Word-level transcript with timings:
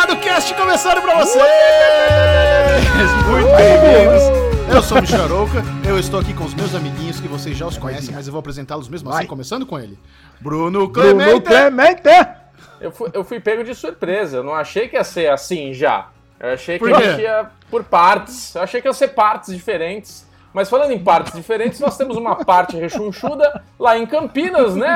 Derivado 0.00 0.16
Cast 0.22 0.54
começando 0.54 1.02
pra 1.02 1.18
vocês! 1.18 1.42
Muito 3.28 3.48
bem-vindos! 3.54 4.74
Eu 4.74 4.82
sou 4.82 4.96
o 4.96 5.00
Michel 5.02 5.24
Arouca, 5.24 5.62
eu 5.86 5.98
estou 5.98 6.20
aqui 6.20 6.32
com 6.32 6.44
os 6.44 6.54
meus 6.54 6.74
amiguinhos 6.74 7.20
que 7.20 7.28
vocês 7.28 7.54
já 7.54 7.66
os 7.66 7.76
conhecem, 7.76 8.14
mas 8.14 8.26
eu 8.26 8.32
vou 8.32 8.40
apresentá-los 8.40 8.88
mesmo 8.88 9.10
assim, 9.10 9.18
Vai. 9.18 9.26
começando 9.26 9.66
com 9.66 9.78
ele. 9.78 9.98
Bruno 10.40 10.88
Clemente! 10.88 11.24
Bruno 11.24 11.42
Clemente! 11.42 12.08
Eu 12.80 12.90
fui, 12.90 13.10
eu 13.12 13.22
fui 13.22 13.40
pego 13.40 13.62
de 13.62 13.74
surpresa, 13.74 14.38
eu 14.38 14.42
não 14.42 14.54
achei 14.54 14.88
que 14.88 14.96
ia 14.96 15.04
ser 15.04 15.30
assim 15.30 15.74
já. 15.74 16.08
Eu 16.38 16.54
achei 16.54 16.78
que 16.78 16.84
Por 16.86 16.94
a 16.94 16.96
quê? 16.96 17.10
gente 17.10 17.20
ia 17.20 17.50
por 17.70 17.84
partes. 17.84 18.54
Eu 18.54 18.62
achei 18.62 18.80
que 18.80 18.88
ia 18.88 18.94
ser 18.94 19.08
partes 19.08 19.54
diferentes. 19.54 20.26
Mas 20.52 20.68
falando 20.68 20.90
em 20.90 20.98
partes 20.98 21.32
diferentes, 21.32 21.78
nós 21.78 21.96
temos 21.96 22.16
uma 22.16 22.36
parte 22.36 22.76
rechonchuda 22.76 23.62
lá 23.78 23.96
em 23.96 24.06
Campinas, 24.06 24.74
né, 24.74 24.88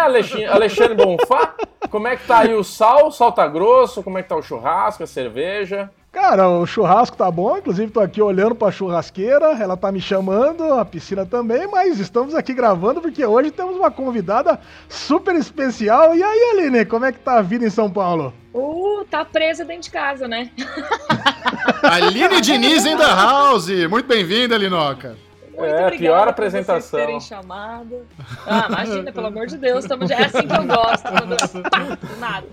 Alexandre 0.50 0.94
Bonfá? 0.94 1.54
Como 1.90 2.08
é 2.08 2.16
que 2.16 2.26
tá 2.26 2.38
aí 2.38 2.54
o 2.54 2.64
sal? 2.64 3.06
O 3.06 3.12
sal 3.12 3.30
tá 3.30 3.46
grosso? 3.46 4.02
Como 4.02 4.18
é 4.18 4.22
que 4.22 4.28
tá 4.28 4.36
o 4.36 4.42
churrasco, 4.42 5.04
a 5.04 5.06
cerveja? 5.06 5.90
Cara, 6.10 6.48
o 6.48 6.64
churrasco 6.64 7.16
tá 7.16 7.28
bom, 7.28 7.58
inclusive 7.58 7.90
tô 7.90 7.98
aqui 7.98 8.22
olhando 8.22 8.54
pra 8.54 8.70
churrasqueira, 8.70 9.46
ela 9.60 9.76
tá 9.76 9.90
me 9.90 10.00
chamando, 10.00 10.62
a 10.74 10.84
piscina 10.84 11.26
também, 11.26 11.66
mas 11.66 11.98
estamos 11.98 12.36
aqui 12.36 12.54
gravando 12.54 13.00
porque 13.00 13.24
hoje 13.26 13.50
temos 13.50 13.76
uma 13.76 13.90
convidada 13.90 14.60
super 14.88 15.34
especial. 15.34 16.14
E 16.14 16.22
aí, 16.22 16.50
Aline, 16.52 16.84
como 16.84 17.04
é 17.04 17.10
que 17.10 17.18
tá 17.18 17.38
a 17.38 17.42
vida 17.42 17.64
em 17.66 17.70
São 17.70 17.90
Paulo? 17.90 18.32
Uh, 18.52 19.04
tá 19.10 19.24
presa 19.24 19.64
dentro 19.64 19.82
de 19.82 19.90
casa, 19.90 20.28
né? 20.28 20.50
Aline 21.82 22.40
Diniz 22.40 22.86
in 22.86 22.96
the 22.96 23.04
house! 23.04 23.68
Muito 23.90 24.06
bem-vinda, 24.06 24.56
Linoca! 24.56 25.16
Muito 25.56 25.64
É, 25.64 25.86
obrigada 25.86 25.96
pior 25.98 26.22
por 26.24 26.28
apresentação. 26.30 26.80
vocês 26.80 27.06
terem 27.06 27.20
chamado. 27.20 28.06
Ah, 28.46 28.66
imagina, 28.68 29.12
pelo 29.12 29.26
amor 29.28 29.46
de 29.46 29.56
Deus, 29.56 29.84
tamo... 29.86 30.04
é 30.04 30.24
assim 30.24 30.46
que 30.46 30.54
eu 30.54 30.64
gosto, 30.66 31.02
quando 31.08 31.96
do 31.96 32.16
nada. 32.20 32.46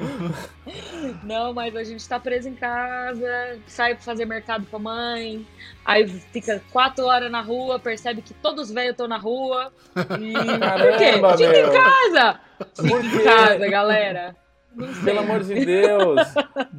Não, 1.24 1.54
mas 1.54 1.76
a 1.76 1.84
gente 1.84 2.08
tá 2.08 2.20
preso 2.20 2.48
em 2.48 2.56
casa, 2.56 3.60
sai 3.68 3.96
pra 3.96 4.04
fazer 4.04 4.26
mercado 4.26 4.66
com 4.70 4.78
a 4.78 4.80
mãe, 4.80 5.46
aí 5.84 6.08
fica 6.08 6.62
quatro 6.72 7.06
horas 7.06 7.30
na 7.32 7.42
rua, 7.42 7.78
percebe 7.80 8.22
que 8.22 8.34
todos 8.34 8.70
os 8.70 8.72
velhos 8.74 8.92
estão 8.92 9.08
na 9.08 9.18
rua. 9.18 9.72
E... 10.20 10.34
Por 10.34 10.98
quê? 10.98 11.20
Caramba, 11.20 11.38
Fica 11.38 11.58
em 11.60 11.72
casa! 11.72 12.40
Fica 12.76 12.90
Por 12.90 13.06
em 13.06 13.24
casa, 13.24 13.68
galera. 13.68 14.36
Pelo 15.04 15.20
amor 15.20 15.42
de 15.42 15.66
Deus. 15.66 16.22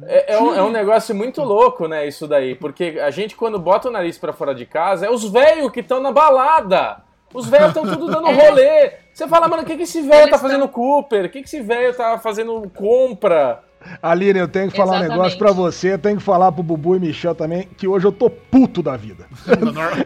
É, 0.05 0.33
é 0.33 0.39
um, 0.39 0.55
é 0.55 0.61
um 0.63 0.71
negócio 0.71 1.13
muito 1.13 1.41
louco, 1.41 1.87
né, 1.87 2.07
isso 2.07 2.27
daí. 2.27 2.55
Porque 2.55 2.99
a 3.01 3.09
gente, 3.11 3.35
quando 3.35 3.59
bota 3.59 3.89
o 3.89 3.91
nariz 3.91 4.17
pra 4.17 4.33
fora 4.33 4.53
de 4.53 4.65
casa, 4.65 5.05
é 5.05 5.09
os 5.09 5.29
velhos 5.29 5.71
que 5.71 5.79
estão 5.79 5.99
na 5.99 6.11
balada. 6.11 7.03
Os 7.33 7.47
velhos 7.47 7.69
estão 7.69 7.83
tudo 7.83 8.07
dando 8.11 8.29
rolê. 8.31 8.93
Você 9.11 9.27
fala, 9.27 9.47
mano, 9.47 9.63
o 9.63 9.65
que, 9.65 9.75
que 9.75 9.83
esse 9.83 10.01
velho 10.01 10.29
tá 10.29 10.37
fazendo 10.37 10.67
Cooper? 10.67 11.25
O 11.25 11.29
que, 11.29 11.41
que 11.41 11.47
esse 11.47 11.61
velho 11.61 11.95
tá 11.95 12.17
fazendo 12.19 12.69
compra? 12.75 13.63
Aline, 14.01 14.39
eu 14.39 14.47
tenho 14.47 14.69
que 14.71 14.77
falar 14.77 14.91
um 14.91 14.95
Exatamente. 14.95 15.17
negócio 15.17 15.37
pra 15.37 15.51
você, 15.51 15.97
tenho 15.97 16.17
que 16.17 16.23
falar 16.23 16.51
pro 16.51 16.63
Bubu 16.63 16.95
e 16.95 16.99
Michel 16.99 17.35
também, 17.35 17.67
que 17.77 17.87
hoje 17.87 18.05
eu 18.05 18.11
tô 18.11 18.29
puto 18.29 18.81
da 18.83 18.95
vida. 18.97 19.25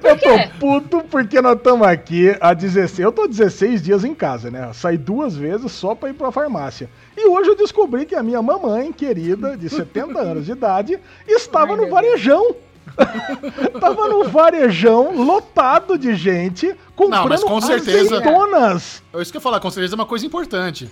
Eu 0.04 0.18
tô 0.18 0.58
puto 0.60 1.04
porque 1.10 1.42
nós 1.42 1.58
estamos 1.58 1.86
aqui 1.88 2.36
há 2.40 2.54
16. 2.54 3.00
Eu 3.00 3.12
tô 3.12 3.28
16 3.28 3.82
dias 3.82 4.04
em 4.04 4.14
casa, 4.16 4.50
né? 4.50 4.68
Eu 4.70 4.74
saí 4.74 4.98
duas 4.98 5.36
vezes 5.36 5.72
só 5.72 5.94
pra 5.96 6.10
ir 6.10 6.14
pra 6.14 6.32
farmácia. 6.32 6.90
E 7.16 7.28
hoje 7.28 7.50
eu 7.50 7.56
descobri 7.56 8.06
que 8.06 8.16
a 8.16 8.24
minha 8.24 8.42
mamãe, 8.42 8.92
querida, 8.92 9.58
de 9.58 9.70
70 9.70 10.20
anos 10.20 10.46
de 10.46 10.52
idade, 10.52 11.00
estava 11.28 11.74
Ai, 11.74 11.78
no 11.78 11.90
varejão. 11.90 12.56
Tava 13.82 14.08
no 14.08 14.24
varejão 14.30 15.14
lotado 15.26 15.98
de 15.98 16.16
gente 16.16 16.74
comprando 16.96 17.30
mas 17.30 17.44
com 17.44 17.60
certeza- 17.62 18.16
azeitonas. 18.18 19.04
É 19.14 19.22
isso 19.22 19.32
que 19.32 19.38
eu 19.38 19.40
ia 19.40 19.44
falar, 19.44 19.60
com 19.60 19.70
certeza 19.70 19.94
é 19.94 19.98
uma 19.98 20.06
coisa 20.06 20.26
importante. 20.26 20.90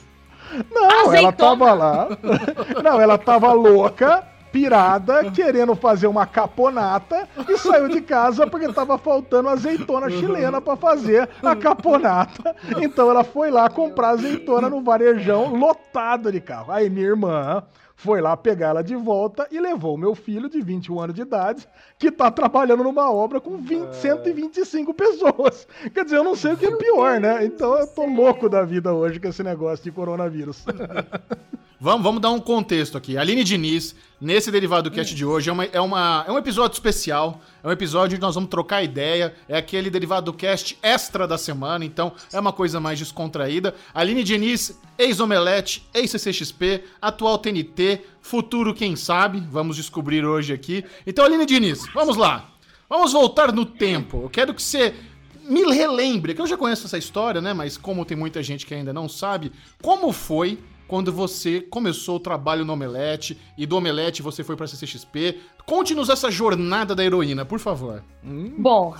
Não, 0.71 1.13
ela 1.13 1.31
tava 1.31 1.73
lá. 1.73 2.07
Não, 2.83 3.01
ela 3.01 3.17
tava 3.17 3.51
louca, 3.53 4.23
pirada, 4.55 5.29
querendo 5.31 5.75
fazer 5.75 6.07
uma 6.07 6.25
caponata 6.25 7.27
e 7.49 7.57
saiu 7.57 7.89
de 7.89 7.99
casa 7.99 8.47
porque 8.47 8.71
tava 8.71 8.97
faltando 8.97 9.49
azeitona 9.49 10.09
chilena 10.09 10.61
pra 10.61 10.77
fazer 10.77 11.27
a 11.43 11.53
caponata. 11.57 12.55
Então 12.81 13.11
ela 13.11 13.25
foi 13.25 13.51
lá 13.51 13.69
comprar 13.69 14.11
azeitona 14.11 14.69
no 14.69 14.81
varejão 14.81 15.53
lotado 15.53 16.31
de 16.31 16.39
carro. 16.39 16.71
Aí 16.71 16.89
minha 16.89 17.05
irmã 17.05 17.63
foi 17.97 18.21
lá 18.21 18.37
pegar 18.37 18.69
ela 18.69 18.81
de 18.81 18.95
volta 18.95 19.45
e 19.51 19.59
levou 19.59 19.97
meu 19.97 20.15
filho 20.15 20.49
de 20.49 20.61
21 20.61 21.01
anos 21.01 21.15
de 21.15 21.23
idade, 21.23 21.67
que 21.99 22.09
tá 22.09 22.31
trabalhando 22.31 22.85
numa 22.85 23.11
obra 23.11 23.41
com 23.41 23.57
20, 23.57 23.91
125 23.91 24.93
pessoas. 24.93 25.67
Quer 25.93 26.05
dizer, 26.05 26.15
eu 26.15 26.23
não 26.23 26.35
sei 26.35 26.53
o 26.53 26.57
que 26.57 26.65
é 26.65 26.75
pior, 26.77 27.19
né? 27.19 27.43
Então 27.43 27.77
eu 27.77 27.87
tô 27.87 28.05
louco 28.05 28.47
da 28.47 28.63
vida 28.63 28.93
hoje 28.93 29.19
com 29.19 29.27
esse 29.27 29.43
negócio 29.43 29.83
de 29.83 29.91
coronavírus. 29.91 30.65
Vamos, 31.79 32.03
vamos 32.03 32.21
dar 32.21 32.31
um 32.31 32.39
contexto 32.39 32.97
aqui. 32.97 33.17
Aline 33.17 33.43
Diniz, 33.43 33.93
nesse 34.19 34.49
Derivado 34.49 34.89
Cast 34.89 35.13
de 35.13 35.25
hoje, 35.25 35.49
é, 35.49 35.53
uma, 35.53 35.65
é, 35.65 35.81
uma- 35.81 36.23
é 36.25 36.31
um 36.31 36.37
episódio 36.37 36.73
especial. 36.73 37.41
É 37.61 37.67
um 37.67 37.71
episódio 37.71 38.15
onde 38.15 38.21
nós 38.21 38.33
vamos 38.35 38.49
trocar 38.49 38.81
ideia. 38.81 39.35
É 39.47 39.57
aquele 39.57 39.89
Derivado 39.89 40.31
Cast 40.31 40.77
extra 40.81 41.27
da 41.27 41.37
semana, 41.37 41.83
então 41.83 42.13
é 42.31 42.39
uma 42.39 42.53
coisa 42.53 42.79
mais 42.79 42.97
descontraída. 42.97 43.75
Aline 43.93 44.23
Diniz, 44.23 44.79
ex-Omelete, 44.97 45.85
ex-CCXP, 45.93 46.83
atual 47.01 47.37
TNT, 47.37 48.01
futuro 48.21 48.73
quem 48.73 48.95
sabe. 48.95 49.43
Vamos 49.51 49.75
descobrir 49.75 50.25
hoje 50.25 50.53
aqui. 50.53 50.83
Então, 51.05 51.25
Aline 51.25 51.45
Diniz, 51.45 51.83
vamos 51.93 52.15
lá. 52.15 52.51
Vamos 52.89 53.11
voltar 53.11 53.51
no 53.51 53.65
tempo. 53.65 54.21
Eu 54.23 54.29
quero 54.29 54.53
que 54.53 54.61
você 54.63 54.95
me 55.43 55.61
relembre, 55.73 56.33
que 56.33 56.41
eu 56.41 56.47
já 56.47 56.55
conheço 56.55 56.85
essa 56.87 56.97
história, 56.97 57.41
né? 57.41 57.53
Mas 57.53 57.77
como 57.77 58.05
tem 58.05 58.15
muita 58.15 58.41
gente 58.41 58.65
que 58.65 58.73
ainda 58.73 58.93
não 58.93 59.09
sabe, 59.09 59.51
como 59.81 60.11
foi 60.13 60.57
quando 60.87 61.11
você 61.11 61.61
começou 61.61 62.17
o 62.17 62.19
trabalho 62.19 62.63
no 62.63 62.73
Omelete 62.73 63.39
e 63.57 63.65
do 63.65 63.77
Omelete 63.77 64.21
você 64.21 64.43
foi 64.43 64.55
pra 64.55 64.67
CCXP? 64.67 65.39
Conte-nos 65.65 66.09
essa 66.09 66.29
jornada 66.29 66.93
da 66.93 67.03
heroína, 67.03 67.43
por 67.43 67.59
favor. 67.59 68.03
Bom, 68.23 68.93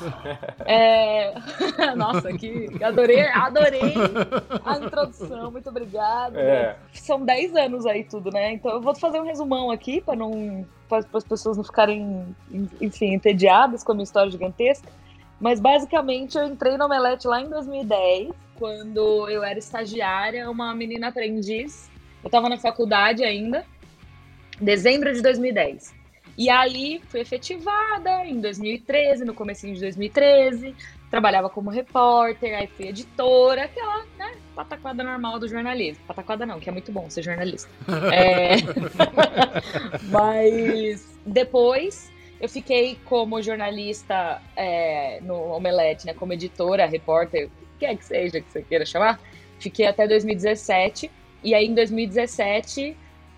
é... 0.66 1.35
nossa, 1.95 2.34
que 2.34 2.69
adorei, 2.84 3.22
adorei 3.28 3.94
a 4.63 4.78
introdução, 4.78 5.51
muito 5.51 5.69
obrigada. 5.69 6.40
É. 6.40 6.78
São 6.94 7.24
10 7.24 7.56
anos 7.56 7.85
aí 7.85 8.03
tudo, 8.03 8.31
né? 8.31 8.53
Então 8.53 8.72
eu 8.72 8.81
vou 8.81 8.95
fazer 8.95 9.19
um 9.19 9.25
resumão 9.25 9.69
aqui 9.69 10.01
para 10.01 10.16
não 10.16 10.66
para 10.88 11.03
as 11.13 11.24
pessoas 11.24 11.57
não 11.57 11.63
ficarem, 11.63 12.35
enfim, 12.79 13.13
entediadas 13.13 13.84
com 13.84 13.91
a 13.91 13.95
minha 13.95 14.03
história 14.03 14.31
gigantesca. 14.31 14.88
Mas 15.40 15.59
basicamente 15.59 16.38
eu 16.38 16.45
entrei 16.45 16.78
no 16.78 16.85
Omelete 16.85 17.28
lá 17.28 17.41
em 17.41 17.50
2010, 17.50 18.29
quando 18.58 19.30
eu 19.30 19.44
era 19.44 19.60
estagiária, 19.60 20.50
uma 20.50 20.74
menina 20.74 21.10
aprendiz. 21.10 21.90
Eu 22.24 22.28
estava 22.28 22.50
na 22.50 22.58
faculdade 22.58 23.24
ainda, 23.24 23.66
dezembro 24.60 25.14
de 25.14 25.22
2010. 25.22 25.94
E 26.38 26.50
aí 26.50 27.02
fui 27.08 27.22
efetivada 27.22 28.26
em 28.26 28.42
2013, 28.42 29.24
no 29.24 29.34
comecinho 29.34 29.74
de 29.74 29.82
2013. 29.82 30.76
Trabalhava 31.10 31.50
como 31.50 31.70
repórter, 31.70 32.58
aí 32.58 32.68
fui 32.68 32.88
editora, 32.88 33.66
aquela, 33.66 34.04
né, 34.18 34.34
pataquada 34.54 35.04
normal 35.04 35.40
do 35.40 35.48
jornalismo. 35.48 36.04
Pataquada 36.06 36.46
não, 36.46 36.60
que 36.60 36.68
é 36.68 36.72
muito 36.72 36.92
bom 36.92 37.10
ser 37.10 37.24
jornalista. 37.24 37.70
É... 38.12 38.56
Mas 40.12 41.18
depois 41.26 42.12
eu 42.40 42.50
fiquei 42.50 42.97
como 43.06 43.41
jornalista 43.41 44.41
é, 44.56 45.19
no 45.22 45.35
Omelete, 45.51 46.06
né, 46.06 46.13
como 46.13 46.34
editora, 46.34 46.85
repórter, 46.85 47.47
o 47.47 47.79
que 47.79 47.85
é 47.85 47.96
que 47.96 48.06
seja 48.06 48.41
que 48.41 48.51
você 48.51 48.62
queira 48.62 48.85
chamar. 48.85 49.19
Fiquei 49.59 49.88
até 49.88 50.07
2017. 50.07 51.09
E 51.44 51.53
aí, 51.53 51.68
em 51.68 51.74
2017, 51.74 52.97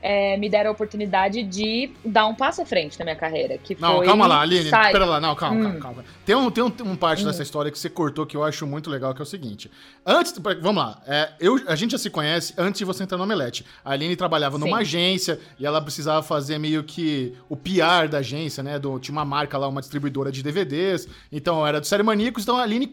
é, 0.09 0.37
me 0.37 0.47
deram 0.49 0.69
a 0.69 0.73
oportunidade 0.73 1.43
de 1.43 1.91
dar 2.05 2.27
um 2.27 2.33
passo 2.33 2.61
à 2.61 2.65
frente 2.65 2.97
na 2.97 3.03
minha 3.03 3.15
carreira. 3.17 3.57
Que 3.57 3.75
Não, 3.79 3.97
foi 3.97 4.05
calma 4.05 4.25
lá, 4.25 4.39
Aline, 4.41 4.69
sai- 4.69 4.93
pera 4.93 5.03
lá, 5.05 5.19
não, 5.19 5.35
calma, 5.35 5.57
Hum. 5.59 5.63
calma, 5.63 5.79
calma. 5.81 6.05
Tem 6.25 6.33
um, 6.33 6.49
tem 6.49 6.63
um, 6.63 6.71
um 6.85 6.95
parte 6.95 7.25
dessa 7.25 7.43
história 7.43 7.69
que 7.69 7.77
você 7.77 7.89
cortou 7.89 8.25
que 8.25 8.37
eu 8.37 8.43
acho 8.43 8.65
muito 8.65 8.89
legal, 8.89 9.13
que 9.13 9.21
é 9.21 9.23
o 9.23 9.25
seguinte. 9.25 9.69
Antes, 10.05 10.33
vamos 10.61 10.81
lá, 10.81 11.01
é, 11.05 11.31
eu, 11.41 11.59
a 11.67 11.75
gente 11.75 11.91
já 11.91 11.97
se 11.97 12.09
conhece 12.09 12.53
antes 12.57 12.79
de 12.79 12.85
você 12.85 13.03
entrar 13.03 13.17
no 13.17 13.25
Omelete. 13.25 13.65
A 13.83 13.91
Aline 13.91 14.15
trabalhava 14.15 14.57
numa 14.57 14.77
Sim. 14.77 14.81
agência 14.83 15.39
e 15.59 15.65
ela 15.65 15.81
precisava 15.81 16.23
fazer 16.23 16.57
meio 16.57 16.83
que 16.85 17.33
o 17.49 17.57
PR 17.57 18.07
da 18.09 18.19
agência, 18.19 18.63
né? 18.63 18.79
Do, 18.79 18.97
tinha 18.99 19.11
uma 19.11 19.25
marca 19.25 19.57
lá, 19.57 19.67
uma 19.67 19.81
distribuidora 19.81 20.31
de 20.31 20.41
DVDs, 20.41 21.07
então 21.31 21.67
era 21.67 21.81
do 21.81 21.85
Série 21.85 22.03
Maníacos, 22.03 22.43
então 22.43 22.55
a 22.57 22.63
Aline 22.63 22.89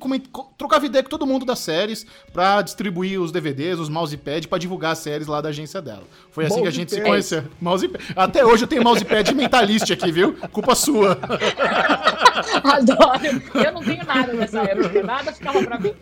trocava 0.59 0.85
ideia 0.85 1.03
com 1.05 1.11
todo 1.11 1.25
mundo 1.27 1.45
das 1.47 1.61
séries 1.61 2.05
pra 2.33 2.61
distribuir 2.63 3.21
os 3.21 3.31
DVDs, 3.31 3.79
os 3.79 3.89
mousepad, 3.89 4.49
pra 4.49 4.59
divulgar 4.59 4.93
as 4.93 4.99
séries 4.99 5.27
lá 5.29 5.41
da 5.41 5.51
agência 5.51 5.81
dela. 5.81 6.03
Foi 6.33 6.47
assim 6.47 6.63
que 6.63 6.69
a 6.69 6.73
gente 6.73 6.91
se 6.93 7.04
Mousepad. 7.05 7.11
conheceu. 7.11 7.45
Mousepad. 7.61 8.05
Até 8.17 8.45
hoje 8.45 8.65
eu 8.65 8.69
tenho 8.69 8.83
mousepad 8.83 9.35
mentalist 9.35 9.91
aqui, 9.91 10.11
viu? 10.11 10.35
Culpa 10.53 10.75
sua. 10.75 11.19
Adoro. 12.65 13.43
Eu 13.55 13.73
não 13.73 13.83
tenho 13.83 14.05
nada 14.05 14.33
nessa 14.33 14.61
época, 14.63 15.03
nada 15.03 15.33
ficava 15.33 15.63
pra 15.63 15.79
mim. 15.79 15.95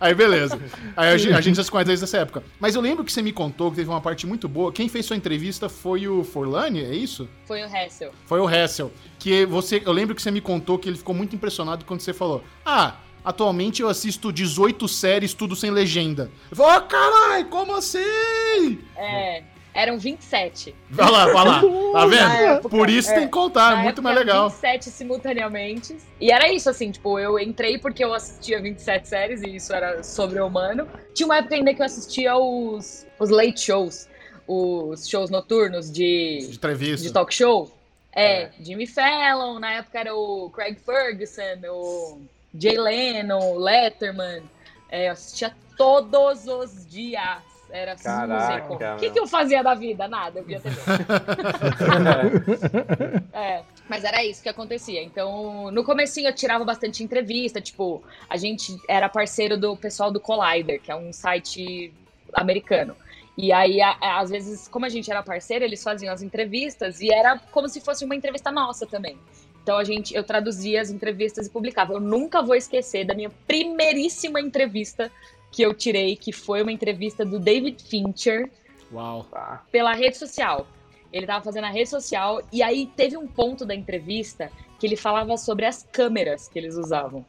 Aí, 0.00 0.14
beleza. 0.14 0.58
Aí 0.96 1.10
a 1.10 1.16
gente, 1.16 1.34
a 1.34 1.40
gente 1.40 1.56
já 1.56 1.64
se 1.64 1.70
conhece 1.70 1.88
desde 1.88 2.04
essa 2.04 2.18
época. 2.18 2.42
Mas 2.60 2.74
eu 2.74 2.80
lembro 2.80 3.04
que 3.04 3.12
você 3.12 3.22
me 3.22 3.32
contou 3.32 3.70
que 3.70 3.76
teve 3.76 3.88
uma 3.88 4.00
parte 4.00 4.26
muito 4.26 4.48
boa. 4.48 4.72
Quem 4.72 4.88
fez 4.88 5.06
sua 5.06 5.16
entrevista 5.16 5.68
foi 5.68 6.06
o 6.08 6.24
Forlani, 6.24 6.84
é 6.84 6.94
isso? 6.94 7.28
Foi 7.46 7.62
o 7.62 7.66
Hessel. 7.66 8.12
Foi 8.26 8.40
o 8.40 8.48
Hessel. 8.48 8.92
Que 9.18 9.46
você. 9.46 9.82
Eu 9.84 9.92
lembro 9.92 10.14
que 10.14 10.22
você 10.22 10.30
me 10.30 10.40
contou 10.40 10.78
que 10.78 10.88
ele 10.88 10.96
ficou 10.96 11.14
muito 11.14 11.34
impressionado 11.34 11.84
quando 11.84 12.00
você 12.00 12.12
falou: 12.12 12.44
Ah, 12.64 12.94
atualmente 13.24 13.82
eu 13.82 13.88
assisto 13.88 14.32
18 14.32 14.86
séries, 14.88 15.34
tudo 15.34 15.56
sem 15.56 15.70
legenda. 15.70 16.30
Falei, 16.52 16.76
oh, 16.76 16.80
caralho, 16.82 17.46
como 17.46 17.74
assim? 17.76 18.78
É. 18.96 19.42
eram 19.80 19.98
27. 19.98 20.74
Vai 20.90 21.10
lá, 21.10 21.26
vai 21.32 21.44
lá. 21.44 21.62
Tá 21.88 22.00
Na 22.00 22.06
vendo? 22.06 22.30
época, 22.32 22.68
Por 22.68 22.90
isso 22.90 23.10
é. 23.10 23.14
tem 23.14 23.24
que 23.24 23.30
contar, 23.30 23.70
Na 23.70 23.80
é 23.80 23.82
muito 23.84 23.88
época, 23.88 24.02
mais 24.02 24.18
legal. 24.18 24.48
27 24.50 24.90
simultaneamente. 24.90 25.96
E 26.20 26.30
era 26.30 26.52
isso, 26.52 26.68
assim, 26.68 26.90
tipo, 26.90 27.18
eu 27.18 27.38
entrei 27.38 27.78
porque 27.78 28.04
eu 28.04 28.12
assistia 28.12 28.60
27 28.60 29.08
séries 29.08 29.42
e 29.42 29.56
isso 29.56 29.72
era 29.74 30.02
sobre-humano. 30.02 30.86
Tinha 31.14 31.26
uma 31.26 31.38
época 31.38 31.54
ainda 31.54 31.72
que 31.72 31.80
eu 31.80 31.86
assistia 31.86 32.36
os, 32.36 33.06
os 33.18 33.30
late 33.30 33.58
shows, 33.60 34.06
os 34.46 35.08
shows 35.08 35.30
noturnos 35.30 35.90
de, 35.90 36.38
De 36.48 36.54
entrevista. 36.56 37.06
de 37.06 37.12
talk 37.12 37.32
show. 37.34 37.70
É, 38.14 38.50
Jimmy 38.60 38.86
Fallon, 38.86 39.58
na 39.58 39.72
época 39.74 39.98
era 40.00 40.14
o 40.14 40.50
Craig 40.50 40.76
Ferguson, 40.78 41.42
o 41.70 42.20
Jay 42.58 42.76
Leno, 42.76 43.38
o 43.38 43.58
Letterman. 43.58 44.42
É, 44.90 45.08
eu 45.08 45.12
assistia 45.12 45.54
todos 45.76 46.46
os 46.46 46.86
dias. 46.86 47.38
Era 47.70 47.92
assim, 47.92 48.08
não 48.26 48.40
sei 48.46 48.60
como. 48.62 48.78
Caraca, 48.78 49.06
O 49.06 49.12
que 49.12 49.18
eu 49.20 49.26
fazia 49.26 49.62
da 49.62 49.74
vida? 49.74 50.08
Nada, 50.08 50.40
eu 50.40 50.44
via 50.44 50.60
TV. 50.60 50.76
É, 53.32 53.62
mas 53.88 54.04
era 54.04 54.24
isso 54.24 54.42
que 54.42 54.48
acontecia. 54.48 55.02
Então, 55.02 55.70
no 55.70 55.84
comecinho 55.84 56.28
eu 56.28 56.34
tirava 56.34 56.64
bastante 56.64 57.02
entrevista, 57.02 57.60
tipo, 57.60 58.02
a 58.28 58.36
gente 58.36 58.76
era 58.88 59.08
parceiro 59.08 59.56
do 59.58 59.76
pessoal 59.76 60.10
do 60.10 60.20
Collider, 60.20 60.80
que 60.80 60.90
é 60.90 60.96
um 60.96 61.12
site 61.12 61.92
americano. 62.34 62.96
E 63.36 63.52
aí, 63.52 63.80
a- 63.80 63.96
a- 64.00 64.20
às 64.20 64.30
vezes, 64.30 64.66
como 64.66 64.84
a 64.84 64.88
gente 64.88 65.10
era 65.10 65.22
parceiro, 65.22 65.64
eles 65.64 65.82
faziam 65.82 66.12
as 66.12 66.22
entrevistas 66.22 67.00
e 67.00 67.12
era 67.12 67.38
como 67.52 67.68
se 67.68 67.80
fosse 67.80 68.04
uma 68.04 68.16
entrevista 68.16 68.50
nossa 68.50 68.84
também. 68.86 69.16
Então 69.62 69.78
a 69.78 69.84
gente, 69.84 70.14
eu 70.14 70.24
traduzia 70.24 70.80
as 70.80 70.90
entrevistas 70.90 71.46
e 71.46 71.50
publicava. 71.50 71.92
Eu 71.92 72.00
nunca 72.00 72.42
vou 72.42 72.54
esquecer 72.56 73.04
da 73.04 73.14
minha 73.14 73.30
primeiríssima 73.46 74.40
entrevista 74.40 75.10
que 75.50 75.62
eu 75.62 75.74
tirei, 75.74 76.16
que 76.16 76.32
foi 76.32 76.62
uma 76.62 76.72
entrevista 76.72 77.24
do 77.24 77.38
David 77.38 77.82
Fincher, 77.82 78.50
Uau. 78.92 79.24
Tá. 79.24 79.64
pela 79.70 79.94
rede 79.94 80.16
social. 80.16 80.66
Ele 81.12 81.26
tava 81.26 81.42
fazendo 81.42 81.64
a 81.64 81.70
rede 81.70 81.88
social 81.88 82.42
e 82.52 82.62
aí 82.62 82.86
teve 82.86 83.16
um 83.16 83.26
ponto 83.26 83.64
da 83.64 83.74
entrevista 83.74 84.52
que 84.78 84.86
ele 84.86 84.96
falava 84.96 85.36
sobre 85.36 85.64
as 85.64 85.82
câmeras 85.90 86.48
que 86.48 86.58
eles 86.58 86.76
usavam. 86.76 87.24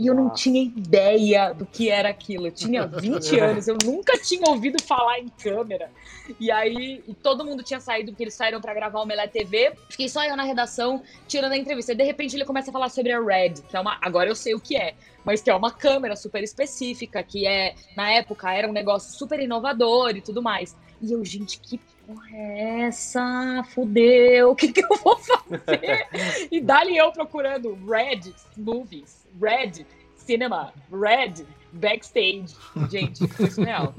E 0.00 0.06
eu 0.06 0.14
não 0.14 0.30
tinha 0.30 0.62
ideia 0.62 1.52
do 1.52 1.66
que 1.66 1.90
era 1.90 2.08
aquilo. 2.08 2.46
Eu 2.46 2.52
tinha 2.52 2.86
20 2.86 3.36
anos, 3.38 3.68
eu 3.68 3.76
nunca 3.84 4.16
tinha 4.16 4.48
ouvido 4.48 4.82
falar 4.82 5.18
em 5.18 5.28
câmera. 5.28 5.90
E 6.40 6.50
aí 6.50 7.04
e 7.06 7.12
todo 7.12 7.44
mundo 7.44 7.62
tinha 7.62 7.80
saído, 7.80 8.10
porque 8.10 8.24
eles 8.24 8.32
saíram 8.32 8.62
pra 8.62 8.72
gravar 8.72 8.98
o 9.02 9.04
Melé 9.04 9.28
TV. 9.28 9.74
Fiquei 9.90 10.08
só 10.08 10.24
eu 10.24 10.34
na 10.38 10.42
redação, 10.42 11.02
tirando 11.28 11.52
a 11.52 11.56
entrevista. 11.58 11.92
E 11.92 11.94
de 11.94 12.02
repente 12.02 12.34
ele 12.34 12.46
começa 12.46 12.70
a 12.70 12.72
falar 12.72 12.88
sobre 12.88 13.12
a 13.12 13.20
Red, 13.20 13.56
que 13.68 13.76
é 13.76 13.80
uma. 13.80 13.98
Agora 14.00 14.30
eu 14.30 14.34
sei 14.34 14.54
o 14.54 14.60
que 14.60 14.74
é, 14.74 14.94
mas 15.22 15.42
que 15.42 15.50
é 15.50 15.54
uma 15.54 15.70
câmera 15.70 16.16
super 16.16 16.42
específica, 16.42 17.22
que 17.22 17.46
é, 17.46 17.74
na 17.94 18.10
época, 18.10 18.50
era 18.54 18.66
um 18.66 18.72
negócio 18.72 19.12
super 19.18 19.38
inovador 19.38 20.16
e 20.16 20.22
tudo 20.22 20.40
mais. 20.40 20.74
E 21.02 21.12
eu, 21.12 21.22
gente, 21.22 21.60
que 21.60 21.78
porra 22.06 22.30
é 22.32 22.80
essa? 22.82 23.62
Fudeu, 23.74 24.52
o 24.52 24.56
que, 24.56 24.72
que 24.72 24.82
eu 24.82 24.96
vou 25.04 25.18
fazer? 25.18 26.06
e 26.50 26.58
dali 26.58 26.96
eu 26.96 27.12
procurando 27.12 27.78
Red 27.86 28.32
Movies, 28.56 29.19
Red 29.40 29.84
Cinema, 30.16 30.72
Red 30.92 31.44
Backstage. 31.72 32.46
Gente, 32.90 33.26
foi 33.28 33.50
surreal. 33.50 33.94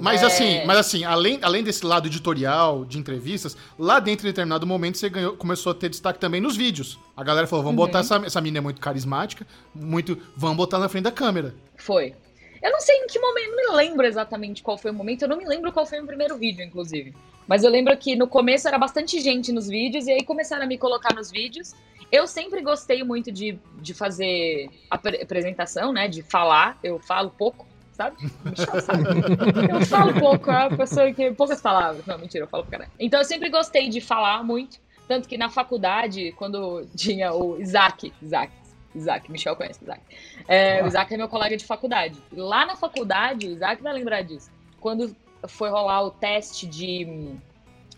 Mas 0.00 0.22
É. 0.22 0.26
assim, 0.26 0.64
mas 0.66 0.78
assim, 0.78 1.04
além, 1.04 1.38
além 1.42 1.64
desse 1.64 1.84
lado 1.84 2.06
editorial, 2.06 2.84
de 2.84 2.96
entrevistas, 2.98 3.56
lá 3.78 3.98
dentro 3.98 4.22
de 4.24 4.32
determinado 4.32 4.64
momento 4.66 4.96
você 4.98 5.08
ganhou, 5.08 5.36
começou 5.36 5.72
a 5.72 5.74
ter 5.74 5.88
destaque 5.88 6.18
também 6.18 6.40
nos 6.40 6.56
vídeos. 6.56 6.98
A 7.16 7.24
galera 7.24 7.46
falou: 7.46 7.64
vamos 7.64 7.80
Uhum. 7.80 7.86
botar 7.86 7.98
essa, 8.00 8.16
essa 8.24 8.40
menina 8.40 8.58
é 8.58 8.60
muito 8.60 8.80
carismática, 8.80 9.46
muito. 9.74 10.16
Vamos 10.36 10.56
botar 10.56 10.78
na 10.78 10.88
frente 10.88 11.04
da 11.04 11.12
câmera. 11.12 11.54
Foi. 11.76 12.14
Eu 12.62 12.70
não 12.70 12.80
sei 12.80 12.94
em 12.98 13.06
que 13.06 13.18
momento, 13.18 13.50
não 13.56 13.56
me 13.72 13.76
lembro 13.76 14.06
exatamente 14.06 14.62
qual 14.62 14.76
foi 14.76 14.90
o 14.90 14.94
momento, 14.94 15.22
eu 15.22 15.28
não 15.28 15.36
me 15.38 15.46
lembro 15.46 15.72
qual 15.72 15.86
foi 15.86 15.98
o 16.00 16.06
primeiro 16.06 16.36
vídeo, 16.36 16.62
inclusive. 16.62 17.14
Mas 17.48 17.64
eu 17.64 17.70
lembro 17.70 17.96
que 17.96 18.14
no 18.14 18.28
começo 18.28 18.68
era 18.68 18.78
bastante 18.78 19.18
gente 19.20 19.50
nos 19.50 19.66
vídeos, 19.66 20.06
e 20.06 20.12
aí 20.12 20.22
começaram 20.22 20.64
a 20.64 20.66
me 20.66 20.76
colocar 20.78 21.14
nos 21.14 21.30
vídeos. 21.30 21.74
Eu 22.12 22.26
sempre 22.26 22.60
gostei 22.62 23.02
muito 23.04 23.30
de, 23.30 23.58
de 23.80 23.94
fazer 23.94 24.68
apre- 24.90 25.22
apresentação, 25.22 25.92
né? 25.92 26.08
De 26.08 26.22
falar. 26.22 26.78
Eu 26.82 26.98
falo 26.98 27.30
pouco, 27.30 27.66
sabe? 27.92 28.16
Michel 28.44 28.80
sabe. 28.80 29.04
Eu 29.72 29.86
falo 29.86 30.18
pouco, 30.18 30.50
é 30.50 30.66
uma 30.68 30.76
pessoa 30.76 31.12
que. 31.12 31.30
Poucas 31.32 31.60
palavras. 31.60 32.04
Não, 32.06 32.18
mentira, 32.18 32.44
eu 32.44 32.48
falo 32.48 32.64
pra 32.64 32.72
caralho. 32.78 32.92
Então 32.98 33.20
eu 33.20 33.24
sempre 33.24 33.48
gostei 33.48 33.88
de 33.88 34.00
falar 34.00 34.42
muito. 34.42 34.78
Tanto 35.06 35.28
que 35.28 35.36
na 35.38 35.48
faculdade, 35.48 36.32
quando 36.32 36.86
tinha 36.96 37.32
o 37.32 37.60
Isaac, 37.60 38.12
Isaac, 38.22 38.52
Isaac, 38.94 39.30
Michel 39.30 39.56
conhece 39.56 39.82
Isaac. 39.82 40.00
É, 40.48 40.82
o 40.82 40.86
Isaac 40.86 41.12
é 41.12 41.16
meu 41.16 41.28
colega 41.28 41.56
de 41.56 41.64
faculdade. 41.64 42.16
Lá 42.32 42.64
na 42.66 42.76
faculdade, 42.76 43.46
o 43.48 43.50
Isaac 43.52 43.82
vai 43.82 43.92
lembrar 43.92 44.22
disso. 44.22 44.50
Quando 44.80 45.14
foi 45.48 45.68
rolar 45.70 46.02
o 46.02 46.10
teste 46.10 46.66
de. 46.66 47.34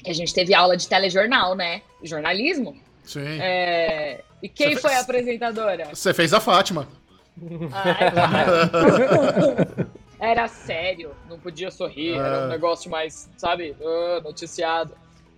que 0.02 0.10
A 0.10 0.14
gente 0.14 0.32
teve 0.34 0.54
aula 0.54 0.76
de 0.76 0.88
telejornal, 0.88 1.54
né? 1.54 1.82
Jornalismo. 2.02 2.76
Sim. 3.04 3.40
É, 3.40 4.22
E 4.42 4.48
quem 4.48 4.76
foi 4.76 4.94
a 4.94 5.00
apresentadora? 5.00 5.88
Você 5.94 6.12
fez 6.14 6.32
a 6.32 6.40
Fátima. 6.40 6.86
Ai, 7.72 8.10
para. 8.10 9.92
Era 10.20 10.46
sério, 10.46 11.10
não 11.28 11.36
podia 11.36 11.68
sorrir, 11.72 12.14
era 12.14 12.42
um 12.42 12.44
Ah. 12.44 12.46
negócio 12.46 12.88
mais, 12.88 13.28
sabe, 13.36 13.74
ah, 13.82 14.20
noticiado. 14.22 14.94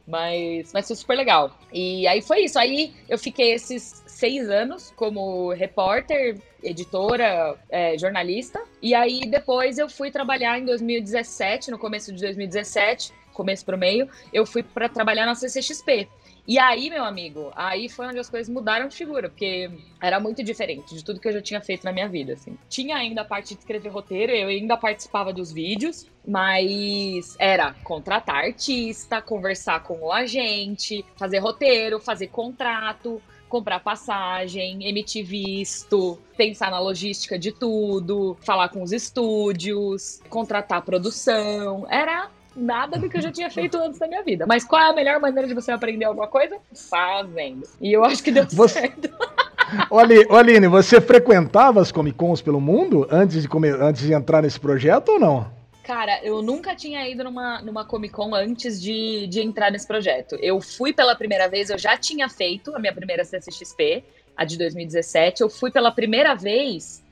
Mas, 0.06 0.70
mas 0.74 0.86
foi 0.86 0.94
super 0.96 1.16
legal. 1.16 1.58
E 1.72 2.06
aí 2.06 2.20
foi 2.20 2.40
isso. 2.40 2.58
Aí 2.58 2.92
eu 3.08 3.16
fiquei 3.18 3.52
esses 3.54 4.02
seis 4.06 4.50
anos 4.50 4.92
como 4.94 5.50
repórter, 5.54 6.36
editora, 6.62 7.56
é, 7.70 7.96
jornalista. 7.96 8.60
E 8.82 8.94
aí 8.94 9.22
depois 9.22 9.78
eu 9.78 9.88
fui 9.88 10.10
trabalhar 10.10 10.58
em 10.58 10.66
2017, 10.66 11.70
no 11.70 11.78
começo 11.78 12.12
de 12.12 12.20
2017, 12.20 13.10
começo 13.32 13.64
pro 13.64 13.78
meio, 13.78 14.06
eu 14.34 14.44
fui 14.44 14.62
para 14.62 14.86
trabalhar 14.90 15.24
na 15.24 15.34
CCXP. 15.34 16.06
E 16.46 16.58
aí, 16.58 16.90
meu 16.90 17.04
amigo, 17.04 17.50
aí 17.56 17.88
foi 17.88 18.06
onde 18.06 18.18
as 18.18 18.28
coisas 18.28 18.52
mudaram 18.52 18.86
de 18.86 18.94
figura, 18.94 19.30
porque 19.30 19.70
era 20.00 20.20
muito 20.20 20.42
diferente 20.44 20.94
de 20.94 21.02
tudo 21.02 21.18
que 21.18 21.26
eu 21.26 21.32
já 21.32 21.40
tinha 21.40 21.60
feito 21.60 21.84
na 21.84 21.92
minha 21.92 22.06
vida, 22.06 22.34
assim. 22.34 22.58
Tinha 22.68 22.96
ainda 22.96 23.22
a 23.22 23.24
parte 23.24 23.54
de 23.54 23.60
escrever 23.60 23.88
roteiro, 23.88 24.30
eu 24.30 24.48
ainda 24.48 24.76
participava 24.76 25.32
dos 25.32 25.50
vídeos, 25.50 26.06
mas 26.26 27.34
era 27.38 27.72
contratar 27.82 28.44
artista, 28.44 29.22
conversar 29.22 29.82
com 29.82 29.98
o 29.98 30.12
agente, 30.12 31.02
fazer 31.16 31.38
roteiro, 31.38 31.98
fazer 31.98 32.26
contrato, 32.26 33.22
comprar 33.48 33.80
passagem, 33.80 34.86
emitir 34.86 35.24
visto, 35.24 36.18
pensar 36.36 36.70
na 36.70 36.78
logística 36.78 37.38
de 37.38 37.52
tudo, 37.52 38.36
falar 38.42 38.68
com 38.68 38.82
os 38.82 38.92
estúdios, 38.92 40.20
contratar 40.28 40.82
produção. 40.82 41.86
Era 41.88 42.30
nada 42.56 42.98
do 42.98 43.08
que 43.08 43.16
eu 43.16 43.20
já 43.22 43.30
tinha 43.32 43.50
feito 43.50 43.76
antes 43.78 43.98
da 43.98 44.06
minha 44.06 44.22
vida. 44.22 44.46
Mas 44.46 44.64
qual 44.64 44.80
é 44.82 44.90
a 44.90 44.92
melhor 44.92 45.20
maneira 45.20 45.46
de 45.48 45.54
você 45.54 45.72
aprender 45.72 46.04
alguma 46.04 46.28
coisa? 46.28 46.56
Fazendo. 46.90 47.62
E 47.80 47.92
eu 47.92 48.04
acho 48.04 48.22
que 48.22 48.30
deu 48.30 48.44
Você- 48.48 48.80
certo. 48.80 49.10
Ô, 49.90 49.98
Aline, 50.36 50.68
você 50.68 51.00
frequentava 51.00 51.80
as 51.80 51.90
Comic 51.90 52.16
Cons 52.16 52.40
pelo 52.42 52.60
mundo 52.60 53.08
antes 53.10 53.42
de, 53.42 53.48
come- 53.48 53.70
antes 53.70 54.02
de 54.02 54.12
entrar 54.12 54.42
nesse 54.42 54.60
projeto 54.60 55.10
ou 55.12 55.18
não? 55.18 55.50
Cara, 55.82 56.20
eu 56.22 56.40
nunca 56.42 56.74
tinha 56.74 57.06
ido 57.08 57.24
numa, 57.24 57.60
numa 57.60 57.84
Comic 57.84 58.14
Con 58.14 58.34
antes 58.34 58.80
de, 58.80 59.26
de 59.26 59.40
entrar 59.40 59.70
nesse 59.70 59.86
projeto. 59.86 60.36
Eu 60.40 60.60
fui 60.60 60.92
pela 60.92 61.14
primeira 61.14 61.48
vez, 61.48 61.68
eu 61.70 61.78
já 61.78 61.96
tinha 61.96 62.28
feito 62.28 62.74
a 62.74 62.78
minha 62.78 62.92
primeira 62.92 63.24
CCXP, 63.24 64.02
a 64.36 64.44
de 64.44 64.56
2017. 64.58 65.42
Eu 65.42 65.50
fui 65.50 65.70
pela 65.70 65.90
primeira 65.90 66.34
vez 66.34 67.02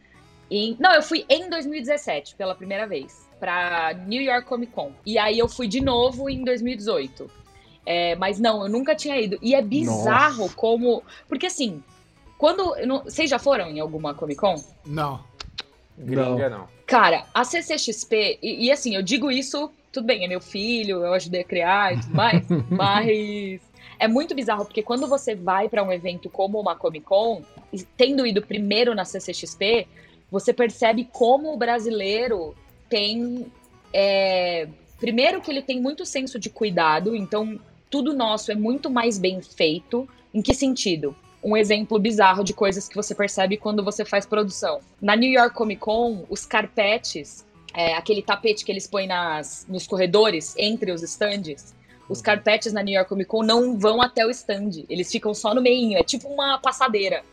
em. 0.51 0.77
Não, 0.81 0.93
eu 0.95 1.03
fui 1.03 1.25
em 1.29 1.51
2017, 1.51 2.35
pela 2.37 2.55
primeira 2.55 2.87
vez, 2.87 3.29
pra 3.43 3.93
New 4.07 4.23
York 4.23 4.47
Comic 4.47 4.73
Con. 4.73 4.93
E 5.05 5.19
aí 5.19 5.37
eu 5.37 5.49
fui 5.49 5.67
de 5.67 5.81
novo 5.81 6.31
em 6.31 6.45
2018. 6.45 7.29
É, 7.85 8.15
mas 8.15 8.39
não, 8.39 8.63
eu 8.63 8.69
nunca 8.69 8.95
tinha 8.95 9.21
ido. 9.21 9.37
E 9.43 9.53
é 9.53 9.61
bizarro 9.61 10.43
Nossa. 10.43 10.55
como. 10.55 11.03
Porque 11.27 11.47
assim, 11.47 11.83
quando. 12.39 12.77
eu 12.77 12.87
não- 12.87 13.03
Vocês 13.03 13.29
já 13.29 13.41
foram 13.41 13.69
em 13.69 13.81
alguma 13.81 14.15
Comic 14.15 14.39
Con? 14.39 14.63
Não. 14.87 15.25
Gringa 15.99 16.49
não. 16.49 16.69
Cara, 16.87 17.25
a 17.35 17.43
CCXP, 17.43 18.39
e, 18.41 18.67
e 18.67 18.71
assim, 18.71 18.95
eu 18.95 19.03
digo 19.03 19.29
isso, 19.29 19.73
tudo 19.91 20.07
bem, 20.07 20.25
é 20.25 20.29
meu 20.29 20.41
filho, 20.41 21.05
eu 21.05 21.13
ajudei 21.13 21.41
a 21.41 21.45
criar 21.45 21.95
e 21.95 22.01
tudo 22.01 22.15
mais, 22.15 22.47
mas 22.71 23.61
é 23.99 24.07
muito 24.07 24.35
bizarro, 24.35 24.65
porque 24.65 24.83
quando 24.83 25.09
você 25.09 25.35
vai 25.35 25.69
pra 25.69 25.83
um 25.83 25.93
evento 25.93 26.31
como 26.31 26.61
uma 26.61 26.77
Comic 26.77 27.05
Con, 27.05 27.43
e 27.73 27.83
tendo 27.97 28.27
ido 28.27 28.43
primeiro 28.43 28.95
na 28.95 29.05
CCXP, 29.05 29.87
você 30.31 30.53
percebe 30.53 31.09
como 31.13 31.53
o 31.53 31.57
brasileiro 31.57 32.55
tem. 32.93 33.47
é, 33.93 34.69
primeiro, 34.99 35.41
que 35.41 35.51
ele 35.51 35.63
tem 35.63 35.81
muito 35.81 36.05
senso 36.05 36.39
de 36.39 36.51
cuidado, 36.51 37.17
então 37.17 37.59
tudo 37.91 38.15
nosso 38.15 38.53
é 38.53 38.55
muito 38.55 38.91
mais 38.91 39.19
bem 39.19 39.41
feito. 39.41 40.09
Em 40.35 40.41
que 40.41 40.55
sentido? 40.55 41.15
um 41.43 41.57
exemplo 41.57 41.99
bizarro 41.99 42.45
de 42.45 42.55
coisas 42.55 42.89
que 42.89 42.95
você 42.95 43.15
percebe 43.15 43.57
quando 43.57 43.83
você 43.83 44.05
faz 44.05 44.25
produção. 44.25 44.81
Na 45.01 45.17
New 45.17 45.31
York 45.31 45.55
Comic 45.57 45.81
Con, 45.81 46.25
os 46.31 46.47
carpetes, 46.47 47.45
é, 47.75 47.95
aquele 47.95 48.23
tapete 48.23 48.65
que 48.65 48.71
eles 48.71 48.87
põem 48.87 49.09
nas, 49.09 49.67
nos 49.69 49.87
corredores 49.87 50.55
entre 50.57 50.93
os 50.93 51.03
stands, 51.03 51.75
os 52.09 52.23
carpetes 52.23 52.73
na 52.73 52.83
New 52.83 52.95
York 52.95 53.09
Comic 53.09 53.29
Con 53.29 53.43
não 53.43 53.77
vão 53.77 54.01
até 54.01 54.25
o 54.25 54.31
stand, 54.31 54.85
eles 54.89 55.11
ficam 55.11 55.35
só 55.35 55.55
no 55.55 55.61
meio, 55.61 55.99
é 55.99 56.05
tipo 56.05 56.29
uma 56.29 56.59
passadeira. 56.59 57.25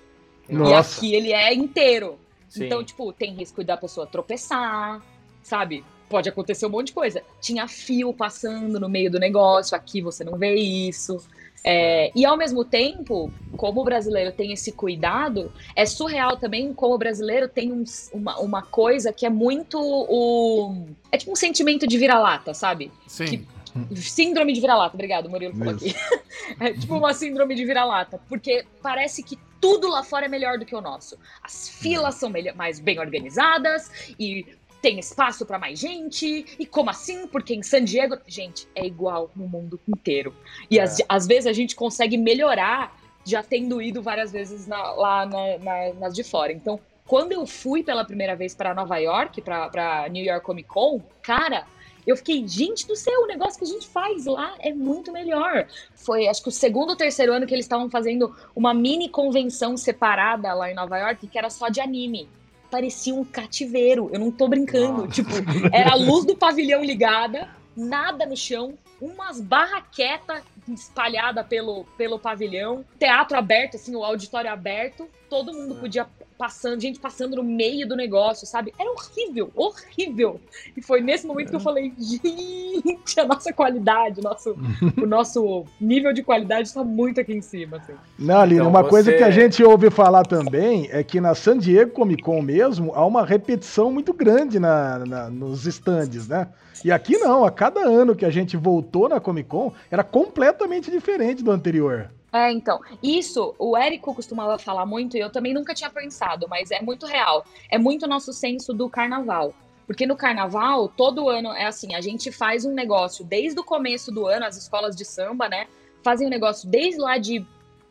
E 0.47 0.53
Nossa. 0.53 0.97
aqui 0.97 1.13
ele 1.13 1.31
é 1.31 1.53
inteiro. 1.53 2.17
Sim. 2.47 2.65
Então, 2.65 2.83
tipo, 2.83 3.13
tem 3.13 3.33
risco 3.33 3.63
da 3.63 3.77
pessoa 3.77 4.07
tropeçar, 4.07 5.03
sabe? 5.49 5.83
pode 6.09 6.27
acontecer 6.27 6.65
um 6.65 6.69
monte 6.69 6.87
de 6.87 6.93
coisa. 6.93 7.21
Tinha 7.39 7.67
fio 7.67 8.11
passando 8.11 8.79
no 8.79 8.89
meio 8.89 9.11
do 9.11 9.19
negócio, 9.19 9.77
aqui 9.77 10.01
você 10.01 10.23
não 10.23 10.37
vê 10.37 10.55
isso. 10.55 11.21
É, 11.63 12.11
e 12.15 12.25
ao 12.25 12.37
mesmo 12.37 12.63
tempo, 12.65 13.31
como 13.57 13.81
o 13.81 13.83
brasileiro 13.83 14.31
tem 14.31 14.51
esse 14.51 14.71
cuidado, 14.71 15.51
é 15.75 15.85
surreal 15.85 16.37
também 16.37 16.73
como 16.73 16.95
o 16.95 16.97
brasileiro 16.97 17.47
tem 17.47 17.71
um, 17.71 17.83
uma, 18.13 18.39
uma 18.39 18.61
coisa 18.61 19.13
que 19.13 19.25
é 19.25 19.29
muito 19.29 19.77
o. 19.79 20.87
É 21.11 21.17
tipo 21.17 21.31
um 21.31 21.35
sentimento 21.35 21.85
de 21.85 21.97
vira-lata, 21.97 22.53
sabe? 22.53 22.91
Sim. 23.05 23.25
Que, 23.25 23.47
síndrome 23.95 24.53
de 24.53 24.61
vira-lata, 24.61 24.95
obrigado, 24.95 25.29
Murilo 25.29 25.55
falou 25.55 25.75
aqui. 25.75 25.93
É 26.59 26.73
tipo 26.73 26.95
uma 26.95 27.13
síndrome 27.13 27.53
de 27.53 27.63
vira-lata, 27.63 28.19
porque 28.27 28.65
parece 28.81 29.21
que 29.21 29.37
tudo 29.61 29.87
lá 29.87 30.03
fora 30.03 30.25
é 30.25 30.29
melhor 30.29 30.57
do 30.57 30.65
que 30.65 30.75
o 30.75 30.81
nosso. 30.81 31.17
As 31.43 31.69
filas 31.69 32.15
são 32.15 32.29
melhor, 32.29 32.55
mais 32.55 32.79
bem 32.79 32.99
organizadas 32.99 33.91
e 34.17 34.45
tem 34.81 34.99
espaço 34.99 35.45
para 35.45 35.59
mais 35.59 35.79
gente. 35.79 36.45
E 36.57 36.65
como 36.65 36.89
assim? 36.89 37.27
Porque 37.27 37.53
em 37.53 37.63
San 37.63 37.83
Diego, 37.83 38.17
gente, 38.27 38.67
é 38.75 38.85
igual 38.85 39.29
no 39.35 39.47
mundo 39.47 39.79
inteiro. 39.87 40.33
E 40.69 40.79
é. 40.79 40.83
às, 40.83 40.97
às 41.07 41.27
vezes 41.27 41.47
a 41.47 41.53
gente 41.53 41.75
consegue 41.75 42.17
melhorar 42.17 42.97
já 43.25 43.43
tendo 43.43 43.81
ido 43.81 44.01
várias 44.01 44.31
vezes 44.31 44.65
na, 44.65 44.91
lá 44.93 45.25
na, 45.25 45.57
na, 45.59 45.93
nas 45.95 46.15
de 46.15 46.23
fora. 46.23 46.51
Então, 46.51 46.79
quando 47.05 47.31
eu 47.31 47.45
fui 47.45 47.83
pela 47.83 48.05
primeira 48.05 48.35
vez 48.35 48.55
para 48.55 48.73
Nova 48.73 48.97
York, 48.97 49.41
para 49.41 50.07
New 50.09 50.23
York 50.23 50.45
Comic 50.45 50.67
Con, 50.67 51.01
cara, 51.21 51.65
eu 52.05 52.15
fiquei, 52.15 52.47
gente 52.47 52.87
do 52.87 52.95
céu, 52.95 53.21
o 53.21 53.27
negócio 53.27 53.59
que 53.59 53.65
a 53.65 53.67
gente 53.67 53.87
faz 53.87 54.25
lá 54.25 54.55
é 54.59 54.73
muito 54.73 55.11
melhor. 55.11 55.67
Foi, 55.93 56.27
acho 56.27 56.41
que 56.41 56.49
o 56.49 56.51
segundo 56.51 56.91
ou 56.91 56.95
terceiro 56.95 57.33
ano 57.33 57.45
que 57.45 57.53
eles 57.53 57.65
estavam 57.65 57.89
fazendo 57.89 58.35
uma 58.55 58.73
mini 58.73 59.09
convenção 59.09 59.77
separada 59.77 60.53
lá 60.53 60.71
em 60.71 60.73
Nova 60.73 60.97
York, 60.97 61.27
que 61.27 61.37
era 61.37 61.49
só 61.49 61.69
de 61.69 61.81
anime. 61.81 62.27
Parecia 62.69 63.13
um 63.13 63.25
cativeiro, 63.25 64.09
eu 64.13 64.19
não 64.19 64.31
tô 64.31 64.47
brincando. 64.47 65.07
Tipo, 65.07 65.31
era 65.71 65.91
a 65.91 65.95
luz 65.97 66.25
do 66.25 66.35
pavilhão 66.35 66.83
ligada, 66.83 67.49
nada 67.75 68.25
no 68.25 68.37
chão, 68.37 68.73
umas 69.01 69.39
barraquetas 69.39 70.43
espalhada 70.67 71.43
pelo, 71.43 71.85
pelo 71.97 72.19
pavilhão, 72.19 72.85
teatro 72.99 73.37
aberto, 73.37 73.75
assim, 73.75 73.95
o 73.95 74.03
auditório 74.03 74.51
aberto, 74.51 75.07
todo 75.29 75.53
mundo 75.53 75.75
podia 75.75 76.07
passando, 76.39 76.79
gente 76.79 77.01
passando 77.01 77.35
no 77.35 77.43
meio 77.43 77.85
do 77.85 77.97
negócio, 77.97 78.47
sabe? 78.47 78.73
Era 78.79 78.89
horrível, 78.89 79.51
horrível. 79.53 80.39
E 80.75 80.81
foi 80.81 81.01
nesse 81.01 81.27
momento 81.27 81.47
é. 81.47 81.49
que 81.49 81.55
eu 81.57 81.59
falei, 81.59 81.91
gente, 81.99 83.19
a 83.19 83.25
nossa 83.25 83.51
qualidade, 83.51 84.21
nosso, 84.21 84.55
o 84.97 85.03
nosso 85.05 85.65
nível 85.81 86.13
de 86.13 86.23
qualidade 86.23 86.69
está 86.69 86.81
muito 86.81 87.19
aqui 87.19 87.33
em 87.33 87.41
cima, 87.41 87.75
assim. 87.75 87.91
Não, 88.17 88.39
Aline, 88.39 88.61
então, 88.61 88.69
uma 88.69 88.83
você... 88.83 88.89
coisa 88.89 89.13
que 89.13 89.23
a 89.23 89.29
gente 89.29 89.61
ouve 89.61 89.89
falar 89.89 90.23
também 90.25 90.87
é 90.93 91.03
que 91.03 91.19
na 91.19 91.35
San 91.35 91.57
Diego 91.57 91.91
Comic 91.91 92.23
Con 92.23 92.41
mesmo 92.41 92.93
há 92.95 93.05
uma 93.05 93.25
repetição 93.25 93.91
muito 93.91 94.13
grande 94.13 94.59
na, 94.59 94.99
na 94.99 95.29
nos 95.29 95.65
stands, 95.65 96.29
né? 96.29 96.47
E 96.85 96.89
aqui 96.89 97.17
não, 97.17 97.43
a 97.43 97.51
cada 97.51 97.81
ano 97.81 98.15
que 98.15 98.23
a 98.23 98.29
gente 98.29 98.55
voltou 98.55 99.09
na 99.09 99.19
Comic 99.19 99.49
Con 99.49 99.73
era 99.91 100.05
completamente 100.05 100.89
diferente 100.89 101.43
do 101.43 101.51
anterior. 101.51 102.09
É, 102.31 102.51
então, 102.51 102.79
isso 103.01 103.55
o 103.57 103.75
Érico 103.75 104.13
costumava 104.13 104.57
falar 104.59 104.85
muito 104.85 105.17
e 105.17 105.19
eu 105.19 105.31
também 105.31 105.53
nunca 105.53 105.73
tinha 105.73 105.89
pensado, 105.89 106.47
mas 106.47 106.69
é 106.71 106.81
muito 106.81 107.05
real. 107.05 107.43
É 107.69 107.77
muito 107.77 108.07
nosso 108.07 108.31
senso 108.31 108.73
do 108.73 108.89
carnaval. 108.89 109.53
Porque 109.87 110.05
no 110.05 110.15
carnaval, 110.15 110.87
todo 110.87 111.29
ano 111.29 111.51
é 111.51 111.65
assim, 111.65 111.95
a 111.95 112.01
gente 112.01 112.31
faz 112.31 112.63
um 112.63 112.73
negócio 112.73 113.25
desde 113.25 113.59
o 113.59 113.63
começo 113.63 114.11
do 114.11 114.27
ano, 114.27 114.45
as 114.45 114.55
escolas 114.55 114.95
de 114.95 115.03
samba, 115.03 115.49
né? 115.49 115.67
Fazem 116.03 116.27
um 116.27 116.29
negócio 116.29 116.69
desde 116.69 117.01
lá 117.01 117.17
de 117.17 117.43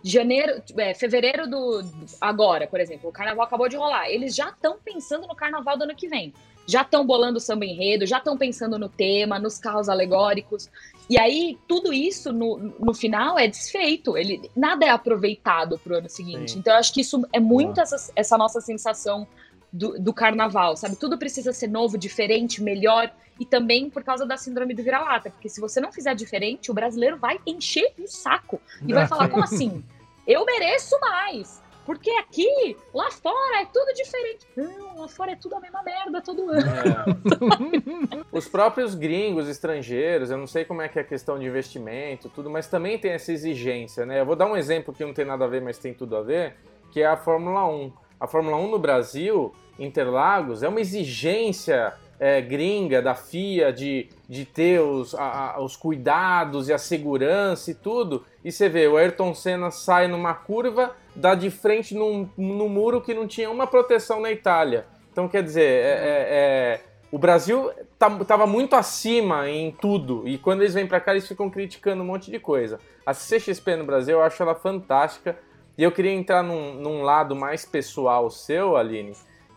janeiro, 0.05 0.63
é, 0.77 0.95
fevereiro 0.95 1.51
do. 1.51 1.83
Agora, 2.21 2.69
por 2.69 2.79
exemplo, 2.79 3.11
o 3.11 3.13
carnaval 3.13 3.47
acabou 3.47 3.69
de 3.69 3.77
rolar. 3.77 4.09
Eles 4.09 4.35
já 4.37 4.51
estão 4.51 4.79
pensando 4.79 5.27
no 5.27 5.35
carnaval 5.35 5.77
do 5.77 5.83
ano 5.83 5.97
que 5.97 6.07
vem 6.07 6.33
já 6.69 6.83
estão 6.83 7.05
bolando 7.07 7.41
samba 7.41 7.65
enredo, 7.65 8.05
já 8.05 8.19
estão 8.19 8.37
pensando 8.37 8.79
no 8.79 8.91
tema, 8.91 9.39
nos 9.39 9.59
carros 9.59 9.89
alegóricos. 9.89 10.71
E 11.09 11.19
aí, 11.19 11.59
tudo 11.67 11.95
isso, 11.95 12.31
no, 12.31 12.59
no 12.79 12.93
final, 12.93 13.39
é 13.39 13.49
desfeito. 13.49 14.19
Ele, 14.19 14.51
nada 14.55 14.85
é 14.85 14.91
aproveitado 14.91 15.79
para 15.79 15.95
o 15.95 15.97
ano 15.97 16.11
seguinte. 16.11 16.53
Sim. 16.53 16.59
Então, 16.59 16.75
eu 16.75 16.79
acho 16.79 16.93
que 16.93 17.01
isso 17.01 17.27
é 17.33 17.41
muito 17.41 17.81
essa, 17.81 18.13
essa 18.15 18.37
nossa 18.37 18.61
sensação 18.61 19.27
do, 19.73 19.99
do, 19.99 20.13
carnaval, 20.13 20.77
sabe? 20.77 20.97
Tudo 20.97 21.17
precisa 21.17 21.55
ser 21.55 21.69
novo, 21.69 21.97
diferente, 21.97 22.63
melhor. 22.63 23.11
E 23.41 23.47
também 23.47 23.89
por 23.89 24.05
causa 24.05 24.27
da 24.27 24.37
síndrome 24.37 24.75
do 24.75 24.83
vira-lata. 24.83 25.31
Porque 25.31 25.49
se 25.49 25.63
você 25.63 25.81
não 25.81 25.91
fizer 25.91 26.15
diferente, 26.15 26.71
o 26.71 26.75
brasileiro 26.75 27.17
vai 27.17 27.41
encher 27.47 27.95
o 27.99 28.07
saco. 28.07 28.61
E 28.87 28.93
vai 28.93 29.07
falar, 29.07 29.31
como 29.31 29.43
assim? 29.43 29.83
Eu 30.27 30.45
mereço 30.45 31.01
mais. 31.01 31.63
Porque 31.89 32.11
aqui, 32.11 32.77
lá 32.93 33.11
fora, 33.11 33.63
é 33.63 33.65
tudo 33.65 33.95
diferente. 33.95 34.47
Não, 34.55 35.01
lá 35.01 35.09
fora 35.09 35.33
é 35.33 35.37
tudo 35.37 35.55
a 35.55 35.61
mesma 35.61 35.83
merda 35.83 36.21
todo 36.21 36.51
ano. 36.51 36.61
É. 36.61 38.27
Os 38.31 38.47
próprios 38.47 38.95
gringos, 38.95 39.49
estrangeiros, 39.49 40.31
eu 40.31 40.37
não 40.37 40.47
sei 40.47 40.67
como 40.67 40.83
é 40.83 40.89
que 40.91 40.99
é 40.99 41.03
a 41.03 41.05
questão 41.05 41.39
de 41.39 41.47
investimento, 41.47 42.29
tudo, 42.29 42.51
mas 42.51 42.67
também 42.67 42.99
tem 42.99 43.13
essa 43.13 43.33
exigência, 43.33 44.05
né? 44.05 44.21
Eu 44.21 44.27
vou 44.27 44.37
dar 44.37 44.45
um 44.45 44.55
exemplo 44.55 44.93
que 44.93 45.03
não 45.03 45.15
tem 45.15 45.25
nada 45.25 45.47
a 45.47 45.49
ver, 45.49 45.63
mas 45.63 45.79
tem 45.79 45.95
tudo 45.95 46.15
a 46.15 46.21
ver, 46.21 46.57
que 46.93 47.01
é 47.01 47.07
a 47.07 47.17
Fórmula 47.17 47.67
1. 47.67 47.91
A 48.21 48.27
Fórmula 48.27 48.59
1 48.59 48.71
no 48.71 48.79
Brasil, 48.79 49.55
Interlagos, 49.79 50.63
é 50.63 50.69
uma 50.69 50.83
exigência 50.83 51.95
é, 52.21 52.41
gringa 52.41 53.01
da 53.01 53.15
FIA 53.15 53.73
de, 53.73 54.09
de 54.29 54.45
ter 54.45 54.81
os, 54.81 55.15
a, 55.15 55.61
os 55.61 55.77
cuidados 55.77 56.69
e 56.69 56.73
a 56.73 56.79
segurança 56.79 57.71
e 57.71 57.75
tudo. 57.75 58.25
E 58.45 58.51
você 58.51 58.69
vê, 58.69 58.89
o 58.89 58.97
Ayrton 58.97 59.35
Senna 59.35 59.71
sai 59.71 60.09
numa 60.09 60.35
curva, 60.35 60.97
dá 61.15 61.35
de 61.35 61.51
frente 61.51 61.95
num, 61.95 62.29
num 62.37 62.69
muro 62.69 63.01
que 63.01 63.15
não 63.15 63.27
tinha 63.27 63.51
uma 63.51 63.67
proteção 63.67 64.21
na 64.21 64.31
Itália. 64.31 64.87
Então, 65.13 65.29
quer 65.29 65.43
dizer, 65.43 65.63
é, 65.63 65.89
é, 65.89 66.27
é 66.31 66.81
o 67.11 67.19
Brasil 67.19 67.71
estava 67.93 68.25
tá, 68.25 68.47
muito 68.47 68.77
acima 68.77 69.49
em 69.49 69.71
tudo. 69.71 70.29
E 70.29 70.37
quando 70.37 70.61
eles 70.61 70.75
vêm 70.75 70.87
para 70.87 71.01
cá, 71.01 71.13
eles 71.13 71.27
ficam 71.27 71.49
criticando 71.49 72.03
um 72.03 72.07
monte 72.07 72.31
de 72.31 72.39
coisa. 72.39 72.79
A 73.05 73.13
CXP 73.13 73.77
no 73.77 73.85
Brasil, 73.85 74.19
eu 74.19 74.23
acho 74.23 74.43
ela 74.43 74.55
fantástica. 74.55 75.37
E 75.77 75.83
eu 75.83 75.91
queria 75.91 76.13
entrar 76.13 76.43
num, 76.43 76.75
num 76.75 77.03
lado 77.03 77.35
mais 77.35 77.65
pessoal 77.65 78.29
seu, 78.31 78.77
Aline, 78.77 79.13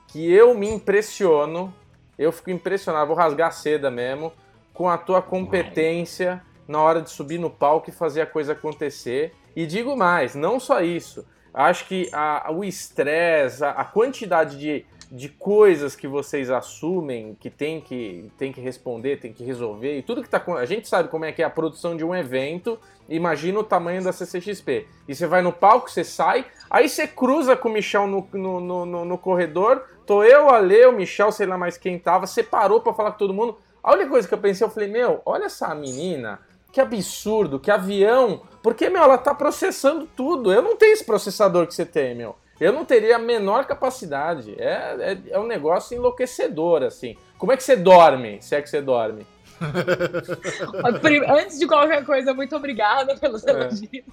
que 0.08 0.32
eu 0.32 0.54
me 0.54 0.70
impressiono 0.70 1.74
eu 2.22 2.32
fico 2.32 2.52
impressionado, 2.52 3.08
vou 3.08 3.16
rasgar 3.16 3.52
seda 3.52 3.90
mesmo, 3.90 4.32
com 4.74 4.88
a 4.88 4.98
tua 4.98 5.22
competência 5.22 6.42
na 6.68 6.80
hora 6.80 7.02
de 7.02 7.10
subir 7.10 7.40
no 7.40 7.50
palco 7.50 7.90
e 7.90 7.94
fazer 7.94 8.22
a 8.22 8.26
coisa 8.26 8.54
acontecer. 8.54 9.34
E 9.56 9.66
digo 9.66 9.98
mais, 9.98 10.36
não 10.36 10.60
só 10.60 10.82
isso. 10.82 11.26
Acho 11.54 11.86
que 11.88 12.10
a, 12.14 12.50
o 12.52 12.64
estresse, 12.64 13.64
a, 13.64 13.72
a, 13.72 13.84
quantidade 13.84 14.58
de, 14.58 14.86
de 15.12 15.28
coisas 15.28 15.96
que 15.96 16.08
vocês 16.08 16.50
assumem, 16.50 17.36
que 17.40 17.50
tem 17.50 17.82
que, 17.82 18.32
tem 18.38 18.54
que 18.54 18.62
responder, 18.62 19.18
tem 19.18 19.34
que 19.34 19.44
resolver, 19.44 19.98
e 19.98 20.02
tudo 20.02 20.24
que 20.24 20.30
tá. 20.30 20.42
A 20.58 20.66
gente 20.66 20.88
sabe 20.88 21.10
como 21.10 21.26
é 21.26 21.32
que 21.34 21.42
é 21.42 21.46
a 21.46 21.50
produção 21.50 21.98
de 21.98 22.06
um 22.06 22.16
evento, 22.16 22.80
imagina 23.10 23.60
o 23.60 23.64
tamanho 23.66 24.02
da 24.02 24.14
CCXP. 24.14 24.88
E 25.10 25.14
você 25.14 25.28
vai 25.28 25.42
no 25.42 25.52
palco, 25.52 25.92
você 25.92 26.06
sai, 26.06 26.46
aí 26.70 26.88
você 26.88 27.06
cruza 27.06 27.58
com 27.58 27.68
o 27.68 27.74
Michel 27.74 28.08
no, 28.08 28.26
no, 28.32 28.86
no, 28.86 29.06
no 29.06 29.18
corredor, 29.18 29.84
Tô 30.12 30.26
eu, 30.26 30.50
a 30.50 30.60
Lê, 30.60 30.86
o 30.86 30.92
Michel, 30.92 31.32
sei 31.32 31.46
lá 31.46 31.58
mais 31.58 31.78
quem 31.78 31.98
tava, 31.98 32.28
separou 32.28 32.82
para 32.82 32.92
falar 32.92 33.14
com 33.14 33.18
todo 33.18 33.34
mundo. 33.34 33.58
A 33.82 33.94
única 33.94 34.10
coisa 34.10 34.28
que 34.28 34.34
eu 34.34 34.38
pensei, 34.38 34.68
eu 34.68 34.70
falei, 34.70 34.90
meu, 34.90 35.22
olha 35.26 35.46
essa 35.46 35.74
menina, 35.74 36.42
que 36.70 36.82
absurdo, 36.82 37.58
que 37.58 37.72
avião. 37.72 38.42
Porque, 38.62 38.90
meu, 38.90 39.02
ela 39.02 39.18
tá 39.18 39.34
processando 39.34 40.06
tudo. 40.06 40.52
Eu 40.52 40.62
não 40.62 40.76
tenho 40.76 40.92
esse 40.92 41.06
processador 41.06 41.66
que 41.66 41.74
você 41.74 41.86
tem, 41.86 42.14
meu. 42.14 42.36
Eu 42.60 42.74
não 42.74 42.84
teria 42.84 43.16
a 43.16 43.20
menor 43.20 43.64
capacidade. 43.64 44.54
É, 44.60 44.98
é, 45.00 45.18
é 45.30 45.40
um 45.40 45.48
negócio 45.48 45.96
enlouquecedor, 45.96 46.84
assim. 46.84 47.16
Como 47.38 47.54
é 47.54 47.56
que 47.56 47.64
você 47.64 47.78
dorme, 47.78 48.42
se 48.42 48.54
é 48.54 48.62
que 48.62 48.70
você 48.70 48.82
dorme? 48.82 49.26
Antes 51.40 51.58
de 51.58 51.66
qualquer 51.66 52.04
coisa, 52.04 52.34
muito 52.34 52.54
obrigada 52.54 53.16
pelos 53.16 53.48
elogios. 53.48 53.90
É, 53.94 54.04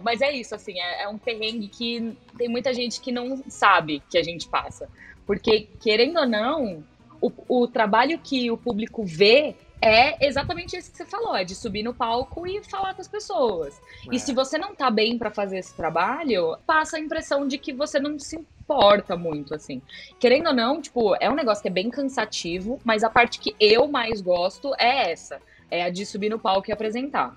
mas 0.00 0.20
é 0.20 0.32
isso, 0.32 0.54
assim, 0.54 0.78
é, 0.80 1.02
é, 1.02 1.08
um 1.08 1.18
perrengue 1.18 1.68
que 1.68 2.16
tem 2.36 2.48
muita 2.48 2.74
gente 2.74 3.00
que 3.00 3.12
não 3.12 3.42
sabe 3.48 4.02
que 4.10 4.18
a 4.18 4.22
gente 4.22 4.48
passa. 4.48 4.88
Porque, 5.26 5.68
querendo 5.80 6.18
ou 6.18 6.26
não, 6.26 6.84
o, 7.20 7.32
o 7.48 7.68
trabalho 7.68 8.18
que 8.18 8.50
o 8.50 8.56
público 8.56 9.04
vê 9.04 9.54
é 9.80 10.26
exatamente 10.26 10.76
isso 10.76 10.90
que 10.90 10.96
você 10.96 11.04
falou, 11.04 11.36
é 11.36 11.44
de 11.44 11.54
subir 11.54 11.82
no 11.82 11.92
palco 11.92 12.46
e 12.46 12.62
falar 12.64 12.94
com 12.94 13.02
as 13.02 13.08
pessoas. 13.08 13.78
É. 14.10 14.16
E 14.16 14.18
se 14.18 14.32
você 14.32 14.56
não 14.56 14.74
tá 14.74 14.90
bem 14.90 15.18
para 15.18 15.30
fazer 15.30 15.58
esse 15.58 15.74
trabalho, 15.74 16.56
passa 16.66 16.96
a 16.96 17.00
impressão 17.00 17.46
de 17.46 17.58
que 17.58 17.72
você 17.72 18.00
não 18.00 18.18
se 18.18 18.36
importa 18.36 19.14
muito, 19.14 19.54
assim. 19.54 19.82
Querendo 20.18 20.48
ou 20.48 20.54
não, 20.54 20.80
tipo, 20.80 21.14
é 21.20 21.30
um 21.30 21.34
negócio 21.34 21.60
que 21.60 21.68
é 21.68 21.70
bem 21.70 21.90
cansativo, 21.90 22.80
mas 22.82 23.04
a 23.04 23.10
parte 23.10 23.38
que 23.38 23.54
eu 23.60 23.86
mais 23.86 24.22
gosto 24.22 24.74
é 24.78 25.12
essa. 25.12 25.40
É 25.70 25.82
a 25.82 25.90
de 25.90 26.06
subir 26.06 26.30
no 26.30 26.38
palco 26.38 26.70
e 26.70 26.72
apresentar. 26.72 27.36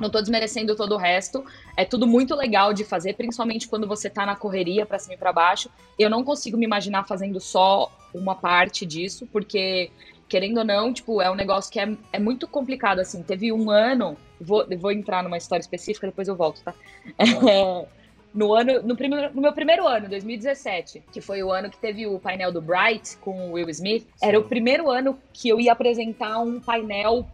Não 0.00 0.10
tô 0.10 0.20
desmerecendo 0.20 0.76
todo 0.76 0.94
o 0.94 0.98
resto. 0.98 1.44
É 1.76 1.84
tudo 1.84 2.06
muito 2.06 2.34
legal 2.34 2.72
de 2.72 2.84
fazer, 2.84 3.14
principalmente 3.14 3.68
quando 3.68 3.86
você 3.86 4.10
tá 4.10 4.26
na 4.26 4.36
correria 4.36 4.84
para 4.84 4.98
cima 4.98 5.14
e 5.14 5.16
para 5.16 5.32
baixo. 5.32 5.70
Eu 5.98 6.10
não 6.10 6.22
consigo 6.22 6.56
me 6.56 6.64
imaginar 6.64 7.04
fazendo 7.04 7.40
só 7.40 7.90
uma 8.14 8.34
parte 8.34 8.84
disso, 8.84 9.26
porque 9.32 9.90
querendo 10.28 10.58
ou 10.58 10.64
não, 10.64 10.92
tipo, 10.92 11.20
é 11.22 11.30
um 11.30 11.34
negócio 11.34 11.72
que 11.72 11.80
é, 11.80 11.96
é 12.12 12.18
muito 12.18 12.46
complicado 12.46 12.98
assim. 12.98 13.22
Teve 13.22 13.52
um 13.52 13.70
ano, 13.70 14.16
vou, 14.40 14.66
vou 14.78 14.92
entrar 14.92 15.22
numa 15.22 15.36
história 15.36 15.62
específica, 15.62 16.06
depois 16.06 16.28
eu 16.28 16.36
volto, 16.36 16.62
tá? 16.62 16.74
É, 17.18 17.86
no 18.36 18.52
ano, 18.52 18.82
no, 18.82 18.94
primeiro, 18.94 19.34
no 19.34 19.40
meu 19.40 19.52
primeiro 19.54 19.86
ano, 19.88 20.10
2017, 20.10 21.02
que 21.10 21.22
foi 21.22 21.42
o 21.42 21.50
ano 21.50 21.70
que 21.70 21.78
teve 21.78 22.06
o 22.06 22.18
painel 22.18 22.52
do 22.52 22.60
Bright 22.60 23.16
com 23.16 23.48
o 23.48 23.52
Will 23.52 23.70
Smith, 23.70 24.02
Sim. 24.02 24.26
era 24.26 24.38
o 24.38 24.44
primeiro 24.44 24.90
ano 24.90 25.18
que 25.32 25.48
eu 25.48 25.58
ia 25.58 25.72
apresentar 25.72 26.38
um 26.40 26.60
painel 26.60 27.26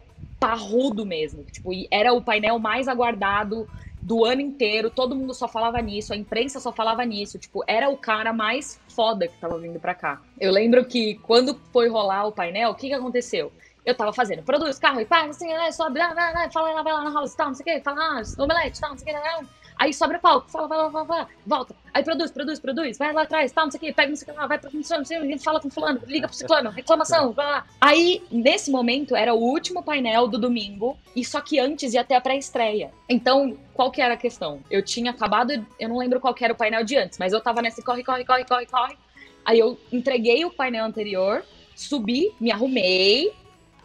parrudo 0.43 1.05
mesmo. 1.05 1.43
Tipo, 1.43 1.71
era 1.89 2.13
o 2.13 2.21
painel 2.21 2.59
mais 2.59 2.87
aguardado 2.87 3.67
do 4.01 4.25
ano 4.25 4.41
inteiro, 4.41 4.89
todo 4.89 5.15
mundo 5.15 5.33
só 5.33 5.47
falava 5.47 5.81
nisso, 5.81 6.11
a 6.11 6.17
imprensa 6.17 6.59
só 6.59 6.73
falava 6.73 7.05
nisso, 7.05 7.39
tipo, 7.39 7.63
era 7.65 7.87
o 7.87 7.95
cara 7.95 8.33
mais 8.33 8.77
foda 8.89 9.29
que 9.29 9.39
tava 9.39 9.57
vindo 9.57 9.79
pra 9.79 9.95
cá. 9.95 10.21
Eu 10.37 10.51
lembro 10.51 10.83
que 10.83 11.15
quando 11.23 11.57
foi 11.71 11.87
rolar 11.87 12.27
o 12.27 12.31
painel, 12.33 12.71
o 12.71 12.75
que 12.75 12.87
que 12.87 12.93
aconteceu? 12.93 13.53
Eu 13.85 13.95
tava 13.95 14.11
fazendo, 14.11 14.43
produz 14.43 14.77
carro 14.77 14.99
e 14.99 15.05
pá, 15.05 15.23
assim, 15.25 15.47
né, 15.47 15.71
sobe, 15.71 15.99
vai 15.99 16.13
lá, 16.13 16.13
vai 16.13 16.73
lá, 16.73 16.83
vai 16.83 16.93
lá 16.93 17.03
na 17.05 17.13
house, 17.13 17.33
tal, 17.33 17.47
não 17.47 17.55
sei 17.55 17.63
o 17.63 17.77
que, 17.77 17.83
fala, 17.83 18.19
ah, 18.19 18.43
omelete, 18.43 18.81
tal, 18.81 18.89
não 18.89 18.97
sei 18.97 19.13
o 19.13 19.15
que, 19.15 19.62
Aí 19.83 19.93
sobra 19.93 20.17
palco, 20.17 20.49
fala, 20.49 20.69
fala, 20.69 20.89
fala, 20.89 21.05
fala, 21.05 21.27
volta. 21.45 21.75
Aí 21.93 22.01
produz, 22.01 22.31
produz, 22.31 22.57
produz, 22.57 22.97
vai 22.97 23.11
lá 23.11 23.23
atrás, 23.23 23.51
tal, 23.51 23.65
não 23.65 23.71
sei 23.71 23.77
o 23.77 23.81
que, 23.81 23.91
pega 23.91 24.07
não 24.07 24.15
sei 24.15 24.29
o 24.29 24.31
que 24.31 24.39
lá, 24.39 24.47
vai 24.47 24.57
pra 24.57 24.71
função, 24.71 24.99
não 24.99 25.03
sei 25.03 25.19
o 25.19 25.27
que, 25.27 25.37
fala 25.39 25.59
com 25.59 25.69
fulano, 25.69 25.99
liga 26.07 26.25
pro 26.25 26.37
ciclano, 26.37 26.69
reclamação, 26.69 27.33
vai 27.33 27.45
lá. 27.45 27.65
Aí, 27.81 28.23
nesse 28.31 28.71
momento, 28.71 29.13
era 29.13 29.33
o 29.33 29.37
último 29.37 29.83
painel 29.83 30.25
do 30.29 30.37
domingo, 30.37 30.97
e 31.13 31.25
só 31.25 31.41
que 31.41 31.59
antes 31.59 31.93
ia 31.93 32.01
ter 32.01 32.15
a 32.15 32.21
pré-estreia. 32.21 32.93
Então, 33.09 33.57
qual 33.73 33.91
que 33.91 34.01
era 34.01 34.13
a 34.13 34.17
questão? 34.17 34.61
Eu 34.71 34.81
tinha 34.81 35.11
acabado, 35.11 35.51
eu 35.77 35.89
não 35.89 35.97
lembro 35.97 36.21
qual 36.21 36.33
que 36.33 36.45
era 36.45 36.53
o 36.53 36.55
painel 36.55 36.85
de 36.85 36.95
antes, 36.95 37.19
mas 37.19 37.33
eu 37.33 37.41
tava 37.41 37.61
nesse 37.61 37.83
corre, 37.83 38.05
corre, 38.05 38.23
corre, 38.23 38.45
corre, 38.45 38.65
corre. 38.65 38.97
Aí 39.43 39.59
eu 39.59 39.77
entreguei 39.91 40.45
o 40.45 40.49
painel 40.49 40.85
anterior, 40.85 41.43
subi, 41.75 42.33
me 42.39 42.51
arrumei, 42.51 43.33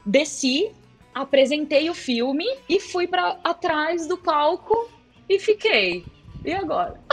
desci, 0.06 0.70
apresentei 1.12 1.90
o 1.90 1.94
filme 1.94 2.46
e 2.68 2.78
fui 2.78 3.08
para 3.08 3.36
atrás 3.42 4.06
do 4.06 4.16
palco 4.16 4.96
e 5.28 5.38
fiquei. 5.38 6.04
E 6.44 6.52
agora? 6.52 6.94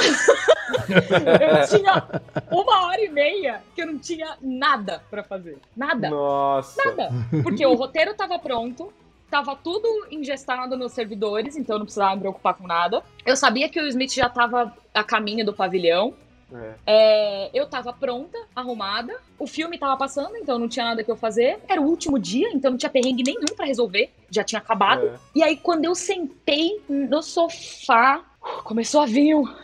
eu 0.89 1.77
tinha 1.77 2.21
uma 2.51 2.85
hora 2.85 3.01
e 3.01 3.09
meia 3.09 3.61
que 3.73 3.81
eu 3.81 3.87
não 3.87 3.97
tinha 3.97 4.37
nada 4.41 5.03
para 5.09 5.23
fazer. 5.23 5.57
Nada. 5.75 6.09
Nossa. 6.09 6.81
Nada. 6.85 7.09
Porque 7.43 7.65
o 7.65 7.73
roteiro 7.73 8.13
tava 8.13 8.37
pronto, 8.37 8.93
tava 9.29 9.55
tudo 9.55 10.07
ingestado 10.11 10.77
nos 10.77 10.91
servidores, 10.91 11.57
então 11.57 11.75
eu 11.75 11.79
não 11.79 11.85
precisava 11.85 12.15
me 12.15 12.21
preocupar 12.21 12.53
com 12.53 12.67
nada. 12.67 13.03
Eu 13.25 13.35
sabia 13.35 13.67
que 13.67 13.79
o 13.79 13.87
Smith 13.87 14.13
já 14.13 14.29
tava 14.29 14.73
a 14.93 15.03
caminho 15.03 15.45
do 15.45 15.53
pavilhão. 15.53 16.13
É. 16.53 16.73
É, 16.85 17.49
eu 17.53 17.67
tava 17.67 17.91
pronta, 17.91 18.37
arrumada. 18.55 19.15
O 19.37 19.47
filme 19.47 19.77
tava 19.77 19.97
passando, 19.97 20.35
então 20.37 20.59
não 20.59 20.67
tinha 20.67 20.85
nada 20.85 21.03
que 21.03 21.11
eu 21.11 21.15
fazer. 21.15 21.59
Era 21.67 21.81
o 21.81 21.85
último 21.85 22.19
dia, 22.19 22.49
então 22.53 22.71
não 22.71 22.77
tinha 22.77 22.89
perrengue 22.89 23.23
nenhum 23.23 23.55
para 23.55 23.65
resolver. 23.65 24.11
Já 24.29 24.43
tinha 24.43 24.59
acabado. 24.59 25.07
É. 25.07 25.15
E 25.35 25.43
aí, 25.43 25.57
quando 25.57 25.85
eu 25.85 25.95
sentei 25.95 26.81
no 26.87 27.21
sofá, 27.21 28.23
começou 28.63 29.01
a 29.01 29.05
vir 29.05 29.35
um. 29.35 29.45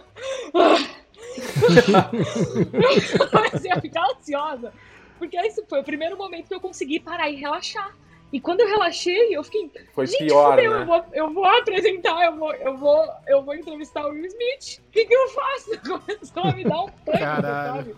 eu 3.20 3.30
comecei 3.30 3.72
a 3.72 3.80
ficar 3.80 4.06
ansiosa. 4.12 4.74
Porque 5.18 5.38
esse 5.38 5.64
foi 5.66 5.80
o 5.80 5.84
primeiro 5.84 6.18
momento 6.18 6.48
que 6.48 6.56
eu 6.56 6.60
consegui 6.60 7.00
parar 7.00 7.30
e 7.30 7.36
relaxar. 7.36 7.96
E 8.32 8.40
quando 8.40 8.62
eu 8.62 8.68
relaxei, 8.68 9.36
eu 9.36 9.44
fiquei. 9.44 9.70
Foi 9.94 10.08
pior, 10.08 10.56
né? 10.56 10.66
eu, 10.66 10.86
vou, 10.86 11.06
eu 11.12 11.34
vou 11.34 11.46
apresentar, 11.46 12.26
eu 12.26 12.36
vou, 12.38 12.54
eu 12.54 12.78
vou, 12.78 13.06
eu 13.28 13.44
vou 13.44 13.54
entrevistar 13.54 14.06
o 14.06 14.12
Will 14.12 14.26
Smith. 14.26 14.80
O 14.88 14.92
que, 14.92 15.06
que 15.06 15.14
eu 15.14 15.28
faço? 15.30 15.72
Começou 15.84 16.44
a 16.44 16.54
me 16.54 16.64
dar 16.64 16.82
um 16.82 16.90
pânico, 17.06 17.42
sabe? 17.42 17.96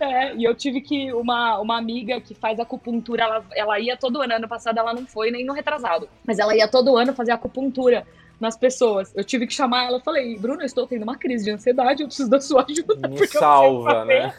É, 0.00 0.34
e 0.34 0.44
eu 0.44 0.54
tive 0.54 0.80
que. 0.80 1.12
Uma, 1.12 1.60
uma 1.60 1.78
amiga 1.78 2.20
que 2.20 2.34
faz 2.34 2.58
acupuntura, 2.58 3.22
ela, 3.22 3.44
ela 3.54 3.78
ia 3.78 3.96
todo 3.96 4.20
ano. 4.20 4.34
Ano 4.34 4.48
passado 4.48 4.78
ela 4.78 4.92
não 4.92 5.06
foi 5.06 5.30
nem 5.30 5.44
no 5.44 5.52
retrasado. 5.52 6.08
Mas 6.26 6.38
ela 6.38 6.54
ia 6.56 6.66
todo 6.66 6.96
ano 6.96 7.14
fazer 7.14 7.30
acupuntura 7.30 8.04
nas 8.40 8.56
pessoas. 8.56 9.12
Eu 9.14 9.24
tive 9.24 9.46
que 9.46 9.54
chamar 9.54 9.86
ela, 9.86 10.00
falei, 10.00 10.36
Bruno, 10.36 10.62
eu 10.62 10.66
estou 10.66 10.86
tendo 10.86 11.02
uma 11.02 11.16
crise 11.16 11.44
de 11.44 11.50
ansiedade, 11.50 12.02
eu 12.02 12.08
preciso 12.08 12.28
da 12.28 12.40
sua 12.40 12.66
ajuda. 12.68 13.08
Me 13.08 13.26
salva, 13.26 14.04
né? 14.04 14.34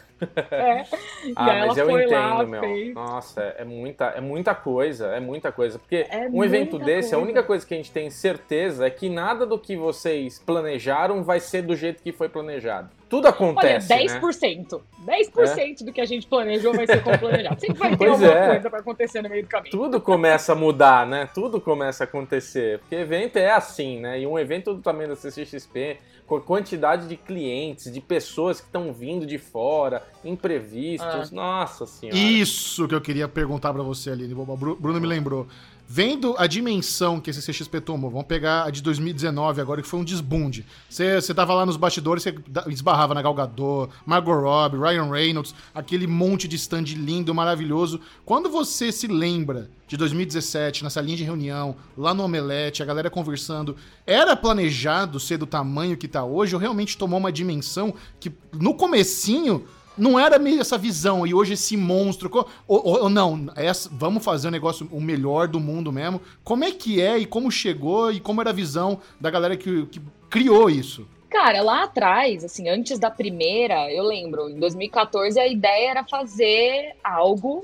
É. 0.50 0.82
ah, 1.36 1.66
mas 1.66 1.76
eu 1.76 1.90
entendo, 1.90 2.10
lá, 2.10 2.44
meu. 2.44 2.60
Fez... 2.60 2.94
Nossa, 2.94 3.42
é 3.42 3.64
muita, 3.64 4.04
é 4.06 4.20
muita 4.20 4.54
coisa, 4.54 5.06
é 5.08 5.20
muita 5.20 5.52
coisa. 5.52 5.78
Porque 5.78 6.06
é 6.08 6.28
um 6.30 6.42
evento 6.42 6.78
desse, 6.78 7.10
coisa. 7.10 7.16
a 7.16 7.18
única 7.18 7.42
coisa 7.42 7.66
que 7.66 7.74
a 7.74 7.76
gente 7.76 7.90
tem 7.90 8.10
certeza 8.10 8.86
é 8.86 8.90
que 8.90 9.08
nada 9.08 9.44
do 9.44 9.58
que 9.58 9.76
vocês 9.76 10.38
planejaram 10.38 11.22
vai 11.22 11.40
ser 11.40 11.62
do 11.62 11.76
jeito 11.76 12.02
que 12.02 12.12
foi 12.12 12.28
planejado. 12.28 12.88
Tudo 13.08 13.28
acontece. 13.28 13.92
Olha, 13.92 14.20
10%. 14.20 14.80
Né? 15.06 15.22
10% 15.22 15.80
é? 15.80 15.84
do 15.84 15.92
que 15.92 16.00
a 16.00 16.04
gente 16.04 16.26
planejou 16.26 16.74
vai 16.74 16.86
ser 16.86 17.02
como 17.02 17.18
planejado. 17.18 17.60
Sempre 17.60 17.78
vai 17.78 17.90
ter 17.96 17.96
pois 17.98 18.10
alguma 18.10 18.32
é. 18.32 18.46
coisa 18.48 18.70
pra 18.70 18.78
acontecer 18.80 19.22
no 19.22 19.28
meio 19.28 19.42
do 19.44 19.48
caminho. 19.48 19.70
Tudo 19.70 20.00
começa 20.00 20.52
a 20.52 20.56
mudar, 20.56 21.06
né? 21.06 21.28
Tudo 21.32 21.60
começa 21.60 22.02
a 22.02 22.06
acontecer. 22.06 22.80
Porque 22.80 22.96
evento 22.96 23.36
é 23.36 23.50
assim, 23.50 24.00
né? 24.00 24.20
E 24.20 24.26
um 24.26 24.36
evento 24.38 24.74
do 24.74 24.82
tamanho 24.82 25.10
da 25.10 25.16
CCXP, 25.16 25.98
com 26.26 26.36
a 26.36 26.40
quantidade 26.40 27.08
de 27.08 27.16
clientes, 27.16 27.92
de 27.92 28.00
pessoas 28.00 28.60
que 28.60 28.66
estão 28.66 28.92
vindo 28.92 29.24
de 29.24 29.38
fora, 29.38 30.02
imprevistos. 30.24 31.32
Ah. 31.32 31.34
Nossa 31.34 31.86
senhora. 31.86 32.18
Isso 32.18 32.88
que 32.88 32.94
eu 32.94 33.00
queria 33.00 33.28
perguntar 33.28 33.72
para 33.72 33.82
você, 33.82 34.10
Aline. 34.10 34.34
O 34.34 34.56
Bruno 34.56 35.00
me 35.00 35.06
lembrou. 35.06 35.46
Vendo 35.88 36.34
a 36.36 36.48
dimensão 36.48 37.20
que 37.20 37.30
esse 37.30 37.40
CXP 37.40 37.80
tomou, 37.80 38.10
vamos 38.10 38.26
pegar 38.26 38.64
a 38.64 38.70
de 38.70 38.82
2019 38.82 39.60
agora, 39.60 39.80
que 39.80 39.86
foi 39.86 40.00
um 40.00 40.04
desbunde. 40.04 40.66
Você, 40.90 41.20
você 41.20 41.32
tava 41.32 41.54
lá 41.54 41.64
nos 41.64 41.76
bastidores, 41.76 42.24
você 42.24 42.34
esbarrava 42.66 43.14
na 43.14 43.22
Galgador, 43.22 43.88
Margot 44.04 44.34
Robbie, 44.34 44.78
Ryan 44.78 45.08
Reynolds, 45.08 45.54
aquele 45.72 46.08
monte 46.08 46.48
de 46.48 46.56
stand 46.56 46.86
lindo, 46.86 47.32
maravilhoso. 47.32 48.00
Quando 48.24 48.50
você 48.50 48.90
se 48.90 49.06
lembra 49.06 49.70
de 49.86 49.96
2017, 49.96 50.82
nessa 50.82 51.00
linha 51.00 51.18
de 51.18 51.22
reunião, 51.22 51.76
lá 51.96 52.12
no 52.12 52.24
Omelete, 52.24 52.82
a 52.82 52.86
galera 52.86 53.08
conversando, 53.08 53.76
era 54.04 54.34
planejado 54.34 55.20
ser 55.20 55.38
do 55.38 55.46
tamanho 55.46 55.96
que 55.96 56.08
tá 56.08 56.24
hoje, 56.24 56.56
ou 56.56 56.60
realmente 56.60 56.98
tomou 56.98 57.20
uma 57.20 57.30
dimensão 57.30 57.94
que 58.18 58.32
no 58.52 58.74
comecinho 58.74 59.64
não 59.96 60.18
era 60.18 60.38
meio 60.38 60.60
essa 60.60 60.76
visão, 60.76 61.26
e 61.26 61.32
hoje 61.32 61.54
esse 61.54 61.76
monstro. 61.76 62.30
Ou, 62.66 62.86
ou, 62.86 63.08
não, 63.08 63.48
essa, 63.56 63.88
vamos 63.92 64.24
fazer 64.24 64.48
o 64.48 64.50
um 64.50 64.52
negócio 64.52 64.88
o 64.92 65.00
melhor 65.00 65.48
do 65.48 65.60
mundo 65.60 65.92
mesmo. 65.92 66.20
Como 66.44 66.64
é 66.64 66.70
que 66.70 67.00
é 67.00 67.18
e 67.18 67.26
como 67.26 67.50
chegou 67.50 68.12
e 68.12 68.20
como 68.20 68.40
era 68.40 68.50
a 68.50 68.52
visão 68.52 69.00
da 69.20 69.30
galera 69.30 69.56
que, 69.56 69.86
que 69.86 70.00
criou 70.28 70.68
isso? 70.68 71.06
Cara, 71.28 71.60
lá 71.60 71.84
atrás, 71.84 72.44
assim, 72.44 72.68
antes 72.68 72.98
da 72.98 73.10
primeira, 73.10 73.92
eu 73.92 74.04
lembro, 74.04 74.48
em 74.48 74.58
2014 74.58 75.38
a 75.38 75.46
ideia 75.46 75.90
era 75.90 76.04
fazer 76.04 76.94
algo 77.02 77.62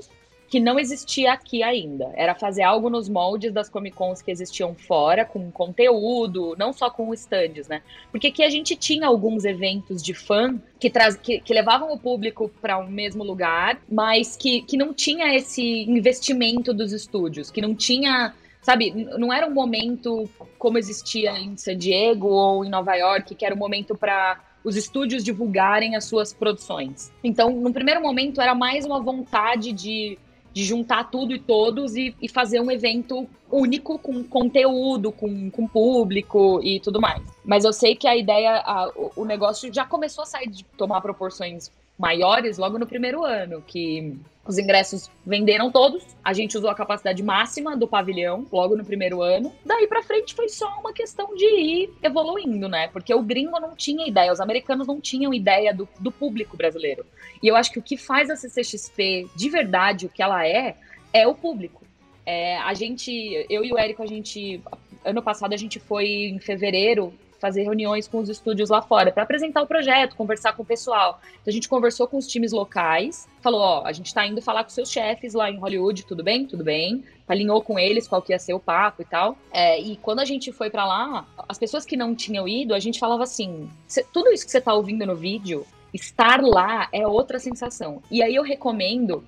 que 0.53 0.59
não 0.59 0.77
existia 0.77 1.33
aqui 1.33 1.63
ainda. 1.63 2.11
Era 2.13 2.35
fazer 2.35 2.61
algo 2.61 2.87
nos 2.87 3.09
moldes 3.09 3.51
das 3.51 3.67
Comic 3.67 3.97
Cons 3.97 4.21
que 4.21 4.29
existiam 4.29 4.75
fora, 4.75 5.25
com 5.25 5.49
conteúdo, 5.49 6.55
não 6.59 6.71
só 6.71 6.91
com 6.91 7.11
stands, 7.11 7.67
né? 7.67 7.81
Porque 8.11 8.27
aqui 8.27 8.43
a 8.43 8.51
gente 8.51 8.75
tinha 8.75 9.07
alguns 9.07 9.45
eventos 9.45 10.03
de 10.03 10.13
fã 10.13 10.61
que, 10.79 10.91
traz, 10.91 11.15
que, 11.15 11.39
que 11.39 11.51
levavam 11.55 11.91
o 11.91 11.97
público 11.97 12.51
para 12.61 12.77
um 12.77 12.87
mesmo 12.87 13.23
lugar, 13.23 13.81
mas 13.91 14.37
que, 14.37 14.61
que 14.61 14.77
não 14.77 14.93
tinha 14.93 15.35
esse 15.35 15.85
investimento 15.85 16.71
dos 16.71 16.91
estúdios, 16.91 17.49
que 17.49 17.59
não 17.59 17.73
tinha 17.73 18.35
sabe, 18.61 18.91
não 19.17 19.33
era 19.33 19.47
um 19.47 19.53
momento 19.55 20.29
como 20.59 20.77
existia 20.77 21.31
em 21.31 21.57
San 21.57 21.75
Diego 21.75 22.27
ou 22.27 22.63
em 22.63 22.69
Nova 22.69 22.93
York, 22.93 23.33
que 23.33 23.43
era 23.43 23.55
um 23.55 23.57
momento 23.57 23.97
para 23.97 24.39
os 24.63 24.75
estúdios 24.75 25.23
divulgarem 25.23 25.95
as 25.95 26.05
suas 26.05 26.31
produções. 26.31 27.11
Então, 27.23 27.49
no 27.49 27.73
primeiro 27.73 28.01
momento, 28.01 28.39
era 28.39 28.53
mais 28.53 28.85
uma 28.85 29.01
vontade 29.01 29.73
de 29.73 30.17
de 30.53 30.63
juntar 30.63 31.09
tudo 31.09 31.33
e 31.33 31.39
todos 31.39 31.95
e, 31.95 32.15
e 32.21 32.29
fazer 32.29 32.59
um 32.59 32.69
evento 32.69 33.27
único 33.51 33.97
com 33.97 34.23
conteúdo, 34.23 35.11
com, 35.11 35.49
com 35.49 35.67
público 35.67 36.59
e 36.63 36.79
tudo 36.79 37.01
mais. 37.01 37.21
Mas 37.43 37.65
eu 37.65 37.73
sei 37.73 37.95
que 37.95 38.07
a 38.07 38.15
ideia, 38.15 38.57
a, 38.57 38.91
o, 39.15 39.25
negócio 39.25 39.73
já 39.73 39.85
começou 39.85 40.21
a 40.21 40.25
sair 40.27 40.49
de 40.49 40.63
tomar 40.77 41.01
proporções 41.01 41.71
maiores 41.97 42.57
logo 42.57 42.77
no 42.77 42.85
primeiro 42.85 43.23
ano, 43.23 43.63
que 43.65 44.15
os 44.45 44.57
ingressos 44.57 45.09
venderam 45.25 45.71
todos, 45.71 46.03
a 46.23 46.33
gente 46.33 46.57
usou 46.57 46.69
a 46.69 46.75
capacidade 46.75 47.23
máxima 47.23 47.77
do 47.77 47.87
pavilhão 47.87 48.45
logo 48.51 48.75
no 48.75 48.83
primeiro 48.83 49.21
ano. 49.21 49.53
Daí 49.65 49.87
para 49.87 50.03
frente 50.03 50.33
foi 50.33 50.49
só 50.49 50.67
uma 50.79 50.91
questão 50.91 51.33
de 51.33 51.45
ir 51.45 51.89
evoluindo, 52.03 52.67
né? 52.67 52.89
Porque 52.89 53.13
o 53.13 53.21
gringo 53.21 53.57
não 53.59 53.73
tinha 53.73 54.05
ideia, 54.05 54.33
os 54.33 54.41
americanos 54.41 54.85
não 54.85 54.99
tinham 54.99 55.33
ideia 55.33 55.73
do, 55.73 55.87
do 55.99 56.11
público 56.11 56.57
brasileiro. 56.57 57.05
E 57.41 57.47
eu 57.47 57.55
acho 57.55 57.71
que 57.71 57.79
o 57.79 57.81
que 57.81 57.95
faz 57.95 58.29
a 58.29 58.35
CCXP 58.35 59.29
de 59.33 59.49
verdade 59.49 60.05
o 60.05 60.09
que 60.09 60.21
ela 60.21 60.45
é, 60.45 60.75
é 61.13 61.25
o 61.25 61.33
público. 61.33 61.81
É, 62.25 62.57
a 62.57 62.73
gente, 62.73 63.45
eu 63.49 63.63
e 63.63 63.71
o 63.71 63.77
Érico, 63.77 64.03
a 64.03 64.07
gente, 64.07 64.61
ano 65.05 65.21
passado 65.21 65.53
a 65.53 65.57
gente 65.57 65.79
foi 65.79 66.05
em 66.05 66.39
fevereiro 66.39 67.13
fazer 67.43 67.63
reuniões 67.63 68.07
com 68.07 68.19
os 68.19 68.29
estúdios 68.29 68.69
lá 68.69 68.81
fora 68.81 69.11
para 69.11 69.23
apresentar 69.23 69.61
o 69.61 69.67
projeto, 69.67 70.15
conversar 70.15 70.53
com 70.53 70.63
o 70.63 70.65
pessoal. 70.65 71.19
Então 71.41 71.51
a 71.51 71.51
gente 71.51 71.67
conversou 71.67 72.07
com 72.07 72.15
os 72.15 72.25
times 72.25 72.53
locais, 72.53 73.27
falou, 73.41 73.59
ó, 73.59 73.83
a 73.85 73.91
gente 73.91 74.05
está 74.05 74.25
indo 74.25 74.41
falar 74.41 74.63
com 74.63 74.69
seus 74.69 74.89
chefes 74.89 75.33
lá 75.33 75.51
em 75.51 75.57
Hollywood, 75.57 76.05
tudo 76.05 76.23
bem? 76.23 76.45
Tudo 76.45 76.63
bem. 76.63 77.03
Alinhou 77.27 77.61
com 77.61 77.77
eles 77.77 78.07
qual 78.07 78.21
que 78.21 78.31
ia 78.31 78.39
ser 78.39 78.53
o 78.53 78.61
papo 78.61 79.01
e 79.01 79.05
tal. 79.05 79.37
É, 79.51 79.77
e 79.77 79.97
quando 79.97 80.19
a 80.19 80.25
gente 80.25 80.53
foi 80.53 80.69
para 80.69 80.85
lá, 80.85 81.27
as 81.49 81.57
pessoas 81.57 81.85
que 81.85 81.97
não 81.97 82.15
tinham 82.15 82.47
ido, 82.47 82.73
a 82.73 82.79
gente 82.79 82.97
falava 82.97 83.23
assim, 83.23 83.69
tudo 84.13 84.31
isso 84.31 84.45
que 84.45 84.51
você 84.51 84.59
está 84.59 84.73
ouvindo 84.73 85.05
no 85.05 85.15
vídeo, 85.15 85.65
estar 85.93 86.41
lá 86.41 86.87
é 86.93 87.05
outra 87.05 87.39
sensação. 87.39 88.01
E 88.09 88.23
aí 88.23 88.33
eu 88.33 88.43
recomendo 88.43 89.21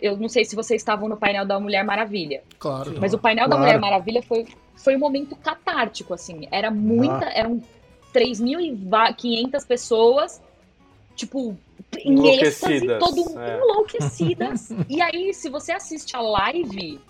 eu 0.00 0.16
não 0.16 0.28
sei 0.28 0.44
se 0.44 0.54
vocês 0.54 0.80
estavam 0.80 1.08
no 1.08 1.16
painel 1.16 1.44
da 1.44 1.58
Mulher 1.58 1.84
Maravilha. 1.84 2.42
Claro. 2.58 2.94
Mas 3.00 3.12
o 3.12 3.18
painel 3.18 3.46
claro. 3.46 3.60
da 3.60 3.66
Mulher 3.66 3.80
Maravilha 3.80 4.22
foi 4.22 4.46
foi 4.76 4.96
um 4.96 4.98
momento 4.98 5.36
catártico, 5.36 6.14
assim. 6.14 6.48
Era 6.50 6.70
muita. 6.70 7.26
Ah. 7.26 7.32
Eram 7.32 7.62
3.500 8.12 9.66
pessoas, 9.66 10.42
tipo, 11.14 11.56
em 11.98 12.28
êxtase, 12.28 12.86
todo 12.98 13.38
é. 13.38 13.58
enlouquecidas. 13.58 14.70
e 14.88 15.00
aí, 15.00 15.32
se 15.32 15.48
você 15.48 15.72
assiste 15.72 16.14
a 16.16 16.20
live, 16.20 17.00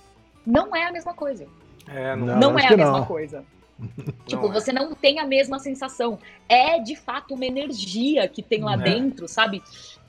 não 0.47 0.75
é 0.77 0.87
a 0.87 0.93
mesma 0.93 1.15
coisa. 1.15 1.47
É, 1.89 2.15
não, 2.15 2.39
Não, 2.39 2.59
é 2.59 2.67
a 2.67 2.77
mesma 2.77 2.99
não. 2.99 3.07
coisa. 3.07 3.45
Tipo, 4.27 4.43
não 4.43 4.51
é. 4.51 4.61
você 4.61 4.73
não 4.73 4.95
tem 4.95 5.19
a 5.19 5.27
mesma 5.27 5.59
sensação. 5.59 6.17
É 6.49 6.79
de 6.79 6.95
fato 6.95 7.35
uma 7.35 7.45
energia 7.45 8.29
que 8.29 8.41
tem 8.41 8.63
lá 8.63 8.75
É. 8.75 8.77
dentro, 8.77 9.27
sabe? 9.27 9.61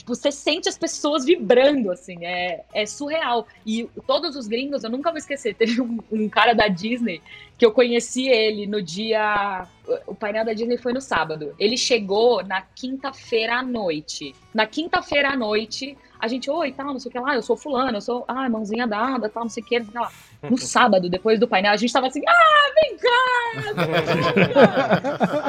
Tipo, 0.03 0.15
você 0.15 0.31
sente 0.33 0.67
as 0.67 0.77
pessoas 0.77 1.23
vibrando, 1.23 1.89
assim, 1.89 2.25
é, 2.25 2.65
é 2.73 2.85
surreal. 2.85 3.47
E 3.65 3.89
todos 4.05 4.35
os 4.35 4.47
gringos, 4.47 4.83
eu 4.83 4.89
nunca 4.89 5.09
vou 5.09 5.17
esquecer, 5.17 5.55
teve 5.55 5.81
um, 5.81 5.97
um 6.11 6.27
cara 6.27 6.53
da 6.53 6.67
Disney 6.67 7.21
que 7.57 7.65
eu 7.65 7.71
conheci 7.71 8.27
ele 8.27 8.67
no 8.67 8.81
dia. 8.81 9.65
O 10.05 10.13
painel 10.13 10.43
da 10.43 10.53
Disney 10.53 10.77
foi 10.77 10.91
no 10.91 10.99
sábado. 10.99 11.55
Ele 11.57 11.77
chegou 11.77 12.43
na 12.43 12.61
quinta-feira 12.61 13.59
à 13.59 13.63
noite. 13.63 14.35
Na 14.53 14.67
quinta-feira 14.67 15.29
à 15.29 15.37
noite, 15.37 15.97
a 16.19 16.27
gente, 16.27 16.49
oi, 16.49 16.73
tal, 16.73 16.87
não 16.87 16.99
sei 16.99 17.09
o 17.09 17.11
que 17.13 17.19
lá, 17.19 17.35
eu 17.35 17.41
sou 17.41 17.55
fulano, 17.55 17.97
eu 17.97 18.01
sou, 18.01 18.25
ah, 18.27 18.49
mãozinha 18.49 18.85
dada, 18.85 19.29
tal, 19.29 19.43
não 19.43 19.49
sei 19.49 19.63
o 19.63 19.65
que, 19.65 19.79
não 19.79 19.91
sei 19.91 20.01
lá. 20.01 20.11
No 20.49 20.57
sábado, 20.57 21.09
depois 21.09 21.39
do 21.39 21.47
painel, 21.47 21.71
a 21.71 21.77
gente 21.77 21.93
tava 21.93 22.07
assim, 22.07 22.21
ah, 22.27 22.71
vem 22.75 22.97
cá! 22.97 23.13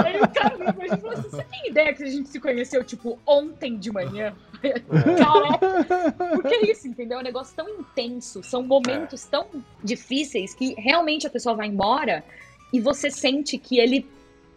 Aí 0.05 0.21
o 0.21 0.29
cara 0.29 0.57
virou 0.57 0.73
pra 0.73 0.87
gente 0.89 1.01
falou 1.01 1.13
assim: 1.13 1.29
você 1.31 1.45
tem 1.45 1.69
ideia 1.69 1.95
que 1.95 2.03
a 2.03 2.07
gente 2.07 2.29
se 2.29 2.41
conheceu, 2.41 2.85
tipo, 2.85 3.19
ontem 3.27 3.77
de 3.77 3.93
manhã? 3.93 4.35
Caraca! 5.19 6.15
Porque 6.35 6.55
é 6.55 6.71
isso, 6.71 6.87
entendeu? 6.89 7.19
É 7.19 7.21
um 7.21 7.25
negócio 7.25 7.55
tão 7.57 7.69
intenso, 7.69 8.43
são 8.43 8.63
momentos 8.63 9.25
tão 9.25 9.47
difíceis 9.83 10.55
que 10.55 10.75
realmente 10.79 11.27
a 11.27 11.31
pessoa 11.31 11.55
vai 11.55 11.67
embora 11.67 12.25
e 12.73 12.81
você 12.81 13.11
sente 13.11 13.59
que 13.59 13.79
ele. 13.79 14.07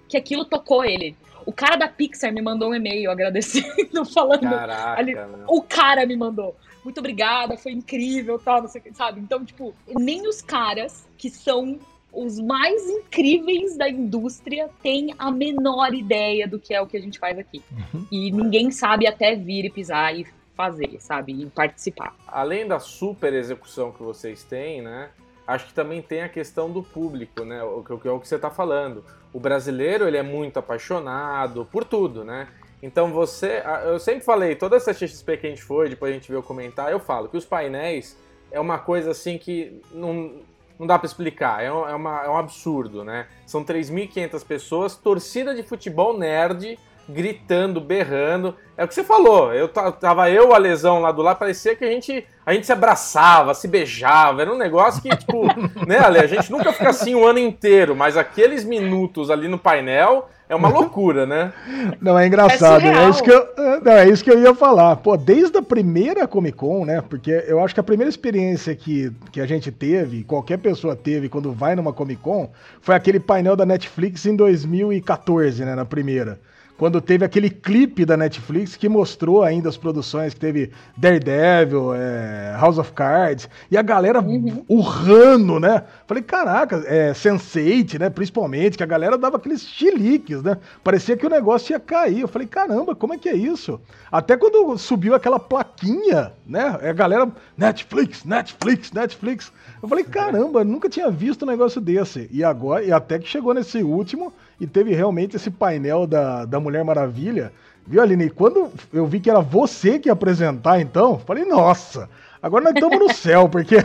que 0.08 0.17
aquilo 0.17 0.45
tocou 0.45 0.86
ele. 0.86 1.15
O 1.45 1.52
cara 1.54 1.78
da 1.78 1.88
Pixar 1.88 2.34
me 2.34 2.41
mandou 2.41 2.71
um 2.71 2.76
e-mail 2.76 3.10
agradecendo, 3.10 4.04
falando. 4.13 4.41
Caraca, 4.41 5.00
Ali-. 5.00 5.15
O 5.47 5.62
cara 5.62 6.06
me 6.06 6.15
mandou. 6.15 6.56
Muito 6.88 7.00
obrigada, 7.00 7.58
foi 7.58 7.73
incrível, 7.73 8.39
tal, 8.39 8.62
não 8.62 8.69
sei 8.69 8.80
o 8.80 8.84
que, 8.86 8.93
sabe? 8.93 9.19
Então, 9.19 9.43
tipo, 9.43 9.76
nem 9.89 10.26
os 10.26 10.41
caras 10.41 11.06
que 11.17 11.30
são 11.30 11.78
os 12.13 12.39
mais 12.39 12.82
incríveis 12.89 13.76
da 13.76 13.89
indústria 13.89 14.69
têm 14.82 15.13
a 15.19 15.30
menor 15.30 15.93
ideia 15.93 16.47
do 16.47 16.58
que 16.58 16.73
é 16.73 16.80
o 16.80 16.88
que 16.88 16.95
a 16.95 17.02
gente 17.02 17.19
faz 17.19 17.38
aqui. 17.38 17.62
E 18.10 18.32
ninguém 18.32 18.71
sabe 18.71 19.06
até 19.06 19.36
vir 19.36 19.65
e 19.65 19.69
pisar 19.69 20.17
e 20.17 20.26
fazer, 20.56 20.95
sabe? 21.02 21.34
E 21.34 21.45
participar. 21.47 22.15
além 22.26 22.65
da 22.65 22.80
super 22.80 23.34
execução 23.34 23.91
que 23.91 24.02
vocês 24.02 24.45
têm, 24.45 24.82
né? 24.82 25.10
Acho 25.45 25.65
que 25.67 25.73
também 25.73 26.02
tem 26.02 26.21
a 26.21 26.30
questão 26.30 26.71
do 26.71 26.82
público, 26.82 27.43
né? 27.43 27.62
O 27.63 27.84
que, 27.84 27.91
o 27.91 28.00
que 28.00 28.08
é 28.08 28.12
o 28.12 28.19
que 28.21 28.30
você 28.30 28.36
está 28.38 28.50
falando. 28.50 29.04
O 29.34 29.41
brasileiro 29.41 30.08
ele 30.08 30.15
é 30.15 30.23
muito 30.23 30.58
apaixonado 30.58 31.67
por 31.69 31.84
tudo, 31.84 32.23
né? 32.23 32.47
Então 32.82 33.12
você, 33.12 33.63
eu 33.86 33.98
sempre 34.00 34.22
falei, 34.22 34.56
toda 34.56 34.76
essa 34.76 34.94
XP 34.94 35.38
que 35.38 35.48
a 35.48 35.50
gente 35.50 35.63
foi, 35.63 35.90
depois 35.90 36.12
a 36.12 36.13
gente 36.13 36.32
viu 36.32 36.44
comentar, 36.44 36.92
eu 36.92 37.00
falo 37.00 37.28
que 37.28 37.38
os 37.38 37.46
painéis 37.46 38.18
é 38.52 38.60
uma 38.60 38.78
coisa 38.78 39.12
assim 39.12 39.38
que 39.38 39.82
não, 39.92 40.32
não 40.80 40.86
dá 40.86 40.98
para 41.00 41.08
explicar, 41.08 41.63
é 41.63 41.72
um, 41.72 41.88
é, 41.90 41.96
uma- 41.96 42.24
é 42.26 42.30
um 42.30 42.38
absurdo, 42.38 43.04
né? 43.04 43.26
São 43.46 43.63
3.500 43.63 44.44
pessoas, 44.44 44.96
torcida 44.96 45.56
de 45.56 45.63
futebol 45.63 46.16
nerd, 46.18 46.78
gritando, 47.10 47.80
berrando. 47.82 48.54
É 48.78 48.84
o 48.84 48.88
que 48.88 48.94
você 48.94 49.04
falou. 49.04 49.54
Eu 49.54 49.68
ta- 49.70 49.92
tava 49.94 50.30
eu, 50.30 50.54
a 50.54 50.58
lesão 50.58 51.00
lá 51.00 51.12
do 51.12 51.22
lado, 51.22 51.40
parecia 51.40 51.74
que 51.76 51.84
a 51.86 51.90
gente, 51.90 52.26
a 52.46 52.54
gente 52.54 52.66
se 52.66 52.72
abraçava, 52.74 53.54
se 53.54 53.68
beijava. 53.68 54.42
Era 54.42 54.54
um 54.54 54.58
negócio 54.58 55.02
que, 55.02 55.10
tipo, 55.16 55.44
né, 55.88 56.00
Ale? 56.00 56.20
A 56.20 56.28
gente 56.28 56.52
nunca 56.52 56.72
fica 56.74 56.90
assim 56.90 57.16
o 57.16 57.26
ano 57.26 57.40
inteiro, 57.40 57.96
mas 57.96 58.18
aqueles 58.18 58.63
minutos 58.66 59.32
ali 59.32 59.48
no 59.48 59.58
painel 59.58 60.30
é 60.50 60.56
uma 60.56 60.70
loucura, 60.70 61.26
né? 61.26 61.52
Não, 62.00 62.18
é 62.18 62.26
engraçado. 62.26 62.86
É 62.86 63.06
É, 63.06 63.10
isso 63.10 63.24
que 63.24 63.32
eu, 63.32 63.48
é, 63.58 63.80
não, 63.82 63.92
é 63.92 64.10
isso 64.10 64.24
que 64.24 64.32
eu 64.32 64.40
ia 64.40 64.56
falar. 64.56 64.96
Pô, 64.98 65.18
desde 65.18 65.58
a 65.58 65.62
primeira 65.62 66.28
Comic 66.28 66.58
Con, 66.58 66.86
né? 66.86 67.02
Porque 67.02 67.32
eu 67.48 67.60
acho 67.64 67.74
que 67.74 67.80
a 67.80 67.84
primeira 67.84 68.10
experiência 68.10 68.74
que, 68.76 69.12
que 69.32 69.42
a 69.42 69.46
gente 69.46 69.72
teve, 69.72 70.24
qualquer 70.24 70.58
pessoa 70.58 70.96
teve 70.96 71.28
quando 71.28 71.52
vai 71.52 71.76
numa 71.76 71.92
Comic 71.92 72.22
Con, 72.22 72.50
foi 72.82 72.96
aquele 72.96 73.20
painel 73.20 73.56
da 73.56 73.66
Netflix 73.66 74.26
em 74.26 74.36
2014, 74.36 75.66
né? 75.66 75.76
Na 75.76 75.86
primeira. 75.86 76.40
Quando 76.78 77.02
teve 77.02 77.26
aquele 77.26 77.50
clipe 77.50 78.06
da 78.06 78.16
Netflix 78.16 78.76
que 78.76 78.88
mostrou 78.88 79.42
ainda 79.42 79.68
as 79.68 79.76
produções 79.76 80.36
que 80.36 80.40
teve 80.40 80.72
Daredevil, 80.96 81.96
é, 81.96 82.56
House 82.60 82.78
of 82.78 82.92
Cards, 82.94 83.50
e 83.72 83.78
a 83.78 83.82
galera 83.82 84.24
urrando, 84.70 85.60
né? 85.60 85.84
Falei, 86.06 86.22
caraca, 86.22 86.84
é, 86.86 87.13
Sense8, 87.13 88.00
né? 88.00 88.12
Principalmente, 88.12 88.78
que 88.78 88.84
a 88.84 88.88
galera 88.88 89.18
dava 89.18 89.38
aqueles 89.38 89.62
chiliques, 89.62 90.44
né? 90.44 90.58
Parecia 90.84 91.18
que 91.18 91.26
o 91.26 91.30
negócio 91.30 91.74
ia 91.74 91.80
cair. 91.80 92.22
Eu 92.22 92.28
falei, 92.28 92.48
caramba, 92.48 92.94
como 92.94 93.16
é 93.16 93.18
que 93.18 93.28
é 93.28 93.36
isso? 93.36 93.82
Até 94.12 94.38
quando 94.38 94.78
subiu 94.78 95.16
aquela 95.16 95.40
plaquinha, 95.40 96.32
né? 96.46 96.78
A 96.80 96.94
galera, 96.94 97.28
Netflix, 97.58 98.24
Netflix, 98.24 98.92
Netflix. 98.92 99.52
Eu 99.82 99.90
falei, 99.90 100.04
caramba, 100.04 100.63
nunca 100.63 100.88
tinha 100.88 101.10
visto 101.10 101.42
um 101.44 101.48
negócio 101.48 101.82
desse. 101.82 102.30
E 102.32 102.44
agora, 102.44 102.84
e 102.84 102.92
até 102.92 103.18
que 103.18 103.28
chegou 103.28 103.54
nesse 103.54 103.82
último 103.82 104.32
e 104.60 104.65
teve 104.65 104.93
realmente 104.93 105.36
esse 105.36 105.50
painel 105.52 106.08
da, 106.08 106.46
da 106.46 106.60
Mulher 106.60 106.84
Maravilha. 106.84 107.52
Viu, 107.86 108.02
Aline? 108.02 108.30
Quando 108.30 108.72
eu 108.91 109.06
vi 109.06 109.20
que 109.20 109.30
era 109.30 109.39
você 109.39 109.98
que 109.98 110.10
ia 110.10 110.13
apresentar, 110.13 110.80
então, 110.82 111.20
falei, 111.20 111.46
nossa, 111.46 112.10
agora 112.41 112.65
nós 112.65 112.74
estamos 112.74 113.00
no 113.00 113.13
céu, 113.13 113.48
porque, 113.48 113.78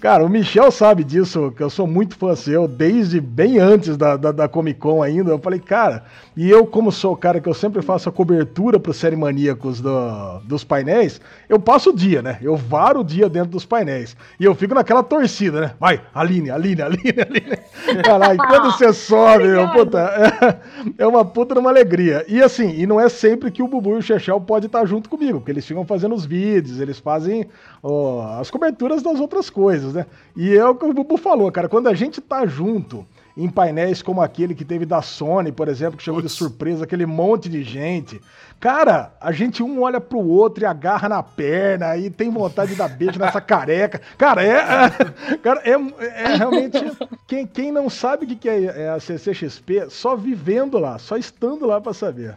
cara, 0.00 0.24
o 0.24 0.28
Michel 0.28 0.70
sabe 0.70 1.04
disso, 1.04 1.52
que 1.56 1.62
eu 1.62 1.70
sou 1.70 1.86
muito 1.86 2.16
fã 2.16 2.34
seu, 2.34 2.66
desde 2.66 3.20
bem 3.20 3.58
antes 3.58 3.96
da, 3.96 4.16
da, 4.16 4.32
da 4.32 4.48
Comic 4.48 4.80
Con 4.80 5.02
ainda. 5.02 5.30
Eu 5.30 5.38
falei, 5.38 5.60
cara, 5.60 6.04
e 6.36 6.48
eu, 6.48 6.66
como 6.66 6.90
sou 6.90 7.12
o 7.12 7.16
cara 7.16 7.40
que 7.40 7.48
eu 7.48 7.54
sempre 7.54 7.82
faço 7.82 8.08
a 8.08 8.12
cobertura 8.12 8.80
para 8.80 8.90
os 8.90 8.96
série 8.96 9.16
maníacos 9.16 9.80
do, 9.80 10.38
dos 10.44 10.64
painéis, 10.64 11.20
eu 11.48 11.58
passo 11.58 11.90
o 11.90 11.94
dia, 11.94 12.22
né? 12.22 12.38
Eu 12.40 12.56
varo 12.56 13.00
o 13.00 13.04
dia 13.04 13.28
dentro 13.28 13.50
dos 13.50 13.66
painéis. 13.66 14.16
E 14.38 14.44
eu 14.44 14.54
fico 14.54 14.74
naquela 14.74 15.02
torcida, 15.02 15.60
né? 15.60 15.74
Vai, 15.78 16.00
Aline, 16.14 16.50
Aline, 16.50 16.82
Aline, 16.82 17.14
Aline. 17.28 18.02
Caralho, 18.02 18.38
quando 18.38 18.72
você 18.72 18.92
sobe, 18.92 19.48
meu, 19.48 19.68
puta, 19.70 19.98
é, 19.98 21.02
é 21.02 21.06
uma 21.06 21.24
puta 21.24 21.54
de 21.54 21.60
uma 21.60 21.70
alegria. 21.70 22.24
E 22.28 22.40
assim, 22.42 22.74
e 22.78 22.86
não 22.86 23.00
é 23.00 23.08
sempre 23.08 23.50
que 23.50 23.62
o 23.62 23.68
Bubu 23.68 23.96
e 23.96 23.98
o 23.98 24.02
Chechel 24.02 24.40
pode 24.40 24.66
estar 24.66 24.84
junto 24.86 25.10
comigo, 25.10 25.38
porque 25.38 25.50
eles 25.50 25.66
ficam 25.66 25.84
fazendo 25.84 26.14
os 26.14 26.24
vídeos, 26.24 26.80
eles 26.80 26.98
fazem 26.98 27.46
ó, 27.82 28.38
as 28.40 28.50
coberturas 28.50 29.02
das 29.02 29.18
outras 29.18 29.50
coisas, 29.50 29.71
né? 29.92 30.06
E 30.36 30.56
é 30.56 30.64
o 30.66 30.74
que 30.74 30.84
o 30.84 30.92
Bubu 30.92 31.16
falou, 31.16 31.50
cara, 31.50 31.68
quando 31.68 31.88
a 31.88 31.94
gente 31.94 32.20
tá 32.20 32.46
junto 32.46 33.06
em 33.36 33.48
painéis 33.48 34.02
como 34.02 34.20
aquele 34.20 34.54
que 34.54 34.64
teve 34.64 34.84
da 34.84 35.00
Sony, 35.00 35.50
por 35.52 35.68
exemplo, 35.68 35.96
que 35.96 36.02
chegou 36.02 36.20
de 36.20 36.28
surpresa, 36.28 36.84
aquele 36.84 37.06
monte 37.06 37.48
de 37.48 37.62
gente. 37.62 38.20
Cara, 38.60 39.12
a 39.20 39.32
gente 39.32 39.62
um 39.62 39.82
olha 39.82 40.00
pro 40.00 40.18
outro 40.20 40.62
e 40.62 40.66
agarra 40.66 41.08
na 41.08 41.22
perna 41.22 41.96
e 41.96 42.10
tem 42.10 42.30
vontade 42.30 42.72
de 42.72 42.76
dar 42.76 42.88
beijo 42.88 43.18
nessa 43.18 43.40
careca. 43.42 44.00
Cara, 44.16 44.44
é, 44.44 44.50
é- 44.50 45.36
cara, 45.42 45.62
é, 45.64 45.72
é 45.72 46.36
realmente. 46.36 46.78
Quem, 47.26 47.46
quem 47.46 47.72
não 47.72 47.88
sabe 47.88 48.26
o 48.26 48.28
que 48.36 48.48
é, 48.48 48.64
é 48.64 48.88
a 48.90 49.00
CCXP, 49.00 49.88
só 49.88 50.14
vivendo 50.14 50.78
lá, 50.78 50.98
só 50.98 51.16
estando 51.16 51.66
lá 51.66 51.80
pra 51.80 51.92
saber. 51.92 52.36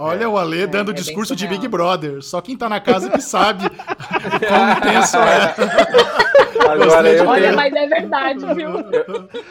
Olha 0.00 0.30
o 0.30 0.38
Ale 0.38 0.66
dando 0.66 0.92
é 0.92 0.94
discurso 0.94 1.36
de. 1.36 1.46
Big 1.46 1.68
Brother. 1.68 2.22
Só 2.22 2.40
quem 2.40 2.56
tá 2.56 2.68
na 2.68 2.80
casa 2.80 3.10
que 3.10 3.20
sabe 3.20 3.64
quão 4.48 4.72
intenso 4.72 5.18
é. 5.18 5.54
Agora 6.68 7.08
eu 7.08 7.28
Olha, 7.28 7.42
tenho, 7.42 7.56
mas 7.56 7.74
é 7.74 7.86
verdade, 7.86 8.54
viu? 8.54 8.70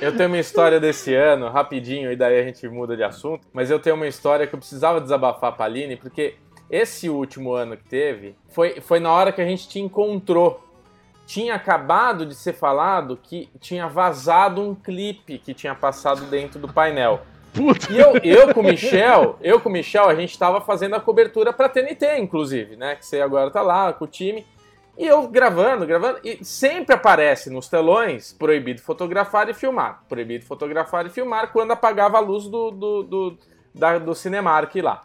eu 0.02 0.16
tenho 0.16 0.30
uma 0.30 0.38
história 0.38 0.80
desse 0.80 1.14
ano, 1.14 1.50
rapidinho, 1.50 2.12
e 2.12 2.16
daí 2.16 2.40
a 2.40 2.44
gente 2.44 2.68
muda 2.68 2.96
de 2.96 3.04
assunto. 3.04 3.48
Mas 3.54 3.70
eu 3.70 3.80
tenho 3.80 3.96
uma 3.96 4.08
história 4.08 4.48
que 4.48 4.56
eu 4.56 4.60
precisava 4.60 5.02
desabafar 5.02 5.54
pra 5.54 5.66
Aline, 5.66 5.98
porque 5.98 6.36
esse 6.70 7.10
último 7.10 7.54
ano 7.54 7.76
que 7.76 7.84
teve 7.84 8.36
foi, 8.50 8.80
foi 8.82 9.00
na 9.00 9.12
hora 9.12 9.32
que 9.32 9.42
a 9.42 9.46
gente 9.46 9.68
te 9.68 9.80
encontrou. 9.80 10.64
Tinha 11.26 11.56
acabado 11.56 12.26
de 12.26 12.34
ser 12.34 12.54
falado 12.54 13.20
que 13.22 13.50
tinha 13.60 13.88
vazado 13.88 14.62
um 14.62 14.74
clipe 14.74 15.38
que 15.38 15.54
tinha 15.54 15.76
passado 15.76 16.26
dentro 16.26 16.60
do 16.60 16.68
painel. 16.68 17.22
Puta. 17.60 17.91
E 17.91 17.98
eu, 18.00 18.15
eu 18.24 18.54
com 18.54 18.62
o 18.62 18.63
Michel, 18.63 19.38
eu 19.41 19.60
com 19.60 19.67
o 19.67 19.72
Michel, 19.72 20.08
a 20.08 20.15
gente 20.15 20.39
tava 20.39 20.62
fazendo 20.62 20.95
a 20.95 21.00
cobertura 21.02 21.52
pra 21.52 21.67
TNT, 21.67 22.17
inclusive, 22.17 22.78
né? 22.78 22.95
Que 22.95 23.06
você 23.06 23.19
agora 23.19 23.52
tá 23.52 23.62
lá 23.62 23.91
com 23.91 24.06
o 24.06 24.08
time. 24.08 24.45
E 24.98 25.06
eu 25.06 25.28
gravando, 25.28 25.86
gravando, 25.86 26.19
e 26.24 26.43
sempre 26.43 26.95
aparece 26.95 27.50
nos 27.50 27.67
telões 27.67 28.32
proibido 28.32 28.82
fotografar 28.82 29.50
e 29.50 29.54
filmar. 29.54 30.04
Proibido 30.08 30.45
fotografar 30.45 31.06
e 31.06 31.10
filmar 31.10 31.52
quando 31.52 31.72
apagava 31.72 32.17
a 32.17 32.22
luz 32.22 32.45
do, 32.45 32.72
do, 32.72 33.04
do, 33.04 33.38
da- 33.76 33.98
do 34.00 34.15
Cinemark 34.15 34.74
lá. 34.82 35.04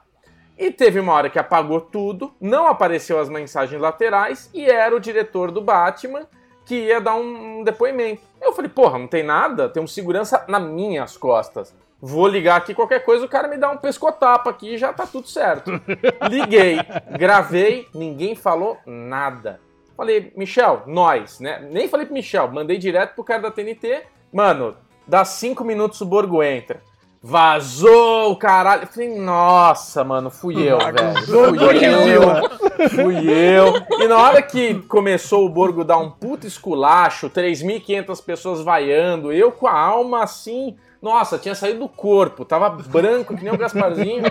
E 0.56 0.70
teve 0.70 1.00
uma 1.00 1.12
hora 1.12 1.28
que 1.28 1.38
apagou 1.38 1.80
tudo, 1.80 2.32
não 2.40 2.68
apareceu 2.68 3.18
as 3.18 3.28
mensagens 3.28 3.80
laterais 3.80 4.48
e 4.54 4.64
era 4.64 4.94
o 4.94 5.00
diretor 5.00 5.50
do 5.50 5.60
Batman 5.60 6.26
que 6.64 6.76
ia 6.86 7.00
dar 7.00 7.16
um 7.16 7.64
depoimento. 7.64 8.22
Eu 8.40 8.52
falei, 8.52 8.70
porra, 8.70 8.98
não 8.98 9.08
tem 9.08 9.22
nada? 9.24 9.68
Tem 9.68 9.82
um 9.82 9.86
segurança 9.86 10.44
nas 10.48 10.62
minhas 10.62 11.16
costas. 11.16 11.74
Vou 12.06 12.28
ligar 12.28 12.56
aqui 12.56 12.74
qualquer 12.74 13.02
coisa, 13.02 13.24
o 13.24 13.28
cara 13.28 13.48
me 13.48 13.56
dá 13.56 13.70
um 13.70 13.78
pescotapa 13.78 14.50
aqui 14.50 14.74
e 14.74 14.78
já 14.78 14.92
tá 14.92 15.06
tudo 15.06 15.26
certo. 15.26 15.70
Liguei, 16.28 16.78
gravei, 17.16 17.88
ninguém 17.94 18.36
falou 18.36 18.76
nada. 18.84 19.58
Falei, 19.96 20.30
Michel, 20.36 20.82
nós, 20.86 21.40
né? 21.40 21.66
Nem 21.70 21.88
falei 21.88 22.04
pro 22.04 22.14
Michel, 22.14 22.52
mandei 22.52 22.76
direto 22.76 23.14
pro 23.14 23.24
cara 23.24 23.40
da 23.40 23.50
TNT. 23.50 24.02
Mano, 24.30 24.76
dá 25.08 25.24
cinco 25.24 25.64
minutos 25.64 25.98
o 26.02 26.04
Borgo 26.04 26.42
entra. 26.42 26.82
Vazou 27.22 28.32
o 28.32 28.36
caralho. 28.36 28.82
Eu 28.82 28.88
falei, 28.88 29.18
nossa, 29.18 30.04
mano, 30.04 30.28
fui 30.30 30.56
eu, 30.56 30.76
velho. 30.76 31.24
Fui 31.24 31.86
eu. 32.12 32.90
Fui 32.90 33.30
eu. 33.30 33.72
E 34.04 34.06
na 34.06 34.18
hora 34.18 34.42
que 34.42 34.74
começou 34.82 35.46
o 35.46 35.48
Borgo 35.48 35.82
dar 35.82 35.96
um 35.96 36.10
puto 36.10 36.46
esculacho, 36.46 37.30
3.500 37.30 38.22
pessoas 38.22 38.60
vaiando, 38.60 39.32
eu 39.32 39.50
com 39.50 39.66
a 39.66 39.72
alma 39.72 40.22
assim. 40.22 40.76
Nossa, 41.04 41.36
tinha 41.36 41.54
saído 41.54 41.80
do 41.80 41.88
corpo, 41.88 42.46
tava 42.46 42.70
branco 42.70 43.36
que 43.36 43.44
nem 43.44 43.52
o 43.52 43.58
Gasparzinho. 43.58 44.22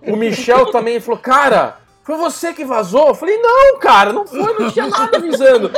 O 0.00 0.16
Michel 0.16 0.70
também 0.72 0.98
falou, 0.98 1.20
cara, 1.20 1.76
foi 2.02 2.16
você 2.16 2.54
que 2.54 2.64
vazou? 2.64 3.08
Eu 3.08 3.14
falei, 3.14 3.36
não, 3.36 3.78
cara, 3.78 4.14
não 4.14 4.26
foi, 4.26 4.58
não 4.58 4.70
tinha 4.70 4.88
nada 4.88 5.18
avisando. 5.18 5.70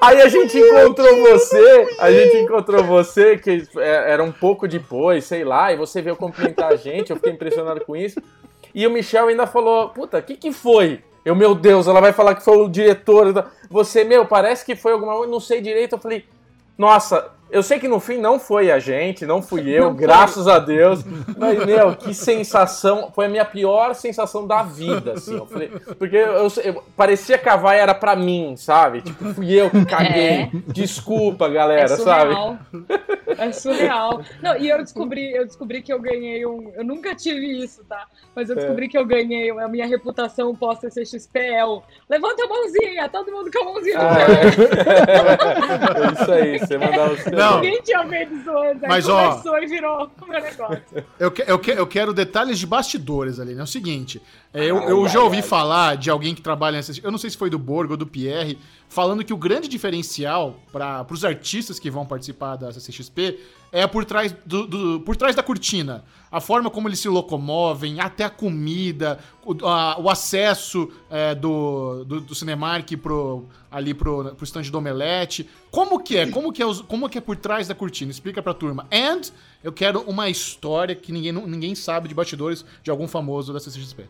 Aí 0.00 0.20
a 0.22 0.28
gente 0.28 0.58
encontrou 0.58 1.22
você, 1.22 1.96
a 2.00 2.10
gente 2.10 2.38
encontrou 2.38 2.82
você, 2.82 3.38
que 3.38 3.62
é, 3.76 4.10
era 4.10 4.24
um 4.24 4.32
pouco 4.32 4.66
depois, 4.66 5.24
sei 5.24 5.44
lá, 5.44 5.72
e 5.72 5.76
você 5.76 6.02
veio 6.02 6.16
cumprimentar 6.16 6.72
a 6.72 6.74
gente, 6.74 7.10
eu 7.10 7.16
fiquei 7.16 7.30
impressionado 7.30 7.84
com 7.84 7.94
isso. 7.94 8.20
E 8.74 8.84
o 8.88 8.90
Michel 8.90 9.28
ainda 9.28 9.46
falou, 9.46 9.90
puta, 9.90 10.18
o 10.18 10.22
que 10.22 10.34
que 10.34 10.50
foi? 10.50 11.00
Eu, 11.24 11.36
meu 11.36 11.54
Deus, 11.54 11.86
ela 11.86 12.00
vai 12.00 12.12
falar 12.12 12.34
que 12.34 12.42
foi 12.42 12.56
o 12.56 12.68
diretor. 12.68 13.46
Você, 13.70 14.02
meu, 14.02 14.26
parece 14.26 14.66
que 14.66 14.74
foi 14.74 14.90
alguma 14.90 15.14
coisa, 15.14 15.30
não 15.30 15.38
sei 15.38 15.60
direito. 15.60 15.92
Eu 15.92 16.00
falei, 16.00 16.24
nossa, 16.76 17.30
eu 17.50 17.62
sei 17.62 17.78
que 17.78 17.88
no 17.88 18.00
fim 18.00 18.18
não 18.18 18.38
foi 18.38 18.70
a 18.70 18.78
gente, 18.78 19.26
não 19.26 19.42
fui 19.42 19.68
eu, 19.68 19.86
não 19.86 19.94
graças 19.94 20.44
foi. 20.44 20.52
a 20.52 20.58
Deus. 20.58 21.04
Mas, 21.36 21.64
meu, 21.64 21.96
que 21.96 22.14
sensação. 22.14 23.10
Foi 23.14 23.26
a 23.26 23.28
minha 23.28 23.44
pior 23.44 23.94
sensação 23.94 24.46
da 24.46 24.62
vida, 24.62 25.12
assim. 25.12 25.36
Eu 25.36 25.46
falei, 25.46 25.68
porque 25.98 26.16
eu, 26.16 26.48
eu, 26.64 26.84
parecia 26.96 27.38
que 27.38 27.48
a 27.48 27.56
vai 27.56 27.80
era 27.80 27.94
pra 27.94 28.14
mim, 28.14 28.54
sabe? 28.56 29.02
Tipo, 29.02 29.34
fui 29.34 29.52
eu 29.52 29.70
que 29.70 29.84
caguei. 29.84 30.30
É. 30.30 30.50
Desculpa, 30.68 31.48
galera, 31.48 31.94
é 31.94 31.96
sabe? 31.96 32.34
É 33.26 33.52
surreal. 33.52 34.22
Não, 34.42 34.56
e 34.56 34.68
eu 34.68 34.78
descobri, 34.78 35.32
eu 35.32 35.46
descobri 35.46 35.82
que 35.82 35.92
eu 35.92 36.00
ganhei 36.00 36.44
um. 36.46 36.72
Eu 36.74 36.84
nunca 36.84 37.14
tive 37.14 37.64
isso, 37.64 37.84
tá? 37.84 38.06
Mas 38.34 38.48
eu 38.48 38.56
descobri 38.56 38.86
é. 38.86 38.88
que 38.88 38.98
eu 38.98 39.04
ganhei 39.04 39.50
a 39.50 39.68
minha 39.68 39.86
reputação 39.86 40.54
pós-CCXP 40.54 41.38
é 41.38 41.64
o 41.64 41.82
Levanta 42.08 42.44
a 42.44 42.48
mãozinha, 42.48 43.08
todo 43.08 43.30
mundo 43.30 43.50
com 43.52 43.60
a 43.60 43.64
mãozinha 43.64 43.98
no 43.98 44.04
ah, 44.04 44.16
é. 44.20 44.30
é 46.10 46.22
isso 46.22 46.32
aí, 46.32 46.58
você 46.58 46.76
mandar 46.76 47.12
os 47.12 47.22
não. 47.40 47.60
Ninguém 47.60 47.82
tinha 47.82 48.06
feito 48.06 48.34
isso 48.34 48.50
antes. 48.50 48.82
Mas, 48.82 49.08
aí 49.08 49.14
ó, 49.14 49.30
começou 49.30 49.62
e 49.62 49.66
virou 49.66 50.10
o 50.20 50.26
meu 50.26 50.40
negócio. 50.40 50.84
Eu, 51.18 51.30
que, 51.30 51.42
eu, 51.46 51.58
que, 51.58 51.70
eu 51.70 51.86
quero 51.86 52.14
detalhes 52.14 52.58
de 52.58 52.66
bastidores 52.66 53.38
ali, 53.38 53.54
né? 53.54 53.60
É 53.60 53.64
o 53.64 53.66
seguinte, 53.66 54.22
é, 54.52 54.64
eu, 54.64 54.78
eu 54.78 55.08
já 55.08 55.20
ouvi 55.20 55.42
falar 55.42 55.96
de 55.96 56.10
alguém 56.10 56.34
que 56.34 56.40
trabalha 56.40 56.76
nessa. 56.76 56.92
Eu 57.02 57.10
não 57.10 57.18
sei 57.18 57.30
se 57.30 57.36
foi 57.36 57.50
do 57.50 57.58
Borgo 57.58 57.92
ou 57.92 57.96
do 57.96 58.06
Pierre, 58.06 58.58
falando 58.88 59.24
que 59.24 59.32
o 59.32 59.36
grande 59.36 59.68
diferencial 59.68 60.56
para 60.72 61.06
os 61.10 61.24
artistas 61.24 61.78
que 61.78 61.90
vão 61.90 62.04
participar 62.04 62.56
da 62.56 62.72
CCXP 62.72 63.38
é 63.72 63.86
por 63.86 64.04
trás, 64.04 64.34
do, 64.44 64.66
do, 64.66 65.00
por 65.00 65.16
trás 65.16 65.36
da 65.36 65.42
cortina. 65.42 66.04
A 66.30 66.40
forma 66.40 66.70
como 66.70 66.88
eles 66.88 66.98
se 66.98 67.08
locomovem, 67.08 68.00
até 68.00 68.24
a 68.24 68.30
comida, 68.30 69.18
o, 69.44 69.66
a, 69.66 70.00
o 70.00 70.10
acesso 70.10 70.90
é, 71.08 71.34
do, 71.34 72.04
do, 72.04 72.20
do 72.20 72.34
Cinemark 72.34 72.96
pro, 72.96 73.46
ali 73.70 73.94
pro, 73.94 74.34
pro 74.34 74.44
stand 74.44 74.62
do 74.62 74.78
Omelete. 74.78 75.48
Como 75.70 76.02
que 76.02 76.16
é? 76.16 76.30
Como 76.30 76.52
que 76.52 76.62
é, 76.62 76.66
os, 76.66 76.80
como 76.82 77.08
que 77.08 77.18
é 77.18 77.20
por 77.20 77.36
trás 77.36 77.68
da 77.68 77.74
cortina? 77.74 78.10
Explica 78.10 78.42
pra 78.42 78.52
turma. 78.52 78.86
And 78.92 79.20
eu 79.62 79.72
quero 79.72 80.00
uma 80.02 80.28
história 80.28 80.94
que 80.94 81.12
ninguém, 81.12 81.32
ninguém 81.32 81.74
sabe 81.74 82.08
de 82.08 82.14
bastidores 82.14 82.64
de 82.82 82.90
algum 82.90 83.06
famoso 83.06 83.52
da 83.52 83.60
CCXP. 83.60 84.04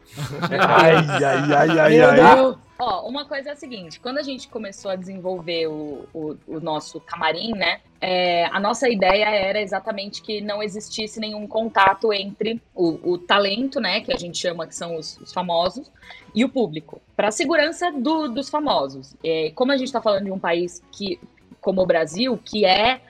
ai, 0.51 0.95
ai, 0.95 1.53
ai, 1.53 1.79
ai, 1.79 2.01
ai. 2.01 2.57
Ó, 2.83 3.07
uma 3.07 3.27
coisa 3.27 3.51
é 3.51 3.53
a 3.53 3.57
seguinte, 3.57 4.01
quando 4.01 4.17
a 4.17 4.23
gente 4.23 4.49
começou 4.49 4.91
a 4.91 4.97
desenvolver 4.97 5.67
o, 5.67 6.09
o, 6.15 6.37
o 6.47 6.61
nosso 6.61 6.99
camarim, 6.99 7.53
né, 7.53 7.81
é, 8.01 8.47
a 8.47 8.59
nossa 8.59 8.89
ideia 8.89 9.27
era 9.27 9.61
exatamente 9.61 10.23
que 10.23 10.41
não 10.41 10.63
existisse 10.63 11.21
nenhum 11.21 11.47
contato 11.47 12.11
entre 12.11 12.59
o, 12.75 13.13
o 13.13 13.19
talento, 13.19 13.79
né, 13.79 14.01
que 14.01 14.11
a 14.11 14.17
gente 14.17 14.39
chama 14.39 14.67
que 14.67 14.75
são 14.75 14.97
os, 14.97 15.19
os 15.19 15.31
famosos, 15.31 15.93
e 16.35 16.45
o 16.45 16.49
público, 16.49 17.01
para 17.17 17.29
a 17.29 17.33
segurança 17.33 17.91
do, 17.93 18.29
dos 18.29 18.49
famosos. 18.49 19.15
É, 19.23 19.51
como 19.55 19.73
a 19.73 19.77
gente 19.77 19.89
está 19.89 20.01
falando 20.01 20.25
de 20.25 20.33
um 20.33 20.39
país 20.39 20.83
que, 20.93 21.19
como 21.61 21.83
o 21.83 21.87
Brasil, 21.87 22.39
que 22.45 22.65
é 22.65 23.01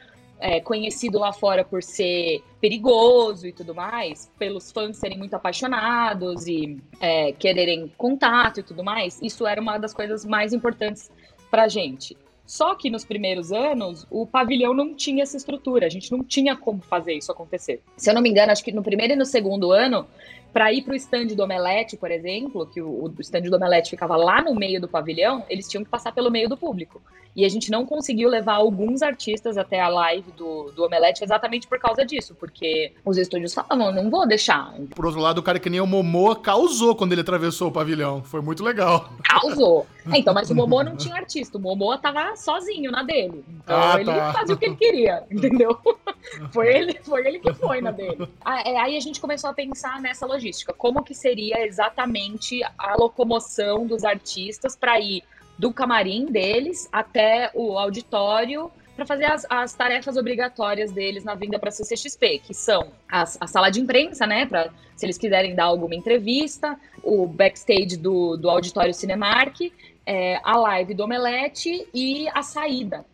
é, 0.40 0.59
conhecido 0.61 1.18
lá 1.18 1.33
fora 1.33 1.64
por 1.64 1.83
ser 1.83 2.42
perigoso 2.61 3.46
e 3.46 3.52
tudo 3.52 3.74
mais, 3.74 4.30
pelos 4.38 4.72
fãs 4.72 4.96
serem 4.96 5.18
muito 5.18 5.35
apaixonados 5.35 6.46
e 6.46 6.78
é, 6.98 7.33
quererem 7.33 7.92
contato 7.96 8.61
e 8.61 8.62
tudo 8.62 8.83
mais, 8.83 9.20
isso 9.22 9.46
era 9.46 9.61
uma 9.61 9.78
das 9.78 9.92
coisas 9.92 10.24
mais 10.24 10.52
importantes 10.52 11.11
pra 11.50 11.68
gente. 11.68 12.16
Só 12.46 12.74
que 12.74 12.90
nos 12.90 13.04
primeiros 13.04 13.52
anos, 13.52 14.04
o 14.11 14.26
pavilhão 14.26 14.74
não 14.74 14.92
tinha 14.92 15.22
essa 15.22 15.37
estrutura, 15.37 15.87
a 15.87 15.88
gente 15.88 16.11
não 16.11 16.24
tinha 16.24 16.56
como 16.56 16.80
fazer 16.80 17.12
isso 17.12 17.30
acontecer. 17.30 17.80
Se 17.96 18.11
eu 18.11 18.14
não 18.14 18.20
me 18.20 18.28
engano, 18.28 18.50
acho 18.50 18.64
que 18.64 18.72
no 18.72 18.83
primeiro 18.83 19.12
e 19.12 19.16
no 19.16 19.24
segundo 19.24 19.70
ano, 19.70 20.04
para 20.52 20.72
ir 20.72 20.82
para 20.82 20.92
o 20.92 20.96
stand 20.96 21.26
do 21.28 21.42
Omelete, 21.42 21.96
por 21.96 22.10
exemplo, 22.10 22.66
que 22.66 22.80
o, 22.80 23.04
o 23.04 23.20
stand 23.20 23.42
do 23.42 23.56
Omelete 23.56 23.90
ficava 23.90 24.16
lá 24.16 24.42
no 24.42 24.54
meio 24.54 24.80
do 24.80 24.88
pavilhão, 24.88 25.44
eles 25.48 25.68
tinham 25.68 25.84
que 25.84 25.90
passar 25.90 26.12
pelo 26.12 26.30
meio 26.30 26.48
do 26.48 26.56
público. 26.56 27.00
E 27.34 27.44
a 27.44 27.48
gente 27.48 27.70
não 27.70 27.86
conseguiu 27.86 28.28
levar 28.28 28.54
alguns 28.54 29.02
artistas 29.02 29.56
até 29.56 29.80
a 29.80 29.88
live 29.88 30.32
do, 30.32 30.72
do 30.72 30.84
Omelete 30.84 31.22
exatamente 31.22 31.66
por 31.66 31.78
causa 31.78 32.04
disso, 32.04 32.34
porque 32.34 32.92
os 33.04 33.16
estúdios 33.16 33.54
falavam, 33.54 33.92
não 33.92 34.10
vou 34.10 34.26
deixar. 34.26 34.74
Por 34.94 35.06
outro 35.06 35.20
lado, 35.20 35.38
o 35.38 35.42
cara 35.42 35.58
que 35.58 35.70
nem 35.70 35.80
o 35.80 35.86
Momoa 35.86 36.34
causou 36.34 36.96
quando 36.96 37.12
ele 37.12 37.20
atravessou 37.20 37.68
o 37.68 37.72
pavilhão. 37.72 38.22
Foi 38.24 38.40
muito 38.40 38.64
legal. 38.64 39.08
Causou. 39.22 39.86
É, 40.12 40.18
então, 40.18 40.34
mas 40.34 40.50
o 40.50 40.54
Momoa 40.54 40.82
não 40.82 40.96
tinha 40.96 41.14
artista. 41.14 41.56
O 41.56 41.60
Momoa 41.60 41.98
tava 41.98 42.34
sozinho 42.36 42.90
na 42.90 43.02
dele. 43.02 43.44
Então 43.62 43.80
ah, 43.80 43.94
ele 44.00 44.04
tá. 44.06 44.32
fazia 44.32 44.54
o 44.54 44.58
que 44.58 44.64
ele 44.64 44.76
queria, 44.76 45.24
entendeu? 45.30 45.78
foi, 46.52 46.74
ele, 46.74 46.98
foi 47.02 47.26
ele 47.26 47.38
que 47.38 47.52
foi 47.54 47.80
na 47.80 47.92
dele. 47.92 48.28
Ah, 48.44 48.60
é, 48.68 48.76
aí 48.76 48.96
a 48.96 49.00
gente 49.00 49.20
começou 49.20 49.50
a 49.50 49.54
pensar 49.54 50.00
nessa 50.00 50.26
logística. 50.26 50.39
Como 50.74 51.03
que 51.03 51.14
seria 51.14 51.64
exatamente 51.66 52.61
a 52.79 52.96
locomoção 52.96 53.87
dos 53.87 54.05
artistas 54.05 54.74
para 54.74 54.98
ir 55.00 55.22
do 55.59 55.72
camarim 55.72 56.26
deles 56.26 56.88
até 56.90 57.50
o 57.55 57.79
auditório 57.79 58.70
para 58.96 59.07
fazer 59.07 59.26
as, 59.26 59.46
as, 59.48 59.74
tarefas 59.74 60.16
obrigatórias 60.16 60.90
deles 60.90 61.24
na 61.24 61.35
vinda 61.35 61.59
para 61.59 61.70
a 61.70 61.72
CCXP, 61.72 62.40
que 62.40 62.53
são 62.53 62.92
a, 63.11 63.22
a, 63.22 63.46
sala 63.46 63.70
de 63.70 63.81
imprensa, 63.81 64.26
né, 64.26 64.44
para 64.44 64.70
se 64.94 65.07
eles 65.07 65.16
quiserem 65.16 65.55
dar 65.55 65.64
alguma 65.64 65.94
entrevista, 65.94 66.79
o 67.03 67.26
backstage 67.26 67.96
do, 67.96 68.37
do 68.37 68.50
auditório 68.50 68.92
Cinemark, 68.92 69.72
é, 70.05 70.38
a 70.42 70.57
live 70.57 70.92
do 70.92 71.05
Omelete 71.05 71.88
e 71.94 72.29
a 72.35 72.42
saída. 72.42 73.05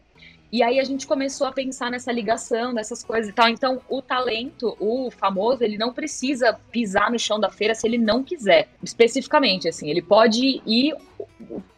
E 0.56 0.62
aí 0.62 0.80
a 0.80 0.84
gente 0.84 1.06
começou 1.06 1.46
a 1.46 1.52
pensar 1.52 1.90
nessa 1.90 2.10
ligação, 2.10 2.72
dessas 2.72 3.04
coisas 3.04 3.28
e 3.28 3.32
tal. 3.34 3.46
Então, 3.46 3.78
o 3.90 4.00
talento, 4.00 4.74
o 4.80 5.10
famoso, 5.10 5.62
ele 5.62 5.76
não 5.76 5.92
precisa 5.92 6.58
pisar 6.72 7.10
no 7.10 7.18
chão 7.18 7.38
da 7.38 7.50
feira 7.50 7.74
se 7.74 7.86
ele 7.86 7.98
não 7.98 8.24
quiser. 8.24 8.66
Especificamente, 8.82 9.68
assim, 9.68 9.90
ele 9.90 10.00
pode 10.00 10.62
ir 10.64 10.96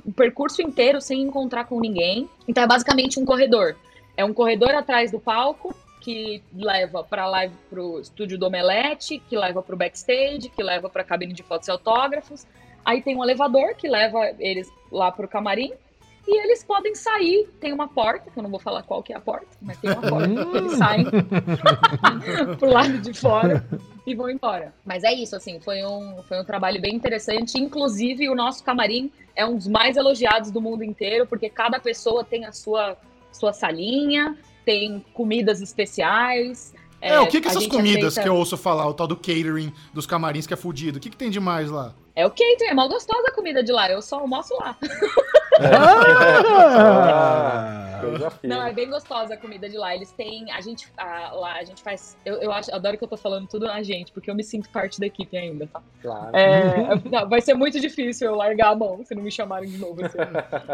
o 0.04 0.12
percurso 0.14 0.62
inteiro 0.62 1.00
sem 1.00 1.22
encontrar 1.22 1.64
com 1.64 1.80
ninguém. 1.80 2.30
Então 2.46 2.62
é 2.62 2.68
basicamente 2.68 3.18
um 3.18 3.24
corredor. 3.24 3.74
É 4.16 4.24
um 4.24 4.32
corredor 4.32 4.72
atrás 4.76 5.10
do 5.10 5.18
palco 5.18 5.74
que 6.00 6.40
leva 6.54 7.02
para 7.02 7.26
live 7.26 7.54
pro 7.68 7.98
estúdio 7.98 8.38
do 8.38 8.46
Omelete, 8.46 9.20
que 9.28 9.36
leva 9.36 9.60
para 9.60 9.74
o 9.74 9.78
backstage, 9.78 10.50
que 10.50 10.62
leva 10.62 10.88
para 10.88 11.02
a 11.02 11.04
cabine 11.04 11.32
de 11.32 11.42
fotos 11.42 11.66
e 11.66 11.72
autógrafos. 11.72 12.46
Aí 12.84 13.02
tem 13.02 13.16
um 13.16 13.24
elevador 13.24 13.74
que 13.74 13.88
leva 13.88 14.20
eles 14.38 14.70
lá 14.92 15.10
para 15.10 15.26
o 15.26 15.28
camarim 15.28 15.72
e 16.28 16.44
eles 16.44 16.62
podem 16.62 16.94
sair. 16.94 17.48
Tem 17.58 17.72
uma 17.72 17.88
porta, 17.88 18.30
que 18.30 18.38
eu 18.38 18.42
não 18.42 18.50
vou 18.50 18.60
falar 18.60 18.82
qual 18.82 19.02
que 19.02 19.14
é 19.14 19.16
a 19.16 19.20
porta, 19.20 19.46
mas 19.62 19.78
tem 19.78 19.90
uma 19.90 20.02
porta. 20.02 20.58
eles 20.58 20.72
saem 20.76 21.06
pro 22.60 22.70
lado 22.70 22.98
de 22.98 23.14
fora 23.14 23.66
e 24.06 24.14
vão 24.14 24.28
embora. 24.28 24.74
Mas 24.84 25.04
é 25.04 25.12
isso, 25.14 25.34
assim, 25.34 25.58
foi 25.58 25.82
um, 25.84 26.22
foi 26.28 26.38
um 26.38 26.44
trabalho 26.44 26.80
bem 26.80 26.94
interessante. 26.94 27.58
Inclusive, 27.58 28.28
o 28.28 28.34
nosso 28.34 28.62
camarim 28.62 29.10
é 29.34 29.46
um 29.46 29.56
dos 29.56 29.66
mais 29.66 29.96
elogiados 29.96 30.50
do 30.50 30.60
mundo 30.60 30.84
inteiro, 30.84 31.26
porque 31.26 31.48
cada 31.48 31.80
pessoa 31.80 32.22
tem 32.22 32.44
a 32.44 32.52
sua, 32.52 32.98
sua 33.32 33.54
salinha, 33.54 34.36
tem 34.66 35.02
comidas 35.14 35.62
especiais. 35.62 36.74
É, 37.00 37.14
é 37.14 37.20
o 37.20 37.26
que 37.26 37.40
que 37.40 37.48
essas 37.48 37.66
comidas 37.66 38.18
aceita... 38.18 38.22
que 38.22 38.28
eu 38.28 38.36
ouço 38.36 38.56
falar, 38.58 38.86
o 38.86 38.92
tal 38.92 39.06
do 39.06 39.16
catering 39.16 39.72
dos 39.94 40.04
camarins 40.04 40.46
que 40.46 40.52
é 40.52 40.56
fudido, 40.56 40.98
o 40.98 41.00
que 41.00 41.08
que 41.08 41.16
tem 41.16 41.30
de 41.30 41.40
mais 41.40 41.70
lá? 41.70 41.94
É 42.18 42.26
o 42.26 42.30
catering, 42.30 42.70
é 42.70 42.74
mal 42.74 42.88
gostosa 42.88 43.28
a 43.28 43.32
comida 43.32 43.62
de 43.62 43.70
lá, 43.70 43.88
eu 43.88 44.02
só 44.02 44.18
almoço 44.18 44.52
lá. 44.56 44.76
Ah, 45.60 48.00
não, 48.42 48.66
é 48.66 48.72
bem 48.72 48.90
gostosa 48.90 49.34
a 49.34 49.36
comida 49.36 49.68
de 49.68 49.76
lá. 49.76 49.94
Eles 49.94 50.10
têm. 50.10 50.50
A 50.50 50.60
gente. 50.60 50.88
A, 50.96 51.30
lá 51.32 51.54
a 51.54 51.62
gente 51.62 51.80
faz. 51.80 52.16
Eu, 52.24 52.42
eu 52.42 52.50
acho, 52.50 52.74
adoro 52.74 52.98
que 52.98 53.04
eu 53.04 53.08
tô 53.08 53.16
falando 53.16 53.46
tudo 53.46 53.70
a 53.70 53.84
gente, 53.84 54.10
porque 54.10 54.28
eu 54.28 54.34
me 54.34 54.42
sinto 54.42 54.68
parte 54.70 54.98
da 54.98 55.06
equipe 55.06 55.36
ainda, 55.36 55.68
tá? 55.68 55.80
Claro. 56.02 56.36
É, 56.36 56.96
não, 57.08 57.28
vai 57.28 57.40
ser 57.40 57.54
muito 57.54 57.78
difícil 57.78 58.30
eu 58.30 58.34
largar 58.34 58.72
a 58.72 58.74
mão 58.74 59.04
se 59.04 59.14
não 59.14 59.22
me 59.22 59.30
chamarem 59.30 59.70
de 59.70 59.78
novo. 59.78 60.04
Assim. 60.04 60.18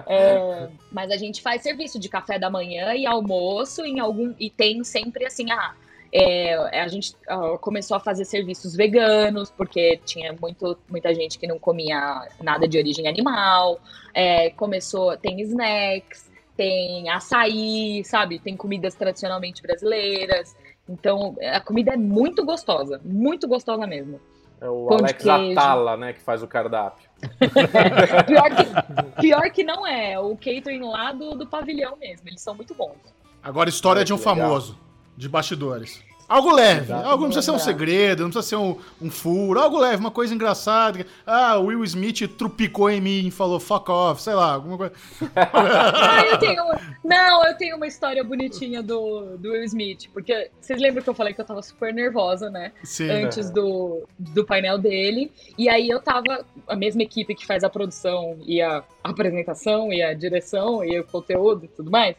É, 0.07 0.71
mas 0.91 1.11
a 1.11 1.19
gente 1.19 1.43
faz 1.43 1.61
serviço 1.61 1.99
de 1.99 2.09
café 2.09 2.39
da 2.39 2.49
manhã 2.49 2.95
e 2.95 3.05
almoço 3.05 3.85
em 3.85 4.01
algum. 4.01 4.33
E 4.41 4.49
tem 4.49 4.83
sempre 4.83 5.27
assim, 5.27 5.51
ah, 5.51 5.75
é, 6.17 6.81
a 6.81 6.87
gente 6.87 7.17
uh, 7.29 7.59
começou 7.59 7.97
a 7.97 8.01
fazer 8.01 8.25
serviços 8.25 8.77
veganos, 8.77 9.51
porque 9.51 10.01
tinha 10.05 10.33
muito, 10.41 10.79
muita 10.89 11.13
gente 11.13 11.37
que 11.37 11.45
não 11.45 11.59
comia 11.59 12.29
nada 12.41 12.69
de 12.69 12.79
origem 12.79 13.09
animal. 13.09 13.81
É, 14.15 14.51
começou, 14.51 15.17
tem 15.17 15.41
snacks, 15.41 16.31
tem 16.57 17.11
açaí, 17.11 18.05
sabe? 18.05 18.39
Tem 18.39 18.57
comidas 18.57 18.95
tradicionalmente 18.95 19.61
brasileiras. 19.61 20.55
Então, 20.89 21.37
a 21.53 21.61
comida 21.61 21.95
é 21.95 21.97
muito 21.97 22.45
gostosa, 22.45 23.01
muito 23.05 23.49
gostosa 23.49 23.85
mesmo. 23.85 24.21
É 24.61 24.69
o 24.69 24.87
Pão 24.87 24.99
Alex. 24.99 25.27
Atala, 25.27 25.97
né, 25.97 26.13
que 26.13 26.21
faz 26.21 26.45
o 26.45 26.47
cardápio. 26.47 27.11
pior, 28.25 28.51
que, 28.55 29.21
pior 29.21 29.51
que 29.51 29.65
não 29.65 29.85
é, 29.85 30.17
o 30.21 30.37
catering 30.37 30.85
lá 30.85 31.11
do, 31.11 31.35
do 31.35 31.45
pavilhão 31.45 31.97
mesmo, 31.97 32.29
eles 32.29 32.41
são 32.41 32.55
muito 32.55 32.73
bons. 32.73 32.99
Agora, 33.43 33.69
história 33.69 33.99
Olha 33.99 34.05
de 34.05 34.13
um 34.13 34.17
legal. 34.17 34.37
famoso, 34.37 34.79
de 35.17 35.29
bastidores. 35.29 36.04
Algo 36.29 36.55
leve, 36.55 36.83
Exato. 36.83 37.07
algo 37.07 37.23
não 37.25 37.31
precisa 37.31 37.43
ser 37.43 37.51
um 37.51 37.59
segredo, 37.59 38.23
não 38.23 38.31
precisa 38.31 38.49
ser 38.49 38.57
um, 38.57 38.77
um 39.01 39.11
furo, 39.11 39.61
algo 39.61 39.79
leve, 39.79 39.97
uma 39.97 40.11
coisa 40.11 40.35
engraçada. 40.35 41.07
Ah, 41.27 41.59
o 41.59 41.67
Will 41.67 41.85
Smith 41.85 42.27
trupicou 42.37 42.91
em 42.91 43.01
mim 43.01 43.27
e 43.27 43.31
falou 43.31 43.61
fuck 43.61 43.91
off, 43.91 44.23
sei 44.23 44.35
lá, 44.35 44.55
alguma 44.55 44.77
coisa. 44.77 44.93
Ah, 45.37 46.25
eu 46.31 46.39
tenho. 46.39 46.63
Não, 47.05 47.45
eu 47.45 47.57
tenho 47.57 47.77
uma 47.77 47.87
história 47.87 48.23
bonitinha 48.25 48.83
do, 48.83 49.37
do 49.37 49.53
Will 49.53 49.65
Smith, 49.65 50.09
porque 50.13 50.51
vocês 50.61 50.81
lembram 50.81 51.03
que 51.03 51.11
eu 51.11 51.15
falei 51.15 51.35
que 51.35 51.41
eu 51.41 51.45
tava 51.45 51.63
super 51.63 51.93
nervosa, 51.93 52.51
né? 52.51 52.73
Sim. 52.83 53.11
Antes 53.11 53.51
do, 53.51 54.07
do 54.19 54.45
painel 54.45 54.79
dele. 54.79 55.31
E 55.59 55.69
aí 55.69 55.89
eu 55.89 56.01
tava. 56.01 56.45
A 56.67 56.77
mesma 56.77 57.03
equipe 57.03 57.35
que 57.35 57.47
faz 57.47 57.63
a 57.63 57.69
produção 57.69 58.39
e 58.47 58.61
a 58.63 58.83
apresentação 59.03 59.93
e 59.93 60.03
a 60.03 60.15
direção 60.15 60.85
e 60.85 60.99
o 60.99 61.05
conteúdo 61.05 61.65
e 61.65 61.69
tudo 61.69 61.91
mais. 61.91 62.17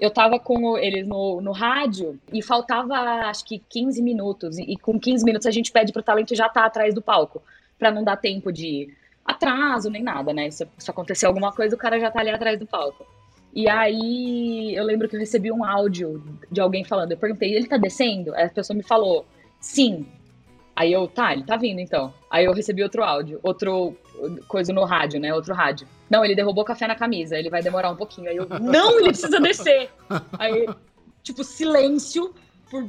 Eu 0.00 0.10
tava 0.10 0.40
com 0.40 0.78
eles 0.78 1.06
no, 1.06 1.42
no 1.42 1.52
rádio 1.52 2.18
e 2.32 2.42
faltava 2.42 2.94
acho 3.28 3.44
que 3.44 3.58
15 3.68 4.02
minutos. 4.02 4.58
E, 4.58 4.76
com 4.78 4.98
15 4.98 5.24
minutos 5.24 5.46
a 5.46 5.50
gente 5.50 5.70
pede 5.70 5.92
pro 5.92 6.02
talento 6.02 6.34
já 6.34 6.46
estar 6.46 6.64
atrás 6.64 6.94
do 6.94 7.02
palco. 7.02 7.42
Pra 7.78 7.90
não 7.90 8.02
dar 8.02 8.16
tempo 8.16 8.50
de 8.50 8.88
atraso 9.24 9.90
nem 9.90 10.02
nada, 10.02 10.32
né? 10.32 10.50
Se, 10.50 10.66
se 10.78 10.90
acontecer 10.90 11.26
alguma 11.26 11.52
coisa, 11.52 11.74
o 11.74 11.78
cara 11.78 12.00
já 12.00 12.10
tá 12.10 12.20
ali 12.20 12.30
atrás 12.30 12.58
do 12.58 12.66
palco. 12.66 13.06
E 13.54 13.68
aí 13.68 14.74
eu 14.74 14.84
lembro 14.84 15.08
que 15.08 15.16
eu 15.16 15.20
recebi 15.20 15.52
um 15.52 15.64
áudio 15.64 16.22
de 16.50 16.60
alguém 16.60 16.84
falando. 16.84 17.12
Eu 17.12 17.18
perguntei, 17.18 17.54
ele 17.54 17.68
tá 17.68 17.76
descendo? 17.76 18.34
A 18.34 18.48
pessoa 18.48 18.76
me 18.76 18.82
falou, 18.82 19.26
sim. 19.60 20.06
Aí 20.74 20.92
eu, 20.92 21.06
tá, 21.08 21.32
ele 21.32 21.44
tá 21.44 21.56
vindo 21.56 21.80
então. 21.80 22.12
Aí 22.30 22.44
eu 22.44 22.52
recebi 22.52 22.82
outro 22.82 23.02
áudio, 23.02 23.38
outro 23.42 23.94
coisa 24.48 24.72
no 24.72 24.84
rádio, 24.84 25.20
né? 25.20 25.34
Outro 25.34 25.54
rádio. 25.54 25.86
Não, 26.08 26.24
ele 26.24 26.34
derrubou 26.34 26.64
café 26.64 26.86
na 26.86 26.94
camisa, 26.94 27.36
ele 27.36 27.50
vai 27.50 27.62
demorar 27.62 27.90
um 27.90 27.96
pouquinho. 27.96 28.28
Aí 28.28 28.36
eu, 28.36 28.46
não, 28.60 28.98
ele 28.98 29.08
precisa 29.08 29.40
descer. 29.40 29.90
Aí, 30.38 30.66
tipo, 31.22 31.44
silêncio 31.44 32.34
por. 32.70 32.88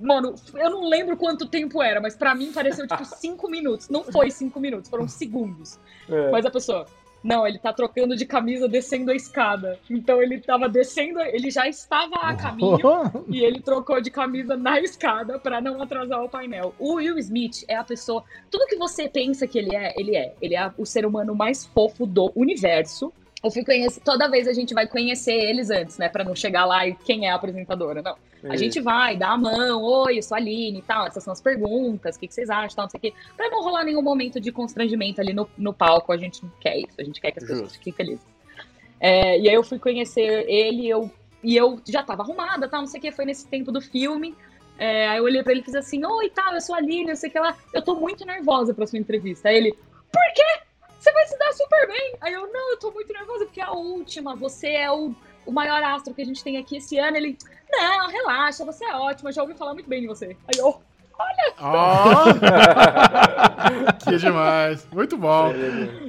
Mano, 0.00 0.34
eu 0.54 0.70
não 0.70 0.88
lembro 0.88 1.16
quanto 1.16 1.46
tempo 1.46 1.82
era, 1.82 2.00
mas 2.00 2.14
pra 2.14 2.34
mim 2.34 2.52
pareceu 2.52 2.86
tipo 2.86 3.04
cinco 3.04 3.50
minutos. 3.50 3.88
Não 3.88 4.04
foi 4.04 4.30
cinco 4.30 4.60
minutos, 4.60 4.88
foram 4.88 5.08
segundos. 5.08 5.78
É. 6.08 6.30
Mas 6.30 6.46
a 6.46 6.50
pessoa, 6.50 6.86
não, 7.22 7.46
ele 7.46 7.58
tá 7.58 7.72
trocando 7.72 8.16
de 8.16 8.24
camisa 8.24 8.68
descendo 8.68 9.10
a 9.10 9.14
escada. 9.14 9.78
Então 9.90 10.22
ele 10.22 10.40
tava 10.40 10.68
descendo, 10.68 11.20
ele 11.20 11.50
já 11.50 11.68
estava 11.68 12.16
a 12.16 12.34
caminho 12.34 12.78
e 13.28 13.42
ele 13.42 13.60
trocou 13.60 14.00
de 14.00 14.10
camisa 14.10 14.56
na 14.56 14.80
escada 14.80 15.38
pra 15.38 15.60
não 15.60 15.82
atrasar 15.82 16.22
o 16.22 16.28
painel. 16.28 16.74
O 16.78 16.94
Will 16.94 17.18
Smith 17.18 17.64
é 17.68 17.76
a 17.76 17.84
pessoa, 17.84 18.24
tudo 18.50 18.66
que 18.66 18.76
você 18.76 19.08
pensa 19.08 19.46
que 19.46 19.58
ele 19.58 19.74
é, 19.74 19.94
ele 19.96 20.16
é. 20.16 20.34
Ele 20.40 20.54
é 20.54 20.72
o 20.78 20.86
ser 20.86 21.04
humano 21.04 21.34
mais 21.34 21.66
fofo 21.66 22.06
do 22.06 22.32
universo. 22.34 23.12
Eu 23.42 23.50
fui 23.50 23.64
conhecer, 23.64 24.00
toda 24.00 24.28
vez 24.28 24.48
a 24.48 24.52
gente 24.52 24.74
vai 24.74 24.86
conhecer 24.86 25.32
eles 25.32 25.70
antes, 25.70 25.96
né, 25.96 26.08
Pra 26.08 26.24
não 26.24 26.34
chegar 26.34 26.64
lá 26.64 26.86
e 26.86 26.94
quem 26.94 27.26
é 27.26 27.30
a 27.30 27.34
apresentadora, 27.34 28.02
não. 28.02 28.16
A 28.44 28.56
gente 28.56 28.80
vai, 28.80 29.16
dá 29.16 29.30
a 29.30 29.38
mão, 29.38 29.82
oi, 29.82 30.18
eu 30.18 30.22
sou 30.22 30.36
a 30.36 30.38
Aline 30.38 30.78
e 30.78 30.82
tal, 30.82 31.06
essas 31.06 31.24
são 31.24 31.32
as 31.32 31.40
perguntas, 31.40 32.16
o 32.16 32.20
que, 32.20 32.28
que 32.28 32.34
vocês 32.34 32.48
acham, 32.50 32.76
tal, 32.76 32.84
não 32.84 32.90
sei 32.90 32.98
o 32.98 33.00
quê. 33.00 33.14
Pra 33.36 33.50
não 33.50 33.62
rolar 33.62 33.84
nenhum 33.84 34.02
momento 34.02 34.40
de 34.40 34.52
constrangimento 34.52 35.20
ali 35.20 35.32
no, 35.32 35.48
no 35.56 35.72
palco, 35.72 36.12
a 36.12 36.16
gente 36.16 36.42
não 36.44 36.52
quer 36.60 36.78
isso, 36.78 36.94
a 36.98 37.04
gente 37.04 37.20
quer 37.20 37.32
que 37.32 37.38
as 37.38 37.44
pessoas 37.44 37.60
Justo. 37.62 37.78
fiquem 37.78 37.92
felizes. 37.92 38.26
É, 39.00 39.38
e 39.38 39.48
aí 39.48 39.54
eu 39.54 39.62
fui 39.62 39.78
conhecer 39.78 40.44
ele 40.48 40.88
eu, 40.88 41.10
e 41.42 41.56
eu 41.56 41.80
já 41.86 42.02
tava 42.02 42.22
arrumada, 42.22 42.68
tal, 42.68 42.80
não 42.80 42.86
sei 42.86 42.98
o 42.98 43.02
que, 43.02 43.12
foi 43.12 43.24
nesse 43.24 43.46
tempo 43.46 43.72
do 43.72 43.80
filme. 43.80 44.36
É, 44.78 45.08
aí 45.08 45.18
eu 45.18 45.24
olhei 45.24 45.42
pra 45.42 45.52
ele 45.52 45.60
e 45.60 45.64
fiz 45.64 45.74
assim, 45.74 46.04
oi, 46.04 46.30
tal, 46.30 46.54
eu 46.54 46.60
sou 46.60 46.74
a 46.74 46.78
Aline, 46.78 47.06
não 47.06 47.16
sei 47.16 47.28
o 47.30 47.32
que 47.32 47.40
lá, 47.40 47.56
eu 47.74 47.82
tô 47.82 47.96
muito 47.96 48.24
nervosa 48.24 48.72
pra 48.72 48.86
sua 48.86 48.98
entrevista. 48.98 49.48
Aí 49.48 49.56
ele, 49.56 49.72
por 49.72 50.34
quê? 50.34 50.68
Você 50.98 51.12
vai 51.12 51.26
se 51.26 51.38
dar 51.38 51.52
super 51.52 51.86
bem. 51.88 52.14
Aí 52.20 52.32
eu, 52.32 52.52
não, 52.52 52.72
eu 52.72 52.78
tô 52.78 52.90
muito 52.90 53.12
nervosa 53.12 53.44
porque 53.44 53.60
é 53.60 53.64
a 53.64 53.72
última, 53.72 54.34
você 54.34 54.68
é 54.68 54.90
o, 54.90 55.14
o 55.46 55.52
maior 55.52 55.82
astro 55.82 56.14
que 56.14 56.22
a 56.22 56.24
gente 56.24 56.42
tem 56.42 56.56
aqui 56.56 56.76
esse 56.76 56.98
ano. 56.98 57.16
Ele, 57.16 57.36
não, 57.70 58.08
relaxa, 58.08 58.64
você 58.64 58.84
é 58.84 58.94
ótima, 58.94 59.32
já 59.32 59.42
ouvi 59.42 59.54
falar 59.54 59.74
muito 59.74 59.88
bem 59.88 60.00
de 60.00 60.06
você. 60.06 60.36
Aí 60.46 60.58
eu, 60.58 60.80
Ó! 61.60 62.24
que 64.04 64.16
demais. 64.16 64.86
Muito 64.92 65.16
bom. 65.16 65.52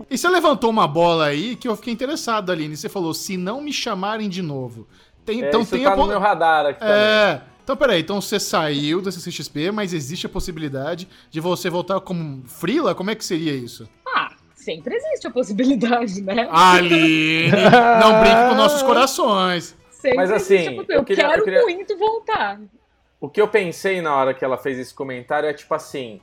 E 0.10 0.17
você 0.17 0.30
levantou 0.30 0.69
uma 0.69 0.88
bola 0.88 1.26
aí 1.26 1.56
que 1.56 1.67
eu 1.67 1.76
fiquei 1.76 1.93
interessado, 1.93 2.52
Aline. 2.52 2.78
Você 2.78 2.88
falou, 2.88 3.13
se 3.13 3.36
não 3.36 3.62
me 3.62 3.74
chamarem 3.74 4.30
de 4.30 4.41
novo. 4.41 4.88
Tem, 5.26 5.43
É, 5.43 5.48
então 5.48 5.62
isso 5.62 5.72
tem 5.72 5.84
tá 5.84 5.93
a 5.93 5.95
no 5.95 6.08
meu 6.08 6.19
radar 6.19 6.67
aqui 6.67 6.80
também. 6.80 6.95
É. 6.95 7.41
Então, 7.63 7.78
peraí, 7.78 8.02
então 8.02 8.19
você 8.19 8.39
saiu 8.39 9.02
da 9.02 9.12
CCXP, 9.12 9.72
mas 9.72 9.93
existe 9.93 10.26
a 10.26 10.30
possibilidade 10.30 11.08
de 11.30 11.39
você 11.39 11.69
voltar 11.69 12.00
como 12.00 12.43
frila? 12.48 12.95
Como 12.95 13.12
é 13.12 13.15
que 13.15 13.24
seria 13.24 13.54
isso? 13.54 13.88
ah, 14.08 14.32
sempre 14.56 14.95
existe 14.95 15.28
a 15.28 15.32
possibilidade, 15.32 16.22
né? 16.22 16.48
Aline! 16.52 17.52
não 18.02 18.19
brinque 18.22 18.50
com 18.50 18.56
nossos 18.56 18.82
corações. 18.84 19.76
Sempre 20.00 20.18
Mas, 20.18 20.32
assim, 20.32 20.58
possibilidade. 20.58 20.92
Eu, 20.94 20.98
eu 21.00 21.04
queria- 21.06 21.24
eu 21.26 21.30
quero 21.30 21.44
queria- 21.44 21.62
muito 21.64 21.98
voltar. 21.98 22.60
O 23.22 23.30
que 23.30 23.42
eu 23.42 23.48
pensei 23.48 24.02
na 24.02 24.16
hora 24.16 24.34
que 24.34 24.44
ela 24.46 24.58
fez 24.58 24.80
esse 24.80 24.94
comentário 24.94 25.48
é 25.48 25.54
tipo 25.54 25.74
assim: 25.74 26.22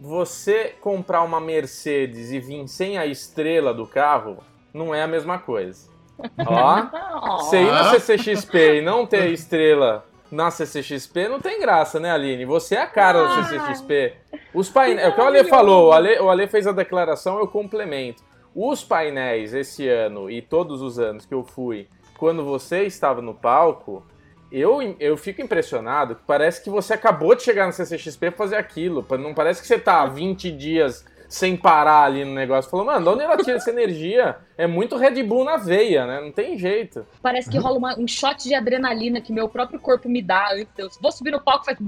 você 0.00 0.74
comprar 0.80 1.22
uma 1.22 1.40
Mercedes 1.40 2.32
e 2.32 2.40
vir 2.40 2.66
sem 2.68 2.96
a 2.98 3.04
estrela 3.06 3.74
do 3.74 3.86
carro 3.86 4.38
não 4.72 4.94
é 4.94 5.02
a 5.02 5.06
mesma 5.06 5.38
coisa. 5.38 5.88
Ó, 6.46 7.36
você 7.38 7.58
ir 7.62 7.70
na 7.70 7.90
CCXP 7.90 8.78
e 8.78 8.82
não 8.82 9.06
ter 9.06 9.22
a 9.22 9.26
estrela 9.28 10.04
na 10.30 10.50
CCXP 10.50 11.28
não 11.28 11.40
tem 11.40 11.60
graça, 11.60 12.00
né, 12.00 12.10
Aline? 12.10 12.44
Você 12.44 12.74
é 12.74 12.82
a 12.82 12.86
cara 12.86 13.22
da 13.22 13.38
Ah. 13.40 13.44
CCXP. 13.44 14.14
Os 14.54 14.68
painéis, 14.68 15.06
é 15.06 15.10
o 15.10 15.14
que 15.14 15.20
o 15.20 15.24
Ale 15.24 15.44
falou, 15.44 15.88
o 15.88 15.92
Ale, 15.92 16.18
o 16.18 16.28
Ale 16.30 16.46
fez 16.48 16.66
a 16.66 16.72
declaração, 16.72 17.38
eu 17.38 17.46
complemento. 17.46 18.22
Os 18.54 18.82
painéis 18.82 19.54
esse 19.54 19.86
ano 19.88 20.28
e 20.30 20.42
todos 20.42 20.82
os 20.82 20.98
anos 20.98 21.24
que 21.24 21.32
eu 21.34 21.44
fui, 21.44 21.86
quando 22.18 22.44
você 22.44 22.82
estava 22.82 23.22
no 23.22 23.32
palco, 23.32 24.04
eu, 24.52 24.94
eu 25.00 25.16
fico 25.16 25.40
impressionado 25.40 26.16
que 26.16 26.22
parece 26.26 26.62
que 26.62 26.68
você 26.68 26.92
acabou 26.94 27.34
de 27.34 27.42
chegar 27.42 27.66
na 27.66 27.72
CCXP 27.72 28.30
pra 28.30 28.38
fazer 28.38 28.56
aquilo. 28.56 29.06
Não 29.18 29.32
parece 29.32 29.60
que 29.62 29.66
você 29.66 29.78
tá 29.78 30.02
há 30.02 30.06
20 30.06 30.50
dias 30.50 31.04
sem 31.28 31.56
parar 31.56 32.04
ali 32.04 32.24
no 32.24 32.32
negócio. 32.34 32.70
Falou, 32.70 32.86
mano, 32.86 33.02
de 33.04 33.08
onde 33.10 33.22
ela 33.22 33.36
tira 33.36 33.58
essa 33.58 33.70
energia? 33.70 34.36
É 34.56 34.66
muito 34.66 34.96
Red 34.96 35.22
Bull 35.22 35.44
na 35.44 35.58
veia, 35.58 36.06
né? 36.06 36.20
Não 36.22 36.32
tem 36.32 36.58
jeito. 36.58 37.06
Parece 37.22 37.50
que 37.50 37.58
rola 37.58 37.76
uma- 37.78 37.98
um 37.98 38.08
shot 38.08 38.42
de 38.44 38.54
adrenalina 38.54 39.20
que 39.20 39.32
meu 39.32 39.48
próprio 39.48 39.78
corpo 39.78 40.08
me 40.08 40.22
dá. 40.22 40.48
Eu 40.78 40.88
vou 41.00 41.12
subir 41.12 41.30
no 41.30 41.40
palco 41.40 41.64
e 41.64 41.66
faz. 41.66 41.78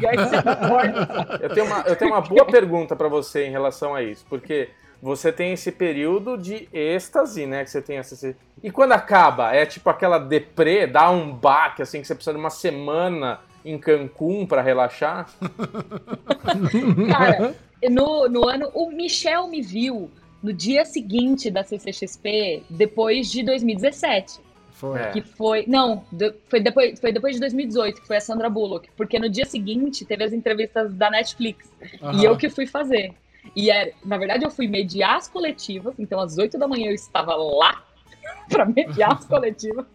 E 0.00 0.06
aí 0.06 0.16
você. 0.16 0.36
Eu 1.42 1.50
tenho 1.54 1.66
uma, 1.66 1.80
eu 1.86 1.96
tenho 1.96 2.10
uma 2.12 2.20
boa 2.20 2.44
pergunta 2.44 2.96
pra 2.96 3.08
você 3.08 3.46
em 3.46 3.50
relação 3.50 3.94
a 3.94 4.02
isso, 4.02 4.24
porque 4.28 4.68
você 5.04 5.30
tem 5.30 5.52
esse 5.52 5.70
período 5.70 6.38
de 6.38 6.66
êxtase, 6.72 7.44
né? 7.44 7.62
Que 7.62 7.70
você 7.70 7.82
tem 7.82 7.98
essa. 7.98 8.34
E 8.62 8.70
quando 8.70 8.92
acaba, 8.92 9.54
é 9.54 9.66
tipo 9.66 9.90
aquela 9.90 10.18
deprê, 10.18 10.86
dá 10.86 11.10
um 11.10 11.30
baque, 11.30 11.82
assim, 11.82 12.00
que 12.00 12.06
você 12.06 12.14
precisa 12.14 12.32
de 12.32 12.40
uma 12.40 12.48
semana 12.48 13.40
em 13.62 13.76
Cancún 13.78 14.46
pra 14.46 14.62
relaxar? 14.62 15.28
Cara, 17.10 17.54
no, 17.90 18.28
no 18.30 18.48
ano. 18.48 18.70
O 18.72 18.90
Michel 18.90 19.46
me 19.48 19.60
viu 19.60 20.10
no 20.42 20.54
dia 20.54 20.86
seguinte 20.86 21.50
da 21.50 21.62
CCXP, 21.62 22.62
depois 22.70 23.30
de 23.30 23.42
2017. 23.42 24.40
Foi. 24.72 25.00
É. 25.00 25.10
Que 25.10 25.20
foi. 25.20 25.64
Não, 25.68 26.02
de- 26.10 26.32
foi, 26.48 26.60
depois, 26.60 26.98
foi 26.98 27.12
depois 27.12 27.34
de 27.34 27.40
2018, 27.40 28.00
que 28.00 28.06
foi 28.06 28.16
a 28.16 28.20
Sandra 28.22 28.48
Bullock. 28.48 28.88
Porque 28.96 29.18
no 29.18 29.28
dia 29.28 29.44
seguinte 29.44 30.02
teve 30.06 30.24
as 30.24 30.32
entrevistas 30.32 30.94
da 30.94 31.10
Netflix. 31.10 31.70
Aham. 32.02 32.20
E 32.20 32.24
eu 32.24 32.38
que 32.38 32.48
fui 32.48 32.66
fazer. 32.66 33.12
E 33.54 33.70
era, 33.70 33.92
na 34.04 34.16
verdade, 34.16 34.44
eu 34.44 34.50
fui 34.50 34.66
mediar 34.66 35.16
as 35.16 35.28
coletivas, 35.28 35.94
então 35.98 36.20
às 36.20 36.38
8 36.38 36.58
da 36.58 36.66
manhã 36.66 36.88
eu 36.88 36.94
estava 36.94 37.34
lá 37.34 37.82
para 38.48 38.64
mediar 38.64 39.12
as 39.12 39.24
coletivas. 39.24 39.86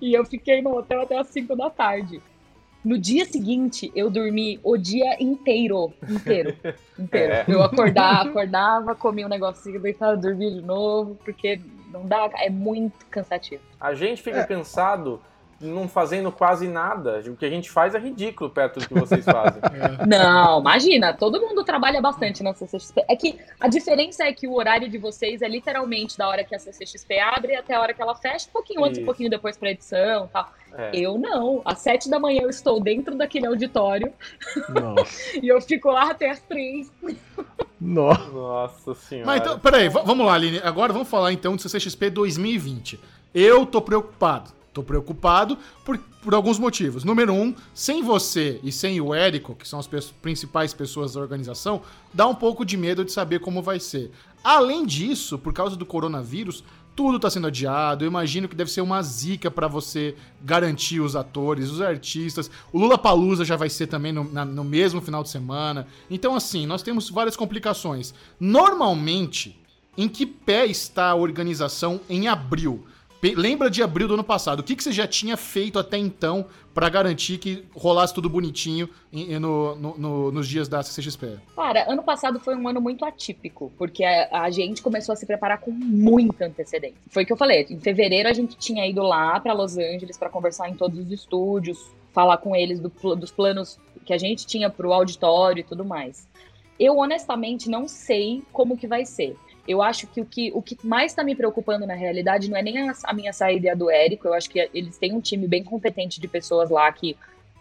E 0.00 0.14
eu 0.14 0.24
fiquei 0.24 0.62
no 0.62 0.76
hotel 0.76 1.02
até 1.02 1.18
as 1.18 1.28
5 1.28 1.56
da 1.56 1.70
tarde. 1.70 2.20
No 2.84 2.98
dia 2.98 3.24
seguinte, 3.24 3.90
eu 3.94 4.10
dormi 4.10 4.60
o 4.62 4.76
dia 4.76 5.16
inteiro. 5.18 5.92
Inteiro. 6.06 6.54
Inteiro. 6.98 7.32
É. 7.32 7.44
Eu 7.48 7.62
acordava, 7.62 8.28
acordava, 8.28 8.94
comia 8.94 9.24
um 9.24 9.28
negocinho, 9.28 9.80
deitava, 9.80 10.14
dormia 10.16 10.50
de 10.50 10.60
novo, 10.60 11.14
porque 11.24 11.58
não 11.90 12.06
dá. 12.06 12.28
É 12.36 12.50
muito 12.50 13.06
cansativo. 13.06 13.62
A 13.80 13.94
gente 13.94 14.20
fica 14.20 14.46
cansado 14.46 15.18
não 15.66 15.88
fazendo 15.88 16.30
quase 16.30 16.68
nada. 16.68 17.22
O 17.26 17.36
que 17.36 17.44
a 17.44 17.50
gente 17.50 17.70
faz 17.70 17.94
é 17.94 17.98
ridículo 17.98 18.50
perto 18.50 18.80
do 18.80 18.88
que 18.88 18.94
vocês 18.94 19.24
fazem. 19.24 19.60
Não, 20.06 20.60
imagina, 20.60 21.12
todo 21.12 21.40
mundo 21.40 21.64
trabalha 21.64 22.00
bastante 22.00 22.42
na 22.42 22.52
CCXP. 22.52 23.04
É 23.08 23.16
que 23.16 23.38
a 23.58 23.68
diferença 23.68 24.24
é 24.24 24.32
que 24.32 24.46
o 24.46 24.54
horário 24.54 24.88
de 24.88 24.98
vocês 24.98 25.42
é 25.42 25.48
literalmente 25.48 26.16
da 26.16 26.28
hora 26.28 26.44
que 26.44 26.54
a 26.54 26.58
CCXP 26.58 27.18
abre 27.18 27.56
até 27.56 27.74
a 27.74 27.80
hora 27.80 27.94
que 27.94 28.02
ela 28.02 28.14
fecha, 28.14 28.48
um 28.48 28.52
pouquinho 28.52 28.84
antes, 28.84 29.00
um 29.00 29.04
pouquinho 29.04 29.30
depois 29.30 29.56
pra 29.56 29.70
edição 29.70 30.26
e 30.26 30.28
tal. 30.28 30.50
É. 30.76 30.90
Eu 30.92 31.16
não. 31.16 31.62
Às 31.64 31.78
sete 31.78 32.10
da 32.10 32.18
manhã 32.18 32.42
eu 32.42 32.50
estou 32.50 32.80
dentro 32.80 33.14
daquele 33.14 33.46
auditório 33.46 34.12
Nossa. 34.68 35.38
e 35.40 35.48
eu 35.48 35.60
fico 35.60 35.90
lá 35.90 36.10
até 36.10 36.30
as 36.30 36.40
três. 36.40 36.92
Nossa. 37.80 38.30
Nossa 38.30 38.94
senhora. 38.94 39.26
Mas 39.26 39.40
então, 39.40 39.58
peraí, 39.58 39.88
vamos 39.88 40.26
lá, 40.26 40.34
Aline. 40.34 40.60
Agora 40.64 40.92
vamos 40.92 41.08
falar 41.08 41.32
então 41.32 41.54
de 41.54 41.62
CCXP 41.62 42.10
2020. 42.10 42.98
Eu 43.32 43.66
tô 43.66 43.80
preocupado. 43.80 44.50
Tô 44.74 44.82
preocupado 44.82 45.56
por, 45.84 45.96
por 46.20 46.34
alguns 46.34 46.58
motivos. 46.58 47.04
Número 47.04 47.32
um, 47.32 47.54
sem 47.72 48.02
você 48.02 48.58
e 48.62 48.72
sem 48.72 49.00
o 49.00 49.14
Érico, 49.14 49.54
que 49.54 49.66
são 49.66 49.78
as 49.78 49.86
pe 49.86 50.00
principais 50.20 50.74
pessoas 50.74 51.14
da 51.14 51.20
organização, 51.20 51.80
dá 52.12 52.26
um 52.26 52.34
pouco 52.34 52.64
de 52.64 52.76
medo 52.76 53.04
de 53.04 53.12
saber 53.12 53.38
como 53.38 53.62
vai 53.62 53.78
ser. 53.78 54.10
Além 54.42 54.84
disso, 54.84 55.38
por 55.38 55.52
causa 55.52 55.76
do 55.76 55.86
coronavírus, 55.86 56.64
tudo 56.96 57.18
tá 57.18 57.30
sendo 57.30 57.46
adiado. 57.46 58.04
Eu 58.04 58.08
imagino 58.08 58.48
que 58.48 58.56
deve 58.56 58.70
ser 58.70 58.80
uma 58.80 59.00
zica 59.00 59.50
para 59.50 59.68
você 59.68 60.16
garantir 60.42 61.00
os 61.00 61.14
atores, 61.14 61.70
os 61.70 61.80
artistas. 61.80 62.50
O 62.72 62.78
Lula 62.78 62.98
Palusa 62.98 63.44
já 63.44 63.56
vai 63.56 63.70
ser 63.70 63.86
também 63.86 64.12
no, 64.12 64.24
na, 64.24 64.44
no 64.44 64.64
mesmo 64.64 65.00
final 65.00 65.22
de 65.22 65.30
semana. 65.30 65.86
Então, 66.10 66.34
assim, 66.34 66.66
nós 66.66 66.82
temos 66.82 67.10
várias 67.10 67.36
complicações. 67.36 68.12
Normalmente, 68.38 69.56
em 69.96 70.08
que 70.08 70.26
pé 70.26 70.66
está 70.66 71.10
a 71.10 71.14
organização 71.14 72.00
em 72.08 72.26
abril? 72.28 72.84
Lembra 73.32 73.70
de 73.70 73.82
abril 73.82 74.06
do 74.06 74.14
ano 74.14 74.24
passado? 74.24 74.60
O 74.60 74.62
que, 74.62 74.76
que 74.76 74.82
você 74.82 74.92
já 74.92 75.06
tinha 75.06 75.36
feito 75.36 75.78
até 75.78 75.96
então 75.96 76.46
para 76.74 76.88
garantir 76.88 77.38
que 77.38 77.64
rolasse 77.74 78.12
tudo 78.12 78.28
bonitinho 78.28 78.88
no, 79.12 79.74
no, 79.76 79.98
no, 79.98 80.32
nos 80.32 80.48
dias 80.48 80.68
da 80.68 80.82
CCXP? 80.82 81.38
Cara, 81.54 81.90
ano 81.90 82.02
passado 82.02 82.40
foi 82.40 82.54
um 82.56 82.68
ano 82.68 82.80
muito 82.80 83.04
atípico, 83.04 83.72
porque 83.78 84.04
a, 84.04 84.42
a, 84.42 84.50
gente 84.50 84.82
começou 84.82 85.12
a 85.12 85.16
se 85.16 85.24
preparar 85.24 85.60
com 85.60 85.70
muita 85.70 86.46
antecedência. 86.46 86.98
Foi 87.08 87.22
o 87.22 87.26
que 87.26 87.32
eu 87.32 87.36
falei. 87.36 87.66
Em 87.70 87.78
fevereiro 87.78 88.28
a 88.28 88.32
gente 88.32 88.56
tinha 88.56 88.86
ido 88.86 89.02
lá 89.02 89.38
para 89.40 89.52
Los 89.52 89.78
Angeles 89.78 90.18
para 90.18 90.28
conversar 90.28 90.68
em 90.68 90.74
todos 90.74 90.98
os 90.98 91.10
estúdios, 91.10 91.78
falar 92.12 92.38
com 92.38 92.54
eles 92.54 92.80
do, 92.80 92.90
dos 93.16 93.30
planos 93.30 93.78
que 94.04 94.12
a 94.12 94.18
gente 94.18 94.46
tinha 94.46 94.68
para 94.68 94.86
o 94.86 94.92
auditório 94.92 95.60
e 95.60 95.64
tudo 95.64 95.84
mais. 95.84 96.28
Eu 96.78 96.98
honestamente 96.98 97.70
não 97.70 97.86
sei 97.86 98.42
como 98.52 98.76
que 98.76 98.86
vai 98.86 99.06
ser. 99.06 99.36
Eu 99.66 99.80
acho 99.82 100.06
que 100.06 100.20
o 100.20 100.24
que, 100.24 100.52
o 100.54 100.62
que 100.62 100.76
mais 100.84 101.12
está 101.12 101.24
me 101.24 101.34
preocupando 101.34 101.86
na 101.86 101.94
realidade 101.94 102.50
não 102.50 102.56
é 102.56 102.62
nem 102.62 102.88
a, 102.88 102.92
a, 103.04 103.14
minha 103.14 103.32
saída 103.32 103.74
do 103.74 103.90
Érico. 103.90 104.28
Eu 104.28 104.34
acho 104.34 104.50
que 104.50 104.68
eles 104.74 104.98
têm 104.98 105.14
um 105.14 105.20
time 105.20 105.46
bem 105.48 105.64
competente 105.64 106.20
de 106.20 106.28
pessoas 106.28 106.70
lá 106.70 106.90
que, 106.92 107.16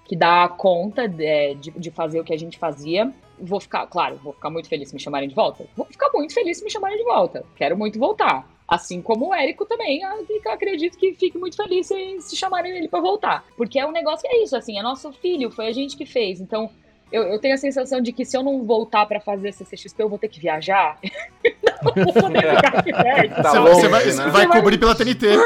que 0.05 0.15
dá 0.15 0.47
conta 0.49 1.07
de, 1.07 1.55
de, 1.55 1.71
de 1.71 1.91
fazer 1.91 2.19
o 2.19 2.23
que 2.23 2.33
a 2.33 2.37
gente 2.37 2.57
fazia. 2.57 3.11
Vou 3.39 3.59
ficar, 3.59 3.87
claro, 3.87 4.19
vou 4.23 4.33
ficar 4.33 4.49
muito 4.49 4.67
feliz 4.67 4.89
se 4.89 4.95
me 4.95 5.01
chamarem 5.01 5.29
de 5.29 5.35
volta. 5.35 5.65
Vou 5.75 5.85
ficar 5.85 6.09
muito 6.13 6.33
feliz 6.33 6.57
se 6.57 6.63
me 6.63 6.69
chamarem 6.69 6.97
de 6.97 7.03
volta. 7.03 7.45
Quero 7.55 7.77
muito 7.77 7.97
voltar. 7.97 8.47
Assim 8.67 9.01
como 9.01 9.29
o 9.29 9.33
Érico 9.33 9.65
também, 9.65 10.01
eu 10.01 10.51
acredito 10.51 10.97
que 10.97 11.13
fique 11.13 11.37
muito 11.37 11.55
feliz 11.55 11.87
se, 11.87 12.21
se 12.21 12.35
chamarem 12.35 12.75
ele 12.75 12.87
para 12.87 13.01
voltar. 13.01 13.45
Porque 13.57 13.79
é 13.79 13.85
um 13.85 13.91
negócio 13.91 14.27
que 14.27 14.35
é 14.35 14.43
isso, 14.43 14.55
assim, 14.55 14.79
é 14.79 14.81
nosso 14.81 15.11
filho, 15.11 15.51
foi 15.51 15.67
a 15.67 15.71
gente 15.71 15.97
que 15.97 16.05
fez. 16.05 16.39
Então, 16.39 16.69
eu, 17.13 17.23
eu, 17.23 17.39
tenho 17.39 17.53
a 17.53 17.57
sensação 17.57 18.01
de 18.01 18.11
que 18.11 18.25
se 18.25 18.35
eu 18.35 18.41
não 18.41 18.65
voltar 18.65 19.05
para 19.05 19.19
fazer 19.19 19.51
CCXP, 19.51 20.01
eu 20.01 20.09
vou 20.09 20.17
ter 20.17 20.27
que 20.27 20.39
viajar. 20.39 20.97
não 21.95 22.05
vou 22.05 22.13
poder 22.13 22.55
ficar 22.55 22.79
aqui 22.79 22.89
perto. 22.91 23.41
Tá 23.43 23.53
longe, 23.53 23.81
você 23.81 23.87
vai, 23.87 24.05
né? 24.05 24.31
vai 24.31 24.47
cobrir 24.47 24.79
pela 24.79 24.95
TNT. 24.95 25.37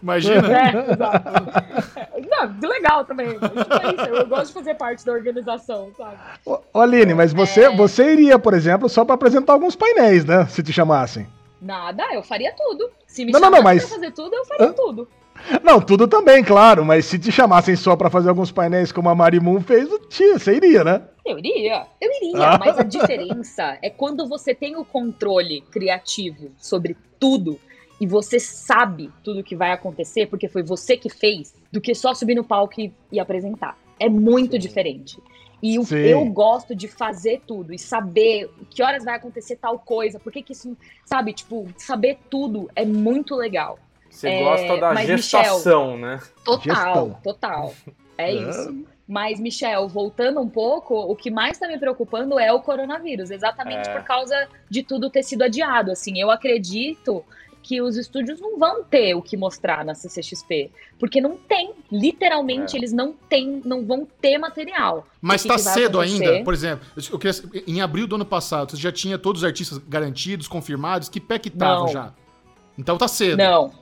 Imagina. 0.00 0.48
É, 0.48 0.92
exato. 0.92 1.30
Não, 2.30 2.68
legal 2.70 3.04
também. 3.04 3.26
É 3.28 4.20
eu 4.20 4.26
gosto 4.28 4.46
de 4.46 4.52
fazer 4.54 4.74
parte 4.74 5.04
da 5.04 5.12
organização, 5.12 5.90
sabe? 5.96 6.16
Ô, 6.46 6.80
Aline, 6.80 7.12
mas 7.12 7.32
você, 7.32 7.64
é... 7.64 7.76
você 7.76 8.12
iria, 8.12 8.38
por 8.38 8.54
exemplo, 8.54 8.88
só 8.88 9.04
para 9.04 9.16
apresentar 9.16 9.52
alguns 9.52 9.74
painéis, 9.74 10.24
né? 10.24 10.46
Se 10.46 10.62
te 10.62 10.72
chamassem. 10.72 11.26
Nada, 11.60 12.04
eu 12.14 12.22
faria 12.22 12.54
tudo. 12.56 12.88
Se 13.06 13.24
me 13.24 13.32
não, 13.32 13.40
chamassem 13.40 13.50
não, 13.50 13.58
não, 13.58 13.74
mas... 13.74 13.84
pra 13.84 13.94
fazer 13.96 14.12
tudo, 14.12 14.34
eu 14.34 14.44
faria 14.46 14.68
Hã? 14.68 14.72
tudo. 14.72 15.08
Não, 15.62 15.80
tudo 15.80 16.06
também, 16.06 16.42
claro, 16.42 16.84
mas 16.84 17.06
se 17.06 17.18
te 17.18 17.30
chamassem 17.30 17.76
só 17.76 17.96
para 17.96 18.10
fazer 18.10 18.28
alguns 18.28 18.52
painéis 18.52 18.92
como 18.92 19.08
a 19.08 19.14
Marimun 19.14 19.60
fez, 19.60 19.88
tia, 20.08 20.38
você 20.38 20.54
iria, 20.54 20.84
né? 20.84 21.02
Eu 21.24 21.38
iria, 21.38 21.86
eu 22.00 22.10
iria, 22.22 22.48
ah. 22.48 22.58
mas 22.60 22.78
a 22.78 22.82
diferença 22.82 23.78
é 23.82 23.90
quando 23.90 24.26
você 24.28 24.54
tem 24.54 24.76
o 24.76 24.84
controle 24.84 25.62
criativo 25.70 26.50
sobre 26.58 26.96
tudo 27.18 27.58
e 28.00 28.06
você 28.06 28.40
sabe 28.40 29.10
tudo 29.22 29.44
que 29.44 29.54
vai 29.54 29.72
acontecer 29.72 30.26
porque 30.26 30.48
foi 30.48 30.62
você 30.62 30.96
que 30.96 31.10
fez, 31.10 31.54
do 31.70 31.80
que 31.80 31.94
só 31.94 32.14
subir 32.14 32.34
no 32.34 32.44
palco 32.44 32.80
e, 32.80 32.92
e 33.12 33.20
apresentar. 33.20 33.76
É 33.98 34.08
muito 34.08 34.52
Sim. 34.52 34.58
diferente. 34.58 35.18
E 35.62 35.78
o, 35.78 35.84
eu 35.94 36.24
gosto 36.26 36.74
de 36.74 36.88
fazer 36.88 37.42
tudo 37.46 37.74
e 37.74 37.78
saber 37.78 38.50
que 38.70 38.82
horas 38.82 39.04
vai 39.04 39.14
acontecer 39.14 39.56
tal 39.56 39.78
coisa, 39.78 40.18
por 40.18 40.32
que 40.32 40.42
isso, 40.48 40.74
sabe, 41.04 41.34
tipo, 41.34 41.68
saber 41.76 42.18
tudo 42.30 42.70
é 42.74 42.84
muito 42.84 43.36
legal. 43.36 43.78
Você 44.10 44.28
é, 44.28 44.42
gosta 44.42 44.76
da 44.76 44.94
gestação, 44.96 45.96
Michel, 45.96 45.98
né? 45.98 46.20
Total, 46.44 46.62
Gestão. 46.62 47.20
total. 47.22 47.74
É, 48.18 48.32
isso. 48.34 48.84
Mas, 49.08 49.40
Michel, 49.40 49.88
voltando 49.88 50.40
um 50.40 50.48
pouco, 50.48 50.94
o 50.94 51.16
que 51.16 51.30
mais 51.30 51.52
está 51.52 51.66
me 51.66 51.78
preocupando 51.78 52.38
é 52.38 52.52
o 52.52 52.60
coronavírus, 52.60 53.30
exatamente 53.30 53.88
é. 53.88 53.92
por 53.92 54.04
causa 54.04 54.48
de 54.68 54.82
tudo 54.82 55.10
ter 55.10 55.22
sido 55.22 55.42
adiado. 55.42 55.90
Assim, 55.90 56.20
eu 56.20 56.30
acredito 56.30 57.24
que 57.62 57.80
os 57.80 57.96
estúdios 57.96 58.40
não 58.40 58.58
vão 58.58 58.82
ter 58.84 59.14
o 59.14 59.22
que 59.22 59.36
mostrar 59.36 59.84
na 59.84 59.94
CCXP, 59.94 60.70
porque 60.98 61.20
não 61.20 61.36
tem, 61.36 61.72
literalmente 61.90 62.76
é. 62.76 62.78
eles 62.78 62.92
não 62.92 63.12
têm, 63.12 63.60
não 63.64 63.84
vão 63.84 64.06
ter 64.20 64.38
material. 64.38 65.06
Mas 65.20 65.44
está 65.44 65.58
cedo 65.58 66.00
ainda, 66.00 66.42
por 66.42 66.54
exemplo, 66.54 66.86
eu 67.10 67.18
queria, 67.18 67.34
em 67.66 67.80
abril 67.80 68.06
do 68.06 68.14
ano 68.14 68.24
passado, 68.24 68.70
você 68.70 68.76
já 68.76 68.92
tinha 68.92 69.18
todos 69.18 69.42
os 69.42 69.46
artistas 69.46 69.78
garantidos, 69.78 70.48
confirmados, 70.48 71.08
que 71.08 71.20
pé 71.20 71.38
que 71.38 71.48
estavam 71.48 71.88
já? 71.88 72.12
Então 72.78 72.96
tá 72.96 73.08
cedo. 73.08 73.36
Não, 73.36 73.72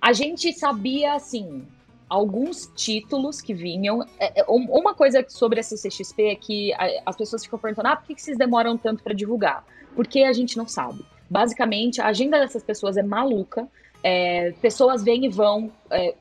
a 0.00 0.12
gente 0.12 0.52
sabia, 0.52 1.14
assim, 1.14 1.66
alguns 2.08 2.70
títulos 2.74 3.40
que 3.40 3.52
vinham. 3.52 4.02
É, 4.18 4.40
é, 4.40 4.44
uma 4.48 4.94
coisa 4.94 5.24
sobre 5.28 5.60
a 5.60 5.62
CCXP 5.62 6.22
é 6.22 6.34
que 6.34 6.72
as 7.04 7.16
pessoas 7.16 7.44
ficam 7.44 7.58
perguntando: 7.58 7.88
ah, 7.88 7.96
por 7.96 8.06
que 8.06 8.20
vocês 8.20 8.38
demoram 8.38 8.76
tanto 8.76 9.02
para 9.02 9.14
divulgar? 9.14 9.64
Porque 9.94 10.22
a 10.22 10.32
gente 10.32 10.56
não 10.56 10.66
sabe. 10.66 11.04
Basicamente, 11.28 12.00
a 12.00 12.06
agenda 12.06 12.38
dessas 12.38 12.62
pessoas 12.62 12.96
é 12.96 13.02
maluca. 13.02 13.68
É, 14.02 14.52
pessoas 14.62 15.02
vêm 15.02 15.26
e 15.26 15.28
vão 15.28 15.70
é, 15.90 16.14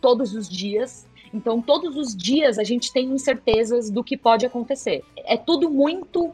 todos 0.00 0.34
os 0.34 0.48
dias. 0.48 1.06
Então, 1.32 1.60
todos 1.60 1.96
os 1.96 2.16
dias 2.16 2.58
a 2.58 2.64
gente 2.64 2.92
tem 2.92 3.06
incertezas 3.06 3.90
do 3.90 4.04
que 4.04 4.16
pode 4.16 4.46
acontecer. 4.46 5.02
É 5.16 5.36
tudo 5.36 5.68
muito 5.68 6.32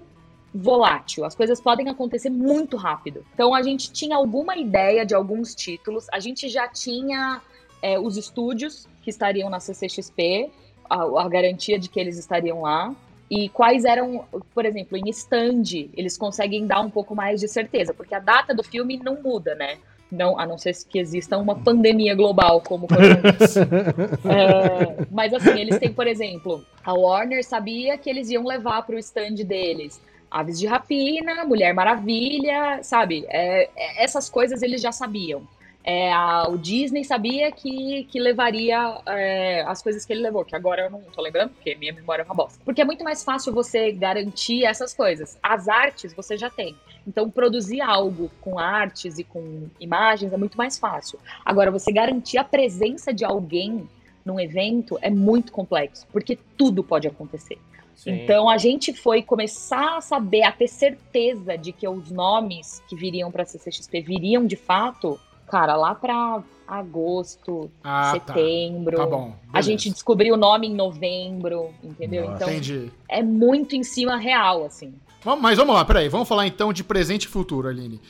volátil, 0.52 1.24
as 1.24 1.34
coisas 1.34 1.60
podem 1.60 1.88
acontecer 1.88 2.30
muito 2.30 2.76
rápido. 2.76 3.24
Então 3.34 3.54
a 3.54 3.62
gente 3.62 3.92
tinha 3.92 4.16
alguma 4.16 4.56
ideia 4.56 5.06
de 5.06 5.14
alguns 5.14 5.54
títulos, 5.54 6.06
a 6.12 6.18
gente 6.18 6.48
já 6.48 6.66
tinha 6.66 7.40
é, 7.82 7.98
os 7.98 8.16
estúdios 8.16 8.86
que 9.02 9.10
estariam 9.10 9.48
na 9.48 9.60
CCXP, 9.60 10.50
a, 10.88 11.02
a, 11.02 11.28
garantia 11.28 11.78
de 11.78 11.88
que 11.88 12.00
eles 12.00 12.18
estariam 12.18 12.62
lá. 12.62 12.94
E 13.30 13.48
quais 13.48 13.84
eram, 13.84 14.24
por 14.52 14.66
exemplo, 14.66 14.98
em 14.98 15.08
stand, 15.10 15.88
eles 15.96 16.18
conseguem 16.18 16.66
dar 16.66 16.80
um 16.80 16.90
pouco 16.90 17.14
mais 17.14 17.40
de 17.40 17.46
certeza, 17.46 17.94
porque 17.94 18.12
a 18.12 18.18
data 18.18 18.52
do 18.52 18.64
filme 18.64 18.96
não 18.96 19.22
muda, 19.22 19.54
né? 19.54 19.78
Não, 20.10 20.36
a 20.36 20.44
não 20.44 20.58
ser 20.58 20.74
que 20.88 20.98
exista 20.98 21.38
uma 21.38 21.54
pandemia 21.54 22.16
global 22.16 22.60
como 22.60 22.88
é, 24.28 25.06
Mas 25.08 25.32
assim, 25.32 25.56
eles 25.60 25.78
têm, 25.78 25.92
por 25.92 26.08
exemplo, 26.08 26.64
a 26.84 26.92
Warner 26.92 27.44
sabia 27.44 27.96
que 27.96 28.10
eles 28.10 28.28
iam 28.28 28.44
levar 28.44 28.82
para 28.82 28.96
o 28.96 28.98
stand 28.98 29.36
deles 29.46 30.00
Aves 30.30 30.58
de 30.58 30.66
Rapina, 30.66 31.44
Mulher 31.44 31.74
Maravilha, 31.74 32.80
sabe? 32.82 33.26
É, 33.28 33.68
é, 33.74 34.04
essas 34.04 34.30
coisas 34.30 34.62
eles 34.62 34.80
já 34.80 34.92
sabiam. 34.92 35.42
É, 35.82 36.12
a, 36.12 36.46
o 36.48 36.58
Disney 36.58 37.04
sabia 37.04 37.50
que, 37.50 38.04
que 38.04 38.20
levaria 38.20 39.00
é, 39.06 39.62
as 39.62 39.82
coisas 39.82 40.04
que 40.04 40.12
ele 40.12 40.22
levou, 40.22 40.44
que 40.44 40.54
agora 40.54 40.82
eu 40.82 40.90
não 40.90 41.00
tô 41.00 41.22
lembrando, 41.22 41.50
porque 41.50 41.74
minha 41.74 41.92
memória 41.92 42.22
é 42.22 42.24
uma 42.24 42.34
bosta. 42.34 42.60
Porque 42.64 42.82
é 42.82 42.84
muito 42.84 43.02
mais 43.02 43.24
fácil 43.24 43.52
você 43.52 43.90
garantir 43.90 44.64
essas 44.64 44.92
coisas. 44.92 45.38
As 45.42 45.68
artes 45.68 46.12
você 46.12 46.36
já 46.36 46.50
tem. 46.50 46.76
Então, 47.06 47.30
produzir 47.30 47.80
algo 47.80 48.30
com 48.40 48.58
artes 48.58 49.18
e 49.18 49.24
com 49.24 49.68
imagens 49.80 50.32
é 50.32 50.36
muito 50.36 50.56
mais 50.56 50.78
fácil. 50.78 51.18
Agora, 51.44 51.70
você 51.70 51.90
garantir 51.90 52.36
a 52.36 52.44
presença 52.44 53.12
de 53.12 53.24
alguém 53.24 53.88
num 54.24 54.38
evento 54.38 54.98
é 55.00 55.08
muito 55.08 55.50
complexo, 55.50 56.06
porque 56.12 56.38
tudo 56.58 56.84
pode 56.84 57.08
acontecer. 57.08 57.58
Sim. 58.00 58.12
Então 58.12 58.48
a 58.48 58.56
gente 58.56 58.94
foi 58.94 59.20
começar 59.20 59.98
a 59.98 60.00
saber, 60.00 60.42
a 60.42 60.50
ter 60.50 60.68
certeza 60.68 61.58
de 61.58 61.70
que 61.70 61.86
os 61.86 62.10
nomes 62.10 62.82
que 62.88 62.96
viriam 62.96 63.30
para 63.30 63.42
a 63.42 63.46
CCXP 63.46 64.00
viriam 64.00 64.46
de 64.46 64.56
fato, 64.56 65.20
cara, 65.46 65.76
lá 65.76 65.94
para 65.94 66.42
agosto, 66.66 67.70
ah, 67.84 68.12
tá. 68.12 68.12
setembro. 68.12 68.96
Tá. 68.96 69.04
tá 69.04 69.10
bom. 69.10 69.36
A 69.52 69.60
gente 69.60 69.90
descobriu 69.90 70.32
o 70.32 70.38
nome 70.38 70.68
em 70.68 70.74
novembro, 70.74 71.74
entendeu? 71.84 72.22
Nossa. 72.22 72.36
Então 72.36 72.48
Entendi. 72.48 72.90
é 73.06 73.22
muito 73.22 73.76
em 73.76 73.82
cima 73.82 74.16
real, 74.16 74.64
assim. 74.64 74.94
Mas 75.38 75.58
vamos 75.58 75.74
lá, 75.74 75.84
peraí, 75.84 76.08
vamos 76.08 76.26
falar 76.26 76.46
então 76.46 76.72
de 76.72 76.82
presente 76.82 77.24
e 77.24 77.28
futuro, 77.28 77.68
Aline. 77.68 78.00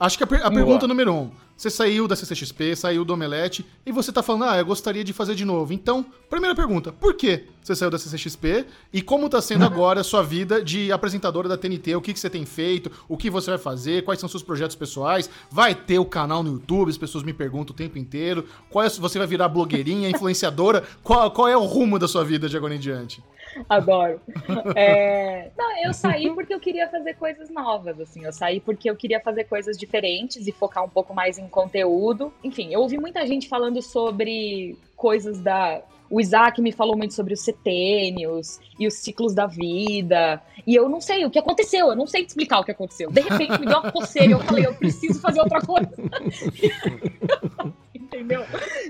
Acho 0.00 0.16
que 0.16 0.24
a, 0.24 0.46
a 0.46 0.50
pergunta 0.50 0.88
número 0.88 1.12
um. 1.12 1.30
Você 1.56 1.70
saiu 1.70 2.08
da 2.08 2.16
CCXP, 2.16 2.74
saiu 2.74 3.04
do 3.04 3.14
Omelete, 3.14 3.64
e 3.86 3.92
você 3.92 4.12
tá 4.12 4.22
falando, 4.22 4.44
ah, 4.46 4.58
eu 4.58 4.66
gostaria 4.66 5.04
de 5.04 5.12
fazer 5.12 5.36
de 5.36 5.44
novo. 5.44 5.72
Então, 5.72 6.04
primeira 6.28 6.54
pergunta, 6.54 6.92
por 6.92 7.14
que 7.14 7.44
você 7.62 7.76
saiu 7.76 7.90
da 7.90 7.98
CCXP? 7.98 8.66
E 8.92 9.00
como 9.00 9.28
tá 9.28 9.40
sendo 9.40 9.64
agora 9.66 10.00
a 10.00 10.04
sua 10.04 10.22
vida 10.22 10.62
de 10.62 10.90
apresentadora 10.90 11.48
da 11.48 11.56
TNT? 11.56 11.94
O 11.94 12.00
que, 12.00 12.12
que 12.12 12.18
você 12.18 12.28
tem 12.28 12.44
feito? 12.44 12.90
O 13.08 13.16
que 13.16 13.30
você 13.30 13.50
vai 13.50 13.58
fazer? 13.58 14.02
Quais 14.02 14.18
são 14.18 14.28
seus 14.28 14.42
projetos 14.42 14.74
pessoais? 14.74 15.30
Vai 15.50 15.74
ter 15.74 15.98
o 15.98 16.04
canal 16.04 16.42
no 16.42 16.54
YouTube? 16.54 16.90
As 16.90 16.98
pessoas 16.98 17.22
me 17.22 17.32
perguntam 17.32 17.72
o 17.72 17.76
tempo 17.76 17.98
inteiro. 17.98 18.46
Qual 18.68 18.84
é, 18.84 18.88
você 18.88 19.18
vai 19.18 19.26
virar 19.26 19.48
blogueirinha, 19.48 20.10
influenciadora? 20.14 20.82
Qual, 21.02 21.30
qual 21.30 21.48
é 21.48 21.56
o 21.56 21.64
rumo 21.64 21.98
da 21.98 22.08
sua 22.08 22.24
vida 22.24 22.48
de 22.48 22.56
agora 22.56 22.74
em 22.74 22.80
diante? 22.80 23.22
Adoro. 23.68 24.20
É... 24.76 25.50
Não, 25.56 25.84
eu 25.84 25.92
saí 25.92 26.32
porque 26.34 26.52
eu 26.52 26.58
queria 26.58 26.88
fazer 26.88 27.14
coisas 27.14 27.50
novas, 27.50 28.00
assim. 28.00 28.24
Eu 28.24 28.32
saí 28.32 28.60
porque 28.60 28.90
eu 28.90 28.96
queria 28.96 29.20
fazer 29.20 29.44
coisas 29.44 29.76
diferentes 29.76 30.46
e 30.46 30.52
focar 30.52 30.84
um 30.84 30.88
pouco 30.88 31.14
mais 31.14 31.38
em 31.38 31.43
conteúdo. 31.48 32.32
Enfim, 32.42 32.72
eu 32.72 32.80
ouvi 32.80 32.98
muita 32.98 33.26
gente 33.26 33.48
falando 33.48 33.80
sobre 33.82 34.76
coisas 34.96 35.40
da. 35.40 35.82
O 36.10 36.20
Isaac 36.20 36.60
me 36.60 36.70
falou 36.70 36.96
muito 36.96 37.14
sobre 37.14 37.34
os 37.34 37.40
setênios 37.40 38.60
e 38.78 38.86
os 38.86 38.94
ciclos 38.94 39.34
da 39.34 39.46
vida. 39.46 40.40
E 40.66 40.74
eu 40.74 40.88
não 40.88 41.00
sei 41.00 41.24
o 41.24 41.30
que 41.30 41.38
aconteceu, 41.38 41.88
eu 41.88 41.96
não 41.96 42.06
sei 42.06 42.24
te 42.24 42.28
explicar 42.28 42.60
o 42.60 42.64
que 42.64 42.70
aconteceu. 42.70 43.10
De 43.10 43.20
repente 43.20 43.58
me 43.58 43.66
deu 43.66 43.78
uma 43.78 43.90
coceira 43.90 44.28
e 44.28 44.32
eu 44.32 44.40
falei, 44.40 44.66
eu 44.66 44.74
preciso 44.74 45.20
fazer 45.20 45.40
outra 45.40 45.60
coisa. 45.60 45.90
Entendeu? 47.94 48.44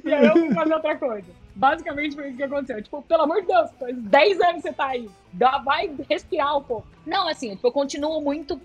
E 0.05 0.12
aí 0.12 0.26
eu 0.26 0.32
fui 0.32 0.52
fazer 0.52 0.74
outra 0.74 0.96
coisa. 0.96 1.28
Basicamente 1.55 2.14
foi 2.14 2.28
isso 2.28 2.36
que 2.36 2.42
aconteceu. 2.42 2.82
Tipo, 2.82 3.02
pelo 3.02 3.22
amor 3.22 3.40
de 3.40 3.46
Deus, 3.46 3.70
faz 3.78 3.96
10 3.96 4.40
anos 4.40 4.55
que 4.57 4.62
você 4.62 4.72
tá 4.72 4.86
aí. 4.88 5.09
Vai 5.64 5.90
respirar 6.11 6.59
um 6.59 6.62
pouco. 6.62 6.86
Não, 7.07 7.28
assim, 7.28 7.50
tipo, 7.50 7.66
eu 7.66 7.72
continuo 7.72 8.20
muito 8.20 8.61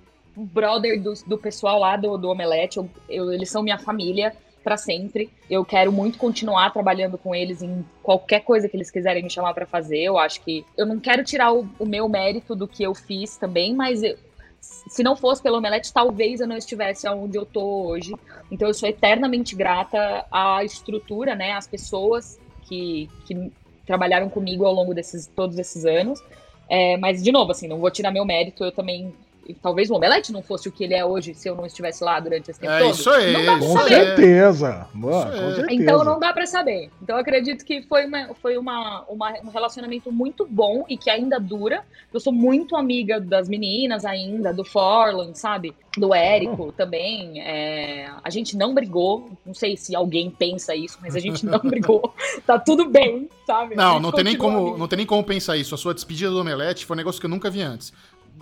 brother 0.45 1.01
do, 1.01 1.13
do 1.25 1.37
pessoal 1.37 1.79
lá 1.79 1.95
do, 1.95 2.17
do 2.17 2.29
Omelete. 2.29 2.77
Eu, 2.77 2.89
eu, 3.09 3.31
eles 3.31 3.49
são 3.49 3.63
minha 3.63 3.77
família 3.77 4.33
para 4.63 4.77
sempre. 4.77 5.29
Eu 5.49 5.63
quero 5.65 5.91
muito 5.91 6.17
continuar 6.17 6.71
trabalhando 6.71 7.17
com 7.17 7.33
eles 7.33 7.61
em 7.61 7.85
qualquer 8.03 8.41
coisa 8.41 8.67
que 8.67 8.75
eles 8.75 8.91
quiserem 8.91 9.23
me 9.23 9.29
chamar 9.29 9.53
para 9.53 9.65
fazer. 9.65 9.99
Eu 9.99 10.17
acho 10.17 10.41
que 10.41 10.65
eu 10.77 10.85
não 10.85 10.99
quero 10.99 11.23
tirar 11.23 11.53
o, 11.53 11.67
o, 11.79 11.85
meu 11.85 12.07
mérito 12.09 12.55
do 12.55 12.67
que 12.67 12.83
eu 12.83 12.93
fiz 12.93 13.37
também, 13.37 13.73
mas 13.73 14.03
eu, 14.03 14.17
se 14.59 15.01
não 15.01 15.15
fosse 15.15 15.41
pelo 15.41 15.57
Omelete, 15.57 15.93
talvez 15.93 16.39
eu 16.39 16.47
não 16.47 16.57
estivesse 16.57 17.07
onde 17.07 17.37
eu 17.37 17.45
tô 17.45 17.87
hoje. 17.87 18.13
Então 18.51 18.67
eu 18.67 18.73
sou 18.73 18.87
eternamente 18.87 19.55
grata 19.55 20.25
à 20.31 20.63
estrutura, 20.63 21.35
né, 21.35 21.53
às 21.53 21.67
pessoas 21.67 22.39
que, 22.63 23.09
que 23.25 23.51
trabalharam 23.85 24.29
comigo 24.29 24.65
ao 24.65 24.73
longo 24.73 24.93
desses 24.93 25.25
todos 25.27 25.57
esses 25.57 25.85
anos. 25.85 26.21
É, 26.69 26.95
mas, 26.97 27.23
de 27.23 27.31
novo, 27.31 27.51
assim, 27.51 27.67
não 27.67 27.79
vou 27.79 27.89
tirar 27.89 28.11
meu 28.11 28.23
mérito, 28.23 28.63
eu 28.63 28.71
também 28.71 29.11
talvez 29.53 29.89
o 29.89 29.95
Omelete 29.95 30.31
não 30.31 30.41
fosse 30.41 30.67
o 30.67 30.71
que 30.71 30.83
ele 30.83 30.93
é 30.93 31.03
hoje 31.03 31.33
se 31.33 31.47
eu 31.49 31.55
não 31.55 31.65
estivesse 31.65 32.03
lá 32.03 32.19
durante 32.19 32.51
esse 32.51 32.59
tempo 32.59 32.73
é, 32.73 32.79
todo. 32.79 32.93
Isso 32.93 33.09
aí, 33.09 33.33
não 33.33 33.45
dá 33.45 33.57
pra 33.57 33.67
Com 33.67 33.73
saber. 33.73 33.89
certeza. 33.89 34.87
Mano, 34.93 35.31
com 35.31 35.55
certeza. 35.55 35.73
Então 35.73 36.03
não 36.03 36.19
dá 36.19 36.33
para 36.33 36.45
saber. 36.45 36.89
Então 37.01 37.15
eu 37.15 37.21
acredito 37.21 37.63
que 37.65 37.81
foi, 37.83 38.05
uma, 38.05 38.33
foi 38.35 38.57
uma, 38.57 39.03
uma, 39.09 39.33
um 39.43 39.49
relacionamento 39.49 40.11
muito 40.11 40.45
bom 40.45 40.85
e 40.89 40.97
que 40.97 41.09
ainda 41.09 41.39
dura. 41.39 41.83
Eu 42.13 42.19
sou 42.19 42.33
muito 42.33 42.75
amiga 42.75 43.19
das 43.19 43.47
meninas 43.49 44.05
ainda, 44.05 44.53
do 44.53 44.63
Forlan, 44.63 45.33
sabe? 45.33 45.73
Do 45.97 46.13
Érico 46.13 46.49
Oh. 46.67 46.71
também. 46.71 47.41
É, 47.41 48.09
a 48.23 48.29
gente 48.29 48.55
não 48.57 48.73
brigou. 48.73 49.31
Não 49.45 49.53
sei 49.53 49.77
se 49.77 49.95
alguém 49.95 50.29
pensa 50.29 50.75
isso, 50.75 50.97
mas 51.01 51.15
a 51.15 51.19
gente 51.19 51.45
não 51.45 51.59
brigou. 51.63 52.13
Tá 52.45 52.57
tudo 52.59 52.89
bem, 52.89 53.29
sabe? 53.45 53.75
Não, 53.75 53.99
não 53.99 54.11
tem, 54.11 54.23
nem 54.23 54.35
como, 54.37 54.77
não 54.77 54.87
tem 54.87 54.97
nem 54.97 55.05
como 55.05 55.23
pensar 55.23 55.57
isso. 55.57 55.73
A 55.75 55.77
sua 55.77 55.93
despedida 55.93 56.29
do 56.31 56.39
Omelete 56.39 56.85
foi 56.85 56.95
um 56.95 56.97
negócio 56.97 57.19
que 57.19 57.25
eu 57.25 57.29
nunca 57.29 57.49
vi 57.49 57.61
antes. 57.61 57.93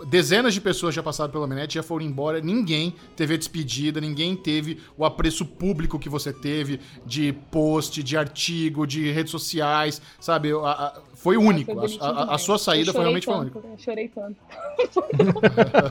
Dezenas 0.06 0.54
de 0.54 0.60
pessoas 0.60 0.94
já 0.94 1.02
passaram 1.02 1.30
pelo 1.30 1.44
Omelete, 1.44 1.74
já 1.74 1.82
foram 1.82 2.04
embora. 2.04 2.40
Ninguém 2.40 2.94
teve 3.16 3.34
a 3.34 3.36
despedida, 3.36 4.00
ninguém 4.00 4.36
teve 4.36 4.78
o 4.96 5.04
apreço 5.04 5.44
público 5.44 5.98
que 5.98 6.08
você 6.08 6.32
teve 6.32 6.80
de 7.04 7.32
post, 7.50 8.02
de 8.02 8.16
artigo, 8.16 8.86
de 8.86 9.10
redes 9.10 9.30
sociais, 9.30 10.00
sabe? 10.20 10.52
A- 10.52 10.56
a- 10.70 11.00
foi 11.14 11.36
único. 11.36 11.74
Foi 11.74 11.98
A- 12.00 12.34
a, 12.34 12.38
sua 12.38 12.58
saída 12.58 12.92
foi 12.92 13.00
realmente 13.02 13.24
foi 13.24 13.34
tanto, 13.34 13.58
única. 13.58 13.68
Eu 13.72 13.78
chorei 13.78 14.08
tanto. 14.08 14.36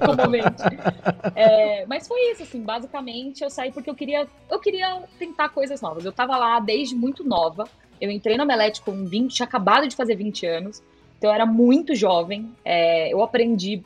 É, 1.35 1.85
mas 1.85 2.07
foi 2.07 2.19
isso, 2.31 2.43
assim, 2.43 2.61
basicamente 2.61 3.43
eu 3.43 3.49
saí 3.49 3.71
porque 3.71 3.89
eu 3.89 3.95
queria, 3.95 4.27
eu 4.49 4.59
queria 4.59 5.01
tentar 5.19 5.49
coisas 5.49 5.81
novas. 5.81 6.05
Eu 6.05 6.11
tava 6.11 6.37
lá 6.37 6.59
desde 6.59 6.95
muito 6.95 7.23
nova. 7.23 7.67
Eu 7.99 8.11
entrei 8.11 8.37
no 8.37 8.43
Omelete 8.43 8.81
com 8.81 9.05
20, 9.05 9.33
tinha 9.33 9.45
acabado 9.45 9.87
de 9.87 9.95
fazer 9.95 10.15
20 10.15 10.45
anos. 10.45 10.81
Então 11.17 11.29
eu 11.29 11.33
era 11.33 11.45
muito 11.45 11.95
jovem. 11.95 12.51
É, 12.63 13.11
eu 13.11 13.21
aprendi 13.23 13.83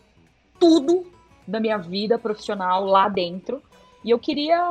tudo 0.61 1.05
da 1.47 1.59
minha 1.59 1.77
vida 1.77 2.19
profissional 2.19 2.85
lá 2.85 3.09
dentro. 3.09 3.61
E 4.05 4.11
eu 4.11 4.19
queria 4.19 4.61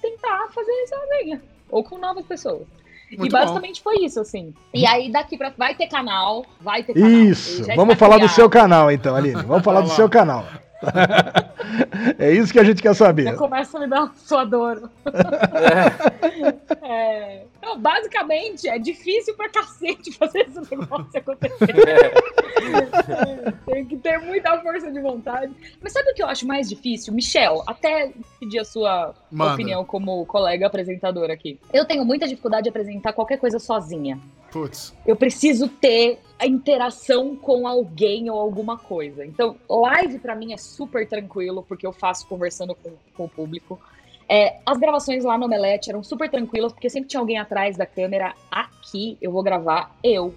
tentar 0.00 0.48
fazer 0.54 0.70
isso 0.84 0.94
sozinha. 0.94 1.42
Ou 1.70 1.82
com 1.82 1.98
novas 1.98 2.24
pessoas. 2.26 2.66
Muito 3.10 3.26
e 3.26 3.28
bom. 3.28 3.38
basicamente 3.38 3.82
foi 3.82 4.04
isso, 4.04 4.20
assim. 4.20 4.54
E 4.72 4.86
aí 4.86 5.10
daqui 5.10 5.36
pra. 5.36 5.52
Vai 5.56 5.74
ter 5.74 5.88
canal, 5.88 6.44
vai 6.60 6.84
ter 6.84 6.94
canal. 6.94 7.10
Isso. 7.10 7.64
Vamos 7.74 7.96
falar 7.96 8.16
do 8.16 8.20
criado. 8.20 8.34
seu 8.36 8.48
canal, 8.50 8.90
então, 8.90 9.16
Aline. 9.16 9.42
Vamos 9.42 9.64
falar 9.64 9.80
do 9.80 9.88
seu 9.88 10.08
canal. 10.08 10.44
é 12.18 12.32
isso 12.32 12.52
que 12.52 12.58
a 12.58 12.64
gente 12.64 12.80
quer 12.80 12.94
Já 12.94 13.06
saber. 13.06 13.36
começa 13.36 13.76
a 13.76 13.80
me 13.80 13.86
dar 13.86 14.04
um 14.04 14.10
suador. 14.14 14.88
É, 16.82 17.44
Não, 17.62 17.78
basicamente, 17.78 18.68
é 18.68 18.78
difícil 18.78 19.34
pra 19.36 19.48
cacete 19.48 20.12
fazer 20.12 20.40
esse 20.40 20.60
negócio 20.74 21.06
acontecer. 21.14 21.88
É, 21.88 22.39
Tem 23.66 23.84
que 23.86 23.96
ter 23.96 24.18
muita 24.18 24.60
força 24.60 24.90
de 24.90 25.00
vontade. 25.00 25.52
Mas 25.80 25.92
sabe 25.92 26.10
o 26.10 26.14
que 26.14 26.22
eu 26.22 26.26
acho 26.26 26.46
mais 26.46 26.68
difícil? 26.68 27.12
Michel, 27.12 27.62
até 27.66 28.12
pedir 28.38 28.60
a 28.60 28.64
sua 28.64 29.14
Manda. 29.30 29.54
opinião 29.54 29.84
como 29.84 30.24
colega 30.26 30.66
apresentador 30.66 31.30
aqui. 31.30 31.58
Eu 31.72 31.84
tenho 31.84 32.04
muita 32.04 32.26
dificuldade 32.26 32.64
de 32.64 32.68
apresentar 32.68 33.12
qualquer 33.12 33.38
coisa 33.38 33.58
sozinha. 33.58 34.18
Putz. 34.50 34.94
Eu 35.06 35.14
preciso 35.14 35.68
ter 35.68 36.18
a 36.38 36.46
interação 36.46 37.36
com 37.36 37.68
alguém 37.68 38.30
ou 38.30 38.38
alguma 38.38 38.76
coisa. 38.76 39.24
Então, 39.24 39.56
live 39.68 40.18
pra 40.18 40.34
mim 40.34 40.52
é 40.52 40.56
super 40.56 41.06
tranquilo, 41.08 41.64
porque 41.66 41.86
eu 41.86 41.92
faço 41.92 42.26
conversando 42.26 42.74
com, 42.74 42.92
com 43.14 43.24
o 43.24 43.28
público. 43.28 43.80
É, 44.28 44.60
as 44.64 44.78
gravações 44.78 45.24
lá 45.24 45.36
no 45.36 45.46
Omelete 45.46 45.90
eram 45.90 46.04
super 46.04 46.30
tranquilas, 46.30 46.72
porque 46.72 46.88
sempre 46.88 47.08
tinha 47.08 47.20
alguém 47.20 47.36
atrás 47.36 47.76
da 47.76 47.84
câmera. 47.84 48.32
Aqui 48.50 49.18
eu 49.20 49.32
vou 49.32 49.42
gravar 49.42 49.96
eu, 50.04 50.34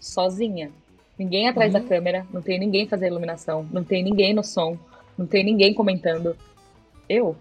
sozinha. 0.00 0.72
Ninguém 1.18 1.48
atrás 1.48 1.72
Uhum. 1.74 1.80
da 1.80 1.88
câmera, 1.88 2.26
não 2.32 2.42
tem 2.42 2.58
ninguém 2.58 2.86
fazendo 2.86 3.12
iluminação, 3.12 3.66
não 3.72 3.82
tem 3.82 4.02
ninguém 4.02 4.34
no 4.34 4.44
som, 4.44 4.76
não 5.16 5.26
tem 5.26 5.42
ninguém 5.44 5.72
comentando. 5.72 6.36
Eu. 7.08 7.34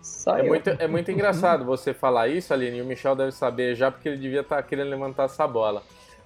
Só 0.00 0.36
É 0.38 0.42
eu. 0.42 0.46
muito, 0.46 0.70
é 0.70 0.86
muito 0.86 1.10
engraçado 1.10 1.64
você 1.64 1.92
falar 1.92 2.28
isso, 2.28 2.54
Aline, 2.54 2.78
e 2.78 2.82
o 2.82 2.86
Michel 2.86 3.14
deve 3.16 3.32
saber 3.32 3.74
já, 3.74 3.90
porque 3.90 4.08
ele 4.08 4.16
devia 4.18 4.40
estar 4.40 4.62
querendo 4.62 4.88
levantar 4.88 5.24
essa 5.24 5.46
bola. 5.46 5.82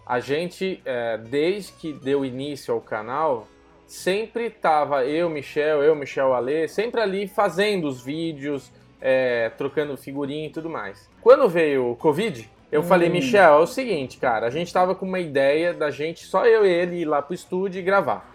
A 0.06 0.20
gente, 0.20 0.80
é, 0.84 1.16
desde 1.18 1.72
que 1.72 1.92
deu 1.92 2.24
início 2.24 2.72
ao 2.74 2.80
canal, 2.80 3.48
sempre 3.86 4.50
tava 4.50 5.04
eu, 5.06 5.28
Michel, 5.30 5.82
eu, 5.82 5.96
Michel 5.96 6.34
Alê, 6.34 6.68
sempre 6.68 7.00
ali 7.00 7.26
fazendo 7.26 7.88
os 7.88 8.02
vídeos, 8.02 8.70
é, 9.00 9.50
trocando 9.56 9.96
figurinha 9.96 10.46
e 10.46 10.50
tudo 10.50 10.68
mais. 10.70 11.08
Quando 11.22 11.48
veio 11.48 11.90
o 11.92 11.96
Covid, 11.96 12.48
eu 12.74 12.82
falei, 12.82 13.08
Michel, 13.08 13.54
é 13.54 13.62
o 13.62 13.68
seguinte, 13.68 14.18
cara, 14.18 14.48
a 14.48 14.50
gente 14.50 14.72
tava 14.72 14.96
com 14.96 15.06
uma 15.06 15.20
ideia 15.20 15.72
da 15.72 15.92
gente, 15.92 16.24
só 16.24 16.44
eu 16.44 16.66
e 16.66 16.68
ele, 16.68 17.02
ir 17.02 17.04
lá 17.04 17.22
pro 17.22 17.32
estúdio 17.32 17.78
e 17.78 17.82
gravar. 17.82 18.34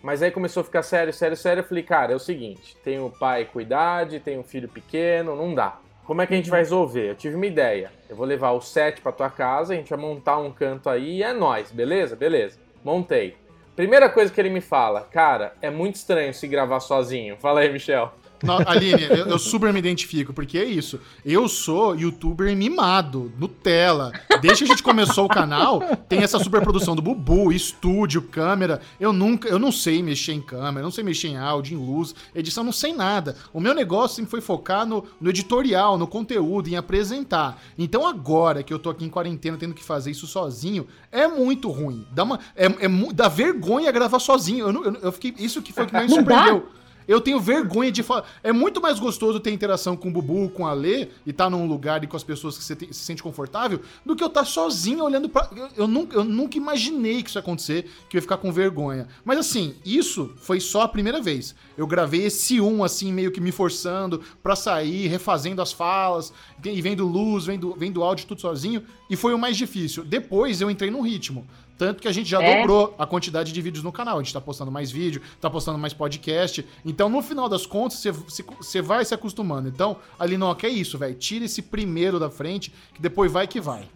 Mas 0.00 0.22
aí 0.22 0.30
começou 0.30 0.60
a 0.60 0.64
ficar 0.64 0.84
sério, 0.84 1.12
sério, 1.12 1.36
sério. 1.36 1.60
Eu 1.62 1.64
falei, 1.64 1.82
cara, 1.82 2.12
é 2.12 2.14
o 2.14 2.20
seguinte: 2.20 2.76
tem 2.84 3.00
o 3.00 3.10
pai 3.10 3.46
com 3.52 3.60
idade, 3.60 4.20
tem 4.20 4.38
um 4.38 4.44
filho 4.44 4.68
pequeno, 4.68 5.34
não 5.34 5.52
dá. 5.52 5.76
Como 6.04 6.22
é 6.22 6.26
que 6.26 6.32
a 6.32 6.36
gente 6.36 6.48
vai 6.48 6.60
resolver? 6.60 7.10
Eu 7.10 7.16
tive 7.16 7.34
uma 7.34 7.46
ideia. 7.46 7.90
Eu 8.08 8.14
vou 8.14 8.24
levar 8.24 8.52
o 8.52 8.60
set 8.60 9.00
pra 9.00 9.10
tua 9.10 9.28
casa, 9.28 9.72
a 9.72 9.76
gente 9.76 9.90
vai 9.90 9.98
montar 9.98 10.38
um 10.38 10.52
canto 10.52 10.88
aí 10.88 11.16
e 11.16 11.22
é 11.24 11.32
nóis, 11.32 11.72
beleza? 11.72 12.14
Beleza. 12.14 12.60
Montei. 12.84 13.36
Primeira 13.74 14.08
coisa 14.08 14.32
que 14.32 14.40
ele 14.40 14.50
me 14.50 14.60
fala, 14.60 15.00
cara, 15.00 15.54
é 15.60 15.68
muito 15.68 15.96
estranho 15.96 16.32
se 16.32 16.46
gravar 16.46 16.78
sozinho. 16.78 17.36
Fala 17.38 17.60
aí, 17.60 17.72
Michel. 17.72 18.12
Não, 18.42 18.58
Aline, 18.66 19.02
eu, 19.04 19.26
eu 19.26 19.38
super 19.38 19.72
me 19.72 19.78
identifico, 19.78 20.32
porque 20.32 20.58
é 20.58 20.64
isso. 20.64 20.98
Eu 21.24 21.48
sou 21.48 21.94
youtuber 21.94 22.54
mimado, 22.56 23.30
Nutella. 23.38 24.12
Desde 24.40 24.64
que 24.64 24.70
a 24.70 24.74
gente 24.74 24.82
começou 24.82 25.26
o 25.26 25.28
canal, 25.28 25.80
tem 26.08 26.22
essa 26.22 26.38
super 26.38 26.62
produção 26.62 26.96
do 26.96 27.02
Bubu, 27.02 27.52
estúdio, 27.52 28.22
câmera. 28.22 28.80
Eu 28.98 29.12
nunca, 29.12 29.48
eu 29.48 29.58
não 29.58 29.70
sei 29.70 30.02
mexer 30.02 30.32
em 30.32 30.40
câmera, 30.40 30.82
não 30.82 30.90
sei 30.90 31.04
mexer 31.04 31.28
em 31.28 31.36
áudio, 31.36 31.78
em 31.78 31.84
luz, 31.84 32.14
edição, 32.34 32.64
não 32.64 32.72
sei 32.72 32.92
nada. 32.94 33.36
O 33.52 33.60
meu 33.60 33.74
negócio 33.74 34.16
sempre 34.16 34.30
foi 34.30 34.40
focar 34.40 34.86
no, 34.86 35.04
no 35.20 35.30
editorial, 35.30 35.98
no 35.98 36.06
conteúdo, 36.06 36.68
em 36.68 36.76
apresentar. 36.76 37.60
Então 37.78 38.06
agora 38.06 38.62
que 38.62 38.72
eu 38.72 38.78
tô 38.78 38.90
aqui 38.90 39.04
em 39.04 39.10
quarentena 39.10 39.56
tendo 39.58 39.74
que 39.74 39.84
fazer 39.84 40.10
isso 40.10 40.26
sozinho, 40.26 40.86
é 41.12 41.26
muito 41.28 41.70
ruim. 41.70 42.06
Dá, 42.12 42.24
uma, 42.24 42.38
é, 42.56 42.66
é 42.66 42.88
dá 43.12 43.28
vergonha 43.28 43.90
gravar 43.92 44.18
sozinho. 44.18 44.66
Eu, 44.66 44.72
não- 44.72 44.84
eu, 44.84 44.94
eu 45.02 45.12
fiquei, 45.12 45.34
isso 45.38 45.60
que 45.62 45.72
foi 45.72 45.86
que 45.86 45.92
mais 45.92 46.10
me 46.10 46.16
Não 46.16 46.24
dá? 46.24 46.62
Eu 47.10 47.20
tenho 47.20 47.40
vergonha 47.40 47.90
de 47.90 48.02
falar. 48.02 48.24
É 48.42 48.52
muito 48.52 48.80
mais 48.80 49.00
gostoso 49.00 49.40
ter 49.40 49.50
interação 49.50 49.96
com 49.96 50.08
o 50.08 50.12
Bubu, 50.12 50.48
com 50.50 50.66
a 50.66 50.72
Lê, 50.72 51.08
e 51.26 51.30
estar 51.30 51.50
num 51.50 51.66
lugar 51.66 52.04
e 52.04 52.06
com 52.06 52.16
as 52.16 52.22
pessoas 52.22 52.56
que 52.56 52.62
você 52.62 52.76
te- 52.76 52.94
se 52.94 53.00
sente 53.04 53.22
confortável, 53.22 53.80
do 54.06 54.14
que 54.14 54.22
eu 54.22 54.28
estar 54.28 54.44
sozinho 54.44 55.02
olhando 55.04 55.28
pra. 55.28 55.50
Eu, 55.56 55.68
eu 55.76 55.88
nunca, 55.88 56.16
eu 56.16 56.22
nunca 56.24 56.56
imaginei 56.56 57.22
que 57.22 57.28
isso 57.28 57.38
ia 57.38 57.40
acontecer, 57.40 57.90
que 58.08 58.16
eu 58.16 58.18
ia 58.18 58.22
ficar 58.22 58.36
com 58.36 58.52
vergonha. 58.52 59.08
Mas 59.24 59.38
assim, 59.38 59.74
isso 59.84 60.32
foi 60.36 60.60
só 60.60 60.82
a 60.82 60.88
primeira 60.88 61.20
vez. 61.20 61.54
Eu 61.76 61.86
gravei 61.86 62.24
esse 62.26 62.60
um, 62.60 62.84
assim, 62.84 63.12
meio 63.12 63.32
que 63.32 63.40
me 63.40 63.50
forçando 63.50 64.20
pra 64.42 64.54
sair, 64.54 65.08
refazendo 65.08 65.60
as 65.60 65.72
falas, 65.72 66.32
e 66.64 66.80
vendo 66.80 67.06
luz, 67.06 67.44
vendo, 67.46 67.74
vendo 67.76 68.04
áudio, 68.04 68.26
tudo 68.26 68.40
sozinho, 68.40 68.82
e 69.08 69.16
foi 69.16 69.34
o 69.34 69.38
mais 69.38 69.56
difícil. 69.56 70.04
Depois 70.04 70.60
eu 70.60 70.70
entrei 70.70 70.90
no 70.90 71.00
ritmo. 71.00 71.46
Tanto 71.80 72.02
que 72.02 72.08
a 72.08 72.12
gente 72.12 72.28
já 72.28 72.42
É? 72.42 72.60
dobrou 72.60 72.94
a 72.98 73.06
quantidade 73.06 73.54
de 73.54 73.62
vídeos 73.62 73.82
no 73.82 73.90
canal. 73.90 74.18
A 74.18 74.22
gente 74.22 74.34
tá 74.34 74.40
postando 74.40 74.70
mais 74.70 74.90
vídeo, 74.90 75.22
tá 75.40 75.48
postando 75.48 75.78
mais 75.78 75.94
podcast. 75.94 76.62
Então, 76.84 77.08
no 77.08 77.22
final 77.22 77.48
das 77.48 77.64
contas, 77.64 78.04
você- 78.04 78.82
vai 78.82 79.02
se 79.02 79.14
acostumando. 79.14 79.66
Então, 79.66 79.96
ali 80.18 80.36
não, 80.36 80.54
que 80.54 80.66
é 80.66 80.68
isso, 80.68 80.98
velho. 80.98 81.14
Tira 81.14 81.46
esse 81.46 81.62
primeiro 81.62 82.20
da 82.20 82.28
frente, 82.28 82.70
que 82.92 83.00
depois 83.00 83.32
vai 83.32 83.46
que 83.48 83.58
vai. 83.62 83.88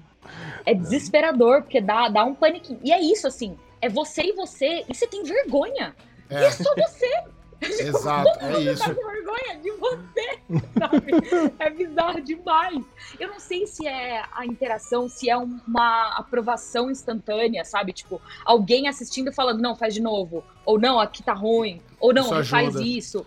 É 0.65 0.73
desesperador, 0.73 1.61
porque 1.61 1.79
dá, 1.79 2.09
dá 2.09 2.25
um 2.25 2.35
paniquinho. 2.35 2.81
E 2.83 2.91
é 2.91 2.99
isso, 3.03 3.27
assim, 3.27 3.55
é 3.83 3.89
você 3.91 4.23
e 4.23 4.33
você, 4.33 4.83
e 4.89 4.95
você 4.95 5.07
tem 5.07 5.23
vergonha. 5.23 5.95
E 6.31 6.35
é 6.37 6.51
só 6.53 6.75
você. 6.75 7.07
Exato, 7.65 8.39
é 8.41 8.61
isso. 8.61 8.91
Eu 8.91 9.07
vergonha 9.07 9.59
de 9.63 9.71
você, 9.73 10.39
sabe? 10.79 11.55
É 11.59 11.71
bizarro 11.71 12.21
demais. 12.21 12.85
Eu 13.19 13.29
não 13.29 13.41
sei 13.41 13.67
se 13.67 13.87
é 13.87 14.23
a 14.33 14.45
interação, 14.47 15.09
se 15.09 15.29
é 15.29 15.37
uma 15.37 16.17
aprovação 16.17 16.91
instantânea, 16.91 17.65
sabe? 17.65 17.93
Tipo, 17.93 18.21
alguém 18.45 18.89
assistindo 18.89 19.33
falando, 19.33 19.61
não, 19.61 19.75
faz 19.77 19.95
de 19.95 20.01
novo. 20.01 20.45
Ou 20.65 20.79
não, 20.79 20.99
aqui 21.01 21.23
tá 21.23 21.33
ruim. 21.33 21.81
Ou 22.01 22.13
não, 22.13 22.25
Isso 22.25 22.35
não 22.35 22.45
faz 22.45 22.75
isso. 22.77 23.27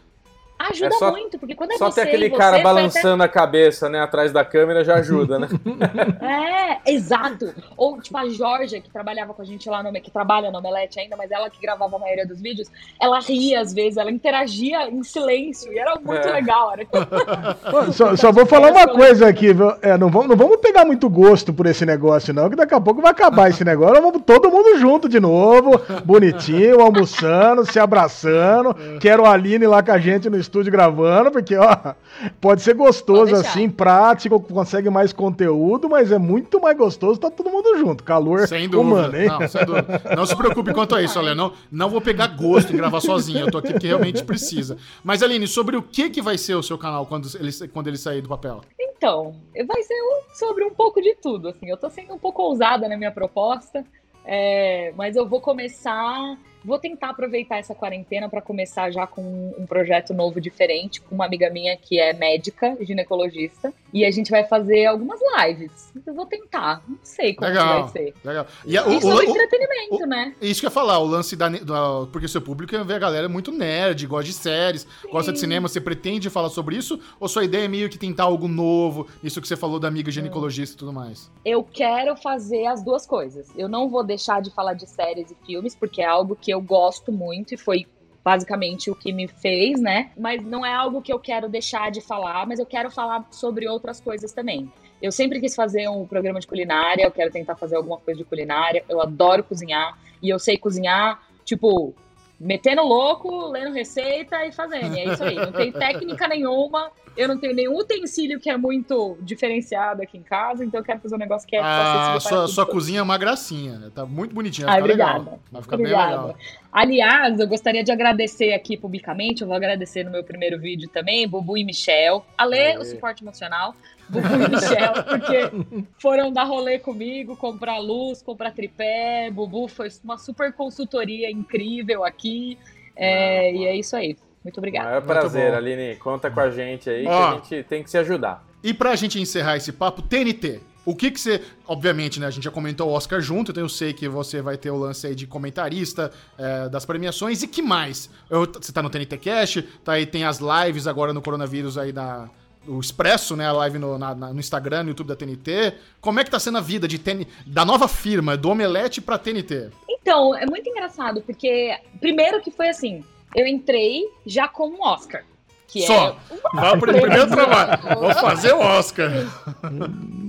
Ajuda 0.60 0.88
É 0.88 0.92
só- 0.98 1.12
muito, 1.12 1.38
porque 1.38 1.54
quando 1.56 1.72
é 1.74 1.78
Só 1.78 1.92
você 1.92 2.02
ter 2.02 2.08
aquele 2.08 2.30
você, 2.30 2.36
cara 2.38 2.52
foi 2.54 2.60
até- 2.62 2.64
balançando 2.64 3.24
a 3.24 3.28
cabeça, 3.28 3.88
né, 3.90 4.00
atrás 4.02 4.32
da 4.32 4.44
câmera 4.44 4.84
já 4.84 4.96
ajuda, 4.96 5.38
né? 5.38 5.48
É, 6.88 6.92
exato. 6.94 7.54
Ou, 7.76 8.02
tipo, 8.02 8.18
a 8.18 8.28
Georgia, 8.30 8.82
que 8.82 8.90
trabalhava 8.90 9.34
com 9.34 9.42
a 9.42 9.46
gente 9.46 9.70
lá 9.70 9.84
no 9.84 9.92
que 9.94 10.10
trabalha 10.12 10.52
no 10.52 10.58
Omelete 10.60 11.00
ainda, 11.00 11.16
mas 11.16 11.32
ela 11.32 11.50
que 11.50 11.60
gravava 11.62 11.96
a 11.96 12.00
maioria 12.00 12.26
dos 12.26 12.42
vídeos, 12.42 12.70
ela 13.02 13.20
ria 13.20 13.62
às 13.62 13.74
vezes, 13.74 13.98
ela 13.98 14.12
interagia 14.12 14.90
em 14.90 15.04
silêncio, 15.04 15.72
e 15.72 15.78
era 15.80 15.96
muito 16.04 16.28
É. 16.28 16.32
legal. 16.34 16.72
Era... 16.74 16.88
Só, 17.94 18.16
só 18.16 18.32
vou 18.32 18.46
falar 18.46 18.72
uma 18.72 18.88
coisa 18.88 19.28
aqui, 19.28 19.54
viu? 19.54 19.72
É, 19.82 19.98
não, 19.98 20.10
vamos, 20.10 20.28
não 20.30 20.36
vamos 20.36 20.58
pegar 20.58 20.86
muito 20.86 21.10
gosto 21.10 21.54
por 21.54 21.66
esse 21.66 21.86
negócio, 21.86 22.34
não, 22.34 22.50
que 22.50 22.56
daqui 22.56 22.74
a 22.74 22.82
pouco 22.82 23.02
vai 23.02 23.12
acabar 23.12 23.50
esse 23.50 23.64
negócio. 23.64 24.02
Vamos 24.02 24.22
todo 24.26 24.50
mundo 24.50 24.78
junto 24.80 25.08
de 25.08 25.20
novo, 25.20 25.80
bonitinho, 26.04 26.82
almoçando, 26.82 27.66
se 27.66 27.80
abraçando. 27.80 28.74
Quero 29.00 29.26
a 29.26 29.32
Aline 29.34 29.66
lá 29.68 29.82
com 29.84 29.92
a 29.92 29.98
gente 29.98 30.30
no 30.30 30.38
estúdio 30.48 30.72
gravando, 30.72 31.30
porque, 31.32 31.56
ó, 31.56 31.94
pode 32.42 32.62
ser 32.62 32.74
gostoso 32.74 33.36
assim, 33.36 33.70
prático, 33.70 34.40
consegue 34.40 34.90
mais 34.90 35.14
conteúdo, 35.14 35.90
mas 35.90 36.12
é 36.12 36.18
muito 36.18 36.60
mais 36.60 36.78
gostoso 36.78 37.20
tá 37.20 37.30
todo 37.30 37.50
mundo 37.50 37.78
junto. 37.78 38.04
Calor 38.04 38.48
Sem 38.48 38.68
dúvida. 38.68 38.80
humano, 38.96 39.18
hein? 39.18 39.28
Não, 39.28 39.48
sem 39.48 39.66
dúvida. 39.66 40.02
Não 40.16 40.26
se 40.26 40.36
preocupe 40.36 40.74
quanto 40.74 40.96
a 40.96 41.02
isso, 41.02 41.20
Olha. 41.20 41.36
Não, 41.36 41.54
não 41.72 41.90
vou 41.90 42.02
pegar 42.02 42.28
gosto 42.28 42.74
em 42.74 42.78
gravar 42.78 43.02
sozinho. 43.02 43.40
Eu 43.42 43.52
tô 43.52 43.58
aqui 43.60 43.74
porque 43.74 43.88
realmente 43.88 44.24
precisa. 44.24 44.78
Mas, 45.04 45.22
Aline, 45.22 45.48
sobre 45.48 45.76
o 45.76 45.82
que, 45.82 46.10
que 46.10 46.22
vai 46.22 46.38
ser 46.38 46.56
o 46.56 46.64
seu 46.64 46.78
canal 46.78 47.06
quando 47.06 47.28
ele, 47.40 47.52
quando 47.74 47.88
ele 47.88 47.98
sair 47.98 48.22
do 48.22 48.30
papel? 48.30 48.62
Então, 48.80 49.36
vai 49.68 49.84
ser 49.84 49.94
um- 49.94 50.36
sobre 50.36 50.64
um 50.64 50.72
pouco 50.74 51.02
de 51.02 51.14
tudo, 51.16 51.50
assim. 51.50 51.70
Eu 51.70 51.78
tô 51.78 51.90
sendo 51.90 52.14
um 52.14 52.18
pouco 52.18 52.42
ousada 52.42 52.88
na 52.88 52.98
minha 52.98 53.12
proposta, 53.12 53.86
é, 54.26 54.92
mas 54.98 55.16
eu 55.16 55.28
vou 55.28 55.40
começar, 55.40 56.38
vou 56.64 56.78
tentar 56.80 57.10
aproveitar 57.12 57.58
essa 57.58 57.74
quarentena 57.76 58.28
para 58.30 58.42
começar 58.42 58.92
já 58.92 59.06
com 59.08 59.54
um 59.58 59.66
projeto 59.66 60.14
novo 60.14 60.40
diferente, 60.42 61.02
com 61.02 61.16
uma 61.16 61.26
amiga 61.26 61.50
minha 61.50 61.78
que 61.78 62.00
é 62.00 62.14
médica, 62.14 62.78
ginecologista, 62.82 63.74
e 63.94 64.04
a 64.06 64.12
gente 64.12 64.30
vai 64.32 64.44
fazer 64.44 64.86
algumas 64.86 65.20
lives. 65.40 65.92
Eu 66.06 66.14
vou 66.14 66.26
tentar, 66.26 66.82
não 66.88 66.98
sei 67.04 67.34
como 67.34 67.48
Legal. 67.48 67.84
vai 67.84 67.92
ser. 67.92 68.14
Legal. 68.24 68.48
E, 68.66 68.78
o- 68.80 69.02
sobre 69.02 69.26
o- 69.26 69.30
o- 69.30 69.32
entretenimento, 69.32 70.06
né? 70.06 70.36
Isso 70.42 70.60
que 70.60 70.66
eu 70.66 70.70
ia 70.70 70.74
falar, 70.74 71.00
o 71.00 71.06
lance 71.06 71.36
da. 71.36 71.48
da- 71.50 72.08
porque 72.12 72.26
o 72.26 72.30
seu 72.30 72.42
público 72.42 72.76
é 72.76 72.84
ver 72.84 72.96
a 72.96 73.00
galera 73.00 73.30
muito 73.30 73.52
nerd, 73.52 74.06
gosta 74.06 74.26
de 74.26 74.34
séries, 74.34 74.86
gosta 75.12 75.32
de 75.32 75.40
cinema. 75.40 75.68
Você 75.68 75.80
pretende 75.80 76.30
falar 76.30 76.50
sobre 76.50 76.76
isso? 76.76 77.00
Ou 77.20 77.28
sua 77.28 77.44
ideia 77.46 77.66
é 77.66 77.68
meio 77.68 77.90
que 77.90 77.98
tentar 77.98 78.24
algo 78.24 78.48
novo? 78.48 79.08
Isso 79.24 79.42
que 79.42 79.48
você 79.48 79.56
falou 79.56 79.80
da 79.80 79.88
amiga 79.88 80.12
ginecologista 80.12 80.76
e 80.76 80.80
tudo 80.80 80.92
mais? 80.94 81.32
eu 81.46 81.64
quero 81.64 82.14
fazer 82.18 82.66
as 82.66 82.84
duas 82.84 83.06
coisas. 83.08 83.48
Eu 83.56 83.70
não 83.70 83.88
vou 83.88 84.04
deixar 84.04 84.42
de 84.42 84.50
falar 84.52 84.74
de 84.74 84.86
séries 84.86 85.32
e 85.32 85.36
filmes, 85.46 85.74
porque 85.74 86.02
é 86.02 86.06
algo 86.06 86.36
que 86.40 86.52
eu 86.52 86.57
gosto 86.62 87.12
muito 87.12 87.54
e 87.54 87.58
foi 87.58 87.86
basicamente 88.24 88.92
o 88.92 88.96
que 88.96 89.14
me 89.14 89.28
fez, 89.28 89.80
né? 89.80 90.12
Mas 90.18 90.44
não 90.44 90.66
é 90.66 90.74
algo 90.74 91.02
que 91.02 91.14
eu 91.14 91.20
quero 91.20 91.48
deixar 91.48 91.90
de 91.90 92.02
falar, 92.02 92.46
mas 92.46 92.60
eu 92.60 92.66
quero 92.66 92.92
falar 92.92 93.26
sobre 93.32 93.68
outras 93.70 94.02
coisas 94.02 94.34
também. 94.34 94.70
Eu 95.02 95.12
sempre 95.12 95.40
quis 95.40 95.56
fazer 95.56 95.88
um 95.88 96.06
programa 96.06 96.40
de 96.40 96.48
culinária, 96.48 97.04
eu 97.04 97.12
quero 97.12 97.32
tentar 97.32 97.56
fazer 97.56 97.76
alguma 97.76 97.98
coisa 97.98 98.18
de 98.18 98.26
culinária. 98.26 98.84
Eu 98.90 99.02
adoro 99.02 99.44
cozinhar 99.44 99.98
e 100.22 100.30
eu 100.30 100.40
sei 100.40 100.58
cozinhar, 100.58 101.22
tipo, 101.46 101.94
metendo 102.40 102.84
louco, 102.84 103.48
lendo 103.48 103.74
receita 103.74 104.46
e 104.46 104.52
fazendo. 104.52 104.96
E 104.96 105.00
é 105.00 105.14
isso 105.14 105.24
aí. 105.24 105.36
Não 105.36 105.52
tem 105.52 105.72
técnica 105.72 106.28
nenhuma. 106.28 106.92
Eu 107.16 107.28
não 107.28 107.38
tenho 107.38 107.56
nenhum 107.56 107.76
utensílio 107.76 108.40
que 108.40 108.48
é 108.48 108.56
muito 108.56 109.18
diferenciado 109.22 110.04
aqui 110.04 110.20
em 110.20 110.22
casa, 110.22 110.64
então 110.64 110.80
eu 110.80 110.84
quero 110.84 111.00
fazer 111.00 111.16
um 111.16 111.18
negócio 111.18 111.48
que 111.48 111.56
é 111.56 111.60
a 111.60 111.66
acessível 111.66 112.12
para 112.12 112.20
sua, 112.20 112.48
sua 112.48 112.66
cozinha 112.68 113.00
é 113.00 113.02
uma 113.02 113.18
gracinha? 113.18 113.92
Tá 113.94 114.06
muito 114.06 114.36
bonitinha. 114.36 114.68
Vai 114.68 114.80
obrigada. 114.80 115.20
legal. 115.20 115.40
Vai 115.52 115.62
ficar 115.64 115.78
bem 115.78 115.86
Obrigada. 115.88 116.12
legal. 116.12 116.36
Aliás, 116.72 117.40
eu 117.40 117.48
gostaria 117.48 117.84
de 117.84 117.92
agradecer 117.92 118.54
aqui 118.54 118.78
publicamente, 118.78 119.42
eu 119.42 119.48
vou 119.48 119.56
agradecer 119.56 120.04
no 120.04 120.12
meu 120.12 120.24
primeiro 120.24 120.60
vídeo 120.60 120.90
também, 120.90 121.28
Bubu 121.28 121.58
e 121.58 121.64
Michel. 121.64 122.26
Alê, 122.38 122.74
Aê. 122.74 122.78
o 122.78 122.86
suporte 122.86 123.24
emocional. 123.24 123.76
Bubu 124.10 124.28
e 124.28 124.50
Michel, 124.50 124.94
porque 125.08 125.86
foram 126.00 126.32
dar 126.32 126.44
rolê 126.44 126.80
comigo, 126.80 127.36
comprar 127.36 127.78
luz, 127.80 128.22
comprar 128.22 128.52
tripé. 128.52 129.30
Bubu 129.32 129.68
foi 129.68 129.90
uma 130.04 130.18
super 130.18 130.54
consultoria 130.54 131.32
incrível 131.32 132.04
aqui. 132.04 132.58
É, 132.96 133.54
e 133.54 133.66
é 133.66 133.76
isso 133.76 133.96
aí. 133.96 134.16
Muito 134.44 134.58
obrigada. 134.60 134.88
Maior 134.88 135.02
prazer, 135.02 135.52
bom. 135.52 135.58
Aline. 135.58 135.96
Conta 135.98 136.32
com 136.32 136.40
a 136.40 136.50
gente 136.50 136.90
aí, 136.90 137.04
que 137.04 137.10
Ó. 137.10 137.28
a 137.28 137.34
gente 137.36 137.64
tem 137.64 137.84
que 137.84 137.90
se 137.90 137.98
ajudar. 137.98 138.46
E 138.64 138.74
pra 138.74 138.96
gente 138.96 139.20
encerrar 139.20 139.58
esse 139.58 139.72
papo, 139.72 140.02
TNT. 140.02 140.62
O 140.90 140.96
que 140.96 141.12
que 141.12 141.20
você. 141.20 141.42
Obviamente, 141.68 142.18
né? 142.20 142.28
A 142.28 142.30
gente 142.30 142.46
já 142.46 142.52
comentou 142.52 142.88
o 142.90 142.94
Oscar 142.94 143.20
junto, 143.20 143.52
então 143.52 143.62
eu 143.62 143.68
sei 143.70 143.92
que 143.92 144.08
você 144.08 144.42
vai 144.42 144.56
ter 144.58 144.70
o 144.72 144.78
lance 144.78 145.06
aí 145.06 145.14
de 145.14 145.28
comentarista 145.28 146.12
é, 146.38 146.70
das 146.70 146.86
premiações. 146.86 147.44
E 147.44 147.48
que 147.48 147.62
mais? 147.62 148.10
Eu- 148.30 148.46
você 148.46 148.72
tá 148.72 148.82
no 148.82 148.90
TNT 148.90 149.18
Cash, 149.18 149.64
tá 149.84 149.94
aí, 149.94 150.06
tem 150.06 150.24
as 150.24 150.40
lives 150.40 150.88
agora 150.88 151.12
no 151.14 151.22
coronavírus 151.22 151.78
aí 151.78 151.92
da. 151.92 152.30
O 152.66 152.80
Expresso, 152.80 153.36
né? 153.36 153.46
A 153.48 153.52
live 153.52 153.78
no, 153.80 153.98
na- 153.98 154.16
na- 154.16 154.34
no 154.34 154.40
Instagram, 154.40 154.84
no 154.84 154.90
YouTube 154.90 155.08
da 155.08 155.16
TNT. 155.16 155.74
Como 156.02 156.20
é 156.20 156.24
que 156.24 156.32
tá 156.32 156.40
sendo 156.40 156.58
a 156.58 156.62
vida 156.62 156.88
de 156.88 157.02
da 157.46 157.64
nova 157.66 157.88
firma, 157.88 158.36
do 158.38 158.50
Omelete 158.50 159.02
pra 159.02 159.18
TNT? 159.18 159.70
Então, 159.90 160.34
é 160.36 160.46
muito 160.46 160.70
engraçado, 160.70 161.22
porque 161.22 161.78
primeiro 162.00 162.42
que 162.42 162.50
foi 162.52 162.70
assim, 162.70 163.04
eu 163.36 163.46
entrei 163.46 164.04
já 164.26 164.48
com 164.48 164.70
um 164.70 164.82
Oscar. 164.82 165.24
Que 165.68 165.86
Só. 165.86 166.10
é 166.10 166.16
Vai 166.54 166.80
pro 166.80 166.94
primeiro 166.94 167.28
trabalho. 167.28 168.00
Vou 168.00 168.14
fazer 168.14 168.54
o 168.54 168.60
Oscar. 168.60 169.12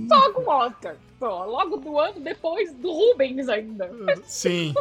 só 0.09 0.33
com 0.33 0.49
Oscar. 0.49 0.95
Só, 1.17 1.45
logo 1.45 1.77
do 1.77 1.97
ano 1.99 2.19
depois 2.19 2.73
do 2.73 2.91
Rubens 2.91 3.47
ainda. 3.49 3.89
Sim. 4.23 4.73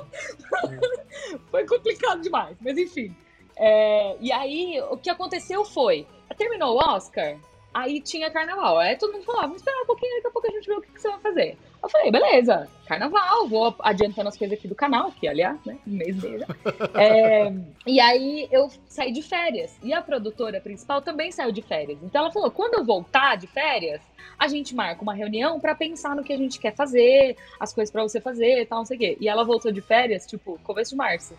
Foi 1.50 1.66
complicado 1.66 2.20
demais, 2.20 2.56
mas 2.60 2.76
enfim. 2.76 3.14
É, 3.56 4.16
e 4.20 4.30
aí, 4.30 4.80
o 4.88 4.96
que 4.96 5.10
aconteceu 5.10 5.64
foi, 5.64 6.06
terminou 6.36 6.76
o 6.76 6.78
Oscar, 6.78 7.36
aí 7.74 8.00
tinha 8.00 8.30
carnaval. 8.30 8.78
Aí 8.78 8.96
todo 8.96 9.12
mundo 9.12 9.24
falou, 9.24 9.40
ah, 9.40 9.46
vamos 9.46 9.58
esperar 9.58 9.82
um 9.82 9.86
pouquinho, 9.86 10.14
daqui 10.16 10.26
a 10.28 10.30
pouco 10.30 10.48
a 10.48 10.50
gente 10.50 10.66
vê 10.66 10.74
o 10.74 10.80
que, 10.80 10.92
que 10.92 11.00
você 11.00 11.08
vai 11.08 11.20
fazer. 11.20 11.58
Eu 11.82 11.88
falei, 11.88 12.10
beleza, 12.10 12.68
carnaval, 12.86 13.48
vou 13.48 13.74
adiantando 13.80 14.28
as 14.28 14.36
coisas 14.36 14.58
aqui 14.58 14.66
do 14.66 14.74
canal, 14.74 15.12
que 15.12 15.28
aliás, 15.28 15.58
né, 15.64 15.78
um 15.86 15.92
mês 15.92 16.22
mesmo. 16.22 16.46
É, 16.94 17.52
e 17.86 18.00
aí 18.00 18.48
eu 18.50 18.70
saí 18.86 19.12
de 19.12 19.22
férias. 19.22 19.78
E 19.82 19.92
a 19.92 20.02
produtora 20.02 20.60
principal 20.60 21.00
também 21.00 21.30
saiu 21.30 21.52
de 21.52 21.62
férias. 21.62 21.98
Então 22.02 22.22
ela 22.22 22.32
falou: 22.32 22.50
quando 22.50 22.74
eu 22.74 22.84
voltar 22.84 23.36
de 23.36 23.46
férias, 23.46 24.00
a 24.38 24.48
gente 24.48 24.74
marca 24.74 25.02
uma 25.02 25.14
reunião 25.14 25.60
pra 25.60 25.74
pensar 25.74 26.16
no 26.16 26.24
que 26.24 26.32
a 26.32 26.36
gente 26.36 26.58
quer 26.58 26.74
fazer, 26.74 27.36
as 27.58 27.72
coisas 27.72 27.92
pra 27.92 28.02
você 28.02 28.20
fazer 28.20 28.62
e 28.62 28.66
tal, 28.66 28.78
não 28.78 28.86
sei 28.86 28.96
o 28.96 29.00
quê. 29.00 29.18
E 29.20 29.28
ela 29.28 29.44
voltou 29.44 29.70
de 29.70 29.80
férias, 29.80 30.26
tipo, 30.26 30.58
começo 30.64 30.90
de 30.90 30.96
março. 30.96 31.34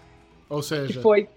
Ou 0.50 0.62
Que 0.62 0.66
seja, 0.68 1.02
foi 1.02 1.30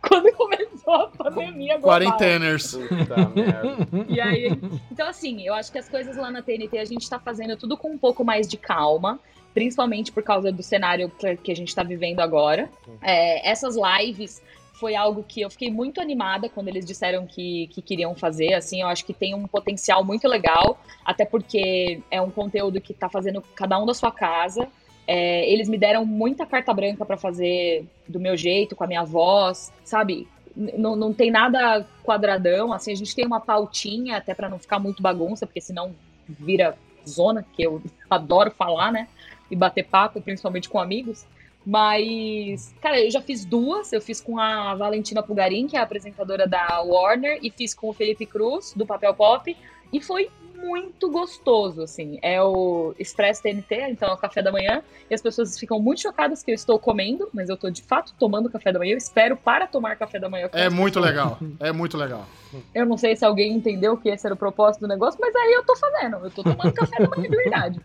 quando 0.08 0.32
começou 0.34 0.94
a 0.94 1.08
pandemia 1.08 1.78
global. 1.78 2.00
quarenteners. 2.00 2.74
E 4.08 4.20
aí, 4.20 4.50
então 4.90 5.08
assim, 5.08 5.42
eu 5.46 5.54
acho 5.54 5.70
que 5.72 5.78
as 5.78 5.88
coisas 5.88 6.16
lá 6.16 6.30
na 6.30 6.42
TNT 6.42 6.78
a 6.78 6.84
gente 6.84 7.08
tá 7.08 7.18
fazendo 7.18 7.56
tudo 7.56 7.76
com 7.76 7.90
um 7.90 7.98
pouco 7.98 8.24
mais 8.24 8.46
de 8.48 8.56
calma, 8.56 9.18
principalmente 9.54 10.12
por 10.12 10.22
causa 10.22 10.52
do 10.52 10.62
cenário 10.62 11.10
que- 11.10 11.36
que 11.36 11.52
a 11.52 11.56
gente 11.56 11.74
tá 11.74 11.82
vivendo 11.82 12.20
agora. 12.20 12.68
É, 13.02 13.48
essas 13.48 13.76
lives 13.76 14.40
foi 14.74 14.94
algo 14.94 15.24
que 15.26 15.40
eu 15.40 15.50
fiquei 15.50 15.70
muito 15.72 16.00
animada 16.00 16.48
quando 16.48 16.68
eles 16.68 16.84
disseram 16.86 17.26
que, 17.26 17.66
que 17.68 17.82
queriam 17.82 18.14
fazer, 18.14 18.54
assim, 18.54 18.80
eu 18.82 18.86
acho 18.86 19.04
que 19.04 19.12
tem 19.12 19.34
um 19.34 19.44
potencial 19.48 20.04
muito 20.04 20.28
legal, 20.28 20.78
até 21.04 21.24
porque 21.24 22.00
é 22.08 22.20
um 22.20 22.30
conteúdo 22.30 22.80
que 22.80 22.94
tá 22.94 23.08
fazendo 23.08 23.42
cada 23.56 23.76
um 23.80 23.84
da 23.84 23.92
sua 23.94 24.12
casa. 24.12 24.68
É, 25.10 25.50
eles 25.50 25.70
me 25.70 25.78
deram 25.78 26.04
muita 26.04 26.44
carta 26.44 26.74
branca 26.74 27.02
pra 27.02 27.16
fazer 27.16 27.86
do 28.06 28.20
meu 28.20 28.36
jeito, 28.36 28.76
com 28.76 28.84
a 28.84 28.86
minha 28.86 29.02
voz, 29.02 29.72
sabe? 29.82 30.28
Não, 30.54 30.94
não 30.94 31.14
tem 31.14 31.30
nada 31.30 31.86
quadradão, 32.04 32.74
assim, 32.74 32.92
a 32.92 32.94
gente 32.94 33.14
tem 33.14 33.24
uma 33.24 33.40
pautinha 33.40 34.18
até 34.18 34.34
pra 34.34 34.50
não 34.50 34.58
ficar 34.58 34.78
muito 34.78 35.02
bagunça, 35.02 35.46
porque 35.46 35.62
senão 35.62 35.94
vira 36.28 36.76
zona, 37.08 37.42
que 37.54 37.62
eu 37.62 37.80
adoro 38.10 38.50
falar, 38.50 38.92
né? 38.92 39.08
E 39.50 39.56
bater 39.56 39.84
papo, 39.84 40.20
principalmente 40.20 40.68
com 40.68 40.78
amigos. 40.78 41.24
Mas, 41.64 42.74
cara, 42.80 43.00
eu 43.00 43.10
já 43.10 43.20
fiz 43.20 43.44
duas. 43.44 43.92
Eu 43.92 44.00
fiz 44.00 44.20
com 44.20 44.38
a 44.38 44.74
Valentina 44.74 45.22
Pugarin, 45.22 45.66
que 45.66 45.76
é 45.76 45.80
a 45.80 45.82
apresentadora 45.82 46.46
da 46.46 46.80
Warner, 46.82 47.38
e 47.42 47.50
fiz 47.50 47.74
com 47.74 47.88
o 47.88 47.92
Felipe 47.92 48.26
Cruz, 48.26 48.72
do 48.74 48.86
Papel 48.86 49.14
Pop. 49.14 49.56
E 49.92 50.00
foi 50.00 50.30
muito 50.62 51.08
gostoso, 51.10 51.82
assim. 51.82 52.18
É 52.20 52.42
o 52.42 52.94
Express 52.98 53.40
TNT, 53.40 53.90
então 53.90 54.08
é 54.08 54.12
o 54.12 54.16
café 54.16 54.42
da 54.42 54.50
manhã. 54.50 54.82
E 55.08 55.14
as 55.14 55.22
pessoas 55.22 55.58
ficam 55.58 55.80
muito 55.80 56.02
chocadas 56.02 56.42
que 56.42 56.50
eu 56.50 56.54
estou 56.54 56.78
comendo, 56.78 57.28
mas 57.32 57.48
eu 57.48 57.54
estou 57.54 57.70
de 57.70 57.82
fato 57.82 58.12
tomando 58.18 58.50
café 58.50 58.72
da 58.72 58.78
manhã. 58.78 58.92
Eu 58.92 58.98
espero 58.98 59.36
para 59.36 59.66
tomar 59.66 59.96
café 59.96 60.18
da 60.18 60.28
manhã. 60.28 60.48
É 60.52 60.68
muito 60.68 60.98
legal. 61.00 61.38
É 61.60 61.72
muito 61.72 61.96
legal. 61.96 62.26
Eu 62.74 62.84
não 62.84 62.96
sei 62.96 63.14
se 63.14 63.24
alguém 63.24 63.52
entendeu 63.52 63.96
que 63.96 64.08
esse 64.08 64.26
era 64.26 64.34
o 64.34 64.38
propósito 64.38 64.82
do 64.82 64.88
negócio, 64.88 65.18
mas 65.20 65.34
aí 65.34 65.52
eu 65.52 65.64
tô 65.64 65.76
fazendo. 65.76 66.16
Eu 66.16 66.30
tô 66.30 66.42
tomando 66.42 66.72
café 66.72 66.98
da 66.98 67.08
manhã 67.08 67.30
de 67.30 67.36
verdade. 67.36 67.80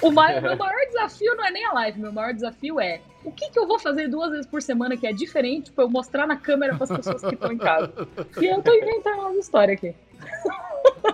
O 0.00 0.10
maior, 0.10 0.40
meu 0.42 0.56
maior 0.56 0.86
desafio 0.86 1.34
não 1.34 1.44
é 1.44 1.50
nem 1.50 1.64
a 1.66 1.72
live, 1.72 2.00
meu 2.00 2.12
maior 2.12 2.32
desafio 2.32 2.80
é 2.80 3.00
o 3.24 3.30
que, 3.30 3.50
que 3.50 3.58
eu 3.58 3.66
vou 3.66 3.78
fazer 3.78 4.08
duas 4.08 4.30
vezes 4.30 4.46
por 4.46 4.60
semana 4.62 4.96
que 4.96 5.06
é 5.06 5.12
diferente 5.12 5.70
pra 5.70 5.84
eu 5.84 5.88
mostrar 5.88 6.26
na 6.26 6.36
câmera 6.36 6.74
para 6.74 6.84
as 6.84 6.90
pessoas 6.90 7.22
que 7.22 7.34
estão 7.34 7.52
em 7.52 7.58
casa. 7.58 7.92
E 8.40 8.46
eu 8.46 8.62
tô 8.62 8.72
inventando 8.74 9.20
uma 9.20 9.36
história 9.36 9.74
aqui. 9.74 9.94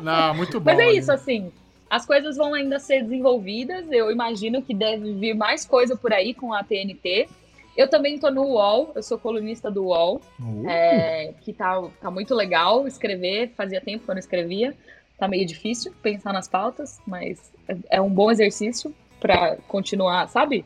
Não, 0.03 0.35
muito 0.35 0.61
bom. 0.61 0.71
Mas 0.71 0.79
é 0.79 0.93
isso, 0.93 1.11
assim. 1.11 1.53
As 1.91 2.05
coisas 2.05 2.37
vão 2.37 2.55
ainda 2.55 2.79
ser 2.79 3.03
desenvolvidas. 3.03 3.91
Eu 3.91 4.11
imagino 4.11 4.63
que 4.63 4.75
deve 4.75 5.13
vir 5.15 5.35
mais 5.35 5.65
coisa 5.65 5.97
por 5.97 6.13
aí 6.13 6.35
com 6.35 6.53
a 6.53 6.63
TNT. 6.63 7.29
Eu 7.77 7.89
também 7.89 8.17
estou 8.17 8.31
no 8.31 8.43
UOL, 8.43 8.91
eu 8.95 9.03
sou 9.05 9.19
colunista 9.19 9.71
do 9.71 9.85
UOL, 9.85 10.21
uh. 10.41 10.69
é, 10.69 11.33
que 11.43 11.53
tá, 11.53 11.81
tá 12.01 12.11
muito 12.11 12.35
legal 12.35 12.89
escrever. 12.89 13.53
Fazia 13.57 13.81
tempo 13.81 14.05
que 14.05 14.11
eu 14.11 14.15
não 14.15 14.21
escrevia. 14.21 14.75
Tá 15.17 15.29
meio 15.29 15.47
difícil 15.47 15.93
pensar 16.03 16.33
nas 16.33 16.49
pautas, 16.49 17.01
mas 17.07 17.53
é, 17.69 17.77
é 17.91 18.01
um 18.01 18.11
bom 18.11 18.31
exercício 18.31 18.95
para 19.21 19.57
continuar, 19.69 20.29
sabe? 20.29 20.65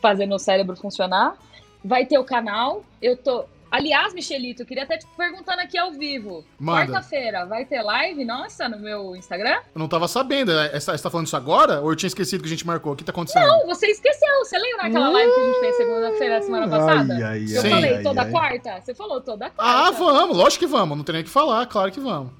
Fazendo 0.00 0.34
o 0.34 0.38
cérebro 0.38 0.76
funcionar. 0.76 1.36
Vai 1.84 2.04
ter 2.06 2.18
o 2.18 2.24
canal. 2.24 2.84
Eu 3.00 3.16
tô. 3.16 3.46
Aliás, 3.70 4.12
Michelito, 4.12 4.62
eu 4.62 4.66
queria 4.66 4.82
até 4.82 4.98
te 4.98 5.06
perguntando 5.16 5.60
aqui 5.60 5.78
ao 5.78 5.92
vivo. 5.92 6.44
Quarta-feira 6.64 7.46
vai 7.46 7.64
ter 7.64 7.82
live, 7.82 8.24
nossa, 8.24 8.68
no 8.68 8.78
meu 8.78 9.14
Instagram? 9.14 9.60
Eu 9.74 9.78
não 9.78 9.88
tava 9.88 10.08
sabendo. 10.08 10.50
É, 10.50 10.78
você 10.78 10.98
tá 10.98 11.08
falando 11.08 11.26
isso 11.26 11.36
agora? 11.36 11.80
Ou 11.80 11.92
eu 11.92 11.96
tinha 11.96 12.08
esquecido 12.08 12.40
que 12.40 12.48
a 12.48 12.50
gente 12.50 12.66
marcou? 12.66 12.92
O 12.92 12.96
que 12.96 13.04
tá 13.04 13.12
acontecendo? 13.12 13.46
Não, 13.46 13.66
você 13.66 13.86
esqueceu. 13.86 14.28
Você 14.40 14.58
lembra 14.58 14.86
aquela 14.86 15.08
live 15.10 15.32
que 15.32 15.40
a 15.40 15.44
gente 15.44 15.60
fez 15.60 15.76
segunda-feira, 15.76 16.42
semana 16.42 16.68
passada? 16.68 17.14
Ai, 17.14 17.22
ai, 17.22 17.44
eu 17.44 17.62
Sim. 17.62 17.70
falei 17.70 18.02
toda 18.02 18.22
ai, 18.22 18.30
quarta? 18.30 18.80
Você 18.80 18.94
falou 18.94 19.20
toda 19.20 19.50
quarta. 19.50 19.88
Ah, 19.88 19.90
vamos. 19.92 20.36
Lógico 20.36 20.64
que 20.64 20.70
vamos. 20.70 20.96
Não 20.96 21.04
tem 21.04 21.12
nem 21.12 21.22
o 21.22 21.24
que 21.24 21.30
falar. 21.30 21.64
Claro 21.66 21.92
que 21.92 22.00
vamos. 22.00 22.32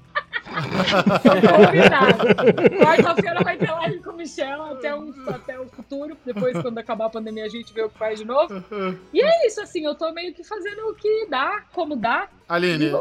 Quarta-feira 2.81 3.43
vai 3.43 3.57
ter 3.57 3.70
Michel 4.31 4.61
até, 4.63 4.95
um, 4.95 5.13
até 5.27 5.59
o 5.59 5.67
futuro. 5.67 6.17
Depois, 6.25 6.59
quando 6.61 6.77
acabar 6.77 7.05
a 7.05 7.09
pandemia, 7.09 7.45
a 7.45 7.49
gente 7.49 7.73
vê 7.73 7.83
o 7.83 7.89
que 7.89 7.97
faz 7.97 8.19
de 8.19 8.25
novo. 8.25 8.53
E 9.13 9.21
é 9.21 9.47
isso, 9.47 9.61
assim, 9.61 9.85
eu 9.85 9.95
tô 9.95 10.11
meio 10.11 10.33
que 10.33 10.43
fazendo 10.43 10.89
o 10.89 10.95
que 10.95 11.27
dá, 11.29 11.63
como 11.73 11.95
dá. 11.95 12.29
Aline, 12.51 12.91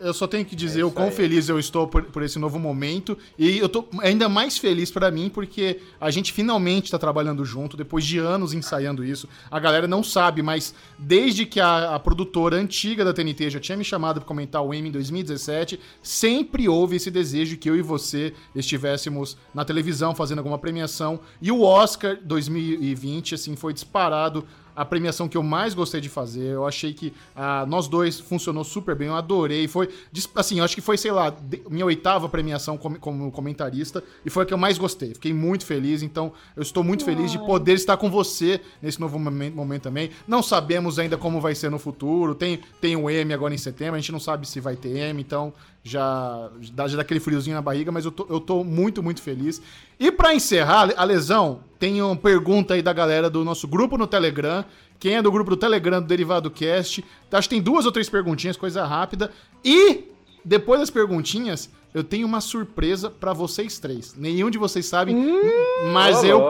eu 0.00 0.12
só 0.12 0.26
tenho 0.26 0.44
que 0.44 0.56
dizer 0.56 0.80
é 0.80 0.84
o 0.84 0.90
quão 0.90 1.06
aí. 1.06 1.12
feliz 1.12 1.48
eu 1.48 1.56
estou 1.56 1.86
por, 1.86 2.02
por, 2.02 2.20
esse 2.24 2.36
novo 2.36 2.58
momento. 2.58 3.16
E 3.38 3.58
eu 3.58 3.68
tô 3.68 3.86
ainda 4.00 4.28
mais 4.28 4.58
feliz 4.58 4.90
para 4.90 5.08
mim 5.08 5.30
porque 5.32 5.80
a 6.00 6.10
gente 6.10 6.32
finalmente 6.32 6.90
tá 6.90 6.98
trabalhando 6.98 7.44
junto, 7.44 7.76
depois 7.76 8.04
de 8.04 8.18
anos 8.18 8.52
ensaiando 8.52 9.04
isso. 9.04 9.28
A 9.48 9.60
galera 9.60 9.86
não 9.86 10.02
sabe, 10.02 10.42
mas 10.42 10.74
desde 10.98 11.46
que 11.46 11.60
a, 11.60 11.94
a 11.94 12.00
produtora 12.00 12.56
antiga 12.56 13.04
da 13.04 13.12
TNT 13.12 13.50
já 13.50 13.60
tinha 13.60 13.78
me 13.78 13.84
chamado 13.84 14.20
para 14.20 14.26
comentar 14.26 14.60
o 14.62 14.74
Emmy 14.74 14.88
em 14.88 14.92
2017, 14.92 15.78
sempre 16.02 16.68
houve 16.68 16.96
esse 16.96 17.10
desejo 17.10 17.56
que 17.56 17.70
eu 17.70 17.76
e 17.76 17.82
você 17.82 18.34
estivéssemos 18.56 19.36
na 19.54 19.64
televisão 19.64 20.12
fazendo 20.12 20.38
alguma 20.38 20.58
premiação. 20.58 21.20
E 21.40 21.52
o 21.52 21.62
Oscar 21.62 22.18
2020, 22.20 23.36
assim, 23.36 23.54
foi 23.54 23.72
disparado 23.72 24.44
a 24.74 24.84
premiação 24.84 25.28
que 25.28 25.36
eu 25.36 25.42
mais 25.42 25.74
gostei 25.74 26.00
de 26.00 26.08
fazer. 26.08 26.46
Eu 26.46 26.66
achei 26.66 26.92
que 26.92 27.12
ah, 27.34 27.64
nós 27.66 27.88
dois 27.88 28.18
funcionou 28.18 28.64
super 28.64 28.94
bem, 28.94 29.08
eu 29.08 29.14
adorei. 29.14 29.68
Foi, 29.68 29.88
assim, 30.34 30.58
eu 30.58 30.64
acho 30.64 30.74
que 30.74 30.80
foi, 30.80 30.96
sei 30.96 31.10
lá, 31.10 31.34
minha 31.68 31.84
oitava 31.84 32.28
premiação 32.28 32.76
como, 32.76 32.98
como 32.98 33.30
comentarista 33.30 34.02
e 34.24 34.30
foi 34.30 34.44
a 34.44 34.46
que 34.46 34.54
eu 34.54 34.58
mais 34.58 34.78
gostei. 34.78 35.14
Fiquei 35.14 35.32
muito 35.32 35.66
feliz, 35.66 36.02
então 36.02 36.32
eu 36.56 36.62
estou 36.62 36.82
muito 36.82 37.04
Ai. 37.08 37.14
feliz 37.14 37.30
de 37.30 37.38
poder 37.38 37.74
estar 37.74 37.96
com 37.96 38.10
você 38.10 38.60
nesse 38.80 39.00
novo 39.00 39.18
momento, 39.18 39.54
momento, 39.54 39.82
também. 39.82 40.10
Não 40.26 40.42
sabemos 40.42 40.98
ainda 40.98 41.16
como 41.16 41.40
vai 41.40 41.54
ser 41.54 41.70
no 41.70 41.78
futuro. 41.78 42.34
Tem, 42.34 42.60
tem 42.80 42.96
o 42.96 43.08
M 43.10 43.32
agora 43.32 43.54
em 43.54 43.58
setembro, 43.58 43.96
a 43.96 43.98
gente 43.98 44.12
não 44.12 44.20
sabe 44.20 44.48
se 44.48 44.60
vai 44.60 44.76
ter 44.76 44.96
M, 44.96 45.20
então 45.20 45.52
já 45.84 46.48
dá, 46.72 46.86
já 46.86 46.96
dá 46.96 47.02
aquele 47.02 47.18
friozinho 47.18 47.56
na 47.56 47.62
barriga, 47.62 47.90
mas 47.90 48.04
eu 48.04 48.12
tô, 48.12 48.26
eu 48.30 48.40
tô 48.40 48.62
muito, 48.62 49.02
muito 49.02 49.20
feliz. 49.20 49.60
E 49.98 50.12
para 50.12 50.34
encerrar, 50.34 50.92
a 50.96 51.04
lesão, 51.04 51.60
tem 51.78 52.00
uma 52.00 52.16
pergunta 52.16 52.74
aí 52.74 52.82
da 52.82 52.92
galera 52.92 53.28
do 53.28 53.44
nosso 53.44 53.66
grupo 53.66 53.98
no 53.98 54.06
Telegram. 54.06 54.64
Quem 54.98 55.16
é 55.16 55.22
do 55.22 55.32
grupo 55.32 55.50
do 55.50 55.56
Telegram 55.56 56.00
do 56.00 56.06
Derivado 56.06 56.50
Cast? 56.50 57.04
Acho 57.30 57.48
que 57.48 57.54
tem 57.56 57.62
duas 57.62 57.84
ou 57.84 57.90
três 57.90 58.08
perguntinhas, 58.08 58.56
coisa 58.56 58.84
rápida. 58.84 59.32
E 59.64 60.04
depois 60.44 60.78
das 60.78 60.90
perguntinhas, 60.90 61.68
eu 61.92 62.02
tenho 62.02 62.26
uma 62.26 62.40
surpresa 62.40 63.10
para 63.10 63.32
vocês 63.32 63.78
três. 63.78 64.14
Nenhum 64.16 64.48
de 64.50 64.58
vocês 64.58 64.86
sabe, 64.86 65.12
hum, 65.12 65.92
mas 65.92 66.24
eu. 66.24 66.40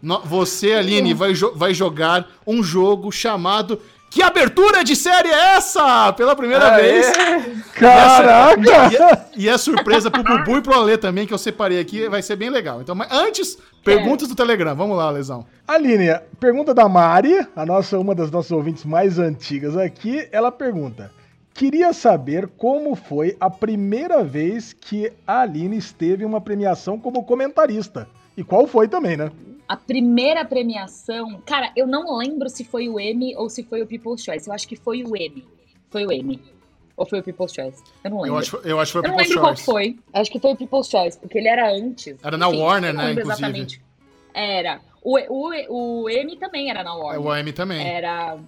No, 0.00 0.20
você, 0.20 0.74
Aline, 0.74 1.14
vai, 1.14 1.34
jo 1.34 1.52
vai 1.54 1.74
jogar 1.74 2.28
um 2.46 2.62
jogo 2.62 3.10
chamado 3.10 3.80
que 4.14 4.22
abertura 4.22 4.84
de 4.84 4.94
série 4.94 5.28
é 5.28 5.56
essa? 5.56 6.12
Pela 6.12 6.36
primeira 6.36 6.72
Aê. 6.72 6.82
vez. 6.82 7.12
Caraca! 7.72 9.26
E, 9.36 9.48
é 9.48 9.58
surpresa 9.58 10.08
pro 10.08 10.22
Bubu 10.22 10.58
e 10.58 10.62
pro 10.62 10.72
Ale 10.72 10.96
também, 10.96 11.26
que 11.26 11.34
eu 11.34 11.38
separei 11.38 11.80
aqui, 11.80 12.08
vai 12.08 12.22
ser 12.22 12.36
bem 12.36 12.48
legal. 12.48 12.80
Então, 12.80 12.94
mas 12.94 13.10
antes, 13.10 13.58
perguntas 13.84 14.28
do 14.28 14.36
Telegram. 14.36 14.76
Vamos 14.76 14.96
lá, 14.96 15.10
Lesão. 15.10 15.44
Aline, 15.66 16.16
pergunta 16.38 16.72
da 16.72 16.88
Mari, 16.88 17.44
a 17.56 17.66
nossa, 17.66 17.98
uma 17.98 18.14
das 18.14 18.30
nossas 18.30 18.52
ouvintes 18.52 18.84
mais 18.84 19.18
antigas 19.18 19.76
aqui. 19.76 20.28
Ela 20.30 20.52
pergunta: 20.52 21.10
Queria 21.52 21.92
saber 21.92 22.46
como 22.56 22.94
foi 22.94 23.36
a 23.40 23.50
primeira 23.50 24.22
vez 24.22 24.72
que 24.72 25.12
a 25.26 25.40
Aline 25.40 25.76
esteve 25.76 26.22
em 26.22 26.26
uma 26.26 26.40
premiação 26.40 27.00
como 27.00 27.24
comentarista. 27.24 28.06
E 28.36 28.44
qual 28.44 28.68
foi 28.68 28.86
também, 28.86 29.16
né? 29.16 29.32
A 29.68 29.76
primeira 29.76 30.44
premiação, 30.44 31.40
cara, 31.44 31.72
eu 31.74 31.86
não 31.86 32.16
lembro 32.16 32.48
se 32.48 32.64
foi 32.64 32.88
o 32.88 33.00
Emmy 33.00 33.34
ou 33.36 33.48
se 33.48 33.62
foi 33.62 33.82
o 33.82 33.86
People's 33.86 34.22
Choice. 34.22 34.46
Eu 34.46 34.54
acho 34.54 34.68
que 34.68 34.76
foi 34.76 35.02
o 35.02 35.16
Emmy. 35.16 35.46
Foi 35.90 36.06
o 36.06 36.12
Emmy. 36.12 36.40
Ou 36.96 37.06
foi 37.06 37.20
o 37.20 37.22
People's 37.22 37.52
Choice? 37.52 37.82
Eu 38.04 38.10
não 38.10 38.20
lembro. 38.20 38.36
Eu 38.36 38.38
acho, 38.38 38.56
eu 38.58 38.80
acho 38.80 38.92
que 38.92 38.92
foi 38.92 39.00
o 39.00 39.04
People's 39.04 39.26
Choice. 39.26 39.36
Eu 39.36 39.42
não 39.42 39.46
lembro 39.46 39.64
qual 39.64 39.74
foi. 39.74 39.98
Acho 40.12 40.30
que 40.30 40.38
foi 40.38 40.52
o 40.52 40.56
People's 40.56 40.88
Choice, 40.88 41.18
porque 41.18 41.38
ele 41.38 41.48
era 41.48 41.70
antes. 41.70 42.16
Era 42.22 42.36
na 42.36 42.48
Enfim, 42.48 42.58
Warner, 42.58 42.94
né, 42.94 43.12
inclusive. 43.12 43.32
Exatamente. 43.32 43.82
Era. 44.32 44.80
O, 45.02 45.18
o, 45.18 46.02
o 46.02 46.10
Emmy 46.10 46.36
também 46.36 46.70
era 46.70 46.82
na 46.82 46.94
Warner. 46.94 47.20
O 47.20 47.36
Emmy 47.36 47.52
também. 47.52 47.86
Era 47.86 48.38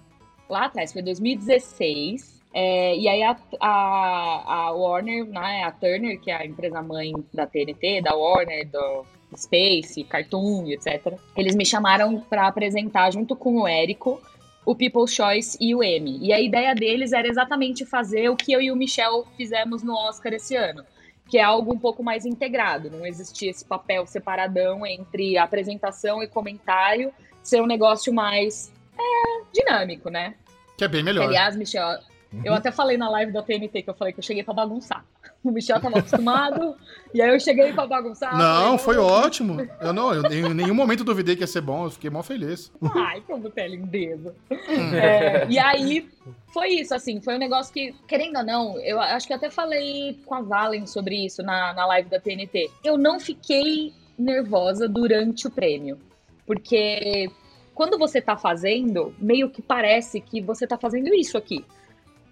lá 0.49 0.65
atrás, 0.65 0.93
foi 0.93 1.01
2016. 1.01 2.36
É, 2.53 2.95
e 2.95 3.07
aí 3.07 3.23
a, 3.23 3.37
a, 3.59 4.53
a 4.53 4.71
Warner, 4.71 5.25
né, 5.25 5.63
a 5.63 5.71
Turner, 5.71 6.19
que 6.19 6.31
é 6.31 6.35
a 6.35 6.45
empresa 6.45 6.81
mãe 6.81 7.13
da 7.33 7.45
TNT, 7.45 8.01
da 8.01 8.15
Warner, 8.15 8.67
do, 8.69 9.05
Space, 9.35 10.03
Cartoon, 10.03 10.67
etc. 10.67 11.13
Eles 11.35 11.55
me 11.55 11.65
chamaram 11.65 12.19
para 12.21 12.47
apresentar 12.47 13.11
junto 13.11 13.35
com 13.35 13.61
o 13.61 13.67
Érico 13.67 14.21
o 14.65 14.75
People's 14.75 15.13
Choice 15.13 15.57
e 15.61 15.73
o 15.73 15.81
Emmy. 15.81 16.19
E 16.21 16.33
a 16.33 16.41
ideia 16.41 16.75
deles 16.75 17.13
era 17.13 17.27
exatamente 17.27 17.85
fazer 17.85 18.29
o 18.29 18.35
que 18.35 18.51
eu 18.51 18.61
e 18.61 18.69
o 18.69 18.75
Michel 18.75 19.25
fizemos 19.37 19.81
no 19.81 19.95
Oscar 19.95 20.33
esse 20.33 20.57
ano, 20.57 20.83
que 21.29 21.37
é 21.37 21.43
algo 21.43 21.73
um 21.73 21.79
pouco 21.79 22.03
mais 22.03 22.25
integrado, 22.25 22.91
não 22.91 23.05
existia 23.05 23.49
esse 23.49 23.63
papel 23.63 24.05
separadão 24.05 24.85
entre 24.85 25.37
apresentação 25.37 26.21
e 26.21 26.27
comentário, 26.27 27.13
ser 27.41 27.61
um 27.61 27.65
negócio 27.65 28.13
mais 28.13 28.73
é, 28.99 29.41
dinâmico, 29.53 30.09
né? 30.09 30.35
Que 30.77 30.83
é 30.83 30.87
bem 30.89 31.01
melhor. 31.01 31.27
Aliás, 31.27 31.55
Michel. 31.55 31.99
Eu 32.43 32.53
até 32.53 32.71
falei 32.71 32.97
na 32.97 33.09
live 33.09 33.31
da 33.31 33.41
TNT 33.41 33.81
que 33.81 33.89
eu 33.89 33.93
falei 33.93 34.13
que 34.13 34.19
eu 34.19 34.23
cheguei 34.23 34.43
pra 34.43 34.53
bagunçar. 34.53 35.05
O 35.43 35.51
Michel 35.51 35.79
tava 35.79 35.99
acostumado, 35.99 36.75
e 37.13 37.21
aí 37.21 37.29
eu 37.29 37.39
cheguei 37.39 37.71
pra 37.71 37.87
bagunçar. 37.87 38.37
Não, 38.37 38.77
falei, 38.77 38.79
foi 38.79 38.97
ótimo. 38.97 39.57
Eu 39.79 39.93
não, 39.93 40.13
eu 40.13 40.25
em 40.31 40.53
nenhum 40.53 40.73
momento 40.73 41.03
duvidei 41.03 41.35
que 41.35 41.43
ia 41.43 41.47
ser 41.47 41.61
bom, 41.61 41.85
eu 41.85 41.91
fiquei 41.91 42.09
mó 42.09 42.21
feliz. 42.21 42.71
Ai, 42.95 43.21
como 43.25 43.49
tu 43.49 43.57
é 43.57 43.67
lindeza. 43.67 44.35
É, 44.49 45.47
e 45.47 45.57
aí, 45.57 46.09
foi 46.53 46.69
isso, 46.69 46.93
assim, 46.93 47.21
foi 47.21 47.35
um 47.35 47.39
negócio 47.39 47.73
que, 47.73 47.95
querendo 48.07 48.37
ou 48.37 48.45
não, 48.45 48.79
eu 48.79 48.99
acho 48.99 49.27
que 49.27 49.33
até 49.33 49.49
falei 49.49 50.19
com 50.25 50.35
a 50.35 50.41
Valen 50.41 50.85
sobre 50.85 51.25
isso 51.25 51.41
na, 51.41 51.73
na 51.73 51.85
live 51.85 52.09
da 52.09 52.19
TNT. 52.19 52.69
Eu 52.83 52.97
não 52.97 53.19
fiquei 53.19 53.93
nervosa 54.17 54.87
durante 54.87 55.47
o 55.47 55.51
prêmio, 55.51 55.97
porque 56.45 57.29
quando 57.73 57.97
você 57.97 58.19
tá 58.19 58.35
fazendo, 58.35 59.13
meio 59.19 59.49
que 59.49 59.61
parece 59.61 60.19
que 60.19 60.41
você 60.41 60.65
tá 60.65 60.77
fazendo 60.77 61.13
isso 61.13 61.37
aqui 61.37 61.63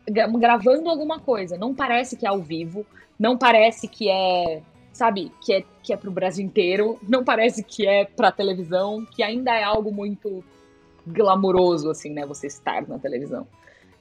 gravando 0.07 0.89
alguma 0.89 1.19
coisa. 1.19 1.57
Não 1.57 1.73
parece 1.73 2.15
que 2.15 2.25
é 2.25 2.29
ao 2.29 2.39
vivo, 2.39 2.85
não 3.19 3.37
parece 3.37 3.87
que 3.87 4.09
é, 4.09 4.61
sabe, 4.93 5.31
que 5.41 5.53
é 5.53 5.63
que 5.81 5.93
é 5.93 5.97
pro 5.97 6.11
Brasil 6.11 6.43
inteiro, 6.43 6.97
não 7.07 7.23
parece 7.23 7.63
que 7.63 7.85
é 7.85 8.05
pra 8.05 8.31
televisão, 8.31 9.05
que 9.05 9.21
ainda 9.21 9.53
é 9.53 9.63
algo 9.63 9.91
muito 9.91 10.43
glamouroso, 11.05 11.91
assim, 11.91 12.09
né, 12.11 12.25
você 12.25 12.47
estar 12.47 12.87
na 12.87 12.97
televisão. 12.97 13.47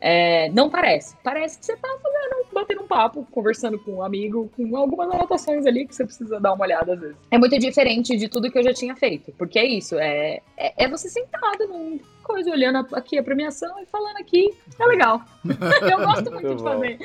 É, 0.06 0.50
não 0.50 0.68
parece. 0.68 1.16
Parece 1.24 1.58
que 1.58 1.64
você 1.64 1.74
tá 1.78 1.88
fazendo, 2.02 2.46
batendo 2.52 2.82
um 2.82 2.86
papo, 2.86 3.26
conversando 3.30 3.78
com 3.78 3.92
um 3.92 4.02
amigo, 4.02 4.50
com 4.54 4.76
algumas 4.76 5.10
anotações 5.10 5.64
ali 5.64 5.86
que 5.86 5.94
você 5.94 6.04
precisa 6.04 6.38
dar 6.38 6.52
uma 6.52 6.62
olhada 6.62 6.92
às 6.92 7.00
vezes. 7.00 7.16
É 7.30 7.38
muito 7.38 7.58
diferente 7.58 8.14
de 8.14 8.28
tudo 8.28 8.50
que 8.50 8.58
eu 8.58 8.62
já 8.62 8.74
tinha 8.74 8.94
feito, 8.94 9.32
porque 9.38 9.58
é 9.58 9.64
isso, 9.64 9.98
é, 9.98 10.42
é, 10.58 10.84
é 10.84 10.88
você 10.88 11.08
sentado 11.08 11.66
num 11.68 11.98
coisa, 12.22 12.50
olhando 12.50 12.86
aqui 12.92 13.16
a 13.16 13.22
premiação 13.22 13.78
e 13.80 13.86
falando 13.86 14.18
aqui. 14.18 14.50
É 14.78 14.84
legal. 14.84 15.22
Eu 15.90 16.04
gosto 16.04 16.30
muito, 16.30 16.48
muito 16.48 16.56
de 16.56 16.62
fazer. 16.62 16.98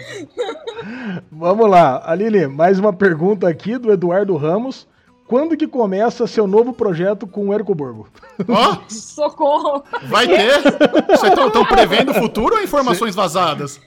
Vamos 1.32 1.70
lá, 1.70 2.02
Aline, 2.06 2.48
mais 2.48 2.80
uma 2.80 2.92
pergunta 2.92 3.48
aqui 3.48 3.78
do 3.78 3.94
Eduardo 3.94 4.36
Ramos. 4.36 4.86
Quando 5.30 5.56
que 5.56 5.68
começa 5.68 6.26
seu 6.26 6.48
novo 6.48 6.74
projeto 6.74 7.28
com 7.28 7.48
o 7.50 7.54
Érico 7.54 7.76
Borgo? 7.76 8.10
Oh? 8.48 8.82
Socorro! 8.90 9.84
Vai 10.06 10.28
ter? 10.28 10.60
Vocês 11.08 11.34
estão 11.34 11.64
prevendo 11.66 12.10
o 12.10 12.16
futuro 12.16 12.56
ou 12.56 12.64
informações 12.64 13.14
vazadas? 13.14 13.80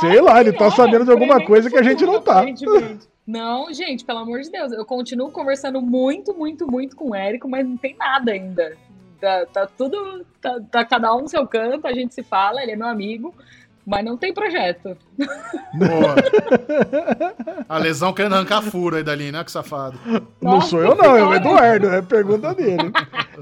Sei 0.00 0.20
lá, 0.20 0.40
ele 0.40 0.52
tá 0.52 0.72
sabendo 0.72 1.04
de 1.04 1.12
alguma 1.12 1.40
coisa 1.44 1.70
que 1.70 1.78
a 1.78 1.84
gente 1.84 2.04
não 2.04 2.20
tá. 2.20 2.44
Não, 3.24 3.72
gente, 3.72 4.04
pelo 4.04 4.18
amor 4.18 4.40
de 4.40 4.50
Deus, 4.50 4.72
eu 4.72 4.84
continuo 4.84 5.30
conversando 5.30 5.80
muito, 5.80 6.34
muito, 6.34 6.68
muito 6.68 6.96
com 6.96 7.10
o 7.10 7.14
Érico, 7.14 7.48
mas 7.48 7.64
não 7.64 7.76
tem 7.76 7.94
nada 7.96 8.32
ainda. 8.32 8.76
Tá, 9.20 9.46
tá 9.46 9.68
tudo. 9.78 10.26
Tá, 10.40 10.58
tá, 10.68 10.84
cada 10.84 11.14
um 11.14 11.20
no 11.20 11.28
seu 11.28 11.46
canto, 11.46 11.86
a 11.86 11.92
gente 11.92 12.12
se 12.12 12.24
fala, 12.24 12.60
ele 12.60 12.72
é 12.72 12.76
meu 12.76 12.88
amigo. 12.88 13.32
Mas 13.84 14.04
não 14.04 14.16
tem 14.16 14.32
projeto. 14.32 14.96
Boa. 15.74 16.14
A 17.68 17.78
lesão 17.78 18.12
querendo 18.12 18.34
arrancar 18.34 18.62
furo 18.62 18.96
aí 18.96 19.02
dali, 19.02 19.32
né, 19.32 19.42
que 19.42 19.50
safado. 19.50 19.98
Não 20.40 20.52
Nossa, 20.52 20.68
sou 20.68 20.80
eu 20.80 20.94
não, 20.94 21.16
é 21.16 21.24
o 21.24 21.34
Eduardo, 21.34 21.88
é 21.88 22.00
pergunta 22.00 22.54
dele. 22.54 22.92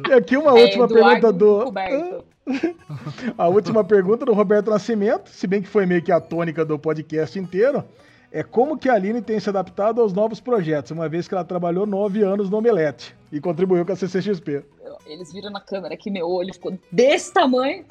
E 0.09 0.13
aqui 0.13 0.37
uma 0.37 0.53
é, 0.59 0.63
última 0.63 0.85
Eduardo 0.87 1.21
pergunta 1.21 1.33
do... 1.33 1.65
Roberto. 1.65 2.25
A 3.37 3.49
última 3.49 3.85
pergunta 3.85 4.25
do 4.25 4.33
Roberto 4.33 4.71
Nascimento, 4.71 5.29
se 5.31 5.47
bem 5.47 5.63
que 5.63 5.69
foi 5.69 5.87
meio 5.87 6.03
que 6.03 6.11
a 6.11 6.21
tônica 6.21 6.65
do 6.65 6.79
podcast 6.79 7.39
inteiro 7.39 7.85
é 8.33 8.43
como 8.43 8.79
que 8.79 8.89
a 8.89 8.95
Aline 8.95 9.21
tem 9.21 9.41
se 9.41 9.49
adaptado 9.49 10.01
aos 10.01 10.13
novos 10.13 10.41
projetos, 10.41 10.93
uma 10.93 11.09
vez 11.09 11.27
que 11.27 11.35
ela 11.35 11.45
trabalhou 11.45 11.87
nove 11.87 12.23
anos 12.23 12.49
no 12.49 12.59
Omelete 12.59 13.15
e 13.33 13.41
contribuiu 13.41 13.85
com 13.85 13.93
a 13.93 13.97
CCXP. 13.97 14.65
Eles 15.07 15.33
viram 15.33 15.51
na 15.51 15.61
câmera 15.61 15.97
que 15.97 16.11
meu 16.11 16.29
olho 16.29 16.53
ficou 16.55 16.79
desse 16.93 17.33
tamanho. 17.33 17.85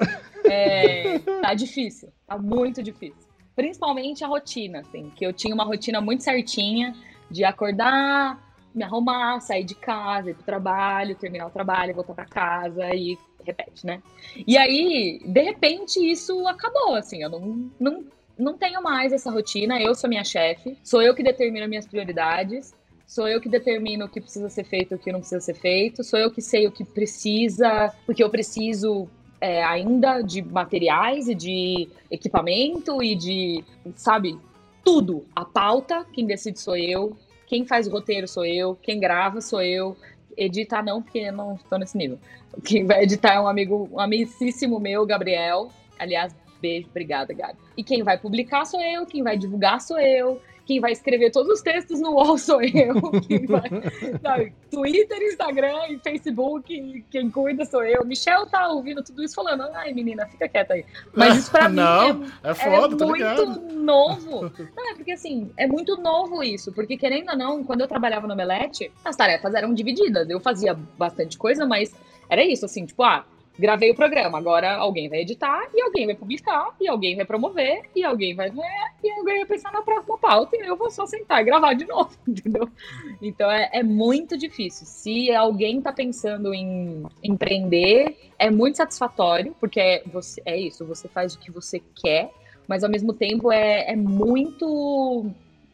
É, 0.44 1.18
tá 1.42 1.52
difícil, 1.54 2.08
tá 2.26 2.38
muito 2.38 2.82
difícil. 2.82 3.28
Principalmente 3.54 4.24
a 4.24 4.28
rotina, 4.28 4.80
assim, 4.80 5.10
que 5.14 5.26
eu 5.26 5.32
tinha 5.32 5.54
uma 5.54 5.64
rotina 5.64 6.00
muito 6.00 6.22
certinha 6.22 6.94
de 7.30 7.44
acordar, 7.44 8.40
me 8.74 8.82
arrumar, 8.82 9.40
sair 9.40 9.64
de 9.64 9.74
casa, 9.74 10.30
ir 10.30 10.34
pro 10.34 10.44
trabalho, 10.44 11.14
terminar 11.14 11.46
o 11.46 11.50
trabalho, 11.50 11.94
voltar 11.94 12.14
para 12.14 12.24
casa 12.24 12.94
e 12.94 13.18
repete, 13.44 13.84
né? 13.84 14.02
E 14.46 14.56
aí, 14.56 15.20
de 15.24 15.42
repente, 15.42 15.98
isso 15.98 16.46
acabou, 16.46 16.94
assim, 16.94 17.22
eu 17.22 17.28
não, 17.28 17.70
não 17.78 18.04
não 18.40 18.56
tenho 18.56 18.82
mais 18.82 19.12
essa 19.12 19.30
rotina, 19.30 19.80
eu 19.80 19.94
sou 19.94 20.08
minha 20.08 20.24
chefe, 20.24 20.76
sou 20.82 21.02
eu 21.02 21.14
que 21.14 21.22
determino 21.22 21.68
minhas 21.68 21.86
prioridades, 21.86 22.74
sou 23.06 23.28
eu 23.28 23.40
que 23.40 23.48
determino 23.48 24.06
o 24.06 24.08
que 24.08 24.20
precisa 24.20 24.48
ser 24.48 24.64
feito 24.64 24.92
e 24.92 24.94
o 24.94 24.98
que 24.98 25.12
não 25.12 25.20
precisa 25.20 25.40
ser 25.40 25.54
feito, 25.54 26.02
sou 26.02 26.18
eu 26.18 26.30
que 26.30 26.40
sei 26.40 26.66
o 26.66 26.72
que 26.72 26.84
precisa, 26.84 27.92
porque 28.06 28.22
eu 28.22 28.30
preciso 28.30 29.08
é, 29.40 29.64
ainda 29.64 30.22
de 30.22 30.42
materiais 30.42 31.28
e 31.28 31.34
de 31.34 31.88
equipamento 32.10 33.02
e 33.02 33.14
de, 33.14 33.64
sabe, 33.96 34.38
tudo. 34.84 35.26
A 35.34 35.44
pauta, 35.44 36.06
quem 36.12 36.26
decide 36.26 36.60
sou 36.60 36.76
eu, 36.76 37.16
quem 37.46 37.66
faz 37.66 37.86
o 37.86 37.90
roteiro 37.90 38.28
sou 38.28 38.44
eu, 38.44 38.76
quem 38.76 39.00
grava 39.00 39.40
sou 39.40 39.62
eu, 39.62 39.96
editar 40.36 40.82
não, 40.82 41.02
porque 41.02 41.18
eu 41.18 41.32
não 41.32 41.54
estou 41.54 41.78
nesse 41.78 41.96
nível. 41.96 42.18
Quem 42.64 42.86
vai 42.86 43.02
editar 43.02 43.34
é 43.34 43.40
um 43.40 43.46
amigo, 43.46 43.88
um 43.92 44.00
amicíssimo 44.00 44.78
meu, 44.78 45.04
Gabriel. 45.04 45.70
Aliás, 45.98 46.34
Beijo, 46.60 46.88
obrigada, 46.90 47.32
Gabi. 47.32 47.58
E 47.76 47.82
quem 47.82 48.02
vai 48.02 48.18
publicar 48.18 48.64
sou 48.64 48.80
eu, 48.80 49.06
quem 49.06 49.22
vai 49.22 49.36
divulgar 49.36 49.80
sou 49.80 49.98
eu, 49.98 50.40
quem 50.70 50.78
vai 50.78 50.92
escrever 50.92 51.32
todos 51.32 51.50
os 51.50 51.62
textos 51.62 52.00
no 52.00 52.12
UOL 52.12 52.38
sou 52.38 52.62
eu. 52.62 52.94
Quem 53.26 53.44
vai, 53.44 53.68
sabe, 54.22 54.52
Twitter, 54.70 55.18
Instagram 55.22 55.88
e 55.88 55.98
Facebook, 55.98 57.04
quem 57.10 57.28
cuida 57.28 57.64
sou 57.64 57.82
eu. 57.82 58.04
Michel 58.04 58.46
tá 58.46 58.68
ouvindo 58.68 59.02
tudo 59.02 59.22
isso 59.24 59.34
falando, 59.34 59.62
ai 59.74 59.92
menina, 59.92 60.26
fica 60.26 60.48
quieta 60.48 60.74
aí. 60.74 60.84
Mas 61.12 61.38
isso 61.38 61.50
pra 61.50 61.66
Não, 61.68 62.14
mim 62.14 62.30
é, 62.44 62.50
é, 62.50 62.54
foda, 62.54 63.04
é 63.04 63.06
muito 63.08 63.46
novo. 63.74 64.52
Não, 64.76 64.90
é 64.90 64.94
porque 64.94 65.10
assim, 65.10 65.50
é 65.56 65.66
muito 65.66 65.96
novo 65.96 66.40
isso, 66.40 66.70
porque 66.72 66.96
querendo 66.96 67.30
ou 67.30 67.36
não, 67.36 67.64
quando 67.64 67.80
eu 67.80 67.88
trabalhava 67.88 68.28
no 68.28 68.34
Omelete, 68.34 68.92
as 69.04 69.16
tarefas 69.16 69.54
eram 69.54 69.74
divididas. 69.74 70.30
Eu 70.30 70.38
fazia 70.38 70.72
bastante 70.96 71.36
coisa, 71.36 71.66
mas 71.66 71.92
era 72.28 72.44
isso, 72.44 72.64
assim, 72.64 72.86
tipo, 72.86 73.02
ah, 73.02 73.24
gravei 73.60 73.90
o 73.90 73.94
programa, 73.94 74.38
agora 74.38 74.74
alguém 74.74 75.08
vai 75.08 75.20
editar, 75.20 75.68
e 75.74 75.82
alguém 75.82 76.06
vai 76.06 76.14
publicar, 76.14 76.74
e 76.80 76.88
alguém 76.88 77.14
vai 77.14 77.24
promover, 77.24 77.82
e 77.94 78.02
alguém 78.02 78.34
vai 78.34 78.50
ver, 78.50 78.62
e 79.04 79.10
alguém 79.10 79.38
vai 79.38 79.46
pensar 79.46 79.70
na 79.70 79.82
próxima 79.82 80.18
pauta, 80.18 80.56
e 80.56 80.60
eu 80.60 80.76
vou 80.76 80.90
só 80.90 81.06
sentar 81.06 81.42
e 81.42 81.44
gravar 81.44 81.74
de 81.74 81.84
novo, 81.86 82.10
entendeu? 82.26 82.68
Então 83.20 83.50
é, 83.50 83.68
é 83.72 83.82
muito 83.82 84.36
difícil. 84.36 84.86
Se 84.86 85.30
alguém 85.32 85.80
tá 85.80 85.92
pensando 85.92 86.54
em 86.54 87.04
empreender, 87.22 88.16
é 88.38 88.50
muito 88.50 88.76
satisfatório, 88.76 89.54
porque 89.60 89.78
é, 89.78 90.02
você, 90.06 90.42
é 90.46 90.58
isso, 90.58 90.84
você 90.84 91.06
faz 91.06 91.34
o 91.34 91.38
que 91.38 91.50
você 91.50 91.80
quer, 91.94 92.30
mas 92.66 92.82
ao 92.82 92.90
mesmo 92.90 93.12
tempo 93.12 93.52
é, 93.52 93.92
é 93.92 93.96
muito. 93.96 95.30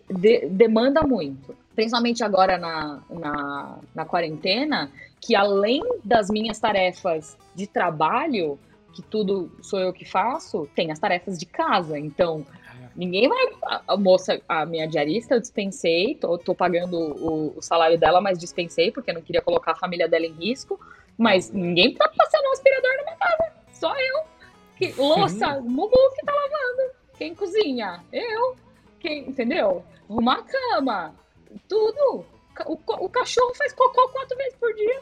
De, 0.09 0.47
demanda 0.47 1.03
muito. 1.03 1.57
Principalmente 1.75 2.23
agora 2.25 2.57
na, 2.57 3.01
na, 3.11 3.79
na 3.95 4.05
quarentena, 4.05 4.91
que 5.21 5.35
além 5.35 5.83
das 6.05 6.31
minhas 6.31 6.59
tarefas 6.59 7.37
de 7.55 7.67
trabalho, 7.67 8.59
que 8.95 9.03
tudo 9.03 9.51
sou 9.61 9.79
eu 9.79 9.93
que 9.93 10.05
faço, 10.05 10.69
tem 10.75 10.91
as 10.91 10.99
tarefas 10.99 11.39
de 11.39 11.45
casa. 11.45 11.99
Então, 11.99 12.47
ninguém 12.95 13.29
vai. 13.29 13.47
A, 13.87 13.97
moça, 13.97 14.41
a 14.49 14.65
minha 14.65 14.87
diarista, 14.87 15.35
eu 15.35 15.41
dispensei, 15.41 16.15
tô, 16.15 16.39
tô 16.39 16.55
pagando 16.55 16.97
o, 16.97 17.59
o, 17.59 17.63
salário 17.63 17.99
dela, 17.99 18.21
mas 18.21 18.39
dispensei, 18.39 18.91
porque 18.91 19.11
eu 19.11 19.15
não 19.15 19.23
queria 19.23 19.43
colocar 19.43 19.73
a 19.73 19.77
família 19.77 20.09
dela 20.09 20.25
em 20.25 20.33
risco. 20.33 20.81
Mas 21.19 21.51
ninguém 21.51 21.95
tá 21.95 22.09
passando 22.09 22.47
um 22.47 22.53
aspirador 22.53 22.91
na 22.97 23.03
minha 23.03 23.17
casa. 23.17 23.53
Só 23.73 23.95
eu. 23.95 24.23
Que, 24.77 24.93
louça, 25.01 25.59
o 25.59 25.63
Mumu 25.63 26.11
que 26.15 26.25
tá 26.25 26.33
lavando. 26.33 26.93
Quem 27.19 27.35
cozinha? 27.35 28.03
Eu. 28.13 28.57
Quem, 29.01 29.29
entendeu? 29.29 29.85
Arrumar 30.09 30.39
a 30.39 30.43
cama. 30.43 31.15
Tudo. 31.69 32.25
O, 32.67 32.79
o 33.05 33.09
cachorro 33.09 33.55
faz 33.55 33.73
cocô 33.75 34.09
quatro 34.09 34.37
vezes 34.37 34.57
por 34.59 34.73
dia. 34.75 35.01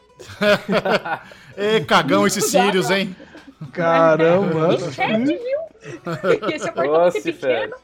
Ê, 1.56 1.84
cagão 1.84 2.26
esses 2.26 2.46
sírios, 2.46 2.90
hein? 2.90 3.14
Caramba! 3.72 4.74
E 4.74 4.78
sete 4.78 5.18
mil! 5.18 5.64
Esse 6.52 6.68
apartamento 6.68 7.16
é 7.16 7.20
pequeno. 7.20 7.76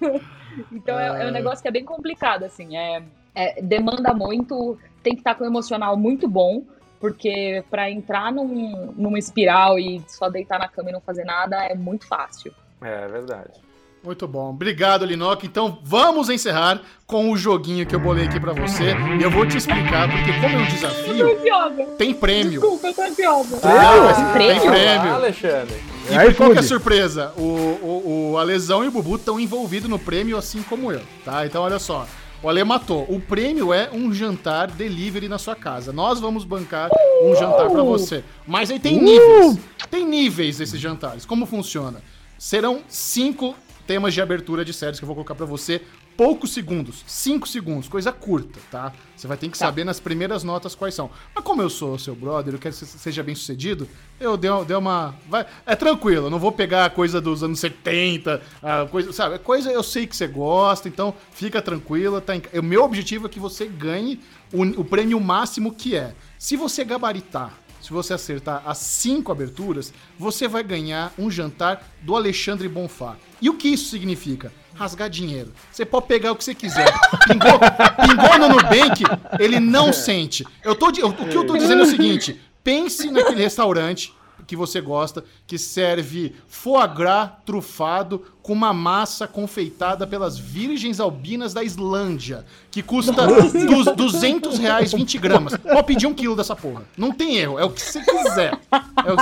então 0.72 0.98
é, 0.98 1.22
é, 1.22 1.28
um 1.28 1.30
negócio 1.30 1.62
que 1.62 1.68
é 1.68 1.70
bem 1.70 1.84
complicado, 1.84 2.44
assim. 2.44 2.76
É, 2.76 3.02
é, 3.34 3.62
demanda 3.62 4.12
muito, 4.12 4.78
tem 5.02 5.14
que 5.14 5.20
estar 5.20 5.34
com 5.34 5.44
o 5.44 5.46
emocional 5.46 5.96
muito 5.96 6.28
bom, 6.28 6.62
porque 7.00 7.64
para 7.70 7.90
entrar 7.90 8.32
num, 8.32 8.92
numa 8.96 9.18
espiral 9.18 9.78
e 9.78 10.02
só 10.08 10.28
deitar 10.28 10.58
na 10.58 10.68
cama 10.68 10.90
e 10.90 10.92
não 10.92 11.00
fazer 11.00 11.24
nada 11.24 11.64
é 11.64 11.74
muito 11.74 12.06
fácil. 12.06 12.52
É, 12.82 13.04
é 13.04 13.08
verdade. 13.08 13.65
Muito 14.06 14.28
bom. 14.28 14.50
Obrigado, 14.50 15.04
Linoc. 15.04 15.42
Então 15.42 15.80
vamos 15.82 16.30
encerrar 16.30 16.80
com 17.08 17.32
o 17.32 17.36
joguinho 17.36 17.84
que 17.84 17.92
eu 17.92 17.98
bolei 17.98 18.26
aqui 18.26 18.38
para 18.38 18.52
você. 18.52 18.94
E 19.18 19.20
eu 19.20 19.28
vou 19.28 19.44
te 19.44 19.56
explicar, 19.56 20.08
porque 20.08 20.32
como 20.40 20.54
é 20.54 20.58
um 20.58 20.66
desafio, 20.66 21.96
tem 21.98 22.14
prêmio. 22.14 22.60
Desculpa, 22.60 22.86
eu 22.86 22.94
tô 22.94 23.02
ansiosa. 23.02 23.60
Ah, 23.64 24.14
tem 24.14 24.32
prêmio? 24.32 24.60
Tem 24.60 24.70
prêmio. 24.70 25.10
Ah, 25.10 25.14
Alexandre. 25.16 25.82
E 26.08 26.14
Aí, 26.14 26.32
qual 26.34 26.52
que 26.52 26.58
é 26.58 26.60
a 26.60 26.62
surpresa? 26.62 27.32
O, 27.36 27.42
o, 27.42 28.30
o 28.30 28.38
Alesão 28.38 28.84
e 28.84 28.86
o 28.86 28.92
Bubu 28.92 29.16
estão 29.16 29.40
envolvidos 29.40 29.90
no 29.90 29.98
prêmio, 29.98 30.36
assim 30.36 30.62
como 30.62 30.92
eu, 30.92 31.02
tá? 31.24 31.44
Então 31.44 31.64
olha 31.64 31.80
só. 31.80 32.06
O 32.40 32.48
Ale 32.48 32.62
matou. 32.62 33.06
O 33.08 33.18
prêmio 33.18 33.74
é 33.74 33.90
um 33.92 34.14
jantar 34.14 34.70
delivery 34.70 35.28
na 35.28 35.36
sua 35.36 35.56
casa. 35.56 35.92
Nós 35.92 36.20
vamos 36.20 36.44
bancar 36.44 36.90
um 37.24 37.34
jantar 37.34 37.68
para 37.68 37.82
você. 37.82 38.22
Mas 38.46 38.70
aí 38.70 38.78
tem 38.78 38.98
uh! 38.98 39.02
níveis. 39.02 39.58
Tem 39.90 40.06
níveis 40.06 40.60
esses 40.60 40.80
jantares. 40.80 41.26
Como 41.26 41.44
funciona? 41.44 42.00
Serão 42.38 42.82
cinco 42.88 43.56
temas 43.86 44.12
de 44.12 44.20
abertura 44.20 44.64
de 44.64 44.72
séries 44.72 44.98
que 44.98 45.04
eu 45.04 45.06
vou 45.06 45.14
colocar 45.14 45.34
para 45.34 45.46
você. 45.46 45.82
Poucos 46.16 46.52
segundos, 46.52 47.04
5 47.06 47.46
segundos, 47.46 47.88
coisa 47.88 48.10
curta, 48.10 48.58
tá? 48.70 48.92
Você 49.14 49.26
vai 49.26 49.36
ter 49.36 49.50
que 49.50 49.58
tá. 49.58 49.66
saber 49.66 49.84
nas 49.84 50.00
primeiras 50.00 50.42
notas 50.42 50.74
quais 50.74 50.94
são. 50.94 51.10
Mas 51.34 51.44
como 51.44 51.60
eu 51.60 51.68
sou 51.68 51.98
seu 51.98 52.14
brother, 52.14 52.54
eu 52.54 52.58
quero 52.58 52.74
que 52.74 52.84
você 52.84 52.98
seja 52.98 53.22
bem 53.22 53.34
sucedido, 53.34 53.86
eu 54.18 54.36
dei, 54.36 54.50
dei 54.66 54.76
uma. 54.76 55.14
Vai, 55.28 55.46
é 55.66 55.76
tranquilo, 55.76 56.26
eu 56.26 56.30
não 56.30 56.38
vou 56.38 56.52
pegar 56.52 56.86
a 56.86 56.90
coisa 56.90 57.20
dos 57.20 57.42
anos 57.42 57.60
70, 57.60 58.40
a 58.62 58.86
coisa, 58.86 59.12
sabe? 59.12 59.34
É 59.34 59.38
coisa 59.38 59.70
eu 59.70 59.82
sei 59.82 60.06
que 60.06 60.16
você 60.16 60.26
gosta, 60.26 60.88
então 60.88 61.14
fica 61.32 61.60
tranquila. 61.60 62.20
Tá 62.20 62.34
em, 62.34 62.42
o 62.58 62.62
meu 62.62 62.82
objetivo 62.82 63.26
é 63.26 63.28
que 63.28 63.38
você 63.38 63.66
ganhe 63.66 64.20
o, 64.52 64.62
o 64.80 64.84
prêmio 64.84 65.20
máximo 65.20 65.74
que 65.74 65.94
é. 65.94 66.14
Se 66.38 66.56
você 66.56 66.82
gabaritar 66.82 67.65
se 67.80 67.92
você 67.92 68.14
acertar 68.14 68.62
as 68.66 68.78
cinco 68.78 69.30
aberturas, 69.30 69.92
você 70.18 70.48
vai 70.48 70.62
ganhar 70.62 71.12
um 71.18 71.30
jantar 71.30 71.82
do 72.02 72.16
Alexandre 72.16 72.68
Bonfá. 72.68 73.16
E 73.40 73.48
o 73.48 73.54
que 73.54 73.68
isso 73.68 73.90
significa? 73.90 74.52
Rasgar 74.74 75.08
dinheiro. 75.08 75.52
Você 75.72 75.84
pode 75.84 76.06
pegar 76.06 76.32
o 76.32 76.36
que 76.36 76.44
você 76.44 76.54
quiser. 76.54 76.92
Pingou, 77.26 77.58
pingou 78.06 78.38
no 78.38 78.48
Nubank, 78.48 79.02
ele 79.38 79.58
não 79.58 79.92
sente. 79.92 80.44
Eu 80.62 80.74
tô, 80.74 80.90
eu, 80.98 81.08
o 81.08 81.28
que 81.28 81.36
eu 81.36 81.46
tô 81.46 81.56
dizendo 81.56 81.82
é 81.82 81.84
o 81.84 81.90
seguinte: 81.90 82.40
pense 82.62 83.10
naquele 83.10 83.42
restaurante, 83.42 84.12
que 84.46 84.56
você 84.56 84.80
gosta, 84.80 85.24
que 85.46 85.58
serve 85.58 86.34
foie 86.46 86.86
gras 86.88 87.30
trufado 87.44 88.22
com 88.42 88.52
uma 88.52 88.72
massa 88.72 89.26
confeitada 89.26 90.06
pelas 90.06 90.38
virgens 90.38 91.00
albinas 91.00 91.52
da 91.52 91.64
Islândia, 91.64 92.44
que 92.70 92.82
custa 92.82 93.26
du 93.26 93.94
200 93.94 94.58
reais 94.58 94.92
20 94.92 95.18
gramas. 95.18 95.56
Pode 95.56 95.82
pedir 95.84 96.06
um 96.06 96.14
quilo 96.14 96.36
dessa 96.36 96.54
porra. 96.54 96.84
Não 96.96 97.10
tem 97.10 97.36
erro, 97.36 97.58
é 97.58 97.64
o 97.64 97.70
que 97.70 97.82
você 97.82 98.00
quiser. 98.04 98.58
É 98.70 99.12
o 99.12 99.16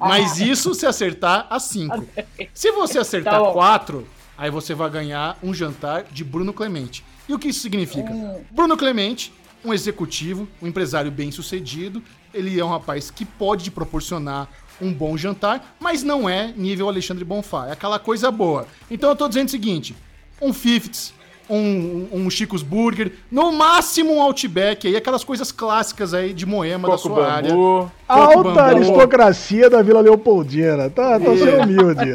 Mas 0.00 0.40
isso 0.40 0.74
se 0.74 0.86
acertar 0.86 1.46
a 1.48 1.60
5. 1.60 2.04
Se 2.52 2.72
você 2.72 2.98
acertar 2.98 3.28
Tá 3.28 3.40
bom. 3.40 3.52
4, 3.52 4.08
aí 4.36 4.50
você 4.50 4.74
vai 4.74 4.88
ganhar 4.90 5.38
um 5.42 5.52
jantar 5.52 6.04
de 6.04 6.24
Bruno 6.24 6.52
Clemente. 6.52 7.04
E 7.28 7.34
o 7.34 7.38
que 7.38 7.48
isso 7.48 7.60
significa? 7.60 8.10
Bruno 8.50 8.76
Clemente, 8.76 9.32
um 9.64 9.72
executivo, 9.72 10.48
um 10.62 10.66
empresário 10.66 11.10
bem 11.10 11.30
sucedido, 11.30 12.02
ele 12.32 12.58
é 12.58 12.64
um 12.64 12.70
rapaz 12.70 13.10
que 13.10 13.24
pode 13.24 13.70
proporcionar 13.70 14.48
um 14.80 14.92
bom 14.92 15.16
jantar, 15.16 15.76
mas 15.80 16.02
não 16.02 16.28
é 16.28 16.52
nível 16.56 16.88
Alexandre 16.88 17.24
Bonfá, 17.24 17.68
é 17.68 17.72
aquela 17.72 17.98
coisa 17.98 18.30
boa. 18.30 18.66
Então 18.90 19.10
eu 19.10 19.16
tô 19.16 19.28
dizendo 19.28 19.48
o 19.48 19.50
seguinte, 19.50 19.94
um 20.40 20.52
Fifths, 20.52 21.12
um, 21.50 22.08
um 22.12 22.30
Chico's 22.30 22.62
Burger, 22.62 23.12
no 23.30 23.50
máximo 23.52 24.14
um 24.14 24.20
Outback 24.22 24.86
aí, 24.86 24.96
aquelas 24.96 25.24
coisas 25.24 25.50
clássicas 25.50 26.12
aí 26.12 26.32
de 26.32 26.44
Moema 26.44 26.88
da 26.88 26.96
Coco 26.96 27.08
sua 27.14 27.32
área. 27.32 27.50
bambu. 27.50 27.90
Coco 28.06 28.20
Alta 28.20 28.42
bambu. 28.42 28.60
aristocracia 28.60 29.70
da 29.70 29.80
Vila 29.82 30.00
Leopoldina. 30.00 30.90
Tá, 30.90 31.18
tô 31.18 31.36
sendo 31.36 31.62
humilde. 31.62 32.10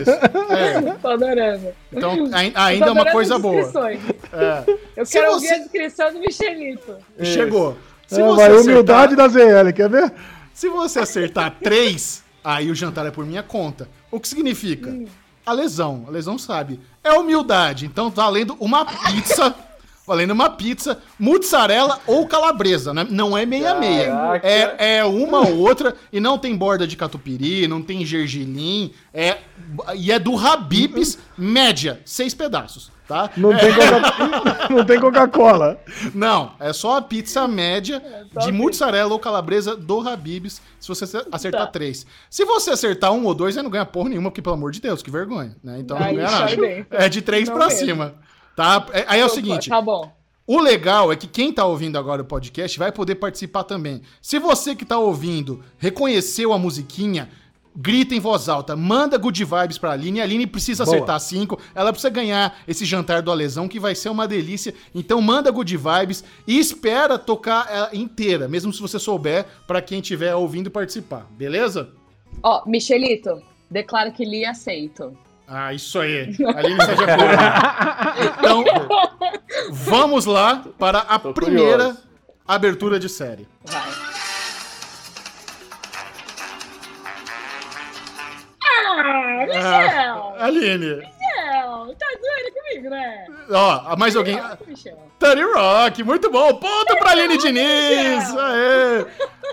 Isso. 0.00 0.10
É. 0.52 0.80
Tô 1.02 1.08
adorando. 1.08 1.68
Então, 1.92 2.28
ainda 2.54 2.86
é 2.86 2.90
uma 2.90 3.10
coisa 3.10 3.38
boa. 3.38 3.60
É. 3.60 4.62
Eu 4.96 5.04
quero 5.06 5.06
você- 5.06 5.28
ouvir 5.28 5.50
a 5.50 5.58
descrição 5.58 6.12
do 6.12 6.20
Michelito. 6.20 6.96
Chegou. 7.22 7.76
Se 8.06 8.20
É, 8.20 8.24
vai, 8.24 8.34
acertar- 8.46 8.60
humildade 8.60 9.16
da 9.16 9.26
ZL, 9.28 9.72
quer 9.74 9.88
ver? 9.90 10.12
Se 10.54 10.68
você 10.68 11.00
acertar 11.00 11.56
três, 11.62 12.22
aí 12.44 12.70
o 12.70 12.74
jantar 12.74 13.04
é 13.06 13.10
por 13.10 13.26
minha 13.26 13.42
conta. 13.42 13.88
O 14.10 14.20
que 14.20 14.28
significa? 14.28 14.94
A 15.44 15.52
lesão. 15.52 16.04
A 16.08 16.10
lesão 16.10 16.38
sabe. 16.38 16.80
É 17.06 17.12
humildade. 17.12 17.86
Então 17.86 18.10
tá 18.10 18.24
valendo 18.24 18.56
uma 18.58 18.84
pizza. 18.84 19.54
valendo 20.06 20.30
uma 20.30 20.48
pizza, 20.48 20.98
mozzarella 21.18 21.98
ou 22.06 22.26
calabresa, 22.28 22.94
né? 22.94 23.06
Não 23.10 23.36
é 23.36 23.44
meia-meia. 23.44 24.40
É, 24.42 24.98
é 24.98 25.04
uma 25.04 25.40
ou 25.40 25.58
outra 25.58 25.96
e 26.12 26.20
não 26.20 26.38
tem 26.38 26.56
borda 26.56 26.86
de 26.86 26.96
catupiry, 26.96 27.66
não 27.66 27.82
tem 27.82 28.04
gergelim. 28.04 28.92
É, 29.12 29.38
e 29.96 30.12
é 30.12 30.18
do 30.18 30.38
Habib's, 30.38 31.18
média, 31.36 32.00
seis 32.04 32.32
pedaços, 32.34 32.92
tá? 33.06 33.30
Não 33.36 33.56
tem 33.56 33.72
Coca- 33.74 34.68
não 34.74 34.84
tem 34.84 35.00
Coca-Cola. 35.00 35.78
Não, 36.14 36.52
é 36.60 36.72
só 36.72 36.96
a 36.96 37.02
pizza 37.02 37.46
média 37.48 38.02
de 38.44 38.52
mozzarella 38.52 39.12
ou 39.12 39.18
calabresa 39.18 39.76
do 39.76 40.00
Habib's, 40.08 40.60
se 40.80 40.88
você 40.88 41.04
acertar 41.32 41.66
Tá. 41.66 41.66
três. 41.68 42.06
Se 42.30 42.44
você 42.44 42.70
acertar 42.70 43.12
um 43.12 43.24
ou 43.24 43.34
dois, 43.34 43.56
aí 43.56 43.62
não 43.62 43.70
ganha 43.70 43.86
porra 43.86 44.08
nenhuma, 44.10 44.30
porque, 44.30 44.42
pelo 44.42 44.54
amor 44.56 44.72
de 44.72 44.80
Deus, 44.80 45.02
que 45.02 45.10
vergonha, 45.10 45.56
né? 45.62 45.78
Então 45.80 45.98
não 45.98 46.06
Aí 46.06 46.16
ganha 46.16 46.28
sai 46.28 46.56
nada. 46.56 46.86
É 46.90 47.08
de 47.08 47.22
três 47.22 47.48
Não 47.48 47.56
pra 47.56 47.66
mesmo. 47.68 47.80
cima. 47.86 48.14
Tá? 48.54 48.86
É- 48.92 49.04
Aí 49.08 49.20
é 49.20 49.22
o 49.22 49.26
Opa, 49.26 49.34
seguinte, 49.34 49.68
Tá 49.68 49.80
bom. 49.82 50.10
o 50.46 50.58
legal 50.60 51.12
é 51.12 51.16
que 51.16 51.26
quem 51.26 51.52
tá 51.52 51.64
ouvindo 51.64 51.98
agora 51.98 52.22
o 52.22 52.24
podcast 52.24 52.78
vai 52.78 52.90
poder 52.90 53.16
participar 53.16 53.64
também. 53.64 54.00
Se 54.22 54.38
você 54.38 54.74
que 54.74 54.84
tá 54.84 54.98
ouvindo 54.98 55.62
reconheceu 55.78 56.52
a 56.52 56.58
musiquinha, 56.58 57.28
grita 57.76 58.14
em 58.14 58.20
voz 58.20 58.48
alta, 58.48 58.74
manda 58.74 59.18
good 59.18 59.44
vibes 59.44 59.76
pra 59.78 59.92
Aline. 59.92 60.20
A 60.20 60.24
Aline 60.24 60.46
precisa 60.46 60.84
Boa. 60.84 60.96
acertar 60.96 61.20
cinco, 61.20 61.60
ela 61.74 61.92
precisa 61.92 62.10
ganhar 62.10 62.58
esse 62.66 62.84
jantar 62.84 63.20
do 63.22 63.30
Alesão, 63.30 63.68
que 63.68 63.78
vai 63.78 63.94
ser 63.94 64.08
uma 64.08 64.26
delícia. 64.26 64.74
Então 64.94 65.20
manda 65.20 65.50
good 65.50 65.76
vibes 65.76 66.24
e 66.46 66.58
espera 66.58 67.18
tocar 67.18 67.68
ela 67.70 67.90
inteira, 67.92 68.48
mesmo 68.48 68.72
se 68.72 68.80
você 68.80 68.98
souber, 68.98 69.44
pra 69.66 69.82
quem 69.82 70.00
estiver 70.00 70.34
ouvindo 70.34 70.70
participar, 70.70 71.26
beleza? 71.30 71.90
Ó, 72.42 72.62
Michelito, 72.66 73.42
declaro 73.70 74.12
que 74.12 74.24
li 74.24 74.40
e 74.40 74.46
aceito. 74.46 75.16
Ah, 75.48 75.72
isso 75.72 76.00
aí. 76.00 76.34
A 76.54 76.58
Aline 76.58 76.78
está 76.78 76.94
de 76.94 77.04
acordo. 77.04 77.34
Então, 78.38 78.64
vamos 79.70 80.24
lá 80.26 80.64
para 80.76 80.98
a 81.00 81.18
Tô 81.20 81.32
primeira 81.32 81.84
curioso. 81.84 82.02
abertura 82.46 82.98
de 82.98 83.08
série. 83.08 83.46
Vai. 83.64 84.25
Ah, 88.88 89.46
Michel! 89.46 90.34
Aline. 90.38 90.96
Michel! 90.96 91.94
Tá 91.98 92.06
doido 92.20 92.54
comigo, 92.54 92.90
né? 92.90 93.26
Ó, 93.50 93.96
mais 93.96 94.14
alguém. 94.16 94.36
Tá 94.36 94.58
Michel. 94.66 94.98
Tony 95.18 95.42
Rock, 95.42 96.02
muito 96.02 96.30
bom. 96.30 96.54
Ponto 96.54 96.96
pra 96.98 97.10
Aline 97.10 97.38
Diniz. 97.38 98.36
Aê. 98.36 99.06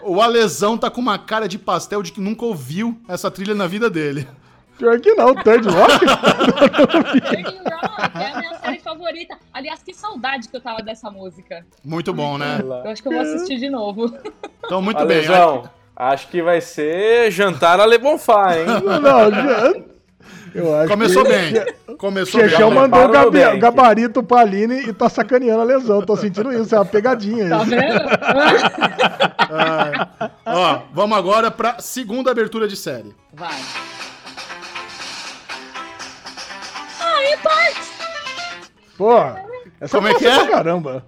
O 0.03 0.21
Alesão 0.21 0.77
tá 0.77 0.89
com 0.89 1.01
uma 1.01 1.17
cara 1.17 1.47
de 1.47 1.57
pastel 1.57 2.03
de 2.03 2.11
que 2.11 2.19
nunca 2.19 2.45
ouviu 2.45 2.99
essa 3.07 3.31
trilha 3.31 3.55
na 3.55 3.67
vida 3.67 3.89
dele. 3.89 4.27
Pior 4.77 4.99
que 4.99 5.13
não, 5.13 5.33
Third 5.35 5.67
Rock. 5.69 5.99
Thirty 7.29 7.57
Rock 7.57 8.17
é 8.19 8.25
a 8.31 8.39
minha 8.39 8.59
série 8.59 8.79
favorita. 8.79 9.37
Aliás, 9.53 9.83
que 9.83 9.93
saudade 9.93 10.49
que 10.49 10.57
eu 10.57 10.61
tava 10.61 10.81
dessa 10.81 11.09
música. 11.09 11.65
Muito 11.83 12.13
bom, 12.13 12.37
né? 12.37 12.59
Eu 12.61 12.89
acho 12.91 13.01
que 13.01 13.07
eu 13.07 13.13
vou 13.13 13.21
assistir 13.21 13.57
de 13.57 13.69
novo. 13.69 14.11
Então, 14.65 14.81
muito 14.81 15.05
bem. 15.05 15.23
Acho 15.95 16.27
que 16.29 16.41
vai 16.41 16.59
ser 16.59 17.29
jantar 17.31 17.79
a 17.79 17.85
Le 17.85 17.97
Bonfá, 17.97 18.57
hein? 18.57 18.65
Não, 20.55 20.75
acho 20.81 20.87
Começou 20.89 21.23
que... 21.23 21.29
bem. 21.29 21.65
Começou 21.97 22.39
bem. 22.41 22.49
Chechão 22.49 22.69
Já 22.69 22.75
mandou 22.75 23.05
o 23.05 23.07
Nubank. 23.07 23.57
gabarito 23.59 24.21
pra 24.23 24.41
Aline 24.41 24.87
e 24.87 24.93
tá 24.93 25.09
sacaneando 25.09 25.61
a 25.61 25.63
lesão. 25.63 26.01
Tô 26.03 26.15
sentindo 26.15 26.51
isso, 26.53 26.75
é 26.75 26.77
uma 26.79 26.85
pegadinha 26.85 27.49
Tá 27.49 27.57
isso. 27.57 27.65
vendo? 27.71 27.99
Ah, 29.55 30.29
ó, 30.45 30.79
vamos 30.93 31.17
agora 31.17 31.49
pra 31.49 31.79
segunda 31.79 32.29
abertura 32.31 32.67
de 32.67 32.75
série. 32.75 33.15
Vai. 33.33 33.55
Aí, 36.99 37.37
Parks! 37.37 37.91
Pô, 38.97 39.17
essa 39.81 39.97
Como 39.97 40.07
é 40.07 40.13
que 40.15 40.25
é? 40.27 40.35
pra 40.39 40.47
Caramba. 40.49 41.03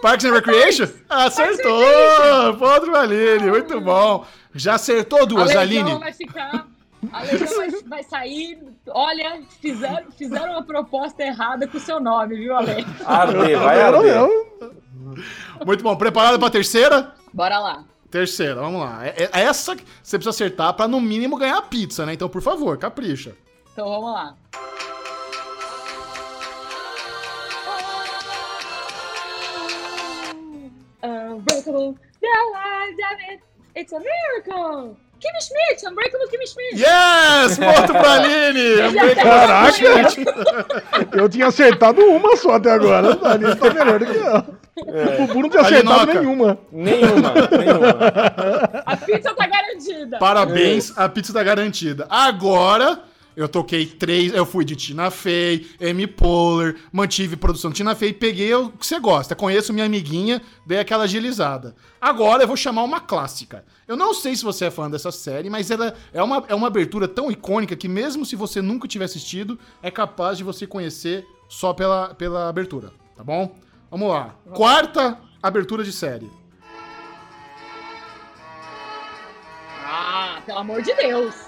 Parks 0.00 0.24
and 0.24 0.32
Recreation? 0.32 0.86
Acertou! 1.08 2.54
Ponto 2.58 2.86
pra 2.90 3.00
Aline, 3.02 3.50
muito 3.50 3.80
bom. 3.80 4.24
Já 4.54 4.74
acertou 4.74 5.22
A 5.22 5.24
duas, 5.24 5.46
lesão 5.48 5.62
Aline? 5.62 5.98
vai 5.98 6.12
ficar. 6.12 6.66
A 7.12 7.22
lesão 7.22 7.56
vai, 7.56 7.70
vai 7.86 8.02
sair. 8.02 8.58
Olha, 8.88 9.40
fizeram, 9.60 10.10
fizeram 10.16 10.52
uma 10.52 10.62
proposta 10.62 11.22
errada 11.22 11.66
com 11.66 11.76
o 11.76 11.80
seu 11.80 12.00
nome, 12.00 12.36
viu, 12.36 12.56
Ale? 12.56 12.86
Arder, 13.04 13.58
vai 13.58 13.80
arder. 13.80 14.28
Muito 15.66 15.82
bom. 15.82 15.96
Preparado 15.96 16.38
pra 16.38 16.50
terceira? 16.50 17.12
Bora 17.32 17.58
lá. 17.58 17.84
Terceira, 18.10 18.54
vamos 18.56 18.80
lá. 18.80 19.06
É, 19.06 19.28
é 19.32 19.40
essa 19.42 19.76
que 19.76 19.84
você 20.02 20.16
precisa 20.16 20.30
acertar 20.30 20.72
pra 20.74 20.88
no 20.88 21.00
mínimo 21.00 21.36
ganhar 21.36 21.58
a 21.58 21.62
pizza, 21.62 22.06
né? 22.06 22.14
Então, 22.14 22.28
por 22.28 22.40
favor, 22.40 22.78
capricha. 22.78 23.34
Então 23.72 23.86
vamos 23.88 24.12
lá. 24.12 24.34
Unbreakable, 31.48 31.96
the 32.20 32.28
life 32.52 32.94
it, 33.30 33.40
it's 33.74 33.92
a 33.92 33.98
miracle! 33.98 34.96
Kimmy 35.18 35.40
Schmidt, 35.42 35.82
Unbreakable 35.84 36.28
Kimmy 36.28 36.46
Schmidt! 36.46 36.78
Yes! 36.78 37.58
Ponto 37.58 37.92
pra 37.92 38.12
Aline! 38.14 38.94
Caraca! 39.14 40.08
Eu 41.12 41.28
tinha 41.28 41.46
acertado 41.46 42.00
uma 42.02 42.36
só 42.36 42.52
até 42.52 42.70
agora. 42.70 43.18
A 43.22 43.32
Aline 43.32 43.56
tá 43.56 43.70
melhor 43.74 43.98
do 43.98 44.06
que 44.06 44.16
eu. 44.16 44.44
O 44.76 45.26
Bubu 45.26 45.42
não 45.42 45.50
tinha 45.50 45.62
acertado 45.62 46.10
Alinoca. 46.10 46.20
nenhuma. 46.20 46.58
Nenhuma, 46.70 47.32
nenhuma. 47.58 47.98
A 48.86 48.96
pizza 48.96 49.34
tá 49.34 49.46
garantida! 49.48 50.18
Parabéns, 50.18 50.92
a 50.96 51.08
pizza 51.08 51.32
tá 51.32 51.42
garantida. 51.42 52.06
Agora, 52.08 53.00
eu 53.38 53.48
toquei 53.48 53.86
três, 53.86 54.34
eu 54.34 54.44
fui 54.44 54.64
de 54.64 54.74
Tina 54.74 55.12
Fey, 55.12 55.64
Amy 55.80 56.08
Poehler, 56.08 56.74
mantive 56.90 57.36
produção 57.36 57.70
de 57.70 57.76
Tina 57.76 57.94
Fey, 57.94 58.12
peguei 58.12 58.52
o 58.52 58.70
que 58.70 58.84
você 58.84 58.98
gosta. 58.98 59.36
Conheço 59.36 59.72
minha 59.72 59.86
amiguinha, 59.86 60.42
dei 60.66 60.80
aquela 60.80 61.04
agilizada. 61.04 61.76
Agora 62.00 62.42
eu 62.42 62.48
vou 62.48 62.56
chamar 62.56 62.82
uma 62.82 62.98
clássica. 62.98 63.64
Eu 63.86 63.96
não 63.96 64.12
sei 64.12 64.34
se 64.34 64.42
você 64.42 64.64
é 64.64 64.70
fã 64.72 64.90
dessa 64.90 65.12
série, 65.12 65.48
mas 65.48 65.70
ela 65.70 65.94
é 66.12 66.20
uma, 66.20 66.44
é 66.48 66.54
uma 66.54 66.66
abertura 66.66 67.06
tão 67.06 67.30
icônica 67.30 67.76
que 67.76 67.86
mesmo 67.86 68.26
se 68.26 68.34
você 68.34 68.60
nunca 68.60 68.88
tiver 68.88 69.04
assistido, 69.04 69.56
é 69.80 69.88
capaz 69.88 70.36
de 70.36 70.42
você 70.42 70.66
conhecer 70.66 71.24
só 71.48 71.72
pela, 71.72 72.12
pela 72.16 72.48
abertura, 72.48 72.92
tá 73.16 73.22
bom? 73.22 73.54
Vamos 73.88 74.08
lá. 74.08 74.34
Quarta 74.52 75.16
abertura 75.40 75.84
de 75.84 75.92
série. 75.92 76.28
Ah, 79.84 80.42
pelo 80.44 80.58
amor 80.58 80.82
de 80.82 80.92
Deus! 80.96 81.47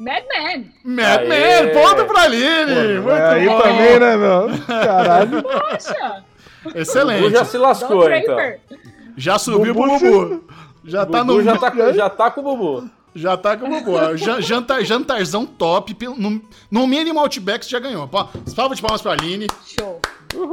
Mad 0.00 0.24
Men! 0.30 0.72
Mad 0.82 1.20
Aê! 1.20 1.28
Men, 1.28 1.74
ponto 1.74 2.06
pra 2.06 2.22
Aline! 2.22 3.00
Muito 3.00 3.10
Aí 3.10 3.46
bom. 3.46 3.60
também, 3.60 4.00
né, 4.00 4.16
meu? 4.16 4.48
Caralho. 4.66 5.42
Poxa! 5.42 6.24
Excelente. 6.74 7.26
O 7.26 7.30
já 7.30 7.44
se 7.44 7.58
Don 7.58 7.64
lascou, 7.64 8.10
então. 8.10 8.34
Draper! 8.34 8.60
Já 9.14 9.38
subiu 9.38 9.74
pro 9.74 9.86
Bubu 9.86 9.98
Bubu. 10.00 10.44
Já 10.86 11.04
tá 11.04 11.22
Bubu 11.22 11.34
no. 11.34 11.42
já 11.42 11.58
tá, 11.58 11.92
já 11.92 12.08
tá 12.08 12.30
com 12.30 12.40
o 12.40 12.44
Bubu. 12.44 12.90
Já 13.14 13.36
tá 13.36 13.58
com 13.58 13.66
o 13.66 13.68
Bubu. 13.68 14.16
Jantar, 14.40 14.82
jantarzão 14.82 15.44
top. 15.44 15.94
No, 16.16 16.40
no 16.70 16.86
mínimo 16.86 17.20
Outback 17.20 17.62
você 17.66 17.70
já 17.72 17.78
ganhou. 17.78 18.08
Salva 18.46 18.74
de 18.74 18.80
palmas 18.80 19.02
pra 19.02 19.12
Aline. 19.12 19.48
Show! 19.66 20.00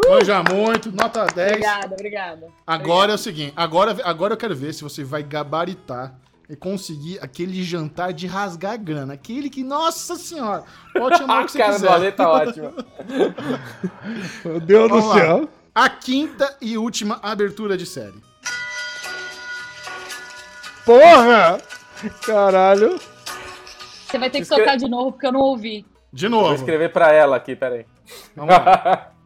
Manja 0.10 0.44
muito. 0.44 0.92
Nota 0.92 1.26
10. 1.26 1.52
Obrigada, 1.52 1.94
obrigada. 1.94 2.48
Agora 2.66 3.14
é 3.14 3.16
o 3.16 3.18
seguinte. 3.18 3.54
Agora, 3.56 3.96
agora 4.04 4.34
eu 4.34 4.38
quero 4.38 4.54
ver 4.56 4.74
se 4.74 4.84
você 4.84 5.06
vai 5.06 5.24
gabaritar 5.24 6.14
e 6.50 6.56
conseguir 6.56 7.20
aquele 7.22 7.62
jantar 7.64 8.14
de 8.14 8.26
rasgar 8.28 8.74
a 8.74 8.78
grana. 8.78 9.14
Aquele 9.14 9.50
que, 9.50 9.64
nossa 9.64 10.16
senhora, 10.16 10.64
pode 10.94 11.18
chamar 11.18 11.44
o 11.44 11.46
que 11.48 11.52
você 11.52 11.62
A 11.62 11.66
cara 11.66 11.74
quiser. 11.76 11.88
do 11.88 11.94
Ale 11.94 12.12
tá 12.12 12.30
ótima. 12.30 12.74
Meu 14.46 14.60
Deus 14.62 14.90
Vamos 14.90 15.04
do 15.04 15.10
lá. 15.10 15.16
céu. 15.20 15.50
A 15.76 15.90
quinta 15.90 16.58
e 16.62 16.78
última 16.78 17.20
abertura 17.22 17.78
de 17.78 17.86
série. 17.86 18.16
Porra! 20.86 21.60
Caralho. 22.26 22.98
Você 24.08 24.18
vai 24.18 24.30
ter 24.30 24.38
que 24.38 24.44
Escre- 24.44 24.58
tocar 24.60 24.78
de 24.78 24.88
novo 24.88 25.12
porque 25.12 25.28
eu 25.28 25.32
não 25.34 25.42
ouvi. 25.42 25.86
De 26.14 26.28
Vou 26.30 26.42
novo. 26.44 26.56
escrever 26.56 26.92
pra 26.94 27.12
ela 27.12 27.36
aqui, 27.36 27.56
peraí. 27.56 27.86
Vamos 28.36 28.56
lá. 28.56 29.12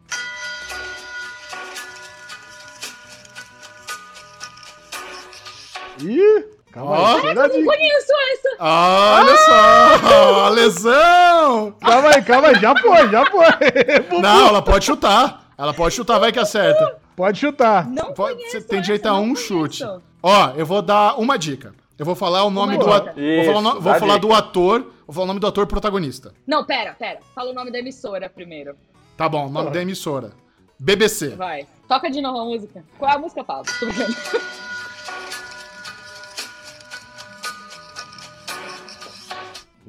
Ih, 6.00 6.44
calma 6.72 6.90
Ó. 6.98 7.06
aí. 7.16 7.28
a 7.38 7.48
dica. 7.48 7.64
Conheço 7.64 8.12
essa! 8.32 8.56
Olha 8.60 9.36
só! 9.36 10.44
A 10.44 10.48
lesão! 10.50 11.72
Calma 11.80 12.08
aí, 12.14 12.22
calma 12.22 12.48
aí. 12.48 12.54
Já 12.60 12.74
foi, 12.76 13.08
já 13.10 13.26
foi. 13.30 13.46
Não, 14.20 14.48
ela 14.48 14.62
pode 14.62 14.84
chutar. 14.84 15.48
Ela 15.56 15.72
pode 15.74 15.94
chutar, 15.94 16.18
vai 16.18 16.32
que 16.32 16.38
acerta. 16.38 16.96
Pode 17.14 17.38
chutar. 17.38 17.86
Não 17.88 18.12
Pode- 18.14 18.34
conheço 18.36 18.52
você 18.52 18.60
tem 18.62 18.78
essa, 18.78 18.86
direito 18.86 19.06
a 19.06 19.10
não 19.12 19.20
um 19.22 19.34
conheço. 19.34 19.42
chute. 19.42 19.84
Ó, 20.22 20.50
eu 20.56 20.64
vou 20.66 20.80
dar 20.82 21.18
uma 21.20 21.36
dica. 21.38 21.74
Eu 21.98 22.06
vou 22.06 22.14
falar 22.16 22.42
o 22.44 22.50
nome 22.50 22.74
Uma 22.76 22.84
do 22.84 22.92
ator. 22.92 23.14
Vou 23.14 23.44
falar, 23.44 23.60
no- 23.62 23.80
vou 23.80 23.94
falar 23.94 24.16
do 24.16 24.32
ator. 24.32 24.80
Vou 25.06 25.14
falar 25.14 25.24
o 25.24 25.28
nome 25.28 25.38
do 25.40 25.46
ator 25.46 25.66
protagonista. 25.66 26.32
Não, 26.46 26.64
pera, 26.64 26.94
pera. 26.98 27.18
Fala 27.34 27.50
o 27.50 27.54
nome 27.54 27.70
da 27.70 27.78
emissora 27.78 28.28
primeiro. 28.30 28.74
Tá 29.16 29.28
bom, 29.28 29.46
o 29.46 29.50
nome 29.50 29.70
da 29.70 29.82
emissora. 29.82 30.32
BBC. 30.80 31.28
Vai. 31.36 31.66
Toca 31.86 32.10
de 32.10 32.20
novo 32.20 32.38
a 32.40 32.44
música. 32.46 32.82
Qual 32.98 33.10
é 33.10 33.14
a 33.14 33.18
música, 33.18 33.44
Pablo? 33.44 33.70
Tô 33.78 33.86
brincando. 33.86 34.16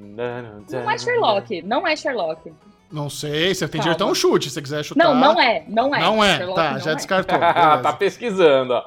Não 0.03 0.91
é 0.91 0.97
Sherlock. 0.97 1.61
Não 1.61 1.87
é 1.87 1.95
Sherlock. 1.95 2.53
Não 2.91 3.09
sei, 3.09 3.55
você 3.55 3.67
tem 3.67 3.81
Calma. 3.81 3.95
direito 3.95 4.03
a 4.03 4.11
um 4.11 4.13
chute, 4.13 4.49
se 4.49 4.53
você 4.53 4.61
quiser 4.61 4.83
chutar. 4.83 5.03
Não, 5.03 5.15
não 5.15 5.41
é. 5.41 5.63
Não 5.67 5.95
é. 5.95 5.99
Não 5.99 6.23
é, 6.23 6.37
Sherlock 6.37 6.55
tá, 6.55 6.71
não 6.73 6.79
já 6.79 6.91
é. 6.91 6.95
descartou. 6.95 7.39
tá 7.39 7.77
beleza. 7.77 7.93
pesquisando, 7.93 8.73
ó. 8.73 8.85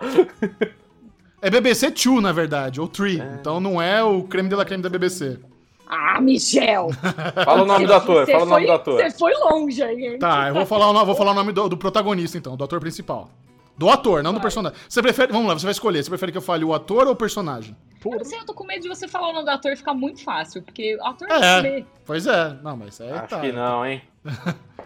É 1.43 1.51
BBC 1.51 1.91
2, 1.91 2.23
na 2.23 2.33
verdade, 2.33 2.81
ou 2.81 2.87
3. 2.87 3.21
Então 3.41 3.59
não 3.59 3.83
é 3.83 4.03
o 4.03 4.23
creme 4.23 4.49
de 4.49 4.55
la 4.55 4.65
creme 4.65 4.83
da 4.83 4.89
BBC. 4.89 5.39
Ah, 5.87 6.21
Michel! 6.21 6.89
Fala 7.45 7.63
o 7.63 7.67
nome 7.67 7.87
do 7.87 7.95
ator, 7.95 8.27
fala 8.27 8.43
o 8.43 8.47
nome 8.47 8.67
do 8.67 8.73
ator. 8.73 9.03
Você 9.03 9.11
foi 9.17 9.33
longe 9.35 9.83
aí, 9.83 10.07
hein? 10.07 10.19
Tá, 10.19 10.49
eu 10.49 10.55
vou 10.55 10.67
falar 10.67 10.91
o, 10.91 11.07
vou 11.07 11.15
falar 11.15 11.31
o 11.31 11.35
nome 11.35 11.53
do, 11.53 11.69
do 11.69 11.77
protagonista, 11.77 12.37
então, 12.37 12.57
do 12.57 12.65
ator 12.65 12.81
principal. 12.81 13.31
Do 13.77 13.91
ator, 13.91 14.23
não 14.23 14.33
do 14.33 14.41
personagem. 14.41 14.79
Você 14.89 15.03
prefere. 15.03 15.33
Vamos 15.33 15.49
lá, 15.49 15.55
você 15.55 15.67
vai 15.67 15.73
escolher. 15.73 16.03
Você 16.03 16.09
prefere 16.09 16.33
que 16.33 16.39
eu 16.39 16.43
fale 16.43 16.65
o 16.65 16.73
ator 16.73 17.07
ou 17.07 17.13
o 17.13 17.17
personagem? 17.17 17.77
Eu 18.05 18.19
não 18.19 18.25
sei, 18.25 18.39
eu 18.39 18.47
tô 18.47 18.55
com 18.55 18.65
medo 18.65 18.83
de 18.83 18.89
você 18.89 19.07
falar 19.09 19.29
o 19.29 19.33
nome 19.33 19.45
do 19.45 19.51
ator 19.51 19.73
e 19.73 19.77
ficar 19.77 19.93
muito 19.93 20.23
fácil, 20.23 20.63
porque 20.63 20.97
o 20.97 21.05
ator 21.05 21.29
É. 21.31 21.81
não. 21.81 21.87
Pois 22.05 22.27
é. 22.27 22.57
Não, 22.63 22.77
mas 22.77 23.01
é. 23.01 23.11
Acho 23.13 23.29
tá. 23.29 23.41
que 23.41 23.53
não, 23.53 23.85
hein? 23.85 24.01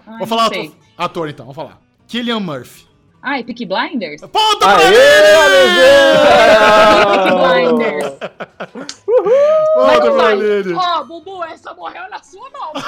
Ai, 0.06 0.18
Vou 0.18 0.26
falar 0.26 0.50
não 0.50 0.60
ator, 0.62 0.72
ator, 0.96 1.28
então, 1.28 1.44
vamos 1.46 1.56
falar. 1.56 1.78
Killian 2.08 2.40
Murphy. 2.40 2.88
Ai, 3.22 3.44
Peaky 3.44 3.66
Blinders? 3.66 4.22
Ponto 4.22 4.58
pra 4.58 4.78
Aê, 4.78 4.88
mim! 4.88 4.96
Peaky 7.06 7.30
Blinders. 7.36 8.14
Ponto 9.74 10.06
não 10.06 10.16
pra. 10.16 10.26
Aline. 10.28 10.72
Ó, 10.74 11.04
Bubu, 11.04 11.44
essa 11.44 11.74
morreu 11.74 12.08
na 12.10 12.22
sua 12.22 12.48
mão. 12.50 12.72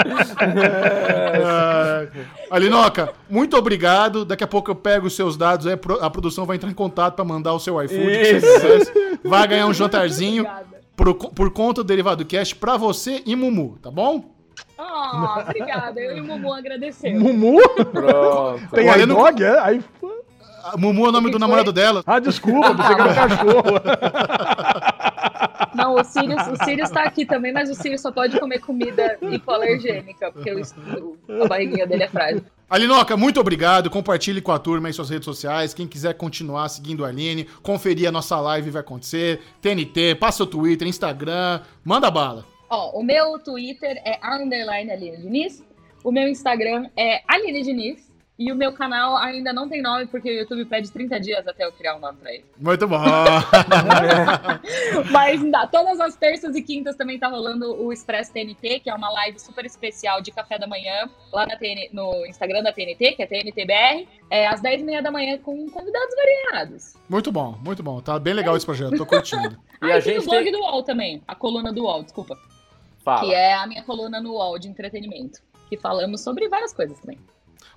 É. 0.00 1.69
Alinoca, 2.50 3.12
muito 3.28 3.56
obrigado. 3.56 4.24
Daqui 4.24 4.44
a 4.44 4.46
pouco 4.46 4.70
eu 4.70 4.74
pego 4.74 5.06
os 5.06 5.14
seus 5.16 5.36
dados 5.36 5.66
a 5.66 6.10
produção 6.10 6.46
vai 6.46 6.56
entrar 6.56 6.70
em 6.70 6.74
contato 6.74 7.14
pra 7.14 7.24
mandar 7.24 7.52
o 7.52 7.60
seu 7.60 7.82
iFood. 7.82 8.18
que 8.18 8.40
você 8.40 8.76
Isso. 8.76 8.92
Vai 9.24 9.46
ganhar 9.46 9.66
um 9.66 9.74
jantarzinho 9.74 10.46
por, 10.96 11.14
por 11.14 11.50
conta 11.50 11.82
do 11.82 11.86
Derivado 11.86 12.24
Cast 12.24 12.54
pra 12.56 12.76
você 12.76 13.22
e 13.24 13.34
Mumu, 13.34 13.78
tá 13.82 13.90
bom? 13.90 14.34
Ah, 14.78 15.44
obrigada. 15.46 16.00
Eu 16.00 16.16
e 16.16 16.20
o 16.20 16.24
Mumu 16.24 16.52
agradecemos. 16.52 17.22
Mumu? 17.22 17.60
Pronto. 17.92 18.68
Tem 18.72 18.88
Olha, 18.88 19.02
iDog? 19.02 19.42
É? 19.42 19.58
Aí... 19.60 19.84
A 20.62 20.76
Mumu 20.76 21.06
é 21.06 21.08
o 21.08 21.12
nome 21.12 21.26
que 21.26 21.32
do 21.32 21.38
foi? 21.38 21.40
namorado 21.40 21.72
dela. 21.72 22.02
Ah, 22.06 22.18
desculpa, 22.18 22.74
pensei 22.74 22.94
que 22.94 23.00
era 23.00 23.14
cachorro. 23.14 23.62
Não, 25.80 25.94
o 25.94 26.04
Sirius, 26.04 26.46
o 26.48 26.64
Sirius 26.64 26.90
tá 26.90 27.02
aqui 27.02 27.24
também, 27.24 27.52
mas 27.52 27.70
o 27.70 27.74
Sirius 27.74 28.00
só 28.00 28.12
pode 28.12 28.38
comer 28.38 28.60
comida 28.60 29.18
hipoalergênica, 29.22 30.30
porque 30.32 30.52
o, 30.52 31.42
a 31.42 31.48
barriguinha 31.48 31.86
dele 31.86 32.04
é 32.04 32.08
frágil. 32.08 32.44
Alinoca, 32.68 33.16
muito 33.16 33.40
obrigado. 33.40 33.90
Compartilhe 33.90 34.40
com 34.40 34.52
a 34.52 34.58
turma 34.58 34.88
em 34.88 34.92
suas 34.92 35.10
redes 35.10 35.24
sociais. 35.24 35.74
Quem 35.74 35.88
quiser 35.88 36.14
continuar 36.14 36.68
seguindo 36.68 37.04
a 37.04 37.08
Aline, 37.08 37.44
conferir 37.62 38.08
a 38.08 38.12
nossa 38.12 38.38
live 38.40 38.70
vai 38.70 38.80
acontecer. 38.80 39.40
TNT, 39.60 40.14
passa 40.14 40.44
o 40.44 40.46
Twitter, 40.46 40.86
Instagram, 40.86 41.62
manda 41.84 42.10
bala. 42.10 42.46
Ó, 42.68 43.00
o 43.00 43.02
meu 43.02 43.38
Twitter 43.40 44.00
é 44.04 44.20
underline 44.24 44.92
Aline 44.92 45.16
Diniz, 45.16 45.64
o 46.04 46.12
meu 46.12 46.28
Instagram 46.28 46.88
é 46.96 47.20
Aline 47.26 47.62
Diniz, 47.62 48.09
e 48.40 48.50
o 48.50 48.56
meu 48.56 48.72
canal 48.72 49.18
ainda 49.18 49.52
não 49.52 49.68
tem 49.68 49.82
nome, 49.82 50.06
porque 50.06 50.30
o 50.30 50.34
YouTube 50.34 50.64
pede 50.64 50.90
30 50.90 51.20
dias 51.20 51.46
até 51.46 51.66
eu 51.66 51.72
criar 51.72 51.96
um 51.96 52.00
nome 52.00 52.16
pra 52.16 52.32
ele. 52.32 52.42
Muito 52.58 52.88
bom. 52.88 52.96
Mas 55.12 55.42
ainda, 55.42 55.66
todas 55.66 56.00
as 56.00 56.16
terças 56.16 56.56
e 56.56 56.62
quintas 56.62 56.96
também 56.96 57.18
tá 57.18 57.28
rolando 57.28 57.70
o 57.84 57.92
Expresso 57.92 58.32
TNT, 58.32 58.80
que 58.80 58.88
é 58.88 58.94
uma 58.94 59.10
live 59.10 59.38
super 59.38 59.66
especial 59.66 60.22
de 60.22 60.30
café 60.30 60.58
da 60.58 60.66
manhã, 60.66 61.10
lá 61.30 61.46
na 61.46 61.54
TN 61.54 61.90
no 61.92 62.24
Instagram 62.24 62.62
da 62.62 62.72
TNT, 62.72 63.12
que 63.12 63.22
é 63.22 63.26
TNTBR, 63.26 64.08
é, 64.30 64.46
às 64.46 64.62
10h30 64.62 65.02
da 65.02 65.10
manhã 65.10 65.36
com 65.36 65.68
convidados 65.68 66.14
variados. 66.16 66.94
muito 67.10 67.30
bom, 67.30 67.58
muito 67.62 67.82
bom. 67.82 68.00
Tá 68.00 68.18
bem 68.18 68.32
legal 68.32 68.56
esse 68.56 68.64
projeto, 68.64 68.96
tô 68.96 69.04
curtindo. 69.04 69.54
E 69.82 69.90
ah, 69.90 69.96
a 69.96 69.98
e 69.98 70.02
tem 70.02 70.14
gente 70.14 70.24
o 70.24 70.30
blog 70.30 70.44
tem- 70.44 70.52
do 70.52 70.60
UOL 70.60 70.82
também, 70.82 71.22
a 71.28 71.34
coluna 71.34 71.74
do 71.74 71.82
UOL, 71.82 72.02
desculpa. 72.02 72.38
Fala. 73.04 73.20
Que 73.20 73.34
é 73.34 73.52
a 73.52 73.66
minha 73.66 73.82
coluna 73.82 74.18
no 74.18 74.32
UOL 74.32 74.58
de 74.58 74.66
entretenimento. 74.66 75.40
Que 75.68 75.76
falamos 75.76 76.22
sobre 76.22 76.48
várias 76.48 76.72
coisas 76.72 76.98
também. 76.98 77.18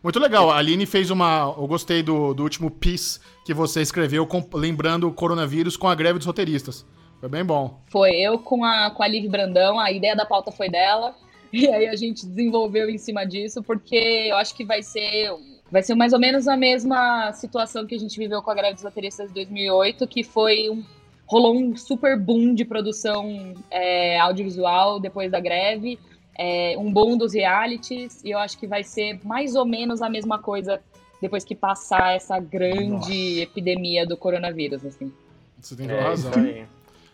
Muito 0.02 0.20
legal. 0.20 0.52
A 0.52 0.58
Aline 0.58 0.86
fez 0.86 1.10
uma. 1.10 1.54
Eu 1.58 1.68
gostei 1.68 2.04
do, 2.04 2.34
do 2.34 2.44
último 2.44 2.70
piece 2.70 3.20
que 3.46 3.54
você 3.54 3.82
escreveu, 3.82 4.26
com- 4.28 4.46
lembrando 4.54 5.08
o 5.08 5.14
coronavírus 5.14 5.78
com 5.78 5.88
a 5.88 5.96
greve 5.96 6.20
dos 6.20 6.28
roteiristas. 6.28 6.86
Foi 7.20 7.30
bem 7.30 7.44
bom. 7.46 7.80
Foi 7.88 8.12
eu 8.12 8.38
com 8.38 8.66
a, 8.66 8.92
com 8.92 9.02
a 9.02 9.08
Liv 9.08 9.30
Brandão, 9.30 9.80
a 9.80 9.92
ideia 9.92 10.16
da 10.16 10.26
pauta 10.26 10.52
foi 10.52 10.70
dela. 10.70 11.16
E 11.54 11.68
aí 11.70 11.88
a 11.88 11.96
gente 11.96 12.26
desenvolveu 12.26 12.90
em 12.90 12.98
cima 12.98 13.24
disso, 13.26 13.62
porque 13.62 13.96
eu 14.28 14.36
acho 14.38 14.56
que 14.56 14.66
vai 14.66 14.82
ser, 14.82 15.30
vai 15.72 15.84
ser 15.84 15.94
mais 15.94 16.12
ou 16.12 16.18
menos 16.20 16.48
a 16.48 16.58
mesma 16.58 17.32
situação 17.32 17.86
que 17.86 17.94
a 17.94 18.00
gente 18.00 18.18
viveu 18.18 18.42
com 18.42 18.50
a 18.50 18.56
greve 18.56 18.74
dos 18.74 18.84
roteiristas 18.84 19.28
de 19.28 19.36
2008, 19.36 20.08
que 20.08 20.24
foi 20.24 20.68
um, 20.72 20.84
rolou 21.28 21.56
um 21.56 21.76
super 21.78 22.18
boom 22.18 22.56
de 22.56 22.66
produção 22.66 23.54
é, 23.70 24.20
audiovisual 24.20 25.00
depois 25.00 25.32
da 25.32 25.40
greve, 25.40 26.00
é, 26.38 26.76
um 26.78 26.92
boom 26.92 27.18
dos 27.18 27.34
realities, 27.34 28.24
e 28.24 28.32
eu 28.32 28.40
acho 28.40 28.58
que 28.58 28.68
vai 28.68 28.84
ser 28.84 29.20
mais 29.24 29.56
ou 29.56 29.66
menos 29.66 30.02
a 30.02 30.10
mesma 30.10 30.40
coisa 30.40 30.82
depois 31.22 31.44
que 31.44 31.56
passar 31.56 32.16
essa 32.16 32.40
grande 32.40 33.42
epidemia 33.42 34.06
do 34.06 34.18
coronavírus, 34.18 34.86
assim. 34.86 35.12
Você 35.60 35.76
tem 35.76 35.88
toda 35.88 36.00
É 36.00 36.04
razão. 36.04 36.32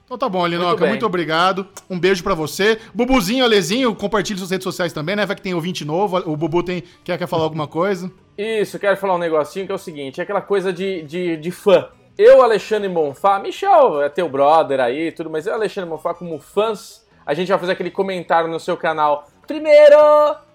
Então 0.10 0.18
tá 0.18 0.28
bom, 0.28 0.44
Alinoca, 0.44 0.72
Muito 0.72 0.88
muito, 0.88 1.06
obrigado. 1.06 1.68
Um 1.88 2.00
beijo 2.00 2.24
pra 2.24 2.34
você. 2.34 2.80
Bubuzinho, 2.96 3.44
Alezinho, 3.44 3.94
compartilhe 3.94 4.40
suas 4.40 4.50
redes 4.50 4.64
sociais 4.64 4.92
também, 4.92 5.16
né? 5.16 5.24
Vai 5.24 5.36
que 5.36 5.42
tem 5.44 5.54
ouvinte 5.54 5.86
novo. 5.86 6.18
O 6.28 6.36
Bubu 6.36 6.64
tem, 6.64 6.84
quer, 7.04 7.16
quer 7.16 7.28
falar 7.28 7.44
alguma 7.44 7.68
coisa? 7.68 8.12
Isso, 8.36 8.80
quero 8.80 8.98
falar 8.98 9.14
um 9.16 9.20
negocinho 9.20 9.68
que 9.68 9.72
é 9.72 9.76
o 9.76 9.78
seguinte, 9.78 10.20
é 10.20 10.24
aquela 10.24 10.42
coisa 10.42 10.74
de, 10.74 11.04
de, 11.04 11.38
de 11.38 11.52
fã. 11.52 11.90
Eu, 12.18 12.42
Alexandre 12.42 12.90
Monfá, 12.90 13.40
Michel 13.40 14.02
é 14.02 14.10
teu 14.10 14.28
brother 14.28 14.80
aí 14.80 15.10
e 15.10 15.12
tudo, 15.12 15.30
mas 15.30 15.46
eu, 15.46 15.54
Alexandre 15.54 15.90
Monfá, 15.90 16.14
como 16.14 16.40
fãs, 16.40 17.06
a 17.30 17.34
gente 17.36 17.48
vai 17.48 17.60
fazer 17.60 17.74
aquele 17.74 17.92
comentário 17.92 18.50
no 18.50 18.60
seu 18.60 18.76
canal. 18.76 19.28
Primeiro, 19.46 19.96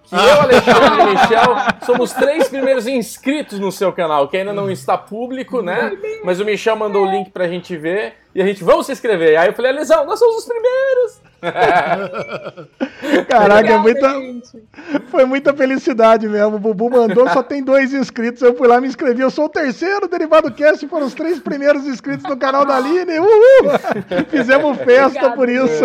que 0.03 0.13
eu, 0.13 0.41
Alexandre 0.41 1.03
e 1.03 1.05
Michel, 1.05 1.55
somos 1.85 2.11
três 2.11 2.49
primeiros 2.49 2.85
inscritos 2.85 3.59
no 3.59 3.71
seu 3.71 3.93
canal, 3.93 4.27
que 4.27 4.35
ainda 4.35 4.51
não 4.51 4.69
está 4.69 4.97
público, 4.97 5.61
né? 5.61 5.97
Mas 6.25 6.41
o 6.41 6.43
Michel 6.43 6.75
mandou 6.75 7.07
o 7.07 7.09
link 7.09 7.29
pra 7.29 7.47
gente 7.47 7.77
ver 7.77 8.15
e 8.35 8.41
a 8.41 8.45
gente, 8.45 8.61
vamos 8.61 8.87
se 8.87 8.91
inscrever. 8.91 9.39
Aí 9.39 9.47
eu 9.47 9.53
falei, 9.53 9.71
Alisão, 9.71 10.05
nós 10.05 10.19
somos 10.19 10.35
os 10.35 10.45
primeiros. 10.45 11.21
Caraca, 13.27 13.69
é 13.71 13.77
Obrigada, 13.77 13.79
muita, 13.79 14.09
gente. 14.21 14.63
foi 15.09 15.25
muita 15.25 15.53
felicidade 15.53 16.27
mesmo. 16.27 16.55
O 16.55 16.59
Bubu 16.59 16.89
mandou, 16.89 17.29
só 17.29 17.43
tem 17.43 17.63
dois 17.63 17.93
inscritos. 17.93 18.41
Eu 18.41 18.55
fui 18.55 18.67
lá 18.67 18.79
me 18.81 18.87
inscrevi. 18.87 19.21
Eu 19.21 19.29
sou 19.31 19.45
o 19.45 19.49
terceiro 19.49 20.07
Derivado 20.07 20.51
Cast. 20.51 20.87
Foram 20.87 21.05
os 21.07 21.13
três 21.13 21.39
primeiros 21.39 21.85
inscritos 21.87 22.27
no 22.29 22.37
canal 22.37 22.65
da 22.65 22.77
Aline. 22.77 23.19
Uhul! 23.19 23.71
Fizemos 24.29 24.77
festa 24.77 25.27
Obrigado. 25.27 25.35
por 25.35 25.49
isso. 25.49 25.83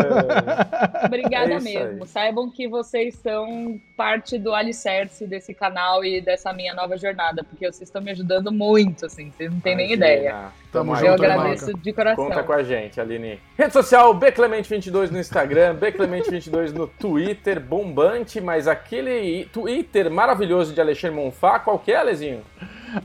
Obrigada 1.04 1.52
É 1.52 1.56
isso 1.56 1.64
mesmo. 1.64 2.02
aí. 2.02 2.08
Saibam 2.08 2.50
que 2.50 2.68
vocês 2.68 3.14
são 3.16 3.78
parte 3.96 4.38
do 4.38 4.54
alicerce 4.54 5.26
desse 5.26 5.52
canal 5.54 6.04
e 6.04 6.20
dessa 6.20 6.52
minha 6.52 6.74
nova 6.74 6.96
jornada, 6.96 7.44
porque 7.44 7.66
vocês 7.70 7.88
estão 7.88 8.00
me 8.00 8.10
ajudando 8.10 8.50
muito, 8.50 9.06
assim, 9.06 9.30
vocês 9.36 9.50
não 9.52 9.60
têm 9.60 9.76
nem 9.76 9.92
ideia. 9.92 10.46
Tamo 10.72 10.94
junto, 10.94 11.06
Eu 11.06 11.12
Alinoca. 11.14 11.32
agradeço 11.40 11.74
de 11.78 11.92
coração. 11.92 12.24
Conta 12.26 12.42
com 12.42 12.52
a 12.52 12.62
gente, 12.62 13.00
Aline. 13.00 13.38
Rede 13.58 13.72
social 13.72 14.14
Bclemente22 14.18 15.10
no 15.10 15.18
Instagram. 15.18 15.39
Instagram, 15.40 15.76
Bclemente22 15.76 16.72
no 16.72 16.86
Twitter, 16.86 17.60
bombante, 17.60 18.40
mas 18.40 18.68
aquele 18.68 19.46
Twitter 19.46 20.10
maravilhoso 20.10 20.74
de 20.74 20.80
Alexandre 20.80 21.16
Monfá, 21.16 21.58
qual 21.58 21.78
que 21.78 21.92
é, 21.92 21.96
Alezinho? 21.96 22.42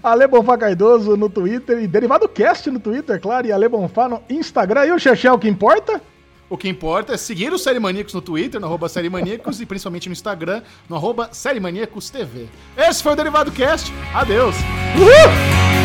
Ale 0.04 0.28
Bonfá 0.28 0.58
Caidoso 0.58 1.16
no 1.16 1.30
Twitter 1.30 1.80
e 1.80 1.88
Derivado 1.88 2.28
Cast 2.28 2.70
no 2.70 2.80
Twitter, 2.80 3.20
claro, 3.22 3.48
e 3.48 3.54
Ale 3.54 3.70
Bonfá 3.70 4.10
no 4.10 4.22
Instagram. 4.30 4.86
E 4.86 4.92
o 4.92 5.00
Chechel, 5.00 5.36
o 5.36 5.40
que 5.40 5.48
importa? 5.48 6.02
O 6.50 6.58
que 6.58 6.68
importa 6.68 7.14
é 7.14 7.18
seguir 7.18 7.54
o 7.54 7.58
Série 7.58 7.80
Maníacos 7.80 8.14
no 8.14 8.22
Twitter, 8.22 8.60
no 8.60 8.68
arroba 8.68 8.90
Série 8.90 9.10
Maníacos, 9.10 9.62
e 9.62 9.66
principalmente 9.66 10.10
no 10.10 10.14
Instagram, 10.14 10.62
no 10.90 10.96
arroba 10.96 11.30
Série 11.32 11.60
Maníacos 11.60 12.10
TV. 12.10 12.48
Esse 12.78 13.02
foi 13.02 13.14
o 13.14 13.16
Derivado 13.16 13.52
Cast. 13.52 13.92
Adeus. 14.14 14.56
Uhul! 14.96 15.85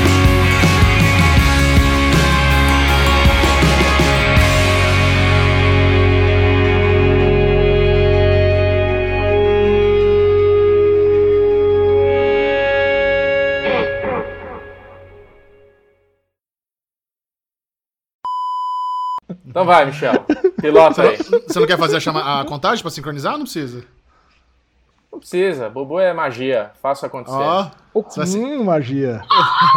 Então 19.51 19.65
vai, 19.65 19.85
Michel. 19.85 20.25
Pilota 20.61 21.03
aí. 21.03 21.17
Você 21.17 21.59
não 21.59 21.67
quer 21.67 21.77
fazer 21.77 21.97
a, 21.97 22.01
chama, 22.01 22.41
a 22.41 22.45
contagem 22.45 22.83
pra 22.83 22.91
sincronizar? 22.91 23.33
Não 23.33 23.43
precisa. 23.43 23.85
Não 25.11 25.19
precisa. 25.19 25.69
Bubu 25.69 25.99
é 25.99 26.15
magia. 26.15 26.71
Faça 26.81 27.07
acontecer. 27.07 27.37
Ó. 27.37 27.69
Hum, 27.97 28.63
magia. 28.63 29.23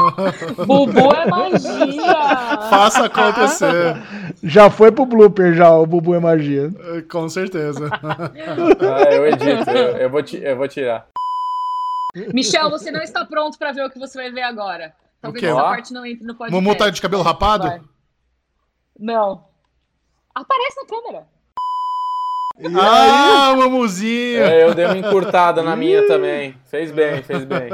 Bubu 0.67 1.11
é 1.11 1.25
magia. 1.25 2.69
Faça 2.69 3.05
acontecer. 3.05 3.95
Já 4.43 4.69
foi 4.69 4.91
pro 4.91 5.07
blooper 5.07 5.55
já, 5.55 5.71
o 5.71 5.87
Bubu 5.87 6.13
é 6.13 6.19
magia. 6.19 6.71
Com 7.11 7.27
certeza. 7.27 7.89
Ah, 8.03 9.11
eu 9.11 9.25
edito. 9.25 9.71
Eu, 9.71 9.97
eu, 9.97 10.09
vou, 10.11 10.21
eu 10.21 10.55
vou 10.55 10.67
tirar. 10.67 11.07
Michel, 12.31 12.69
você 12.69 12.91
não 12.91 13.01
está 13.01 13.25
pronto 13.25 13.57
pra 13.57 13.71
ver 13.71 13.83
o 13.83 13.89
que 13.89 13.97
você 13.97 14.19
vai 14.19 14.31
ver 14.31 14.43
agora. 14.43 14.93
Talvez 15.19 15.43
essa 15.43 15.55
parte 15.55 15.91
não 15.91 16.05
entre 16.05 16.27
no 16.27 16.35
podcast. 16.35 16.61
Mumu 16.63 16.77
tá 16.77 16.91
de 16.91 17.01
cabelo 17.01 17.23
rapado? 17.23 17.67
Vai. 17.67 17.81
Não. 18.99 19.51
Aparece 20.35 20.75
na 20.81 20.87
câmera. 20.87 21.27
Ah, 22.79 23.53
Mumuzinho! 23.55 24.43
É, 24.43 24.63
eu 24.63 24.73
dei 24.75 24.85
uma 24.85 24.97
encurtada 24.97 25.61
na 25.63 25.75
minha 25.75 26.07
também. 26.07 26.55
Fez 26.65 26.91
bem, 26.91 27.21
fez 27.23 27.43
bem. 27.45 27.69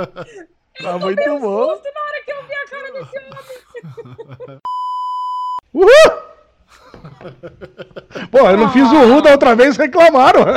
Tá 0.82 0.98
muito 1.00 1.40
bom. 1.40 1.70
Justo 1.70 1.90
na 1.94 2.02
hora 2.02 2.24
que 2.26 2.32
eu 2.32 2.44
vi 2.46 2.54
a 2.54 2.66
cara 2.68 2.92
desse 2.92 3.18
homem. 3.20 4.60
Uhul! 5.74 6.30
Pô, 8.32 8.40
eu 8.40 8.58
não 8.58 8.72
fiz 8.72 8.90
o 8.92 9.14
Ru 9.14 9.22
da 9.22 9.32
outra 9.32 9.56
vez, 9.56 9.78
reclamaram. 9.78 10.42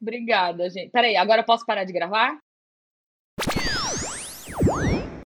Obrigada, 0.00 0.68
gente. 0.70 0.90
Peraí, 0.90 1.16
agora 1.16 1.42
eu 1.42 1.44
posso 1.44 1.66
parar 1.66 1.84
de 1.84 1.92
gravar? 1.92 2.38